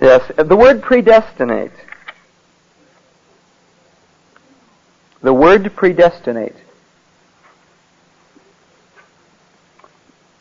Yes, 0.00 0.30
the 0.36 0.56
word 0.56 0.82
predestinate. 0.82 1.72
The 5.22 5.34
word 5.34 5.74
predestinate. 5.74 6.54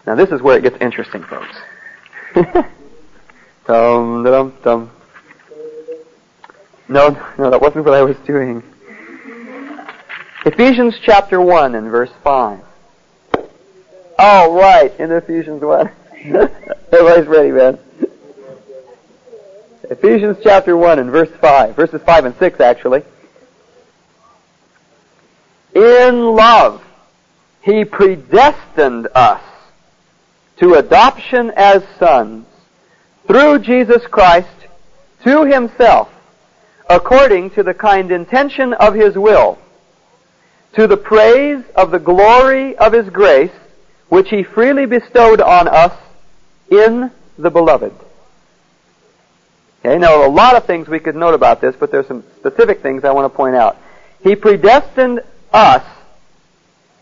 Now 0.06 0.16
this 0.16 0.30
is 0.30 0.42
where 0.42 0.58
it 0.58 0.62
gets 0.62 0.78
interesting, 0.80 1.24
folks. 1.24 1.58
dum 3.66 4.24
dum 4.24 4.54
dum. 4.64 4.92
No, 6.90 7.10
no, 7.38 7.50
that 7.50 7.62
wasn't 7.62 7.84
what 7.84 7.94
I 7.94 8.04
was 8.04 8.16
doing. 8.26 8.64
Ephesians 10.46 10.96
chapter 11.04 11.42
1 11.42 11.76
and 11.76 11.92
verse 11.92 12.12
5. 12.24 12.62
Oh, 14.18 14.56
right, 14.56 14.98
in 14.98 15.12
Ephesians 15.12 15.62
1. 15.62 15.92
Everybody's 16.94 17.28
ready, 17.28 17.52
man. 17.52 17.78
Ephesians 19.90 20.38
chapter 20.42 20.78
1 20.78 21.00
and 21.00 21.12
verse 21.12 21.30
5. 21.42 21.76
Verses 21.76 22.02
5 22.06 22.26
and 22.26 22.36
6, 22.38 22.60
actually. 22.62 23.04
In 25.76 26.36
love, 26.36 26.82
He 27.62 27.84
predestined 27.84 29.10
us 29.14 29.44
to 30.60 30.76
adoption 30.76 31.52
as 31.58 31.84
sons 32.00 32.46
through 33.28 33.60
Jesus 33.60 34.08
Christ 34.08 34.48
to 35.26 35.44
Himself 35.44 36.10
according 36.90 37.52
to 37.52 37.64
the 37.64 37.74
kind 37.74 38.12
intention 38.12 38.74
of 38.74 38.94
His 38.94 39.16
will, 39.16 39.58
to 40.74 40.88
the 40.88 40.98
praise 40.98 41.64
of 41.76 41.92
the 41.92 42.00
glory 42.00 42.76
of 42.78 42.94
His 42.94 43.10
grace, 43.10 43.52
which 44.10 44.30
He 44.30 44.44
freely 44.44 44.86
bestowed 44.86 45.42
on 45.42 45.68
us 45.68 45.94
in 46.70 47.12
the 47.38 47.50
Beloved. 47.50 47.94
Okay, 49.80 49.98
now 49.98 50.26
a 50.26 50.30
lot 50.30 50.56
of 50.56 50.66
things 50.66 50.88
we 50.88 51.00
could 51.00 51.16
note 51.16 51.34
about 51.34 51.62
this, 51.62 51.76
but 51.80 51.92
there's 51.92 52.08
some 52.08 52.24
specific 52.38 52.82
things 52.82 53.04
I 53.04 53.12
want 53.12 53.32
to 53.32 53.36
point 53.36 53.56
out. 53.56 53.78
He 54.22 54.36
predestined 54.36 55.22
us, 55.54 55.84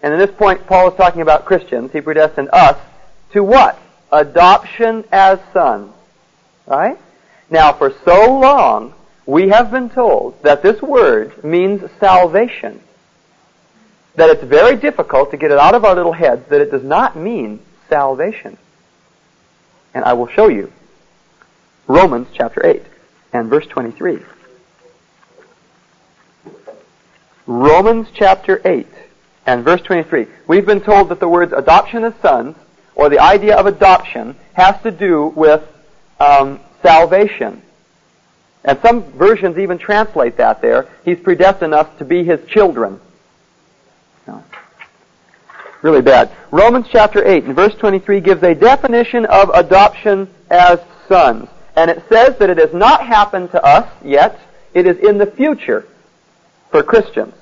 and 0.02 0.14
in 0.14 0.20
this 0.20 0.36
point 0.36 0.68
Paul 0.68 0.92
is 0.92 0.98
talking 0.98 1.22
about 1.22 1.46
Christians, 1.46 1.92
he 1.92 2.02
predestined 2.02 2.50
us 2.52 2.78
to 3.34 3.44
what? 3.44 3.80
Adoption 4.12 5.04
as 5.12 5.40
sons. 5.54 5.94
Right? 6.68 6.98
Now 7.50 7.74
for 7.74 7.94
so 8.04 8.40
long, 8.40 8.94
we 9.26 9.50
have 9.50 9.72
been 9.72 9.90
told 9.90 10.42
that 10.44 10.62
this 10.62 10.82
word 10.82 11.44
means 11.44 11.82
salvation. 12.00 12.82
That 14.16 14.30
it's 14.30 14.44
very 14.44 14.76
difficult 14.76 15.32
to 15.32 15.38
get 15.38 15.52
it 15.52 15.58
out 15.58 15.76
of 15.76 15.84
our 15.84 15.96
little 15.96 16.14
heads 16.14 16.48
that 16.50 16.62
it 16.62 16.72
does 16.72 16.84
not 16.84 17.18
mean 17.18 17.60
salvation. 17.90 18.58
And 19.94 20.06
I 20.06 20.14
will 20.14 20.28
show 20.28 20.48
you. 20.48 20.72
Romans 21.88 22.28
chapter 22.34 22.66
8 22.66 22.84
and 23.34 23.50
verse 23.50 23.66
23. 23.68 24.20
Romans 27.48 28.08
chapter 28.14 28.62
8 28.66 28.88
and 29.46 29.64
verse 29.64 29.82
23. 29.82 30.28
We've 30.48 30.66
been 30.66 30.82
told 30.82 31.10
that 31.10 31.20
the 31.20 31.28
words 31.28 31.54
adoption 31.54 32.04
as 32.04 32.14
sons, 32.22 32.56
or 32.96 33.10
the 33.10 33.20
idea 33.20 33.56
of 33.56 33.66
adoption, 33.66 34.36
has 34.54 34.82
to 34.82 34.92
do 34.92 35.28
with 35.36 35.62
um, 36.20 36.60
salvation. 36.82 37.62
And 38.66 38.80
some 38.82 39.04
versions 39.14 39.58
even 39.58 39.78
translate 39.78 40.38
that 40.38 40.62
there. 40.62 40.90
He's 41.06 41.20
predestined 41.20 41.74
us 41.74 41.88
to 42.00 42.06
be 42.06 42.24
His 42.24 42.46
children. 42.48 43.00
Really 45.86 46.02
bad. 46.02 46.32
Romans 46.50 46.88
chapter 46.92 47.24
8 47.24 47.44
and 47.44 47.56
verse 47.56 47.76
23 47.76 48.20
gives 48.20 48.42
a 48.42 48.56
definition 48.56 49.24
of 49.28 49.52
adoption 49.54 50.28
as 50.50 50.80
sons. 51.08 51.48
And 51.76 51.92
it 51.92 52.04
says 52.10 52.36
that 52.40 52.50
it 52.50 52.58
has 52.58 52.74
not 52.74 53.06
happened 53.06 53.52
to 53.52 53.64
us 53.64 53.88
yet. 54.04 54.40
It 54.74 54.88
is 54.88 54.98
in 54.98 55.20
the 55.20 55.28
future 55.28 55.88
for 56.72 56.82
Christians. 56.82 57.36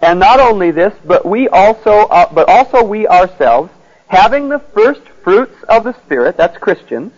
And 0.00 0.18
not 0.18 0.40
only 0.40 0.72
this, 0.72 0.92
but 1.04 1.24
we 1.24 1.46
also, 1.46 2.08
uh, 2.08 2.32
but 2.32 2.48
also 2.48 2.82
we 2.82 3.06
ourselves, 3.06 3.70
having 4.08 4.48
the 4.48 4.58
first 4.58 5.02
fruits 5.22 5.54
of 5.68 5.84
the 5.84 5.94
Spirit, 6.04 6.36
that's 6.36 6.58
Christians, 6.58 7.12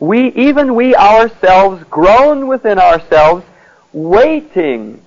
we, 0.00 0.28
even 0.28 0.74
we 0.74 0.94
ourselves, 0.94 1.82
groan 1.90 2.46
within 2.46 2.78
ourselves, 2.78 3.44
waiting 3.92 5.02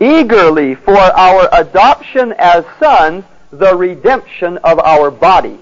eagerly 0.00 0.74
for 0.74 0.96
our 0.96 1.48
adoption 1.52 2.34
as 2.38 2.64
sons, 2.78 3.24
the 3.50 3.74
redemption 3.74 4.58
of 4.58 4.78
our 4.80 5.10
body. 5.10 5.58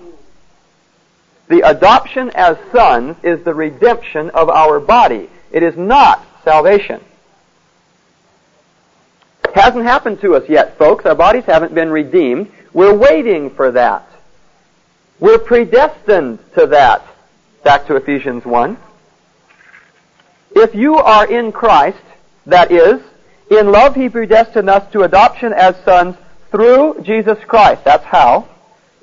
The 1.49 1.61
adoption 1.61 2.31
as 2.35 2.57
sons 2.73 3.17
is 3.23 3.45
the 3.45 3.55
redemption 3.55 4.31
of 4.31 4.49
our 4.49 4.81
body. 4.81 5.29
It 5.51 5.63
is 5.63 5.77
not 5.77 6.25
salvation. 6.45 7.01
It 9.45 9.55
Hasn't 9.55 9.85
happened 9.85 10.21
to 10.23 10.35
us 10.35 10.49
yet, 10.49 10.79
folks. 10.79 11.05
Our 11.05 11.15
bodies 11.15 11.45
haven't 11.45 11.75
been 11.75 11.91
redeemed. 11.91 12.51
We're 12.73 12.97
waiting 12.97 13.51
for 13.51 13.71
that. 13.73 14.09
We're 15.21 15.39
predestined 15.39 16.39
to 16.55 16.67
that. 16.69 17.07
Back 17.65 17.87
to 17.87 17.95
Ephesians 17.95 18.45
1. 18.45 18.77
If 20.57 20.75
you 20.75 20.97
are 20.97 21.31
in 21.31 21.53
Christ, 21.53 22.03
that 22.45 22.73
is, 22.73 23.01
in 23.51 23.71
love 23.71 23.95
he 23.95 24.09
predestined 24.09 24.69
us 24.69 24.91
to 24.93 25.03
adoption 25.03 25.53
as 25.53 25.77
sons 25.85 26.17
through 26.51 27.03
Jesus 27.03 27.39
Christ. 27.47 27.85
That's 27.85 28.05
how. 28.05 28.49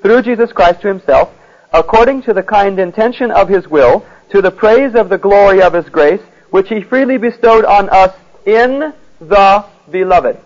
Through 0.02 0.22
Jesus 0.22 0.52
Christ 0.52 0.82
to 0.82 0.88
himself, 0.88 1.30
according 1.72 2.22
to 2.22 2.34
the 2.34 2.42
kind 2.42 2.78
intention 2.78 3.30
of 3.30 3.48
his 3.48 3.66
will, 3.66 4.04
to 4.30 4.42
the 4.42 4.50
praise 4.50 4.94
of 4.94 5.08
the 5.08 5.18
glory 5.18 5.62
of 5.62 5.72
his 5.72 5.88
grace, 5.88 6.22
which 6.50 6.68
he 6.68 6.82
freely 6.82 7.16
bestowed 7.16 7.64
on 7.64 7.88
us 7.88 8.14
in 8.44 8.92
the 9.20 9.64
beloved. 9.90 10.38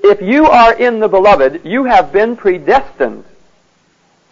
If 0.00 0.22
you 0.22 0.46
are 0.46 0.72
in 0.72 1.00
the 1.00 1.08
beloved, 1.08 1.62
you 1.64 1.84
have 1.84 2.12
been 2.12 2.36
predestined 2.36 3.24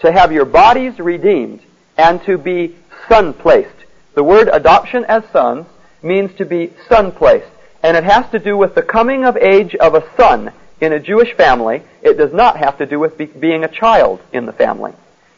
to 0.01 0.12
have 0.12 0.32
your 0.32 0.44
bodies 0.44 0.98
redeemed 0.98 1.62
and 1.97 2.23
to 2.24 2.39
be 2.39 2.77
son 3.09 3.32
placed. 3.32 3.70
The 4.14 4.24
word 4.24 4.48
adoption 4.52 5.05
as 5.05 5.24
sons 5.32 5.66
means 6.02 6.35
to 6.39 6.44
be 6.44 6.73
son 6.89 7.12
placed. 7.12 7.51
And 7.82 7.97
it 7.97 8.05
has 8.05 8.28
to 8.31 8.39
do 8.39 8.56
with 8.56 8.74
the 8.74 8.82
coming 8.82 9.24
of 9.24 9.36
age 9.36 9.74
of 9.77 9.94
a 9.94 10.05
son 10.16 10.52
in 10.81 10.93
a 10.93 11.01
Jewish 11.01 11.35
family. 11.35 11.82
It 12.02 12.16
does 12.16 12.32
not 12.32 12.56
have 12.56 12.78
to 12.78 12.86
do 12.86 12.98
with 12.98 13.18
be- 13.18 13.27
being 13.27 13.64
a 13.64 13.68
child 13.68 14.20
in 14.32 14.47
the 14.47 14.52
family. 14.52 14.93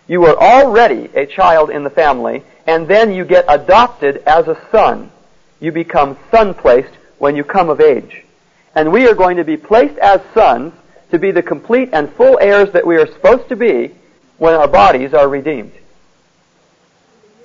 You 0.07 0.25
are 0.25 0.37
already 0.37 1.11
a 1.15 1.27
child 1.27 1.71
in 1.71 1.85
the 1.85 1.91
family, 1.91 2.43
and 2.67 2.89
then 2.89 3.13
you 3.13 3.25
get 3.25 3.45
adopted 3.49 4.23
as 4.27 4.49
a 4.49 4.59
son. 4.73 5.11
You 5.61 5.73
become 5.73 6.17
son 6.31 6.55
placed 6.55 6.95
when 7.19 7.37
you 7.37 7.45
come 7.45 7.69
of 7.69 7.81
age. 7.81 8.25
And 8.75 8.93
we 8.93 9.07
are 9.07 9.15
going 9.15 9.37
to 9.37 9.45
be 9.45 9.57
placed 9.57 9.99
as 9.99 10.21
sons 10.33 10.73
to 11.11 11.19
be 11.19 11.31
the 11.31 11.43
complete 11.43 11.91
and 11.93 12.13
full 12.15 12.39
heirs 12.41 12.71
that 12.73 12.87
we 12.87 12.97
are 12.97 13.07
supposed 13.07 13.49
to 13.49 13.57
be 13.57 13.95
when 14.39 14.55
our 14.55 14.69
bodies 14.69 15.15
are 15.15 15.29
redeemed. 15.29 15.73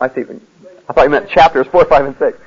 I 0.00 0.08
see. 0.08 0.22
I 0.88 0.92
thought 0.92 1.02
you 1.02 1.10
meant 1.10 1.28
chapters 1.28 1.66
4, 1.66 1.84
5, 1.84 2.04
and 2.06 2.16
6. 2.18 2.38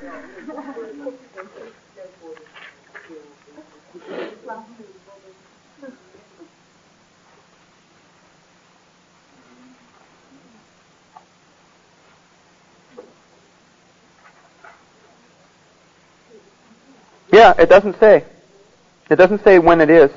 Yeah, 17.32 17.54
it 17.58 17.70
doesn't 17.70 17.98
say. 17.98 18.24
It 19.10 19.16
doesn't 19.16 19.42
say 19.42 19.58
when 19.58 19.80
it 19.80 19.88
is. 19.88 20.10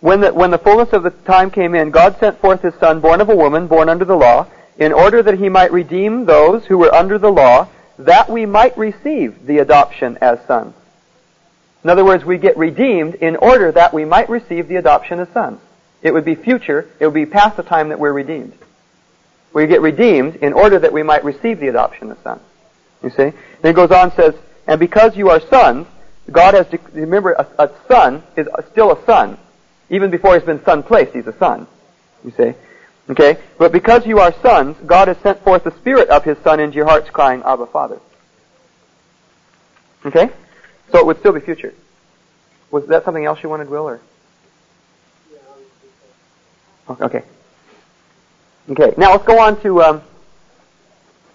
When 0.00 0.20
the, 0.20 0.34
when 0.34 0.50
the 0.50 0.58
fullness 0.58 0.92
of 0.92 1.02
the 1.02 1.10
time 1.10 1.50
came 1.50 1.74
in, 1.74 1.90
God 1.90 2.18
sent 2.18 2.40
forth 2.40 2.60
his 2.60 2.74
son, 2.74 3.00
born 3.00 3.20
of 3.20 3.28
a 3.30 3.36
woman, 3.36 3.66
born 3.66 3.88
under 3.88 4.04
the 4.04 4.16
law, 4.16 4.46
in 4.78 4.92
order 4.92 5.22
that 5.22 5.38
he 5.38 5.48
might 5.48 5.72
redeem 5.72 6.24
those 6.24 6.64
who 6.66 6.78
were 6.78 6.94
under 6.94 7.18
the 7.18 7.30
law, 7.30 7.68
that 7.98 8.28
we 8.28 8.46
might 8.46 8.76
receive 8.76 9.46
the 9.46 9.58
adoption 9.58 10.18
as 10.20 10.38
sons. 10.46 10.74
In 11.84 11.90
other 11.90 12.04
words, 12.04 12.24
we 12.24 12.38
get 12.38 12.56
redeemed 12.56 13.16
in 13.16 13.36
order 13.36 13.72
that 13.72 13.92
we 13.92 14.04
might 14.04 14.28
receive 14.28 14.68
the 14.68 14.76
adoption 14.76 15.18
as 15.20 15.28
sons. 15.30 15.60
It 16.00 16.12
would 16.12 16.24
be 16.24 16.34
future, 16.34 16.88
it 16.98 17.06
would 17.06 17.14
be 17.14 17.26
past 17.26 17.56
the 17.56 17.62
time 17.62 17.90
that 17.90 17.98
we're 17.98 18.12
redeemed. 18.12 18.54
We 19.52 19.66
get 19.66 19.82
redeemed 19.82 20.36
in 20.36 20.52
order 20.52 20.78
that 20.78 20.92
we 20.92 21.02
might 21.02 21.24
receive 21.24 21.60
the 21.60 21.68
adoption 21.68 22.10
as 22.10 22.18
sons. 22.18 22.40
You 23.02 23.10
see? 23.10 23.32
Then 23.60 23.72
it 23.72 23.74
goes 23.74 23.90
on 23.90 24.04
and 24.04 24.12
says, 24.14 24.34
and 24.66 24.80
because 24.80 25.16
you 25.16 25.28
are 25.30 25.40
sons, 25.48 25.86
God 26.30 26.54
has, 26.54 26.66
de- 26.68 26.78
remember, 26.92 27.32
a, 27.32 27.46
a 27.58 27.70
son 27.88 28.22
is 28.36 28.48
still 28.70 28.92
a 28.92 29.04
son. 29.04 29.36
Even 29.90 30.10
before 30.10 30.34
he's 30.34 30.44
been 30.44 30.64
son 30.64 30.82
placed, 30.82 31.12
he's 31.12 31.26
a 31.26 31.36
son. 31.38 31.66
You 32.24 32.32
see? 32.36 32.54
Okay? 33.10 33.38
But 33.58 33.72
because 33.72 34.06
you 34.06 34.20
are 34.20 34.32
sons, 34.42 34.76
God 34.86 35.08
has 35.08 35.16
sent 35.18 35.42
forth 35.42 35.64
the 35.64 35.76
Spirit 35.78 36.08
of 36.08 36.24
His 36.24 36.38
Son 36.44 36.60
into 36.60 36.76
your 36.76 36.86
hearts 36.86 37.10
crying, 37.10 37.42
Abba, 37.44 37.66
Father. 37.66 38.00
Okay? 40.06 40.30
So 40.90 40.98
it 40.98 41.06
would 41.06 41.18
still 41.18 41.32
be 41.32 41.40
future. 41.40 41.74
Was 42.70 42.86
that 42.88 43.04
something 43.04 43.24
else 43.24 43.42
you 43.42 43.48
wanted, 43.48 43.68
Will, 43.68 43.88
or? 43.88 44.00
Okay. 46.88 47.22
Okay. 48.70 48.94
Now 48.96 49.12
let's 49.12 49.24
go 49.24 49.40
on 49.40 49.60
to 49.62 49.82
um, 49.82 50.02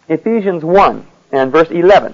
Ephesians 0.07 0.63
1 0.63 1.05
and 1.31 1.51
verse 1.51 1.69
11. 1.69 2.13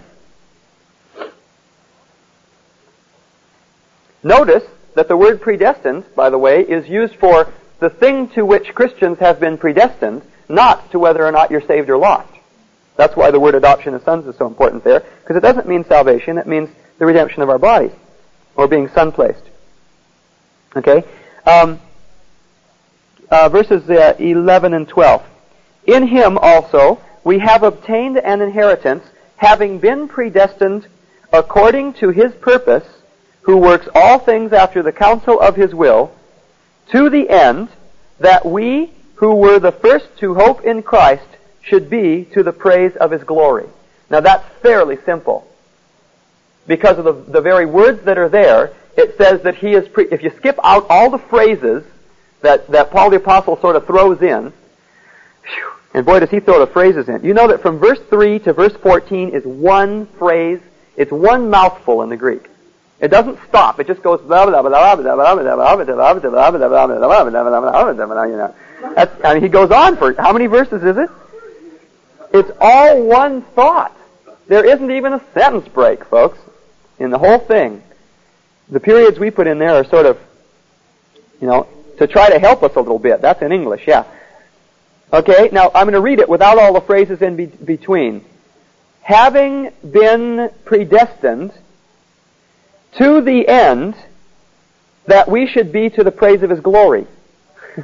Notice 4.23 4.63
that 4.95 5.07
the 5.07 5.17
word 5.17 5.41
predestined, 5.41 6.05
by 6.15 6.29
the 6.29 6.37
way, 6.37 6.61
is 6.61 6.87
used 6.87 7.15
for 7.15 7.51
the 7.83 7.89
thing 7.89 8.29
to 8.29 8.45
which 8.45 8.73
Christians 8.73 9.19
have 9.19 9.41
been 9.41 9.57
predestined, 9.57 10.21
not 10.47 10.89
to 10.91 10.99
whether 10.99 11.25
or 11.25 11.33
not 11.33 11.51
you're 11.51 11.67
saved 11.67 11.89
or 11.89 11.97
lost. 11.97 12.33
That's 12.95 13.13
why 13.13 13.29
the 13.29 13.41
word 13.41 13.55
adoption 13.55 13.93
of 13.93 14.01
sons 14.03 14.25
is 14.25 14.37
so 14.37 14.47
important 14.47 14.85
there, 14.85 15.01
because 15.01 15.35
it 15.35 15.41
doesn't 15.41 15.67
mean 15.67 15.83
salvation, 15.83 16.37
it 16.37 16.47
means 16.47 16.69
the 16.97 17.05
redemption 17.05 17.41
of 17.41 17.49
our 17.49 17.59
bodies, 17.59 17.91
or 18.55 18.69
being 18.69 18.87
son 18.87 19.11
placed. 19.11 19.43
Okay? 20.77 21.03
Um, 21.45 21.81
uh, 23.29 23.49
verses 23.49 23.89
uh, 23.89 24.15
11 24.17 24.73
and 24.73 24.87
12. 24.87 25.21
In 25.87 26.07
him 26.07 26.37
also 26.37 27.01
we 27.25 27.39
have 27.39 27.63
obtained 27.63 28.17
an 28.17 28.39
inheritance, 28.39 29.03
having 29.35 29.77
been 29.79 30.07
predestined 30.07 30.87
according 31.33 31.95
to 31.95 32.11
his 32.11 32.33
purpose, 32.35 32.87
who 33.41 33.57
works 33.57 33.89
all 33.93 34.19
things 34.19 34.53
after 34.53 34.81
the 34.81 34.93
counsel 34.93 35.41
of 35.41 35.57
his 35.57 35.75
will, 35.75 36.15
to 36.93 37.09
the 37.09 37.29
end 37.29 37.69
that 38.19 38.45
we 38.45 38.91
who 39.15 39.35
were 39.35 39.59
the 39.59 39.71
first 39.71 40.05
to 40.19 40.35
hope 40.35 40.63
in 40.63 40.83
Christ 40.83 41.27
should 41.61 41.89
be 41.89 42.25
to 42.33 42.43
the 42.43 42.53
praise 42.53 42.95
of 42.95 43.11
his 43.11 43.23
glory. 43.23 43.67
Now 44.09 44.21
that's 44.21 44.47
fairly 44.61 44.97
simple. 45.03 45.47
Because 46.67 46.97
of 46.97 47.05
the, 47.05 47.13
the 47.13 47.41
very 47.41 47.65
words 47.65 48.05
that 48.05 48.17
are 48.17 48.29
there, 48.29 48.73
it 48.95 49.17
says 49.17 49.41
that 49.41 49.55
he 49.55 49.73
is, 49.73 49.87
pre- 49.89 50.07
if 50.11 50.23
you 50.23 50.31
skip 50.37 50.57
out 50.63 50.85
all 50.89 51.09
the 51.09 51.17
phrases 51.17 51.83
that, 52.41 52.69
that 52.69 52.91
Paul 52.91 53.09
the 53.09 53.17
Apostle 53.17 53.59
sort 53.59 53.75
of 53.75 53.85
throws 53.87 54.21
in, 54.21 54.53
and 55.93 56.05
boy 56.05 56.19
does 56.19 56.29
he 56.29 56.39
throw 56.39 56.59
the 56.59 56.71
phrases 56.71 57.09
in. 57.09 57.23
You 57.23 57.33
know 57.33 57.47
that 57.47 57.61
from 57.61 57.79
verse 57.79 57.99
3 58.09 58.39
to 58.39 58.53
verse 58.53 58.75
14 58.81 59.29
is 59.29 59.43
one 59.45 60.05
phrase, 60.19 60.59
it's 60.95 61.11
one 61.11 61.49
mouthful 61.49 62.03
in 62.03 62.09
the 62.09 62.17
Greek. 62.17 62.47
It 63.03 63.11
doesn't 63.11 63.37
stop. 63.49 63.81
It 63.81 63.87
just 63.87 64.01
goes 64.01 64.21
blah 64.21 64.45
blah 64.45 64.61
blah 64.61 64.95
blah 64.95 64.95
blah 64.95 65.15
blah 65.15 65.35
blah 65.35 65.55
blah 65.55 65.75
blah. 65.75 66.15
That's, 68.95 69.23
mean, 69.33 69.43
he 69.43 69.49
goes 69.49 69.71
on 69.71 69.97
for 69.97 70.13
how 70.13 70.31
many 70.31 70.45
verses 70.47 70.81
is 70.81 70.95
it? 70.95 71.09
It's 72.33 72.49
all 72.61 73.03
one 73.03 73.41
thought. 73.41 73.93
There 74.47 74.65
isn't 74.65 74.89
even 74.89 75.11
a 75.11 75.21
sentence 75.33 75.67
break, 75.67 76.05
folks, 76.05 76.39
in 76.97 77.09
the 77.09 77.17
whole 77.17 77.39
thing. 77.39 77.83
The 78.69 78.79
periods 78.79 79.19
we 79.19 79.31
put 79.31 79.47
in 79.47 79.59
there 79.59 79.75
are 79.75 79.83
sort 79.83 80.05
of, 80.05 80.17
you 81.41 81.47
know, 81.47 81.67
to 81.97 82.07
try 82.07 82.29
to 82.29 82.39
help 82.39 82.63
us 82.63 82.73
a 82.77 82.79
little 82.79 82.99
bit. 82.99 83.21
That's 83.21 83.41
in 83.41 83.51
English, 83.51 83.85
yeah. 83.85 84.05
Okay, 85.11 85.49
now 85.51 85.71
I'm 85.75 85.87
going 85.87 85.93
to 85.93 85.99
read 85.99 86.19
it 86.19 86.29
without 86.29 86.57
all 86.57 86.71
the 86.73 86.79
phrases 86.79 87.21
in 87.21 87.35
be- 87.35 87.47
between. 87.47 88.23
Having 89.01 89.71
been 89.91 90.49
predestined 90.63 91.51
to 92.97 93.21
the 93.21 93.47
end 93.47 93.95
that 95.05 95.27
we 95.27 95.47
should 95.47 95.71
be 95.71 95.89
to 95.89 96.03
the 96.03 96.11
praise 96.11 96.43
of 96.43 96.49
His 96.49 96.59
glory. 96.59 97.07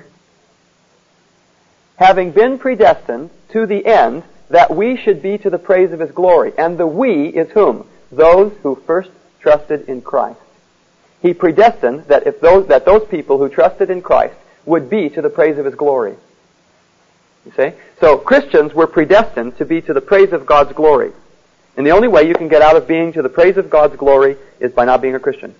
Having 1.97 2.31
been 2.31 2.59
predestined 2.59 3.29
to 3.51 3.65
the 3.65 3.85
end 3.85 4.23
that 4.49 4.75
we 4.75 4.97
should 4.97 5.21
be 5.21 5.37
to 5.37 5.49
the 5.49 5.57
praise 5.57 5.91
of 5.91 5.99
His 5.99 6.11
glory. 6.11 6.53
And 6.57 6.77
the 6.77 6.87
we 6.87 7.27
is 7.27 7.51
whom? 7.51 7.87
Those 8.11 8.53
who 8.63 8.75
first 8.87 9.11
trusted 9.39 9.87
in 9.89 10.01
Christ. 10.01 10.39
He 11.21 11.33
predestined 11.33 12.05
that 12.05 12.25
if 12.25 12.39
those, 12.39 12.67
that 12.67 12.85
those 12.85 13.05
people 13.07 13.37
who 13.37 13.49
trusted 13.49 13.89
in 13.89 14.01
Christ 14.01 14.35
would 14.65 14.89
be 14.89 15.09
to 15.09 15.21
the 15.21 15.29
praise 15.29 15.57
of 15.57 15.65
His 15.65 15.75
glory. 15.75 16.15
You 17.45 17.51
see? 17.55 17.77
So 17.99 18.17
Christians 18.17 18.73
were 18.73 18.87
predestined 18.87 19.57
to 19.57 19.65
be 19.65 19.81
to 19.81 19.93
the 19.93 20.01
praise 20.01 20.33
of 20.33 20.45
God's 20.45 20.73
glory. 20.73 21.11
And 21.77 21.85
the 21.85 21.91
only 21.91 22.07
way 22.07 22.27
you 22.27 22.33
can 22.33 22.47
get 22.47 22.61
out 22.61 22.75
of 22.75 22.87
being 22.87 23.13
to 23.13 23.21
the 23.21 23.29
praise 23.29 23.57
of 23.57 23.69
God's 23.69 23.95
glory 23.95 24.37
is 24.59 24.71
by 24.71 24.85
not 24.85 25.01
being 25.01 25.15
a 25.15 25.19
Christian. 25.19 25.55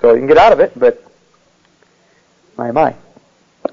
So 0.00 0.12
you 0.12 0.18
can 0.18 0.26
get 0.26 0.38
out 0.38 0.52
of 0.52 0.60
it, 0.60 0.72
but 0.78 1.02
my 2.56 2.70
my. 2.70 2.94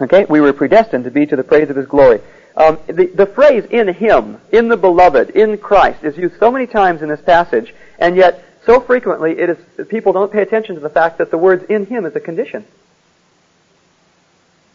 Okay, 0.02 0.26
we 0.26 0.40
were 0.40 0.54
predestined 0.54 1.04
to 1.04 1.12
be 1.12 1.26
to 1.26 1.36
the 1.36 1.44
praise 1.44 1.70
of 1.70 1.76
His 1.76 1.88
glory. 1.88 2.22
Um, 2.56 2.78
the, 2.88 3.08
the 3.08 3.26
phrase 3.26 3.66
"in 3.66 3.88
Him," 3.88 4.40
"in 4.52 4.68
the 4.68 4.78
Beloved," 4.78 5.32
"in 5.32 5.58
Christ" 5.58 6.04
is 6.04 6.18
used 6.18 6.40
so 6.40 6.52
many 6.52 6.68
times 6.68 7.02
in 7.02 7.10
this 7.10 7.22
passage, 7.22 7.74
and 7.98 8.16
yet 8.16 8.44
so 8.66 8.80
frequently 8.80 9.40
it 9.40 9.50
is 9.50 9.88
people 9.88 10.14
don't 10.14 10.32
pay 10.32 10.42
attention 10.42 10.76
to 10.76 10.82
the 10.82 10.90
fact 10.90 11.18
that 11.18 11.32
the 11.32 11.38
words 11.38 11.64
"in 11.64 11.86
Him" 11.88 12.06
is 12.06 12.16
a 12.16 12.20
condition. 12.20 12.66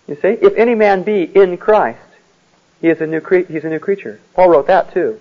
You 0.07 0.17
see, 0.17 0.29
if 0.29 0.55
any 0.57 0.75
man 0.75 1.03
be 1.03 1.23
in 1.23 1.57
Christ, 1.57 2.01
he 2.85 2.91
is 2.91 3.01
a 3.01 3.07
new 3.07 3.23
cre- 3.23 3.47
he's 3.49 3.65
a 3.65 3.71
new 3.71 3.79
creature. 3.79 4.21
Paul 4.35 4.51
wrote 4.51 4.67
that 4.67 4.93
too. 4.93 5.19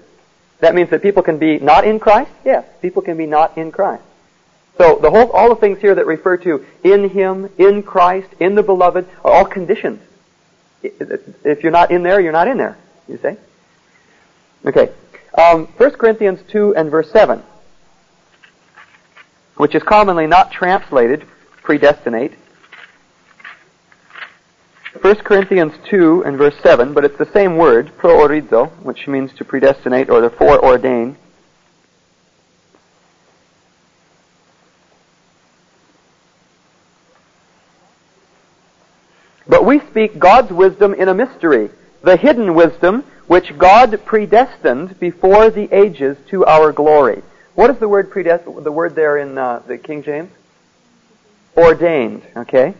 That 0.59 0.75
means 0.75 0.89
that 0.89 1.01
people 1.01 1.23
can 1.23 1.37
be 1.37 1.59
not 1.59 1.87
in 1.87 1.97
Christ? 1.97 2.29
Yes, 2.43 2.65
people 2.81 3.01
can 3.01 3.15
be 3.15 3.25
not 3.25 3.57
in 3.57 3.71
Christ. 3.71 4.03
So 4.77 4.99
the 5.01 5.09
whole, 5.09 5.31
all 5.31 5.47
the 5.47 5.55
things 5.55 5.79
here 5.79 5.95
that 5.95 6.05
refer 6.05 6.35
to 6.35 6.65
in 6.83 7.07
Him, 7.07 7.49
in 7.57 7.81
Christ, 7.81 8.27
in 8.37 8.55
the 8.55 8.63
Beloved, 8.63 9.07
are 9.23 9.31
all 9.31 9.45
conditions. 9.45 10.01
If 10.81 11.63
you're 11.63 11.71
not 11.71 11.89
in 11.89 12.03
there, 12.03 12.19
you're 12.19 12.33
not 12.33 12.49
in 12.49 12.57
there. 12.57 12.77
You 13.07 13.17
see? 13.23 13.37
Okay. 14.65 14.91
Um, 15.33 15.67
1 15.67 15.91
Corinthians 15.91 16.41
2 16.49 16.75
and 16.75 16.91
verse 16.91 17.09
7, 17.11 17.41
which 19.55 19.73
is 19.73 19.83
commonly 19.83 20.27
not 20.27 20.51
translated 20.51 21.25
predestinate. 21.61 22.33
1 25.01 25.15
Corinthians 25.17 25.73
2 25.89 26.23
and 26.23 26.37
verse 26.37 26.55
7, 26.61 26.93
but 26.93 27.03
it's 27.03 27.17
the 27.17 27.31
same 27.33 27.57
word, 27.57 27.91
proorizo, 27.97 28.71
which 28.83 29.07
means 29.07 29.33
to 29.33 29.43
predestinate 29.43 30.09
or 30.09 30.21
to 30.21 30.29
foreordain. 30.29 31.15
But 39.47 39.65
we 39.65 39.79
speak 39.79 40.19
God's 40.19 40.51
wisdom 40.51 40.93
in 40.93 41.09
a 41.09 41.13
mystery, 41.13 41.69
the 42.01 42.15
hidden 42.15 42.53
wisdom 42.53 43.03
which 43.27 43.57
God 43.57 43.99
predestined 44.05 44.99
before 44.99 45.49
the 45.49 45.73
ages 45.75 46.17
to 46.29 46.45
our 46.45 46.71
glory. 46.71 47.23
What 47.55 47.69
is 47.69 47.77
the 47.79 47.87
word 47.87 48.11
the 48.13 48.71
word 48.71 48.95
there 48.95 49.17
in 49.17 49.37
uh, 49.37 49.61
the 49.67 49.77
King 49.77 50.03
James? 50.03 50.31
ordained, 51.55 52.23
okay? 52.35 52.73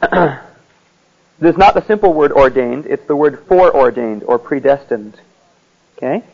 There's 0.00 1.56
not 1.56 1.74
the 1.74 1.84
simple 1.86 2.12
word 2.14 2.32
ordained, 2.32 2.86
it's 2.86 3.06
the 3.06 3.16
word 3.16 3.44
foreordained 3.46 4.24
or 4.24 4.38
predestined. 4.38 5.20
Okay? 5.96 6.24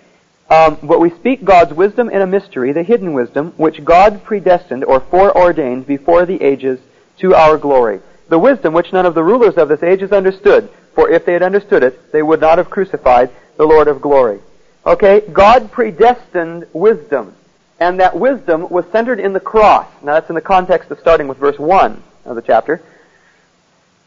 Um, 0.51 0.79
but 0.83 1.01
we 1.01 1.11
speak 1.11 1.45
God's 1.45 1.73
wisdom 1.73 2.11
in 2.11 2.21
a 2.21 2.27
mystery, 2.27 2.73
the 2.73 2.83
hidden 2.83 3.13
wisdom, 3.13 3.53
which 3.57 3.85
God 3.85 4.23
predestined 4.25 4.85
or 4.85 5.01
foreordained 5.01 5.87
before 5.87 6.27
the 6.27 6.43
ages 6.43 6.81
to 7.19 7.35
our 7.35 7.59
glory. 7.59 8.01
The 8.29 8.39
wisdom 8.39 8.73
which 8.75 8.93
none 8.93 9.07
of 9.07 9.15
the 9.15 9.25
rulers 9.25 9.57
of 9.57 9.69
this 9.69 9.83
age 9.83 10.01
has 10.01 10.13
understood, 10.13 10.71
for 10.95 11.11
if 11.11 11.25
they 11.25 11.33
had 11.33 11.43
understood 11.43 11.83
it, 11.83 12.13
they 12.13 12.23
would 12.23 12.41
not 12.41 12.59
have 12.59 12.71
crucified 12.71 13.31
the 13.57 13.67
Lord 13.67 13.89
of 13.89 14.01
glory. 14.01 14.41
Okay? 14.87 15.23
God 15.33 15.71
predestined 15.73 16.67
wisdom. 16.73 17.35
And 17.81 18.01
that 18.01 18.19
wisdom 18.19 18.69
was 18.69 18.85
centered 18.93 19.21
in 19.21 19.33
the 19.33 19.41
cross. 19.41 19.89
Now 20.03 20.15
that's 20.15 20.29
in 20.29 20.35
the 20.35 20.41
context 20.41 20.91
of 20.91 21.01
starting 21.01 21.29
with 21.29 21.39
verse 21.39 21.59
1 21.59 22.03
of 22.25 22.37
the 22.37 22.43
chapter. 22.43 22.81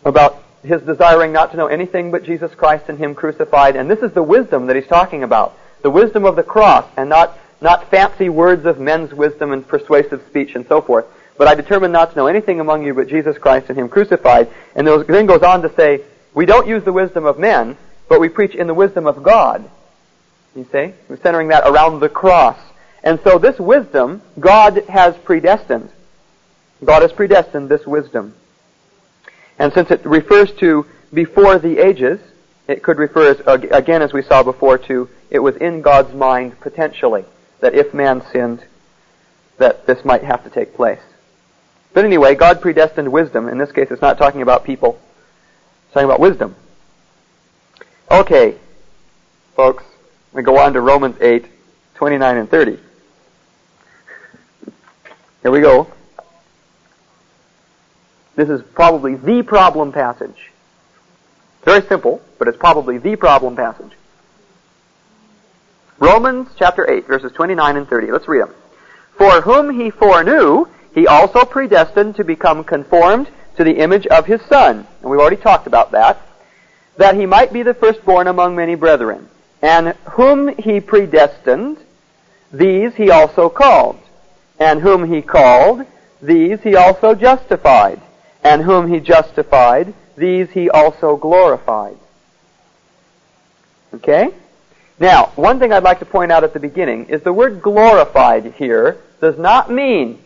About 0.07 0.41
his 0.63 0.81
desiring 0.81 1.31
not 1.31 1.51
to 1.51 1.57
know 1.57 1.67
anything 1.67 2.11
but 2.11 2.23
Jesus 2.23 2.53
Christ 2.55 2.85
and 2.89 2.97
Him 2.97 3.15
crucified. 3.15 3.75
And 3.75 3.89
this 3.89 3.99
is 3.99 4.11
the 4.11 4.23
wisdom 4.23 4.67
that 4.67 4.75
he's 4.75 4.87
talking 4.87 5.23
about. 5.23 5.57
The 5.81 5.89
wisdom 5.89 6.25
of 6.25 6.35
the 6.35 6.43
cross 6.43 6.85
and 6.97 7.09
not, 7.09 7.37
not 7.61 7.89
fancy 7.91 8.29
words 8.29 8.65
of 8.65 8.79
men's 8.79 9.13
wisdom 9.13 9.51
and 9.51 9.67
persuasive 9.67 10.23
speech 10.27 10.55
and 10.55 10.67
so 10.67 10.81
forth. 10.81 11.05
But 11.37 11.47
I 11.47 11.55
determined 11.55 11.93
not 11.93 12.11
to 12.11 12.15
know 12.15 12.27
anything 12.27 12.59
among 12.59 12.83
you 12.85 12.93
but 12.93 13.07
Jesus 13.07 13.37
Christ 13.37 13.69
and 13.69 13.77
Him 13.77 13.89
crucified. 13.89 14.49
And 14.75 14.87
then 14.87 15.25
goes 15.25 15.43
on 15.43 15.61
to 15.61 15.73
say, 15.75 16.01
we 16.33 16.45
don't 16.45 16.67
use 16.67 16.83
the 16.83 16.93
wisdom 16.93 17.25
of 17.25 17.37
men, 17.37 17.77
but 18.09 18.19
we 18.19 18.29
preach 18.29 18.55
in 18.55 18.67
the 18.67 18.73
wisdom 18.73 19.07
of 19.07 19.23
God. 19.23 19.69
You 20.55 20.67
see? 20.71 20.93
We're 21.07 21.21
centering 21.21 21.49
that 21.49 21.67
around 21.67 21.99
the 21.99 22.09
cross. 22.09 22.57
And 23.03 23.19
so 23.23 23.37
this 23.37 23.59
wisdom, 23.59 24.21
God 24.39 24.83
has 24.89 25.15
predestined. 25.17 25.89
God 26.83 27.03
has 27.03 27.11
predestined 27.11 27.69
this 27.69 27.85
wisdom. 27.85 28.33
And 29.59 29.73
since 29.73 29.91
it 29.91 30.05
refers 30.05 30.51
to 30.59 30.85
before 31.13 31.57
the 31.57 31.79
ages, 31.79 32.19
it 32.67 32.83
could 32.83 32.97
refer, 32.97 33.31
as, 33.31 33.41
again, 33.71 34.01
as 34.01 34.13
we 34.13 34.21
saw 34.21 34.43
before, 34.43 34.77
to 34.79 35.09
it 35.29 35.39
was 35.39 35.55
in 35.57 35.81
God's 35.81 36.13
mind 36.13 36.59
potentially 36.59 37.25
that 37.59 37.73
if 37.73 37.93
man 37.93 38.23
sinned, 38.31 38.63
that 39.57 39.87
this 39.87 40.05
might 40.05 40.23
have 40.23 40.43
to 40.43 40.49
take 40.49 40.75
place. 40.75 41.01
But 41.93 42.05
anyway, 42.05 42.35
God 42.35 42.61
predestined 42.61 43.11
wisdom. 43.11 43.49
In 43.49 43.57
this 43.57 43.71
case, 43.71 43.87
it's 43.89 44.01
not 44.01 44.17
talking 44.17 44.41
about 44.41 44.63
people. 44.63 44.99
It's 45.85 45.93
talking 45.93 46.05
about 46.05 46.19
wisdom. 46.19 46.55
Okay, 48.11 48.57
folks, 49.55 49.83
we 50.31 50.43
go 50.43 50.59
on 50.59 50.73
to 50.73 50.81
Romans 50.81 51.15
8, 51.19 51.45
29 51.95 52.37
and 52.37 52.49
30. 52.49 52.79
Here 55.41 55.51
we 55.51 55.61
go. 55.61 55.91
This 58.37 58.49
is 58.49 58.61
probably 58.75 59.15
the 59.15 59.41
problem 59.41 59.91
passage. 59.91 60.51
Very 61.65 61.81
simple, 61.87 62.21
but 62.37 62.47
it's 62.47 62.57
probably 62.57 62.99
the 62.99 63.15
problem 63.15 63.55
passage. 63.55 63.91
Romans 65.97 66.47
chapter 66.55 66.89
8, 66.89 67.07
verses 67.07 67.31
29 67.31 67.77
and 67.77 67.87
30. 67.87 68.11
Let's 68.11 68.27
read 68.27 68.43
them. 68.43 68.53
For 69.17 69.41
whom 69.41 69.71
he 69.71 69.89
foreknew, 69.89 70.67
he 70.93 71.07
also 71.07 71.45
predestined 71.45 72.17
to 72.17 72.23
become 72.23 72.63
conformed 72.63 73.27
to 73.57 73.63
the 73.63 73.79
image 73.79 74.05
of 74.05 74.27
his 74.27 74.39
Son. 74.43 74.87
And 75.01 75.09
we've 75.09 75.19
already 75.19 75.37
talked 75.37 75.65
about 75.65 75.93
that. 75.93 76.21
That 76.97 77.15
he 77.15 77.25
might 77.25 77.51
be 77.51 77.63
the 77.63 77.73
firstborn 77.73 78.27
among 78.27 78.55
many 78.55 78.75
brethren. 78.75 79.27
And 79.63 79.95
whom 80.11 80.55
he 80.59 80.79
predestined, 80.79 81.79
these 82.53 82.93
he 82.93 83.09
also 83.09 83.49
called. 83.49 83.99
And 84.59 84.79
whom 84.79 85.11
he 85.11 85.23
called, 85.23 85.87
these 86.21 86.61
he 86.61 86.75
also 86.75 87.15
justified 87.15 87.99
and 88.43 88.61
whom 88.61 88.91
he 88.91 88.99
justified, 88.99 89.93
these 90.15 90.49
he 90.51 90.69
also 90.69 91.15
glorified. 91.17 91.97
Okay? 93.93 94.29
Now, 94.99 95.31
one 95.35 95.59
thing 95.59 95.71
I'd 95.71 95.83
like 95.83 95.99
to 95.99 96.05
point 96.05 96.31
out 96.31 96.43
at 96.43 96.53
the 96.53 96.59
beginning 96.59 97.05
is 97.05 97.21
the 97.21 97.33
word 97.33 97.61
glorified 97.61 98.53
here 98.53 98.97
does 99.21 99.37
not 99.37 99.71
mean 99.71 100.19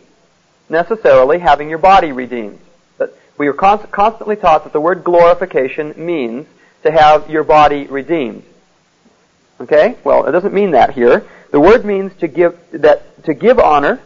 necessarily 0.68 1.38
having 1.38 1.68
your 1.68 1.78
body 1.78 2.12
redeemed. 2.12 2.58
But 2.96 3.16
we 3.36 3.48
are 3.48 3.52
const- 3.52 3.90
constantly 3.90 4.36
taught 4.36 4.64
that 4.64 4.72
the 4.72 4.80
word 4.80 5.04
glorification 5.04 5.94
means 5.96 6.46
to 6.82 6.90
have 6.90 7.28
your 7.28 7.44
body 7.44 7.86
redeemed. 7.86 8.44
Okay? 9.60 9.96
Well, 10.04 10.26
it 10.26 10.32
doesn't 10.32 10.54
mean 10.54 10.72
that 10.72 10.94
here. 10.94 11.26
The 11.50 11.60
word 11.60 11.84
means 11.84 12.12
to 12.20 12.28
give 12.28 12.58
that 12.72 13.24
to 13.24 13.34
give 13.34 13.58
honor 13.58 14.00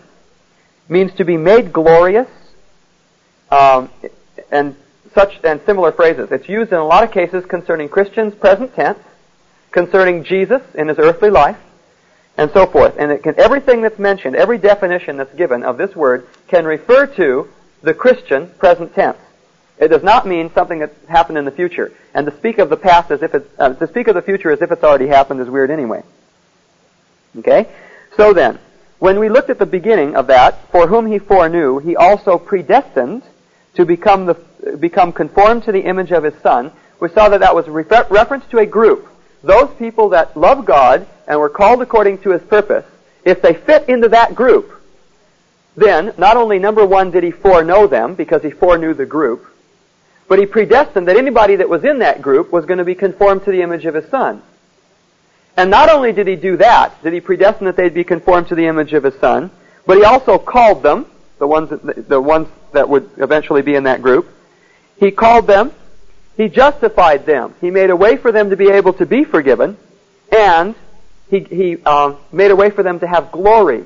means 0.88 1.14
to 1.14 1.24
be 1.24 1.36
made 1.36 1.72
glorious 1.72 2.28
um, 3.50 3.90
and 4.50 4.76
such 5.14 5.38
and 5.44 5.60
similar 5.64 5.92
phrases. 5.92 6.30
It's 6.30 6.48
used 6.48 6.72
in 6.72 6.78
a 6.78 6.84
lot 6.84 7.02
of 7.04 7.10
cases 7.10 7.44
concerning 7.46 7.88
Christians 7.88 8.34
present 8.34 8.74
tense, 8.74 8.98
concerning 9.70 10.24
Jesus 10.24 10.62
in 10.74 10.88
his 10.88 10.98
earthly 10.98 11.30
life, 11.30 11.56
and 12.36 12.50
so 12.52 12.66
forth. 12.66 12.96
And 12.98 13.10
it 13.10 13.22
can, 13.22 13.38
everything 13.38 13.80
that's 13.80 13.98
mentioned, 13.98 14.36
every 14.36 14.58
definition 14.58 15.16
that's 15.16 15.34
given 15.34 15.62
of 15.62 15.78
this 15.78 15.96
word 15.96 16.26
can 16.48 16.64
refer 16.64 17.06
to 17.16 17.48
the 17.82 17.94
Christian 17.94 18.48
present 18.58 18.94
tense. 18.94 19.18
It 19.78 19.88
does 19.88 20.02
not 20.02 20.26
mean 20.26 20.50
something 20.54 20.78
that 20.80 20.92
happened 21.08 21.38
in 21.38 21.44
the 21.44 21.50
future. 21.50 21.92
And 22.14 22.26
to 22.26 22.36
speak 22.36 22.58
of 22.58 22.70
the 22.70 22.76
past 22.76 23.10
as 23.10 23.22
if 23.22 23.34
it's, 23.34 23.48
uh, 23.58 23.74
to 23.74 23.86
speak 23.88 24.08
of 24.08 24.14
the 24.14 24.22
future 24.22 24.50
as 24.50 24.62
if 24.62 24.72
it's 24.72 24.82
already 24.82 25.06
happened 25.06 25.40
is 25.40 25.48
weird 25.48 25.70
anyway. 25.70 26.02
Okay? 27.38 27.68
So 28.16 28.32
then, 28.32 28.58
when 28.98 29.18
we 29.18 29.28
looked 29.28 29.50
at 29.50 29.58
the 29.58 29.66
beginning 29.66 30.16
of 30.16 30.28
that, 30.28 30.70
for 30.70 30.86
whom 30.86 31.06
he 31.06 31.18
foreknew, 31.18 31.78
he 31.78 31.96
also 31.96 32.38
predestined 32.38 33.22
to 33.76 33.84
become, 33.84 34.26
the, 34.26 34.34
become 34.78 35.12
conformed 35.12 35.64
to 35.64 35.72
the 35.72 35.80
image 35.80 36.10
of 36.10 36.24
his 36.24 36.34
son, 36.42 36.72
we 37.00 37.08
saw 37.10 37.28
that 37.28 37.40
that 37.40 37.54
was 37.54 37.68
refer- 37.68 38.06
reference 38.10 38.44
to 38.46 38.58
a 38.58 38.66
group. 38.66 39.08
Those 39.42 39.72
people 39.78 40.10
that 40.10 40.36
love 40.36 40.64
God 40.64 41.06
and 41.28 41.38
were 41.38 41.48
called 41.48 41.82
according 41.82 42.18
to 42.18 42.30
his 42.30 42.42
purpose, 42.42 42.84
if 43.24 43.42
they 43.42 43.54
fit 43.54 43.88
into 43.88 44.08
that 44.08 44.34
group, 44.34 44.72
then 45.76 46.14
not 46.16 46.36
only 46.36 46.58
number 46.58 46.86
one 46.86 47.10
did 47.10 47.22
he 47.22 47.30
foreknow 47.30 47.86
them 47.86 48.14
because 48.14 48.42
he 48.42 48.50
foreknew 48.50 48.94
the 48.94 49.06
group, 49.06 49.46
but 50.28 50.38
he 50.38 50.46
predestined 50.46 51.06
that 51.06 51.16
anybody 51.16 51.56
that 51.56 51.68
was 51.68 51.84
in 51.84 51.98
that 51.98 52.22
group 52.22 52.50
was 52.50 52.64
going 52.64 52.78
to 52.78 52.84
be 52.84 52.94
conformed 52.94 53.44
to 53.44 53.50
the 53.50 53.62
image 53.62 53.84
of 53.84 53.94
his 53.94 54.08
son. 54.10 54.42
And 55.56 55.70
not 55.70 55.90
only 55.90 56.12
did 56.12 56.26
he 56.26 56.36
do 56.36 56.56
that, 56.56 57.02
did 57.02 57.12
he 57.12 57.20
predestine 57.20 57.66
that 57.66 57.76
they'd 57.76 57.94
be 57.94 58.04
conformed 58.04 58.48
to 58.48 58.54
the 58.54 58.66
image 58.66 58.92
of 58.92 59.04
his 59.04 59.14
son, 59.20 59.50
but 59.86 59.98
he 59.98 60.04
also 60.04 60.38
called 60.38 60.82
them, 60.82 61.06
the 61.38 61.46
ones 61.46 61.70
that, 61.70 62.08
the 62.08 62.20
ones 62.20 62.48
that 62.72 62.88
would 62.88 63.10
eventually 63.16 63.62
be 63.62 63.74
in 63.74 63.84
that 63.84 64.02
group. 64.02 64.28
He 64.98 65.10
called 65.10 65.46
them. 65.46 65.72
He 66.36 66.48
justified 66.48 67.26
them. 67.26 67.54
He 67.60 67.70
made 67.70 67.90
a 67.90 67.96
way 67.96 68.16
for 68.16 68.30
them 68.32 68.50
to 68.50 68.56
be 68.56 68.68
able 68.70 68.92
to 68.94 69.06
be 69.06 69.24
forgiven, 69.24 69.76
and 70.30 70.74
he, 71.30 71.40
he 71.40 71.82
um, 71.84 72.18
made 72.30 72.50
a 72.50 72.56
way 72.56 72.70
for 72.70 72.82
them 72.82 73.00
to 73.00 73.06
have 73.06 73.32
glory 73.32 73.84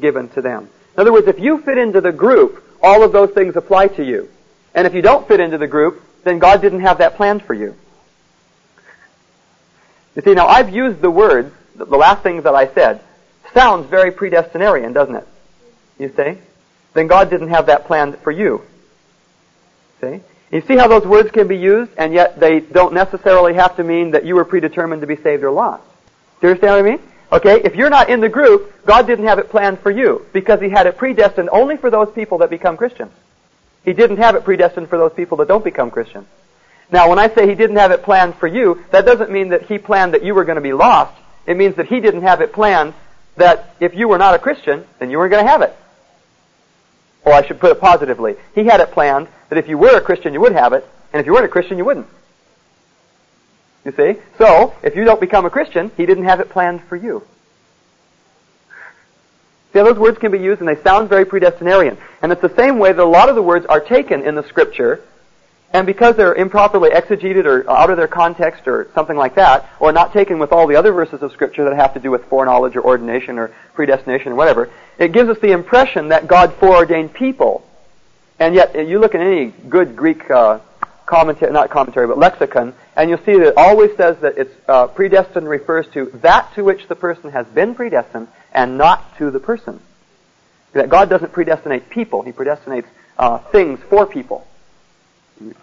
given 0.00 0.28
to 0.30 0.40
them. 0.40 0.68
In 0.94 1.00
other 1.00 1.12
words, 1.12 1.26
if 1.26 1.38
you 1.38 1.60
fit 1.62 1.78
into 1.78 2.00
the 2.00 2.12
group, 2.12 2.64
all 2.82 3.02
of 3.02 3.12
those 3.12 3.30
things 3.30 3.56
apply 3.56 3.88
to 3.88 4.04
you. 4.04 4.28
And 4.74 4.86
if 4.86 4.94
you 4.94 5.02
don't 5.02 5.26
fit 5.26 5.40
into 5.40 5.58
the 5.58 5.66
group, 5.66 6.02
then 6.24 6.38
God 6.38 6.60
didn't 6.60 6.80
have 6.80 6.98
that 6.98 7.16
planned 7.16 7.42
for 7.42 7.54
you. 7.54 7.74
You 10.14 10.22
see, 10.22 10.34
now 10.34 10.46
I've 10.46 10.74
used 10.74 11.00
the 11.00 11.10
words, 11.10 11.52
the 11.76 11.84
last 11.84 12.22
things 12.22 12.44
that 12.44 12.54
I 12.54 12.72
said, 12.72 13.00
sounds 13.54 13.88
very 13.88 14.10
predestinarian, 14.10 14.92
doesn't 14.92 15.14
it? 15.14 15.26
You 15.98 16.12
see? 16.16 16.38
Then 16.98 17.06
God 17.06 17.30
didn't 17.30 17.50
have 17.50 17.66
that 17.66 17.86
planned 17.86 18.18
for 18.18 18.32
you. 18.32 18.62
See? 20.00 20.20
You 20.50 20.62
see 20.62 20.76
how 20.76 20.88
those 20.88 21.04
words 21.04 21.30
can 21.30 21.46
be 21.46 21.56
used, 21.56 21.92
and 21.96 22.12
yet 22.12 22.40
they 22.40 22.60
don't 22.60 22.94
necessarily 22.94 23.54
have 23.54 23.76
to 23.76 23.84
mean 23.84 24.12
that 24.12 24.24
you 24.24 24.34
were 24.34 24.44
predetermined 24.44 25.02
to 25.02 25.06
be 25.06 25.16
saved 25.16 25.44
or 25.44 25.50
lost. 25.50 25.84
Do 26.40 26.46
you 26.46 26.50
understand 26.50 26.72
what 26.72 26.78
I 26.78 26.96
mean? 26.96 27.02
Okay, 27.30 27.60
if 27.62 27.76
you're 27.76 27.90
not 27.90 28.08
in 28.08 28.20
the 28.20 28.28
group, 28.28 28.84
God 28.86 29.06
didn't 29.06 29.26
have 29.26 29.38
it 29.38 29.50
planned 29.50 29.80
for 29.80 29.90
you, 29.90 30.26
because 30.32 30.60
He 30.60 30.70
had 30.70 30.86
it 30.86 30.96
predestined 30.96 31.50
only 31.50 31.76
for 31.76 31.90
those 31.90 32.10
people 32.14 32.38
that 32.38 32.50
become 32.50 32.76
Christians. 32.76 33.12
He 33.84 33.92
didn't 33.92 34.16
have 34.16 34.34
it 34.34 34.44
predestined 34.44 34.88
for 34.88 34.98
those 34.98 35.12
people 35.12 35.36
that 35.38 35.48
don't 35.48 35.64
become 35.64 35.90
Christians. 35.90 36.26
Now, 36.90 37.10
when 37.10 37.18
I 37.18 37.28
say 37.28 37.46
He 37.46 37.54
didn't 37.54 37.76
have 37.76 37.90
it 37.90 38.02
planned 38.02 38.34
for 38.36 38.46
you, 38.46 38.82
that 38.90 39.04
doesn't 39.04 39.30
mean 39.30 39.50
that 39.50 39.62
He 39.66 39.78
planned 39.78 40.14
that 40.14 40.24
you 40.24 40.34
were 40.34 40.44
going 40.44 40.56
to 40.56 40.62
be 40.62 40.72
lost. 40.72 41.14
It 41.46 41.56
means 41.56 41.76
that 41.76 41.86
He 41.86 42.00
didn't 42.00 42.22
have 42.22 42.40
it 42.40 42.52
planned 42.52 42.94
that 43.36 43.76
if 43.78 43.94
you 43.94 44.08
were 44.08 44.18
not 44.18 44.34
a 44.34 44.38
Christian, 44.38 44.84
then 44.98 45.10
you 45.10 45.18
weren't 45.18 45.30
going 45.30 45.44
to 45.44 45.50
have 45.50 45.62
it. 45.62 45.76
Or 47.28 47.34
I 47.34 47.46
should 47.46 47.60
put 47.60 47.70
it 47.70 47.78
positively. 47.78 48.36
He 48.54 48.64
had 48.64 48.80
it 48.80 48.90
planned 48.92 49.28
that 49.50 49.58
if 49.58 49.68
you 49.68 49.76
were 49.76 49.94
a 49.94 50.00
Christian, 50.00 50.32
you 50.32 50.40
would 50.40 50.52
have 50.52 50.72
it, 50.72 50.82
and 51.12 51.20
if 51.20 51.26
you 51.26 51.34
weren't 51.34 51.44
a 51.44 51.48
Christian, 51.48 51.76
you 51.76 51.84
wouldn't. 51.84 52.06
You 53.84 53.92
see? 53.92 54.16
So, 54.38 54.74
if 54.82 54.96
you 54.96 55.04
don't 55.04 55.20
become 55.20 55.44
a 55.44 55.50
Christian, 55.50 55.90
He 55.94 56.06
didn't 56.06 56.24
have 56.24 56.40
it 56.40 56.48
planned 56.48 56.82
for 56.84 56.96
you. 56.96 57.22
See 59.74 59.80
those 59.80 59.98
words 59.98 60.16
can 60.16 60.32
be 60.32 60.38
used 60.38 60.60
and 60.60 60.68
they 60.68 60.82
sound 60.82 61.10
very 61.10 61.26
predestinarian. 61.26 61.98
And 62.22 62.32
it's 62.32 62.40
the 62.40 62.54
same 62.56 62.78
way 62.78 62.92
that 62.92 63.02
a 63.02 63.04
lot 63.04 63.28
of 63.28 63.34
the 63.34 63.42
words 63.42 63.66
are 63.66 63.80
taken 63.80 64.22
in 64.22 64.34
the 64.34 64.42
scripture 64.44 65.02
And 65.72 65.86
because 65.86 66.16
they're 66.16 66.34
improperly 66.34 66.90
exegeted 66.90 67.44
or 67.44 67.68
out 67.70 67.90
of 67.90 67.98
their 67.98 68.08
context 68.08 68.66
or 68.66 68.88
something 68.94 69.16
like 69.16 69.34
that, 69.34 69.68
or 69.80 69.92
not 69.92 70.14
taken 70.14 70.38
with 70.38 70.50
all 70.50 70.66
the 70.66 70.76
other 70.76 70.92
verses 70.92 71.22
of 71.22 71.30
Scripture 71.32 71.64
that 71.64 71.76
have 71.76 71.92
to 71.94 72.00
do 72.00 72.10
with 72.10 72.24
foreknowledge 72.24 72.74
or 72.74 72.82
ordination 72.82 73.38
or 73.38 73.52
predestination 73.74 74.32
or 74.32 74.34
whatever, 74.34 74.70
it 74.98 75.12
gives 75.12 75.28
us 75.28 75.38
the 75.40 75.52
impression 75.52 76.08
that 76.08 76.26
God 76.26 76.54
foreordained 76.54 77.12
people. 77.12 77.66
And 78.38 78.54
yet, 78.54 78.74
you 78.88 78.98
look 78.98 79.14
at 79.14 79.20
any 79.20 79.48
good 79.68 79.94
Greek 79.94 80.30
uh, 80.30 80.60
commentary, 81.04 81.52
not 81.52 81.68
commentary, 81.68 82.06
but 82.06 82.16
lexicon, 82.16 82.72
and 82.96 83.10
you'll 83.10 83.24
see 83.24 83.32
that 83.32 83.48
it 83.48 83.54
always 83.58 83.94
says 83.96 84.16
that 84.20 84.38
it's 84.38 84.54
uh, 84.68 84.86
predestined 84.86 85.48
refers 85.48 85.86
to 85.92 86.06
that 86.22 86.54
to 86.54 86.64
which 86.64 86.88
the 86.88 86.94
person 86.94 87.30
has 87.30 87.46
been 87.48 87.74
predestined 87.74 88.28
and 88.52 88.78
not 88.78 89.18
to 89.18 89.30
the 89.30 89.40
person. 89.40 89.80
That 90.72 90.88
God 90.88 91.10
doesn't 91.10 91.32
predestinate 91.32 91.90
people; 91.90 92.22
He 92.22 92.32
predestinates 92.32 92.86
uh, 93.18 93.38
things 93.50 93.80
for 93.90 94.06
people 94.06 94.47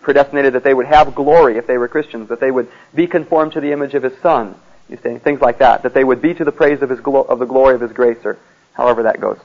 predestinated 0.02 0.53
that 0.53 0.64
they 0.64 0.73
would 0.73 0.85
have 0.85 1.15
glory 1.15 1.57
if 1.57 1.68
they 1.68 1.77
were 1.77 1.88
Christians, 1.88 2.30
that 2.30 2.39
they 2.39 2.52
would 2.52 2.69
be 2.93 3.07
conformed 3.07 3.53
to 3.53 3.61
the 3.61 3.72
image 3.72 3.93
of 3.93 4.03
His 4.03 4.18
Son. 4.22 4.56
You 4.89 4.97
see, 5.02 5.18
things 5.18 5.41
like 5.41 5.60
that. 5.60 5.84
That 5.84 5.93
they 5.93 6.03
would 6.03 6.22
be 6.22 6.34
to 6.34 6.43
the 6.43 6.52
praise 6.52 6.81
of 6.81 6.89
His 6.89 6.99
glo- 6.99 7.23
of 7.23 7.39
the 7.39 7.45
glory 7.45 7.76
of 7.76 7.81
His 7.81 7.91
grace, 7.91 8.23
or 8.23 8.38
however 8.73 9.03
that 9.03 9.19
goes. 9.19 9.39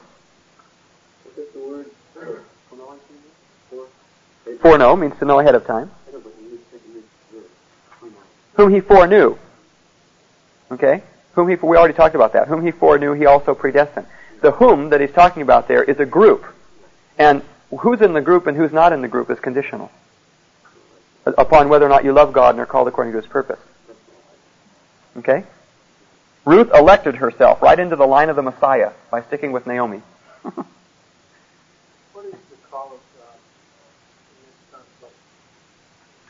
Foreknow 4.61 4.95
means 4.95 5.17
to 5.19 5.25
know 5.25 5.39
ahead 5.39 5.55
of 5.55 5.65
time. 5.65 5.89
Whom 8.53 8.71
He 8.71 8.79
foreknew. 8.79 9.37
Okay? 10.71 11.01
Whom 11.33 11.49
He, 11.49 11.55
we 11.55 11.77
already 11.77 11.93
talked 11.93 12.15
about 12.15 12.33
that. 12.33 12.47
Whom 12.47 12.63
He 12.63 12.71
foreknew, 12.71 13.13
He 13.13 13.25
also 13.25 13.55
predestined. 13.55 14.05
The 14.41 14.51
whom 14.51 14.89
that 14.89 15.01
He's 15.01 15.11
talking 15.11 15.41
about 15.41 15.67
there 15.67 15.83
is 15.83 15.99
a 15.99 16.05
group. 16.05 16.45
And 17.17 17.41
who's 17.79 18.01
in 18.01 18.13
the 18.13 18.21
group 18.21 18.45
and 18.45 18.55
who's 18.55 18.71
not 18.71 18.93
in 18.93 19.01
the 19.01 19.07
group 19.07 19.31
is 19.31 19.39
conditional 19.39 19.91
upon 21.25 21.69
whether 21.69 21.85
or 21.85 21.89
not 21.89 22.03
you 22.03 22.13
love 22.13 22.33
God 22.33 22.55
and 22.55 22.59
are 22.59 22.65
called 22.65 22.87
according 22.87 23.13
to 23.13 23.17
His 23.21 23.27
purpose. 23.27 23.59
Okay? 25.17 25.43
Ruth 26.45 26.69
elected 26.73 27.15
herself 27.15 27.61
right 27.61 27.79
into 27.79 27.95
the 27.95 28.05
line 28.07 28.29
of 28.29 28.35
the 28.35 28.41
Messiah 28.41 28.91
by 29.11 29.21
sticking 29.23 29.51
with 29.51 29.67
Naomi. 29.67 30.01
What 32.13 32.25
is 32.25 32.33
the 32.49 32.57
call 32.69 32.87
of 32.93 32.99
God 33.17 33.37
in 33.37 34.41
this 34.45 34.57
context? 34.71 35.15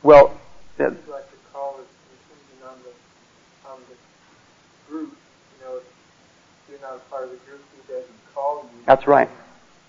well, 0.03 0.37
It 0.77 0.89
seems 0.89 1.07
like 1.09 1.29
the 1.31 1.37
call 1.53 1.79
is 1.79 1.87
contingent 2.27 2.61
on 2.67 2.77
the 2.83 3.69
on 3.71 3.79
the 3.87 3.95
group. 4.91 5.15
You 5.15 5.65
know, 5.65 5.75
if 5.77 5.83
you're 6.69 6.81
not 6.81 6.95
a 6.97 7.03
part 7.09 7.23
of 7.25 7.29
the 7.31 7.37
group, 7.47 7.61
He 7.75 7.81
doesn't 7.93 8.19
call 8.35 8.63
you. 8.63 8.83
that's 8.85 9.07
right. 9.07 9.29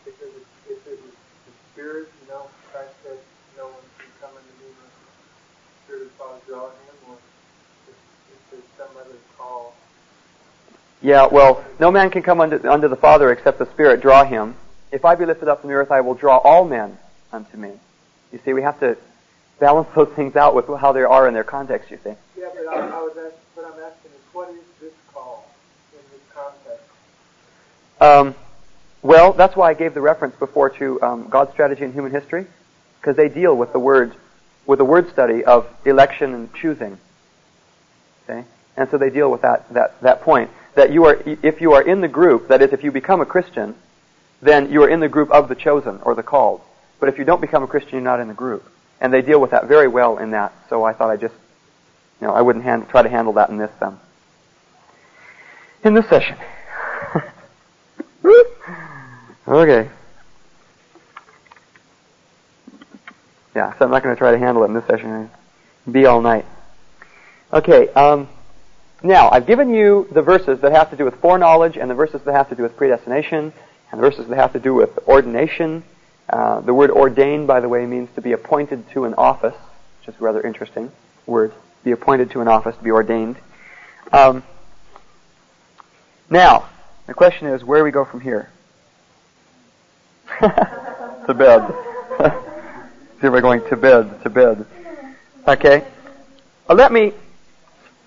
If 0.06 0.14
it 0.22 0.30
was, 0.34 0.44
if 0.68 0.86
it 0.86 0.98
was 1.02 1.14
the 1.46 1.52
Spirit, 1.72 2.08
you 2.22 2.28
know, 2.32 2.46
Christ 2.70 2.94
said, 3.02 3.18
no 3.56 3.66
one 3.66 3.84
can 3.98 4.10
come 4.20 4.30
into 4.38 4.54
me 4.62 4.70
unless 4.70 4.94
the 6.28 6.40
Spirit 6.40 6.40
of 6.40 6.42
the 6.46 6.46
Father 6.46 6.46
draw 6.46 6.66
him, 6.66 6.96
or 7.08 7.16
if, 7.88 7.94
if 8.32 8.50
there's 8.50 8.62
some 8.76 8.96
other 8.96 9.16
call. 9.38 9.74
Yeah, 11.02 11.26
well, 11.26 11.64
no 11.80 11.90
man 11.90 12.10
can 12.10 12.22
come 12.22 12.40
unto, 12.40 12.68
unto 12.68 12.88
the 12.88 12.96
Father 12.96 13.32
except 13.32 13.58
the 13.58 13.66
Spirit 13.66 14.00
draw 14.00 14.24
him. 14.24 14.56
If 14.90 15.04
I 15.04 15.14
be 15.14 15.24
lifted 15.24 15.48
up 15.48 15.60
from 15.60 15.70
the 15.70 15.76
earth, 15.76 15.90
I 15.90 16.00
will 16.00 16.14
draw 16.14 16.38
all 16.38 16.64
men 16.64 16.98
unto 17.32 17.56
me. 17.56 17.72
You 18.32 18.40
see, 18.44 18.52
we 18.52 18.62
have 18.62 18.78
to 18.80 18.96
balance 19.58 19.88
those 19.94 20.08
things 20.14 20.36
out 20.36 20.54
with 20.54 20.66
how 20.68 20.92
they 20.92 21.02
are 21.02 21.28
in 21.28 21.34
their 21.34 21.44
context, 21.44 21.90
you 21.90 21.98
see. 22.02 22.14
Yeah, 22.38 22.48
but 22.54 22.68
I, 22.68 22.88
I 22.88 23.00
was 23.00 23.16
asked, 23.16 23.36
what 23.54 23.66
I'm 23.66 23.80
asking 23.80 24.10
is, 24.12 24.34
what 24.34 24.50
is 24.50 24.56
this 24.80 24.92
call 25.12 25.48
in 25.92 26.00
this 26.10 26.20
context? 26.34 26.84
Um, 28.00 28.34
well, 29.02 29.32
that's 29.32 29.56
why 29.56 29.70
I 29.70 29.74
gave 29.74 29.94
the 29.94 30.00
reference 30.00 30.36
before 30.36 30.70
to 30.70 31.02
um, 31.02 31.28
God's 31.28 31.52
strategy 31.52 31.84
in 31.84 31.92
human 31.92 32.12
history, 32.12 32.46
because 33.00 33.16
they 33.16 33.28
deal 33.28 33.56
with 33.56 33.72
the 33.72 33.78
word, 33.78 34.14
with 34.66 34.80
a 34.80 34.84
word 34.84 35.10
study 35.10 35.44
of 35.44 35.66
election 35.84 36.34
and 36.34 36.52
choosing. 36.54 36.98
Okay, 38.24 38.44
and 38.76 38.88
so 38.90 38.98
they 38.98 39.10
deal 39.10 39.30
with 39.30 39.42
that 39.42 39.72
that 39.74 40.00
that 40.02 40.22
point 40.22 40.50
that 40.74 40.92
you 40.92 41.04
are, 41.04 41.22
if 41.26 41.60
you 41.60 41.72
are 41.72 41.82
in 41.82 42.00
the 42.00 42.08
group, 42.08 42.48
that 42.48 42.62
is, 42.62 42.72
if 42.72 42.82
you 42.82 42.90
become 42.90 43.20
a 43.20 43.26
Christian, 43.26 43.74
then 44.40 44.72
you 44.72 44.82
are 44.82 44.88
in 44.88 45.00
the 45.00 45.08
group 45.08 45.30
of 45.30 45.48
the 45.48 45.54
chosen 45.54 46.00
or 46.02 46.14
the 46.14 46.22
called. 46.22 46.62
But 46.98 47.08
if 47.08 47.18
you 47.18 47.24
don't 47.24 47.40
become 47.40 47.62
a 47.62 47.66
Christian, 47.66 47.92
you're 47.94 48.00
not 48.02 48.20
in 48.20 48.28
the 48.28 48.34
group, 48.34 48.64
and 49.00 49.12
they 49.12 49.22
deal 49.22 49.40
with 49.40 49.50
that 49.50 49.66
very 49.66 49.88
well 49.88 50.18
in 50.18 50.30
that. 50.30 50.52
So 50.70 50.84
I 50.84 50.92
thought 50.94 51.10
I 51.10 51.16
just, 51.16 51.34
you 52.20 52.26
know, 52.26 52.32
I 52.32 52.40
wouldn't 52.40 52.64
hand, 52.64 52.88
try 52.88 53.02
to 53.02 53.08
handle 53.08 53.34
that 53.34 53.50
in 53.50 53.58
this 53.58 53.72
um, 53.80 54.00
in 55.84 55.94
this 55.94 56.08
session. 56.08 56.36
Okay. 59.52 59.90
Yeah, 63.54 63.76
so 63.78 63.84
I'm 63.84 63.90
not 63.90 64.02
going 64.02 64.14
to 64.14 64.18
try 64.18 64.32
to 64.32 64.38
handle 64.38 64.62
it 64.62 64.66
in 64.66 64.74
this 64.74 64.86
session. 64.86 65.30
Be 65.90 66.06
all 66.06 66.22
night. 66.22 66.46
Okay. 67.52 67.88
Um, 67.88 68.28
now 69.02 69.30
I've 69.30 69.46
given 69.46 69.74
you 69.74 70.08
the 70.12 70.22
verses 70.22 70.60
that 70.60 70.72
have 70.72 70.90
to 70.90 70.96
do 70.96 71.04
with 71.04 71.16
foreknowledge, 71.16 71.76
and 71.76 71.90
the 71.90 71.94
verses 71.94 72.22
that 72.22 72.32
have 72.32 72.48
to 72.48 72.54
do 72.54 72.62
with 72.62 72.76
predestination, 72.76 73.52
and 73.90 73.98
the 74.00 74.02
verses 74.02 74.26
that 74.28 74.36
have 74.36 74.52
to 74.54 74.60
do 74.60 74.74
with 74.74 74.90
ordination. 75.06 75.84
Uh, 76.30 76.60
the 76.60 76.72
word 76.72 76.90
ordained, 76.90 77.46
by 77.46 77.60
the 77.60 77.68
way, 77.68 77.84
means 77.84 78.08
to 78.14 78.22
be 78.22 78.32
appointed 78.32 78.88
to 78.90 79.04
an 79.04 79.14
office, 79.14 79.56
which 80.00 80.14
is 80.14 80.20
rather 80.20 80.40
interesting 80.40 80.90
word. 81.26 81.52
Be 81.84 81.90
appointed 81.90 82.30
to 82.30 82.40
an 82.40 82.48
office, 82.48 82.76
to 82.76 82.82
be 82.82 82.90
ordained. 82.90 83.36
Um, 84.12 84.42
now, 86.30 86.68
the 87.06 87.12
question 87.12 87.48
is, 87.48 87.62
where 87.62 87.80
do 87.80 87.84
we 87.84 87.90
go 87.90 88.04
from 88.06 88.20
here? 88.20 88.50
to 90.40 91.34
bed. 91.34 92.44
We're 93.30 93.40
going 93.40 93.60
to 93.68 93.76
bed, 93.76 94.20
to 94.24 94.30
bed. 94.30 94.66
Okay. 95.46 95.84
Uh, 96.68 96.74
let 96.74 96.90
me. 96.90 97.12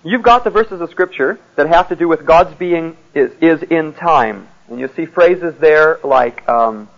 You've 0.04 0.22
got 0.22 0.44
the 0.44 0.50
verses 0.50 0.82
of 0.82 0.90
Scripture 0.90 1.40
that 1.56 1.68
have 1.68 1.88
to 1.88 1.96
do 1.96 2.06
with 2.06 2.26
God's 2.26 2.54
being 2.58 2.98
is, 3.14 3.32
is 3.40 3.62
in 3.62 3.94
time, 3.94 4.46
and 4.68 4.78
you 4.78 4.90
see 4.94 5.06
phrases 5.06 5.54
there 5.58 5.98
like 6.04 6.46
um, 6.48 6.90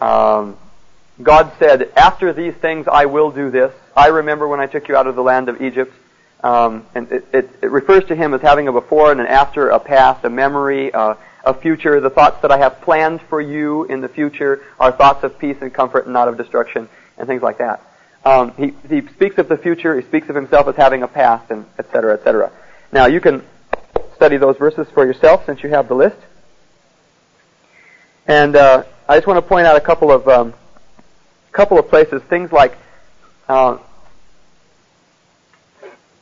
um, 0.00 0.56
God 1.22 1.52
said, 1.58 1.92
"After 1.94 2.32
these 2.32 2.54
things, 2.54 2.88
I 2.90 3.04
will 3.04 3.30
do 3.30 3.50
this." 3.50 3.74
I 3.94 4.06
remember 4.06 4.48
when 4.48 4.60
I 4.60 4.66
took 4.66 4.88
you 4.88 4.96
out 4.96 5.06
of 5.06 5.14
the 5.14 5.22
land 5.22 5.50
of 5.50 5.60
Egypt. 5.60 5.92
Um, 6.42 6.86
and 6.94 7.12
it, 7.12 7.26
it, 7.34 7.50
it 7.60 7.70
refers 7.70 8.04
to 8.04 8.16
him 8.16 8.32
as 8.32 8.40
having 8.40 8.66
a 8.66 8.72
before 8.72 9.12
and 9.12 9.20
an 9.20 9.26
after, 9.26 9.68
a 9.68 9.78
past, 9.78 10.24
a 10.24 10.30
memory, 10.30 10.90
uh, 10.90 11.16
a 11.44 11.52
future. 11.52 12.00
The 12.00 12.08
thoughts 12.08 12.40
that 12.40 12.50
I 12.50 12.56
have 12.56 12.80
planned 12.80 13.20
for 13.28 13.42
you 13.42 13.84
in 13.84 14.00
the 14.00 14.08
future 14.08 14.62
are 14.78 14.90
thoughts 14.90 15.22
of 15.22 15.38
peace 15.38 15.58
and 15.60 15.72
comfort 15.72 16.04
and 16.04 16.14
not 16.14 16.28
of 16.28 16.38
destruction, 16.38 16.88
and 17.20 17.28
things 17.28 17.42
like 17.42 17.58
that. 17.58 17.80
Um, 18.24 18.52
he, 18.56 18.74
he 18.88 19.06
speaks 19.14 19.38
of 19.38 19.48
the 19.48 19.56
future. 19.56 19.98
He 19.98 20.06
speaks 20.06 20.28
of 20.28 20.34
himself 20.34 20.66
as 20.66 20.74
having 20.74 21.02
a 21.02 21.08
past, 21.08 21.50
and 21.50 21.64
et 21.78 21.86
cetera, 21.92 22.14
et 22.14 22.24
cetera. 22.24 22.50
Now 22.92 23.06
you 23.06 23.20
can 23.20 23.44
study 24.16 24.36
those 24.36 24.56
verses 24.56 24.86
for 24.92 25.06
yourself 25.06 25.46
since 25.46 25.62
you 25.62 25.70
have 25.70 25.88
the 25.88 25.94
list. 25.94 26.16
And 28.26 28.56
uh, 28.56 28.84
I 29.08 29.16
just 29.16 29.26
want 29.26 29.38
to 29.38 29.48
point 29.48 29.66
out 29.66 29.76
a 29.76 29.80
couple 29.80 30.10
of 30.10 30.28
um, 30.28 30.54
couple 31.52 31.78
of 31.78 31.88
places. 31.88 32.22
Things 32.28 32.52
like 32.52 32.76
uh, 33.48 33.78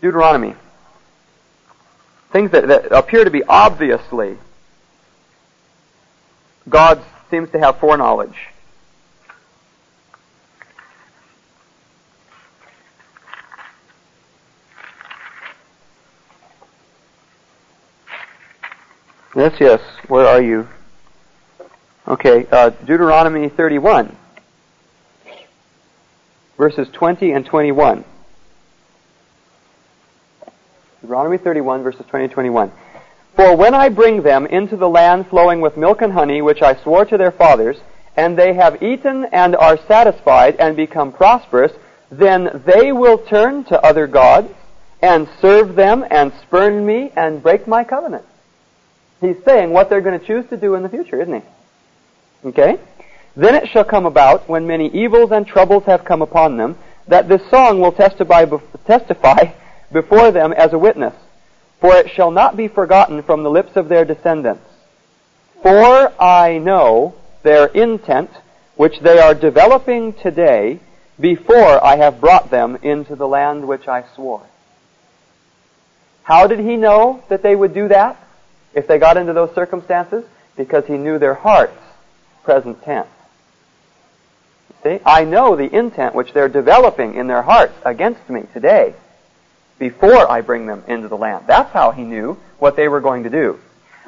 Deuteronomy. 0.00 0.54
Things 2.30 2.50
that, 2.52 2.68
that 2.68 2.92
appear 2.92 3.24
to 3.24 3.30
be 3.30 3.42
obviously 3.42 4.36
God 6.68 7.02
seems 7.30 7.50
to 7.50 7.58
have 7.58 7.78
foreknowledge. 7.80 8.36
Yes, 19.38 19.54
yes. 19.60 19.80
Where 20.08 20.26
are 20.26 20.42
you? 20.42 20.66
Okay, 22.08 22.44
uh, 22.50 22.70
Deuteronomy 22.70 23.48
31, 23.48 24.16
verses 26.56 26.88
20 26.92 27.30
and 27.30 27.46
21. 27.46 28.04
Deuteronomy 31.02 31.38
31, 31.38 31.84
verses 31.84 32.04
20 32.08 32.24
and 32.24 32.32
21. 32.32 32.72
For 33.36 33.54
when 33.54 33.74
I 33.74 33.90
bring 33.90 34.22
them 34.22 34.44
into 34.44 34.76
the 34.76 34.88
land 34.88 35.28
flowing 35.28 35.60
with 35.60 35.76
milk 35.76 36.02
and 36.02 36.12
honey, 36.12 36.42
which 36.42 36.60
I 36.60 36.74
swore 36.82 37.04
to 37.04 37.16
their 37.16 37.30
fathers, 37.30 37.76
and 38.16 38.36
they 38.36 38.54
have 38.54 38.82
eaten 38.82 39.26
and 39.26 39.54
are 39.54 39.78
satisfied 39.86 40.56
and 40.56 40.74
become 40.74 41.12
prosperous, 41.12 41.70
then 42.10 42.60
they 42.66 42.90
will 42.90 43.18
turn 43.18 43.62
to 43.66 43.80
other 43.86 44.08
gods 44.08 44.52
and 45.00 45.28
serve 45.40 45.76
them 45.76 46.04
and 46.10 46.32
spurn 46.42 46.84
me 46.84 47.12
and 47.14 47.40
break 47.40 47.68
my 47.68 47.84
covenant. 47.84 48.24
He's 49.20 49.36
saying 49.44 49.70
what 49.70 49.90
they're 49.90 50.00
going 50.00 50.18
to 50.18 50.24
choose 50.24 50.48
to 50.50 50.56
do 50.56 50.74
in 50.74 50.82
the 50.82 50.88
future, 50.88 51.20
isn't 51.20 51.42
he? 51.42 52.48
Okay? 52.48 52.78
Then 53.36 53.54
it 53.54 53.68
shall 53.68 53.84
come 53.84 54.06
about, 54.06 54.48
when 54.48 54.66
many 54.66 54.88
evils 54.88 55.32
and 55.32 55.46
troubles 55.46 55.84
have 55.84 56.04
come 56.04 56.22
upon 56.22 56.56
them, 56.56 56.76
that 57.08 57.28
this 57.28 57.48
song 57.50 57.80
will 57.80 57.92
testify, 57.92 58.44
testify 58.86 59.52
before 59.92 60.30
them 60.30 60.52
as 60.52 60.72
a 60.72 60.78
witness. 60.78 61.14
For 61.80 61.94
it 61.96 62.10
shall 62.10 62.30
not 62.30 62.56
be 62.56 62.68
forgotten 62.68 63.22
from 63.22 63.42
the 63.42 63.50
lips 63.50 63.76
of 63.76 63.88
their 63.88 64.04
descendants. 64.04 64.64
For 65.62 66.12
I 66.20 66.58
know 66.58 67.14
their 67.42 67.66
intent, 67.66 68.30
which 68.76 69.00
they 69.00 69.18
are 69.18 69.34
developing 69.34 70.12
today, 70.12 70.80
before 71.18 71.84
I 71.84 71.96
have 71.96 72.20
brought 72.20 72.50
them 72.50 72.76
into 72.82 73.16
the 73.16 73.26
land 73.26 73.66
which 73.66 73.88
I 73.88 74.04
swore. 74.14 74.46
How 76.22 76.46
did 76.46 76.60
he 76.60 76.76
know 76.76 77.24
that 77.28 77.42
they 77.42 77.56
would 77.56 77.74
do 77.74 77.88
that 77.88 78.27
if 78.78 78.86
they 78.86 78.98
got 78.98 79.16
into 79.16 79.32
those 79.32 79.54
circumstances? 79.54 80.24
Because 80.56 80.86
he 80.86 80.96
knew 80.96 81.18
their 81.18 81.34
hearts, 81.34 81.78
present 82.44 82.82
tense. 82.82 83.08
See, 84.82 85.00
I 85.04 85.24
know 85.24 85.56
the 85.56 85.74
intent 85.76 86.14
which 86.14 86.32
they're 86.32 86.48
developing 86.48 87.14
in 87.14 87.26
their 87.26 87.42
hearts 87.42 87.74
against 87.84 88.28
me 88.30 88.44
today 88.52 88.94
before 89.78 90.30
I 90.30 90.40
bring 90.40 90.66
them 90.66 90.84
into 90.86 91.08
the 91.08 91.16
land. 91.16 91.44
That's 91.46 91.72
how 91.72 91.90
he 91.90 92.02
knew 92.02 92.38
what 92.58 92.76
they 92.76 92.88
were 92.88 93.00
going 93.00 93.24
to 93.24 93.30
do. 93.30 93.58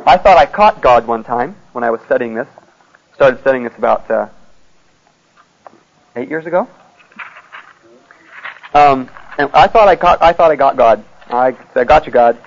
I 0.07 0.17
thought 0.17 0.39
I 0.39 0.47
caught 0.47 0.81
God 0.81 1.07
one 1.07 1.25
time 1.25 1.57
when 1.73 1.85
I 1.85 1.91
was 1.91 2.01
studying 2.03 2.35
this. 2.35 2.49
Started 3.15 3.41
studying 3.41 3.65
this 3.65 3.77
about 3.77 4.11
uh, 4.11 4.29
eight 6.17 6.29
years 6.29 6.47
ago. 6.47 6.69
Um, 8.73 9.11
and 9.37 9.51
I 9.53 9.67
thought 9.67 9.89
I 9.89 9.97
caught. 9.97 10.23
I 10.23 10.33
thought 10.33 10.51
I 10.51 10.57
got 10.57 10.77
God. 10.77 11.05
I 11.29 11.57
said, 11.75 11.89
"Got 11.89 12.07
you, 12.07 12.13
God," 12.13 12.39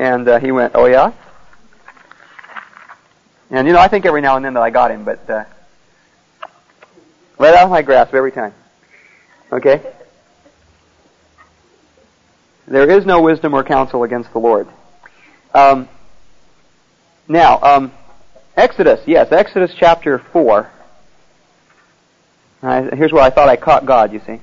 and 0.00 0.26
uh, 0.26 0.40
he 0.40 0.50
went, 0.50 0.72
"Oh 0.74 0.86
yeah." 0.86 1.12
And 3.50 3.66
you 3.68 3.74
know, 3.74 3.78
I 3.78 3.88
think 3.88 4.06
every 4.06 4.22
now 4.22 4.36
and 4.36 4.44
then 4.44 4.54
that 4.54 4.62
I 4.62 4.70
got 4.70 4.90
him, 4.90 5.04
but 5.04 5.28
uh, 5.28 5.44
right 7.38 7.54
out 7.54 7.64
of 7.64 7.70
my 7.70 7.82
grasp 7.82 8.14
every 8.14 8.32
time. 8.32 8.54
Okay. 9.52 9.82
There 12.66 12.88
is 12.90 13.04
no 13.04 13.20
wisdom 13.20 13.52
or 13.52 13.62
counsel 13.62 14.04
against 14.04 14.32
the 14.32 14.38
Lord. 14.38 14.68
Um, 15.52 15.88
now, 17.28 17.60
um, 17.60 17.92
Exodus, 18.56 19.00
yes, 19.06 19.32
Exodus 19.32 19.74
chapter 19.76 20.18
4. 20.32 20.70
Uh, 22.62 22.96
here's 22.96 23.12
where 23.12 23.22
I 23.22 23.30
thought 23.30 23.48
I 23.48 23.56
caught 23.56 23.84
God, 23.86 24.12
you 24.12 24.20
see. 24.24 24.40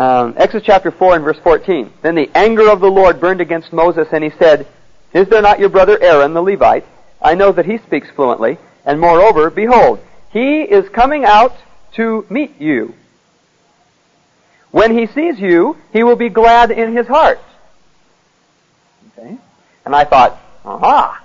Um, 0.00 0.32
Exodus 0.38 0.64
chapter 0.64 0.90
4 0.90 1.16
and 1.16 1.24
verse 1.24 1.38
14. 1.40 1.92
Then 2.00 2.14
the 2.14 2.30
anger 2.34 2.70
of 2.70 2.80
the 2.80 2.90
Lord 2.90 3.20
burned 3.20 3.42
against 3.42 3.70
Moses, 3.70 4.08
and 4.12 4.24
he 4.24 4.30
said, 4.30 4.66
Is 5.12 5.28
there 5.28 5.42
not 5.42 5.60
your 5.60 5.68
brother 5.68 6.02
Aaron 6.02 6.32
the 6.32 6.40
Levite? 6.40 6.86
I 7.20 7.34
know 7.34 7.52
that 7.52 7.66
he 7.66 7.76
speaks 7.76 8.08
fluently, 8.16 8.56
and 8.86 8.98
moreover, 8.98 9.50
behold, 9.50 10.00
he 10.32 10.62
is 10.62 10.88
coming 10.88 11.26
out 11.26 11.54
to 11.96 12.24
meet 12.30 12.58
you. 12.58 12.94
When 14.70 14.96
he 14.96 15.06
sees 15.06 15.38
you, 15.38 15.76
he 15.92 16.02
will 16.02 16.16
be 16.16 16.30
glad 16.30 16.70
in 16.70 16.96
his 16.96 17.06
heart. 17.06 17.40
Okay? 19.18 19.36
And 19.84 19.94
I 19.94 20.04
thought, 20.04 20.40
aha! 20.64 21.22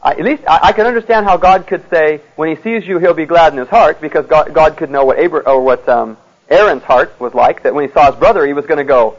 I, 0.00 0.12
at 0.12 0.24
least 0.24 0.44
I, 0.46 0.68
I, 0.68 0.72
can 0.72 0.86
understand 0.86 1.26
how 1.26 1.38
God 1.38 1.66
could 1.66 1.90
say, 1.90 2.20
when 2.36 2.54
he 2.54 2.62
sees 2.62 2.86
you, 2.86 3.00
he'll 3.00 3.14
be 3.14 3.26
glad 3.26 3.52
in 3.52 3.58
his 3.58 3.68
heart, 3.68 4.00
because 4.00 4.26
God, 4.26 4.54
God 4.54 4.76
could 4.76 4.90
know 4.90 5.04
what 5.04 5.18
Abra- 5.18 5.42
or 5.44 5.60
what 5.60 5.88
um, 5.88 6.16
Aaron's 6.52 6.82
heart 6.82 7.18
was 7.20 7.34
like. 7.34 7.62
That 7.62 7.74
when 7.74 7.88
he 7.88 7.92
saw 7.92 8.10
his 8.10 8.18
brother, 8.18 8.46
he 8.46 8.52
was 8.52 8.66
going 8.66 8.78
to 8.78 8.84
go, 8.84 9.16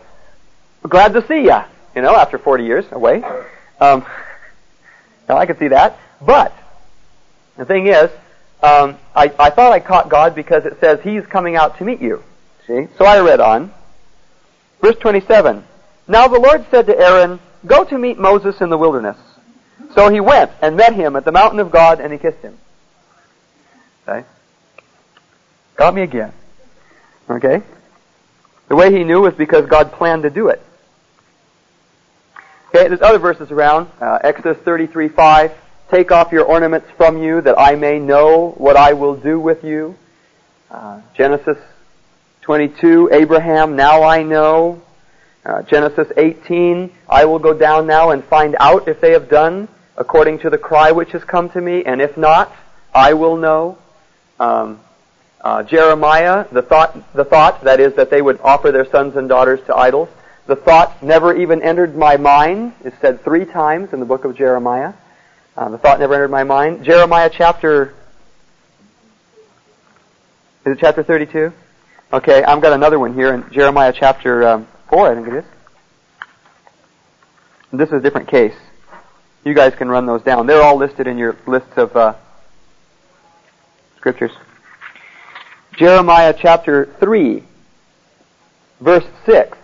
"Glad 0.88 1.14
to 1.14 1.28
see 1.28 1.46
ya," 1.46 1.66
you 1.96 2.02
know, 2.02 2.16
after 2.16 2.38
40 2.38 2.64
years 2.64 2.86
away. 2.92 3.24
Um, 3.80 4.06
now 5.28 5.38
I 5.38 5.46
could 5.46 5.60
see 5.60 5.70
that, 5.70 5.98
but 6.22 6.54
the 7.58 7.66
thing 7.66 7.88
is, 7.88 8.10
um, 8.62 8.98
I, 9.16 9.34
I 9.38 9.50
thought 9.50 9.74
I 9.74 9.80
caught 9.80 10.10
God 10.10 10.36
because 10.36 10.66
it 10.66 10.80
says 10.80 11.00
He's 11.04 11.26
coming 11.26 11.56
out 11.56 11.78
to 11.80 11.86
meet 11.86 12.02
you. 12.02 12.24
See? 12.68 12.88
So 12.98 13.06
I 13.06 13.20
read 13.20 13.40
on. 13.40 13.74
Verse 14.82 14.96
27. 14.98 15.64
Now 16.08 16.28
the 16.28 16.40
Lord 16.40 16.66
said 16.72 16.88
to 16.88 16.98
Aaron, 16.98 17.40
Go 17.66 17.84
to 17.86 17.98
meet 17.98 18.18
Moses 18.18 18.60
in 18.62 18.70
the 18.70 18.78
wilderness. 18.78 19.18
So 19.96 20.10
he 20.10 20.20
went 20.20 20.52
and 20.62 20.76
met 20.76 20.94
him 20.94 21.16
at 21.16 21.24
the 21.24 21.32
mountain 21.32 21.60
of 21.60 21.72
God 21.72 22.00
and 22.00 22.12
he 22.12 22.20
kissed 22.20 22.40
him. 22.40 22.58
Okay? 24.08 24.28
Got 25.76 25.94
me 25.94 26.02
again. 26.02 26.34
Okay? 27.30 27.62
The 28.70 28.76
way 28.76 28.92
he 28.92 29.04
knew 29.04 29.22
was 29.22 29.34
because 29.34 29.68
God 29.68 29.92
planned 29.94 30.24
to 30.24 30.30
do 30.30 30.50
it. 30.50 30.62
Okay, 32.70 32.88
there's 32.88 33.02
other 33.02 33.20
verses 33.20 33.52
around. 33.52 33.90
Uh, 34.02 34.20
Exodus 34.24 34.58
33, 34.64 35.10
5. 35.10 35.52
Take 35.92 36.12
off 36.12 36.32
your 36.32 36.46
ornaments 36.46 36.88
from 36.98 37.22
you 37.22 37.42
that 37.42 37.60
I 37.60 37.76
may 37.76 38.00
know 38.00 38.50
what 38.58 38.76
I 38.76 38.94
will 38.94 39.16
do 39.16 39.40
with 39.40 39.64
you. 39.64 39.96
Uh, 40.72 41.02
Genesis 41.16 41.58
22, 42.42 43.10
Abraham, 43.12 43.76
now 43.76 44.04
I 44.04 44.24
know. 44.24 44.82
Uh, 45.46 45.62
Genesis 45.62 46.08
18, 46.18 46.92
I 47.08 47.26
will 47.26 47.38
go 47.38 47.54
down 47.54 47.86
now 47.86 48.10
and 48.10 48.24
find 48.24 48.56
out 48.60 48.88
if 48.88 49.00
they 49.02 49.12
have 49.12 49.30
done 49.30 49.68
according 49.98 50.40
to 50.40 50.50
the 50.50 50.58
cry 50.58 50.92
which 50.92 51.12
has 51.12 51.24
come 51.24 51.50
to 51.52 51.62
me, 51.62 51.84
and 51.86 52.02
if 52.02 52.18
not, 52.18 52.52
I 52.94 53.14
will 53.14 53.38
know. 53.38 53.78
Um, 54.40 54.80
uh, 55.44 55.62
Jeremiah, 55.64 56.46
the 56.52 56.62
thought, 56.62 57.14
the 57.14 57.26
thought 57.26 57.66
that 57.66 57.80
is 57.82 57.94
that 57.96 58.10
they 58.10 58.22
would 58.22 58.40
offer 58.42 58.72
their 58.72 58.90
sons 58.90 59.18
and 59.18 59.28
daughters 59.28 59.60
to 59.68 59.76
idols. 59.76 60.08
The 60.48 60.56
thought 60.56 61.04
never 61.04 61.36
even 61.36 61.62
entered 61.62 61.96
my 61.96 62.16
mind 62.16 62.74
is 62.86 62.94
said 63.02 63.24
three 63.24 63.46
times 63.46 63.92
in 63.92 64.00
the 64.00 64.06
book 64.06 64.24
of 64.24 64.38
Jeremiah. 64.38 64.94
Uh, 65.58 65.70
the 65.70 65.78
thought 65.78 66.00
never 66.00 66.14
entered 66.14 66.32
my 66.32 66.44
mind. 66.44 66.86
Jeremiah 66.86 67.30
chapter, 67.32 67.94
is 70.66 70.74
it 70.74 70.78
chapter 70.80 71.04
32? 71.04 71.52
Okay, 72.14 72.44
I've 72.44 72.62
got 72.62 72.74
another 72.74 72.98
one 72.98 73.14
here 73.14 73.34
in 73.34 73.52
Jeremiah 73.52 73.94
chapter 73.94 74.48
um, 74.48 74.68
4, 74.90 75.12
I 75.12 75.16
think 75.16 75.28
it 75.28 75.34
is. 75.34 75.46
This 77.74 77.90
is 77.90 77.96
a 77.96 78.00
different 78.00 78.30
case. 78.30 78.56
You 79.44 79.54
guys 79.54 79.76
can 79.76 79.90
run 79.90 80.06
those 80.06 80.22
down. 80.22 80.48
They're 80.48 80.62
all 80.62 80.78
listed 80.78 81.08
in 81.08 81.18
your 81.18 81.36
list 81.48 81.72
of 81.76 81.96
uh, 81.98 82.14
scriptures. 83.98 84.32
Jeremiah 85.78 86.36
chapter 86.40 86.94
3, 87.00 87.44
verse 88.80 89.06
6 89.26 89.58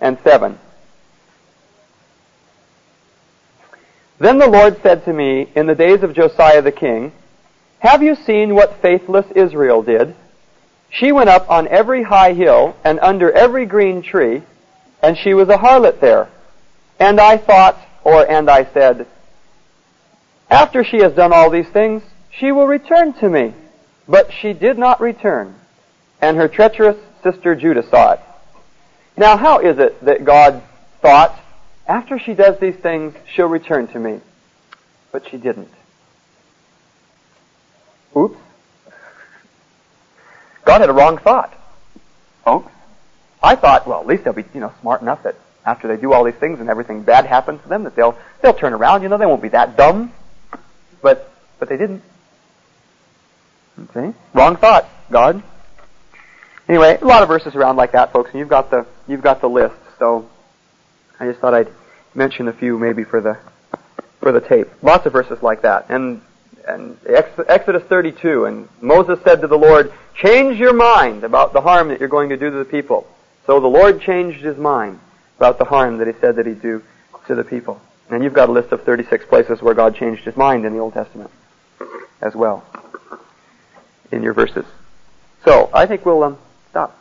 and 0.00 0.18
7. 0.24 0.58
Then 4.18 4.38
the 4.38 4.48
Lord 4.48 4.82
said 4.82 5.04
to 5.04 5.12
me 5.12 5.48
in 5.54 5.66
the 5.66 5.76
days 5.76 6.02
of 6.02 6.14
Josiah 6.14 6.60
the 6.60 6.72
king, 6.72 7.12
Have 7.78 8.02
you 8.02 8.16
seen 8.16 8.56
what 8.56 8.82
faithless 8.82 9.26
Israel 9.36 9.82
did? 9.82 10.16
She 10.90 11.12
went 11.12 11.28
up 11.28 11.48
on 11.48 11.68
every 11.68 12.02
high 12.02 12.32
hill 12.32 12.76
and 12.82 12.98
under 12.98 13.30
every 13.30 13.64
green 13.64 14.02
tree, 14.02 14.42
and 15.02 15.16
she 15.16 15.34
was 15.34 15.48
a 15.48 15.58
harlot 15.58 16.00
there. 16.00 16.28
And 16.98 17.20
I 17.20 17.36
thought, 17.36 17.78
or 18.02 18.28
and 18.28 18.50
I 18.50 18.64
said, 18.72 19.06
After 20.50 20.82
she 20.82 20.98
has 20.98 21.12
done 21.12 21.32
all 21.32 21.50
these 21.50 21.68
things, 21.68 22.02
she 22.36 22.50
will 22.50 22.66
return 22.66 23.12
to 23.20 23.28
me. 23.28 23.54
But 24.08 24.32
she 24.32 24.52
did 24.52 24.78
not 24.78 25.00
return, 25.00 25.54
and 26.20 26.36
her 26.36 26.48
treacherous 26.48 26.96
sister 27.22 27.54
Judah 27.54 27.82
saw 27.88 28.12
it. 28.12 28.20
Now 29.16 29.36
how 29.36 29.60
is 29.60 29.78
it 29.78 30.04
that 30.04 30.24
God 30.24 30.62
thought, 31.00 31.38
after 31.86 32.18
she 32.18 32.34
does 32.34 32.58
these 32.58 32.76
things, 32.76 33.14
she'll 33.34 33.46
return 33.46 33.88
to 33.88 33.98
me? 33.98 34.20
But 35.12 35.28
she 35.28 35.36
didn't. 35.38 35.70
Oops. 38.16 38.38
God 40.64 40.80
had 40.80 40.90
a 40.90 40.92
wrong 40.92 41.18
thought. 41.18 41.54
Folks. 42.44 42.72
I 43.42 43.54
thought, 43.54 43.86
well, 43.86 44.00
at 44.00 44.06
least 44.06 44.24
they'll 44.24 44.32
be, 44.32 44.44
you 44.54 44.60
know, 44.60 44.72
smart 44.80 45.02
enough 45.02 45.22
that 45.22 45.36
after 45.64 45.88
they 45.88 46.00
do 46.00 46.12
all 46.12 46.24
these 46.24 46.34
things 46.34 46.60
and 46.60 46.68
everything 46.68 47.02
bad 47.02 47.26
happens 47.26 47.62
to 47.62 47.68
them, 47.68 47.84
that 47.84 47.96
they'll 47.96 48.16
they'll 48.42 48.54
turn 48.54 48.72
around. 48.72 49.02
You 49.02 49.08
know, 49.08 49.18
they 49.18 49.26
won't 49.26 49.42
be 49.42 49.48
that 49.50 49.76
dumb. 49.76 50.12
But 51.02 51.32
but 51.58 51.68
they 51.68 51.76
didn't. 51.76 52.02
See, 53.76 54.14
wrong 54.32 54.56
thought, 54.56 54.88
God. 55.10 55.42
Anyway, 56.66 56.98
a 57.00 57.04
lot 57.04 57.22
of 57.22 57.28
verses 57.28 57.54
around 57.54 57.76
like 57.76 57.92
that, 57.92 58.10
folks, 58.12 58.30
and 58.30 58.38
you've 58.38 58.48
got 58.48 58.70
the 58.70 58.86
you've 59.06 59.22
got 59.22 59.40
the 59.40 59.48
list. 59.48 59.74
So 59.98 60.28
I 61.20 61.26
just 61.26 61.40
thought 61.40 61.52
I'd 61.52 61.68
mention 62.14 62.48
a 62.48 62.52
few 62.54 62.78
maybe 62.78 63.04
for 63.04 63.20
the 63.20 63.38
for 64.20 64.32
the 64.32 64.40
tape. 64.40 64.68
Lots 64.82 65.04
of 65.04 65.12
verses 65.12 65.42
like 65.42 65.62
that, 65.62 65.90
and 65.90 66.22
and 66.66 66.96
Exodus 67.06 67.82
32, 67.84 68.46
and 68.46 68.68
Moses 68.80 69.20
said 69.22 69.42
to 69.42 69.46
the 69.46 69.58
Lord, 69.58 69.92
change 70.14 70.58
your 70.58 70.72
mind 70.72 71.22
about 71.22 71.52
the 71.52 71.60
harm 71.60 71.88
that 71.88 72.00
you're 72.00 72.08
going 72.08 72.30
to 72.30 72.36
do 72.36 72.50
to 72.50 72.56
the 72.56 72.64
people. 72.64 73.06
So 73.46 73.60
the 73.60 73.68
Lord 73.68 74.00
changed 74.00 74.40
his 74.40 74.56
mind 74.56 74.98
about 75.36 75.58
the 75.58 75.64
harm 75.64 75.98
that 75.98 76.08
he 76.08 76.14
said 76.20 76.36
that 76.36 76.46
he'd 76.46 76.60
do 76.60 76.82
to 77.28 77.36
the 77.36 77.44
people. 77.44 77.80
And 78.10 78.24
you've 78.24 78.34
got 78.34 78.48
a 78.48 78.52
list 78.52 78.72
of 78.72 78.82
36 78.82 79.26
places 79.26 79.62
where 79.62 79.74
God 79.74 79.94
changed 79.94 80.24
his 80.24 80.36
mind 80.36 80.64
in 80.64 80.72
the 80.72 80.80
Old 80.80 80.94
Testament 80.94 81.30
as 82.20 82.34
well 82.34 82.64
in 84.10 84.22
your 84.22 84.32
verses. 84.32 84.64
So 85.44 85.70
I 85.72 85.86
think 85.86 86.04
we'll 86.04 86.22
um, 86.22 86.38
stop. 86.70 86.98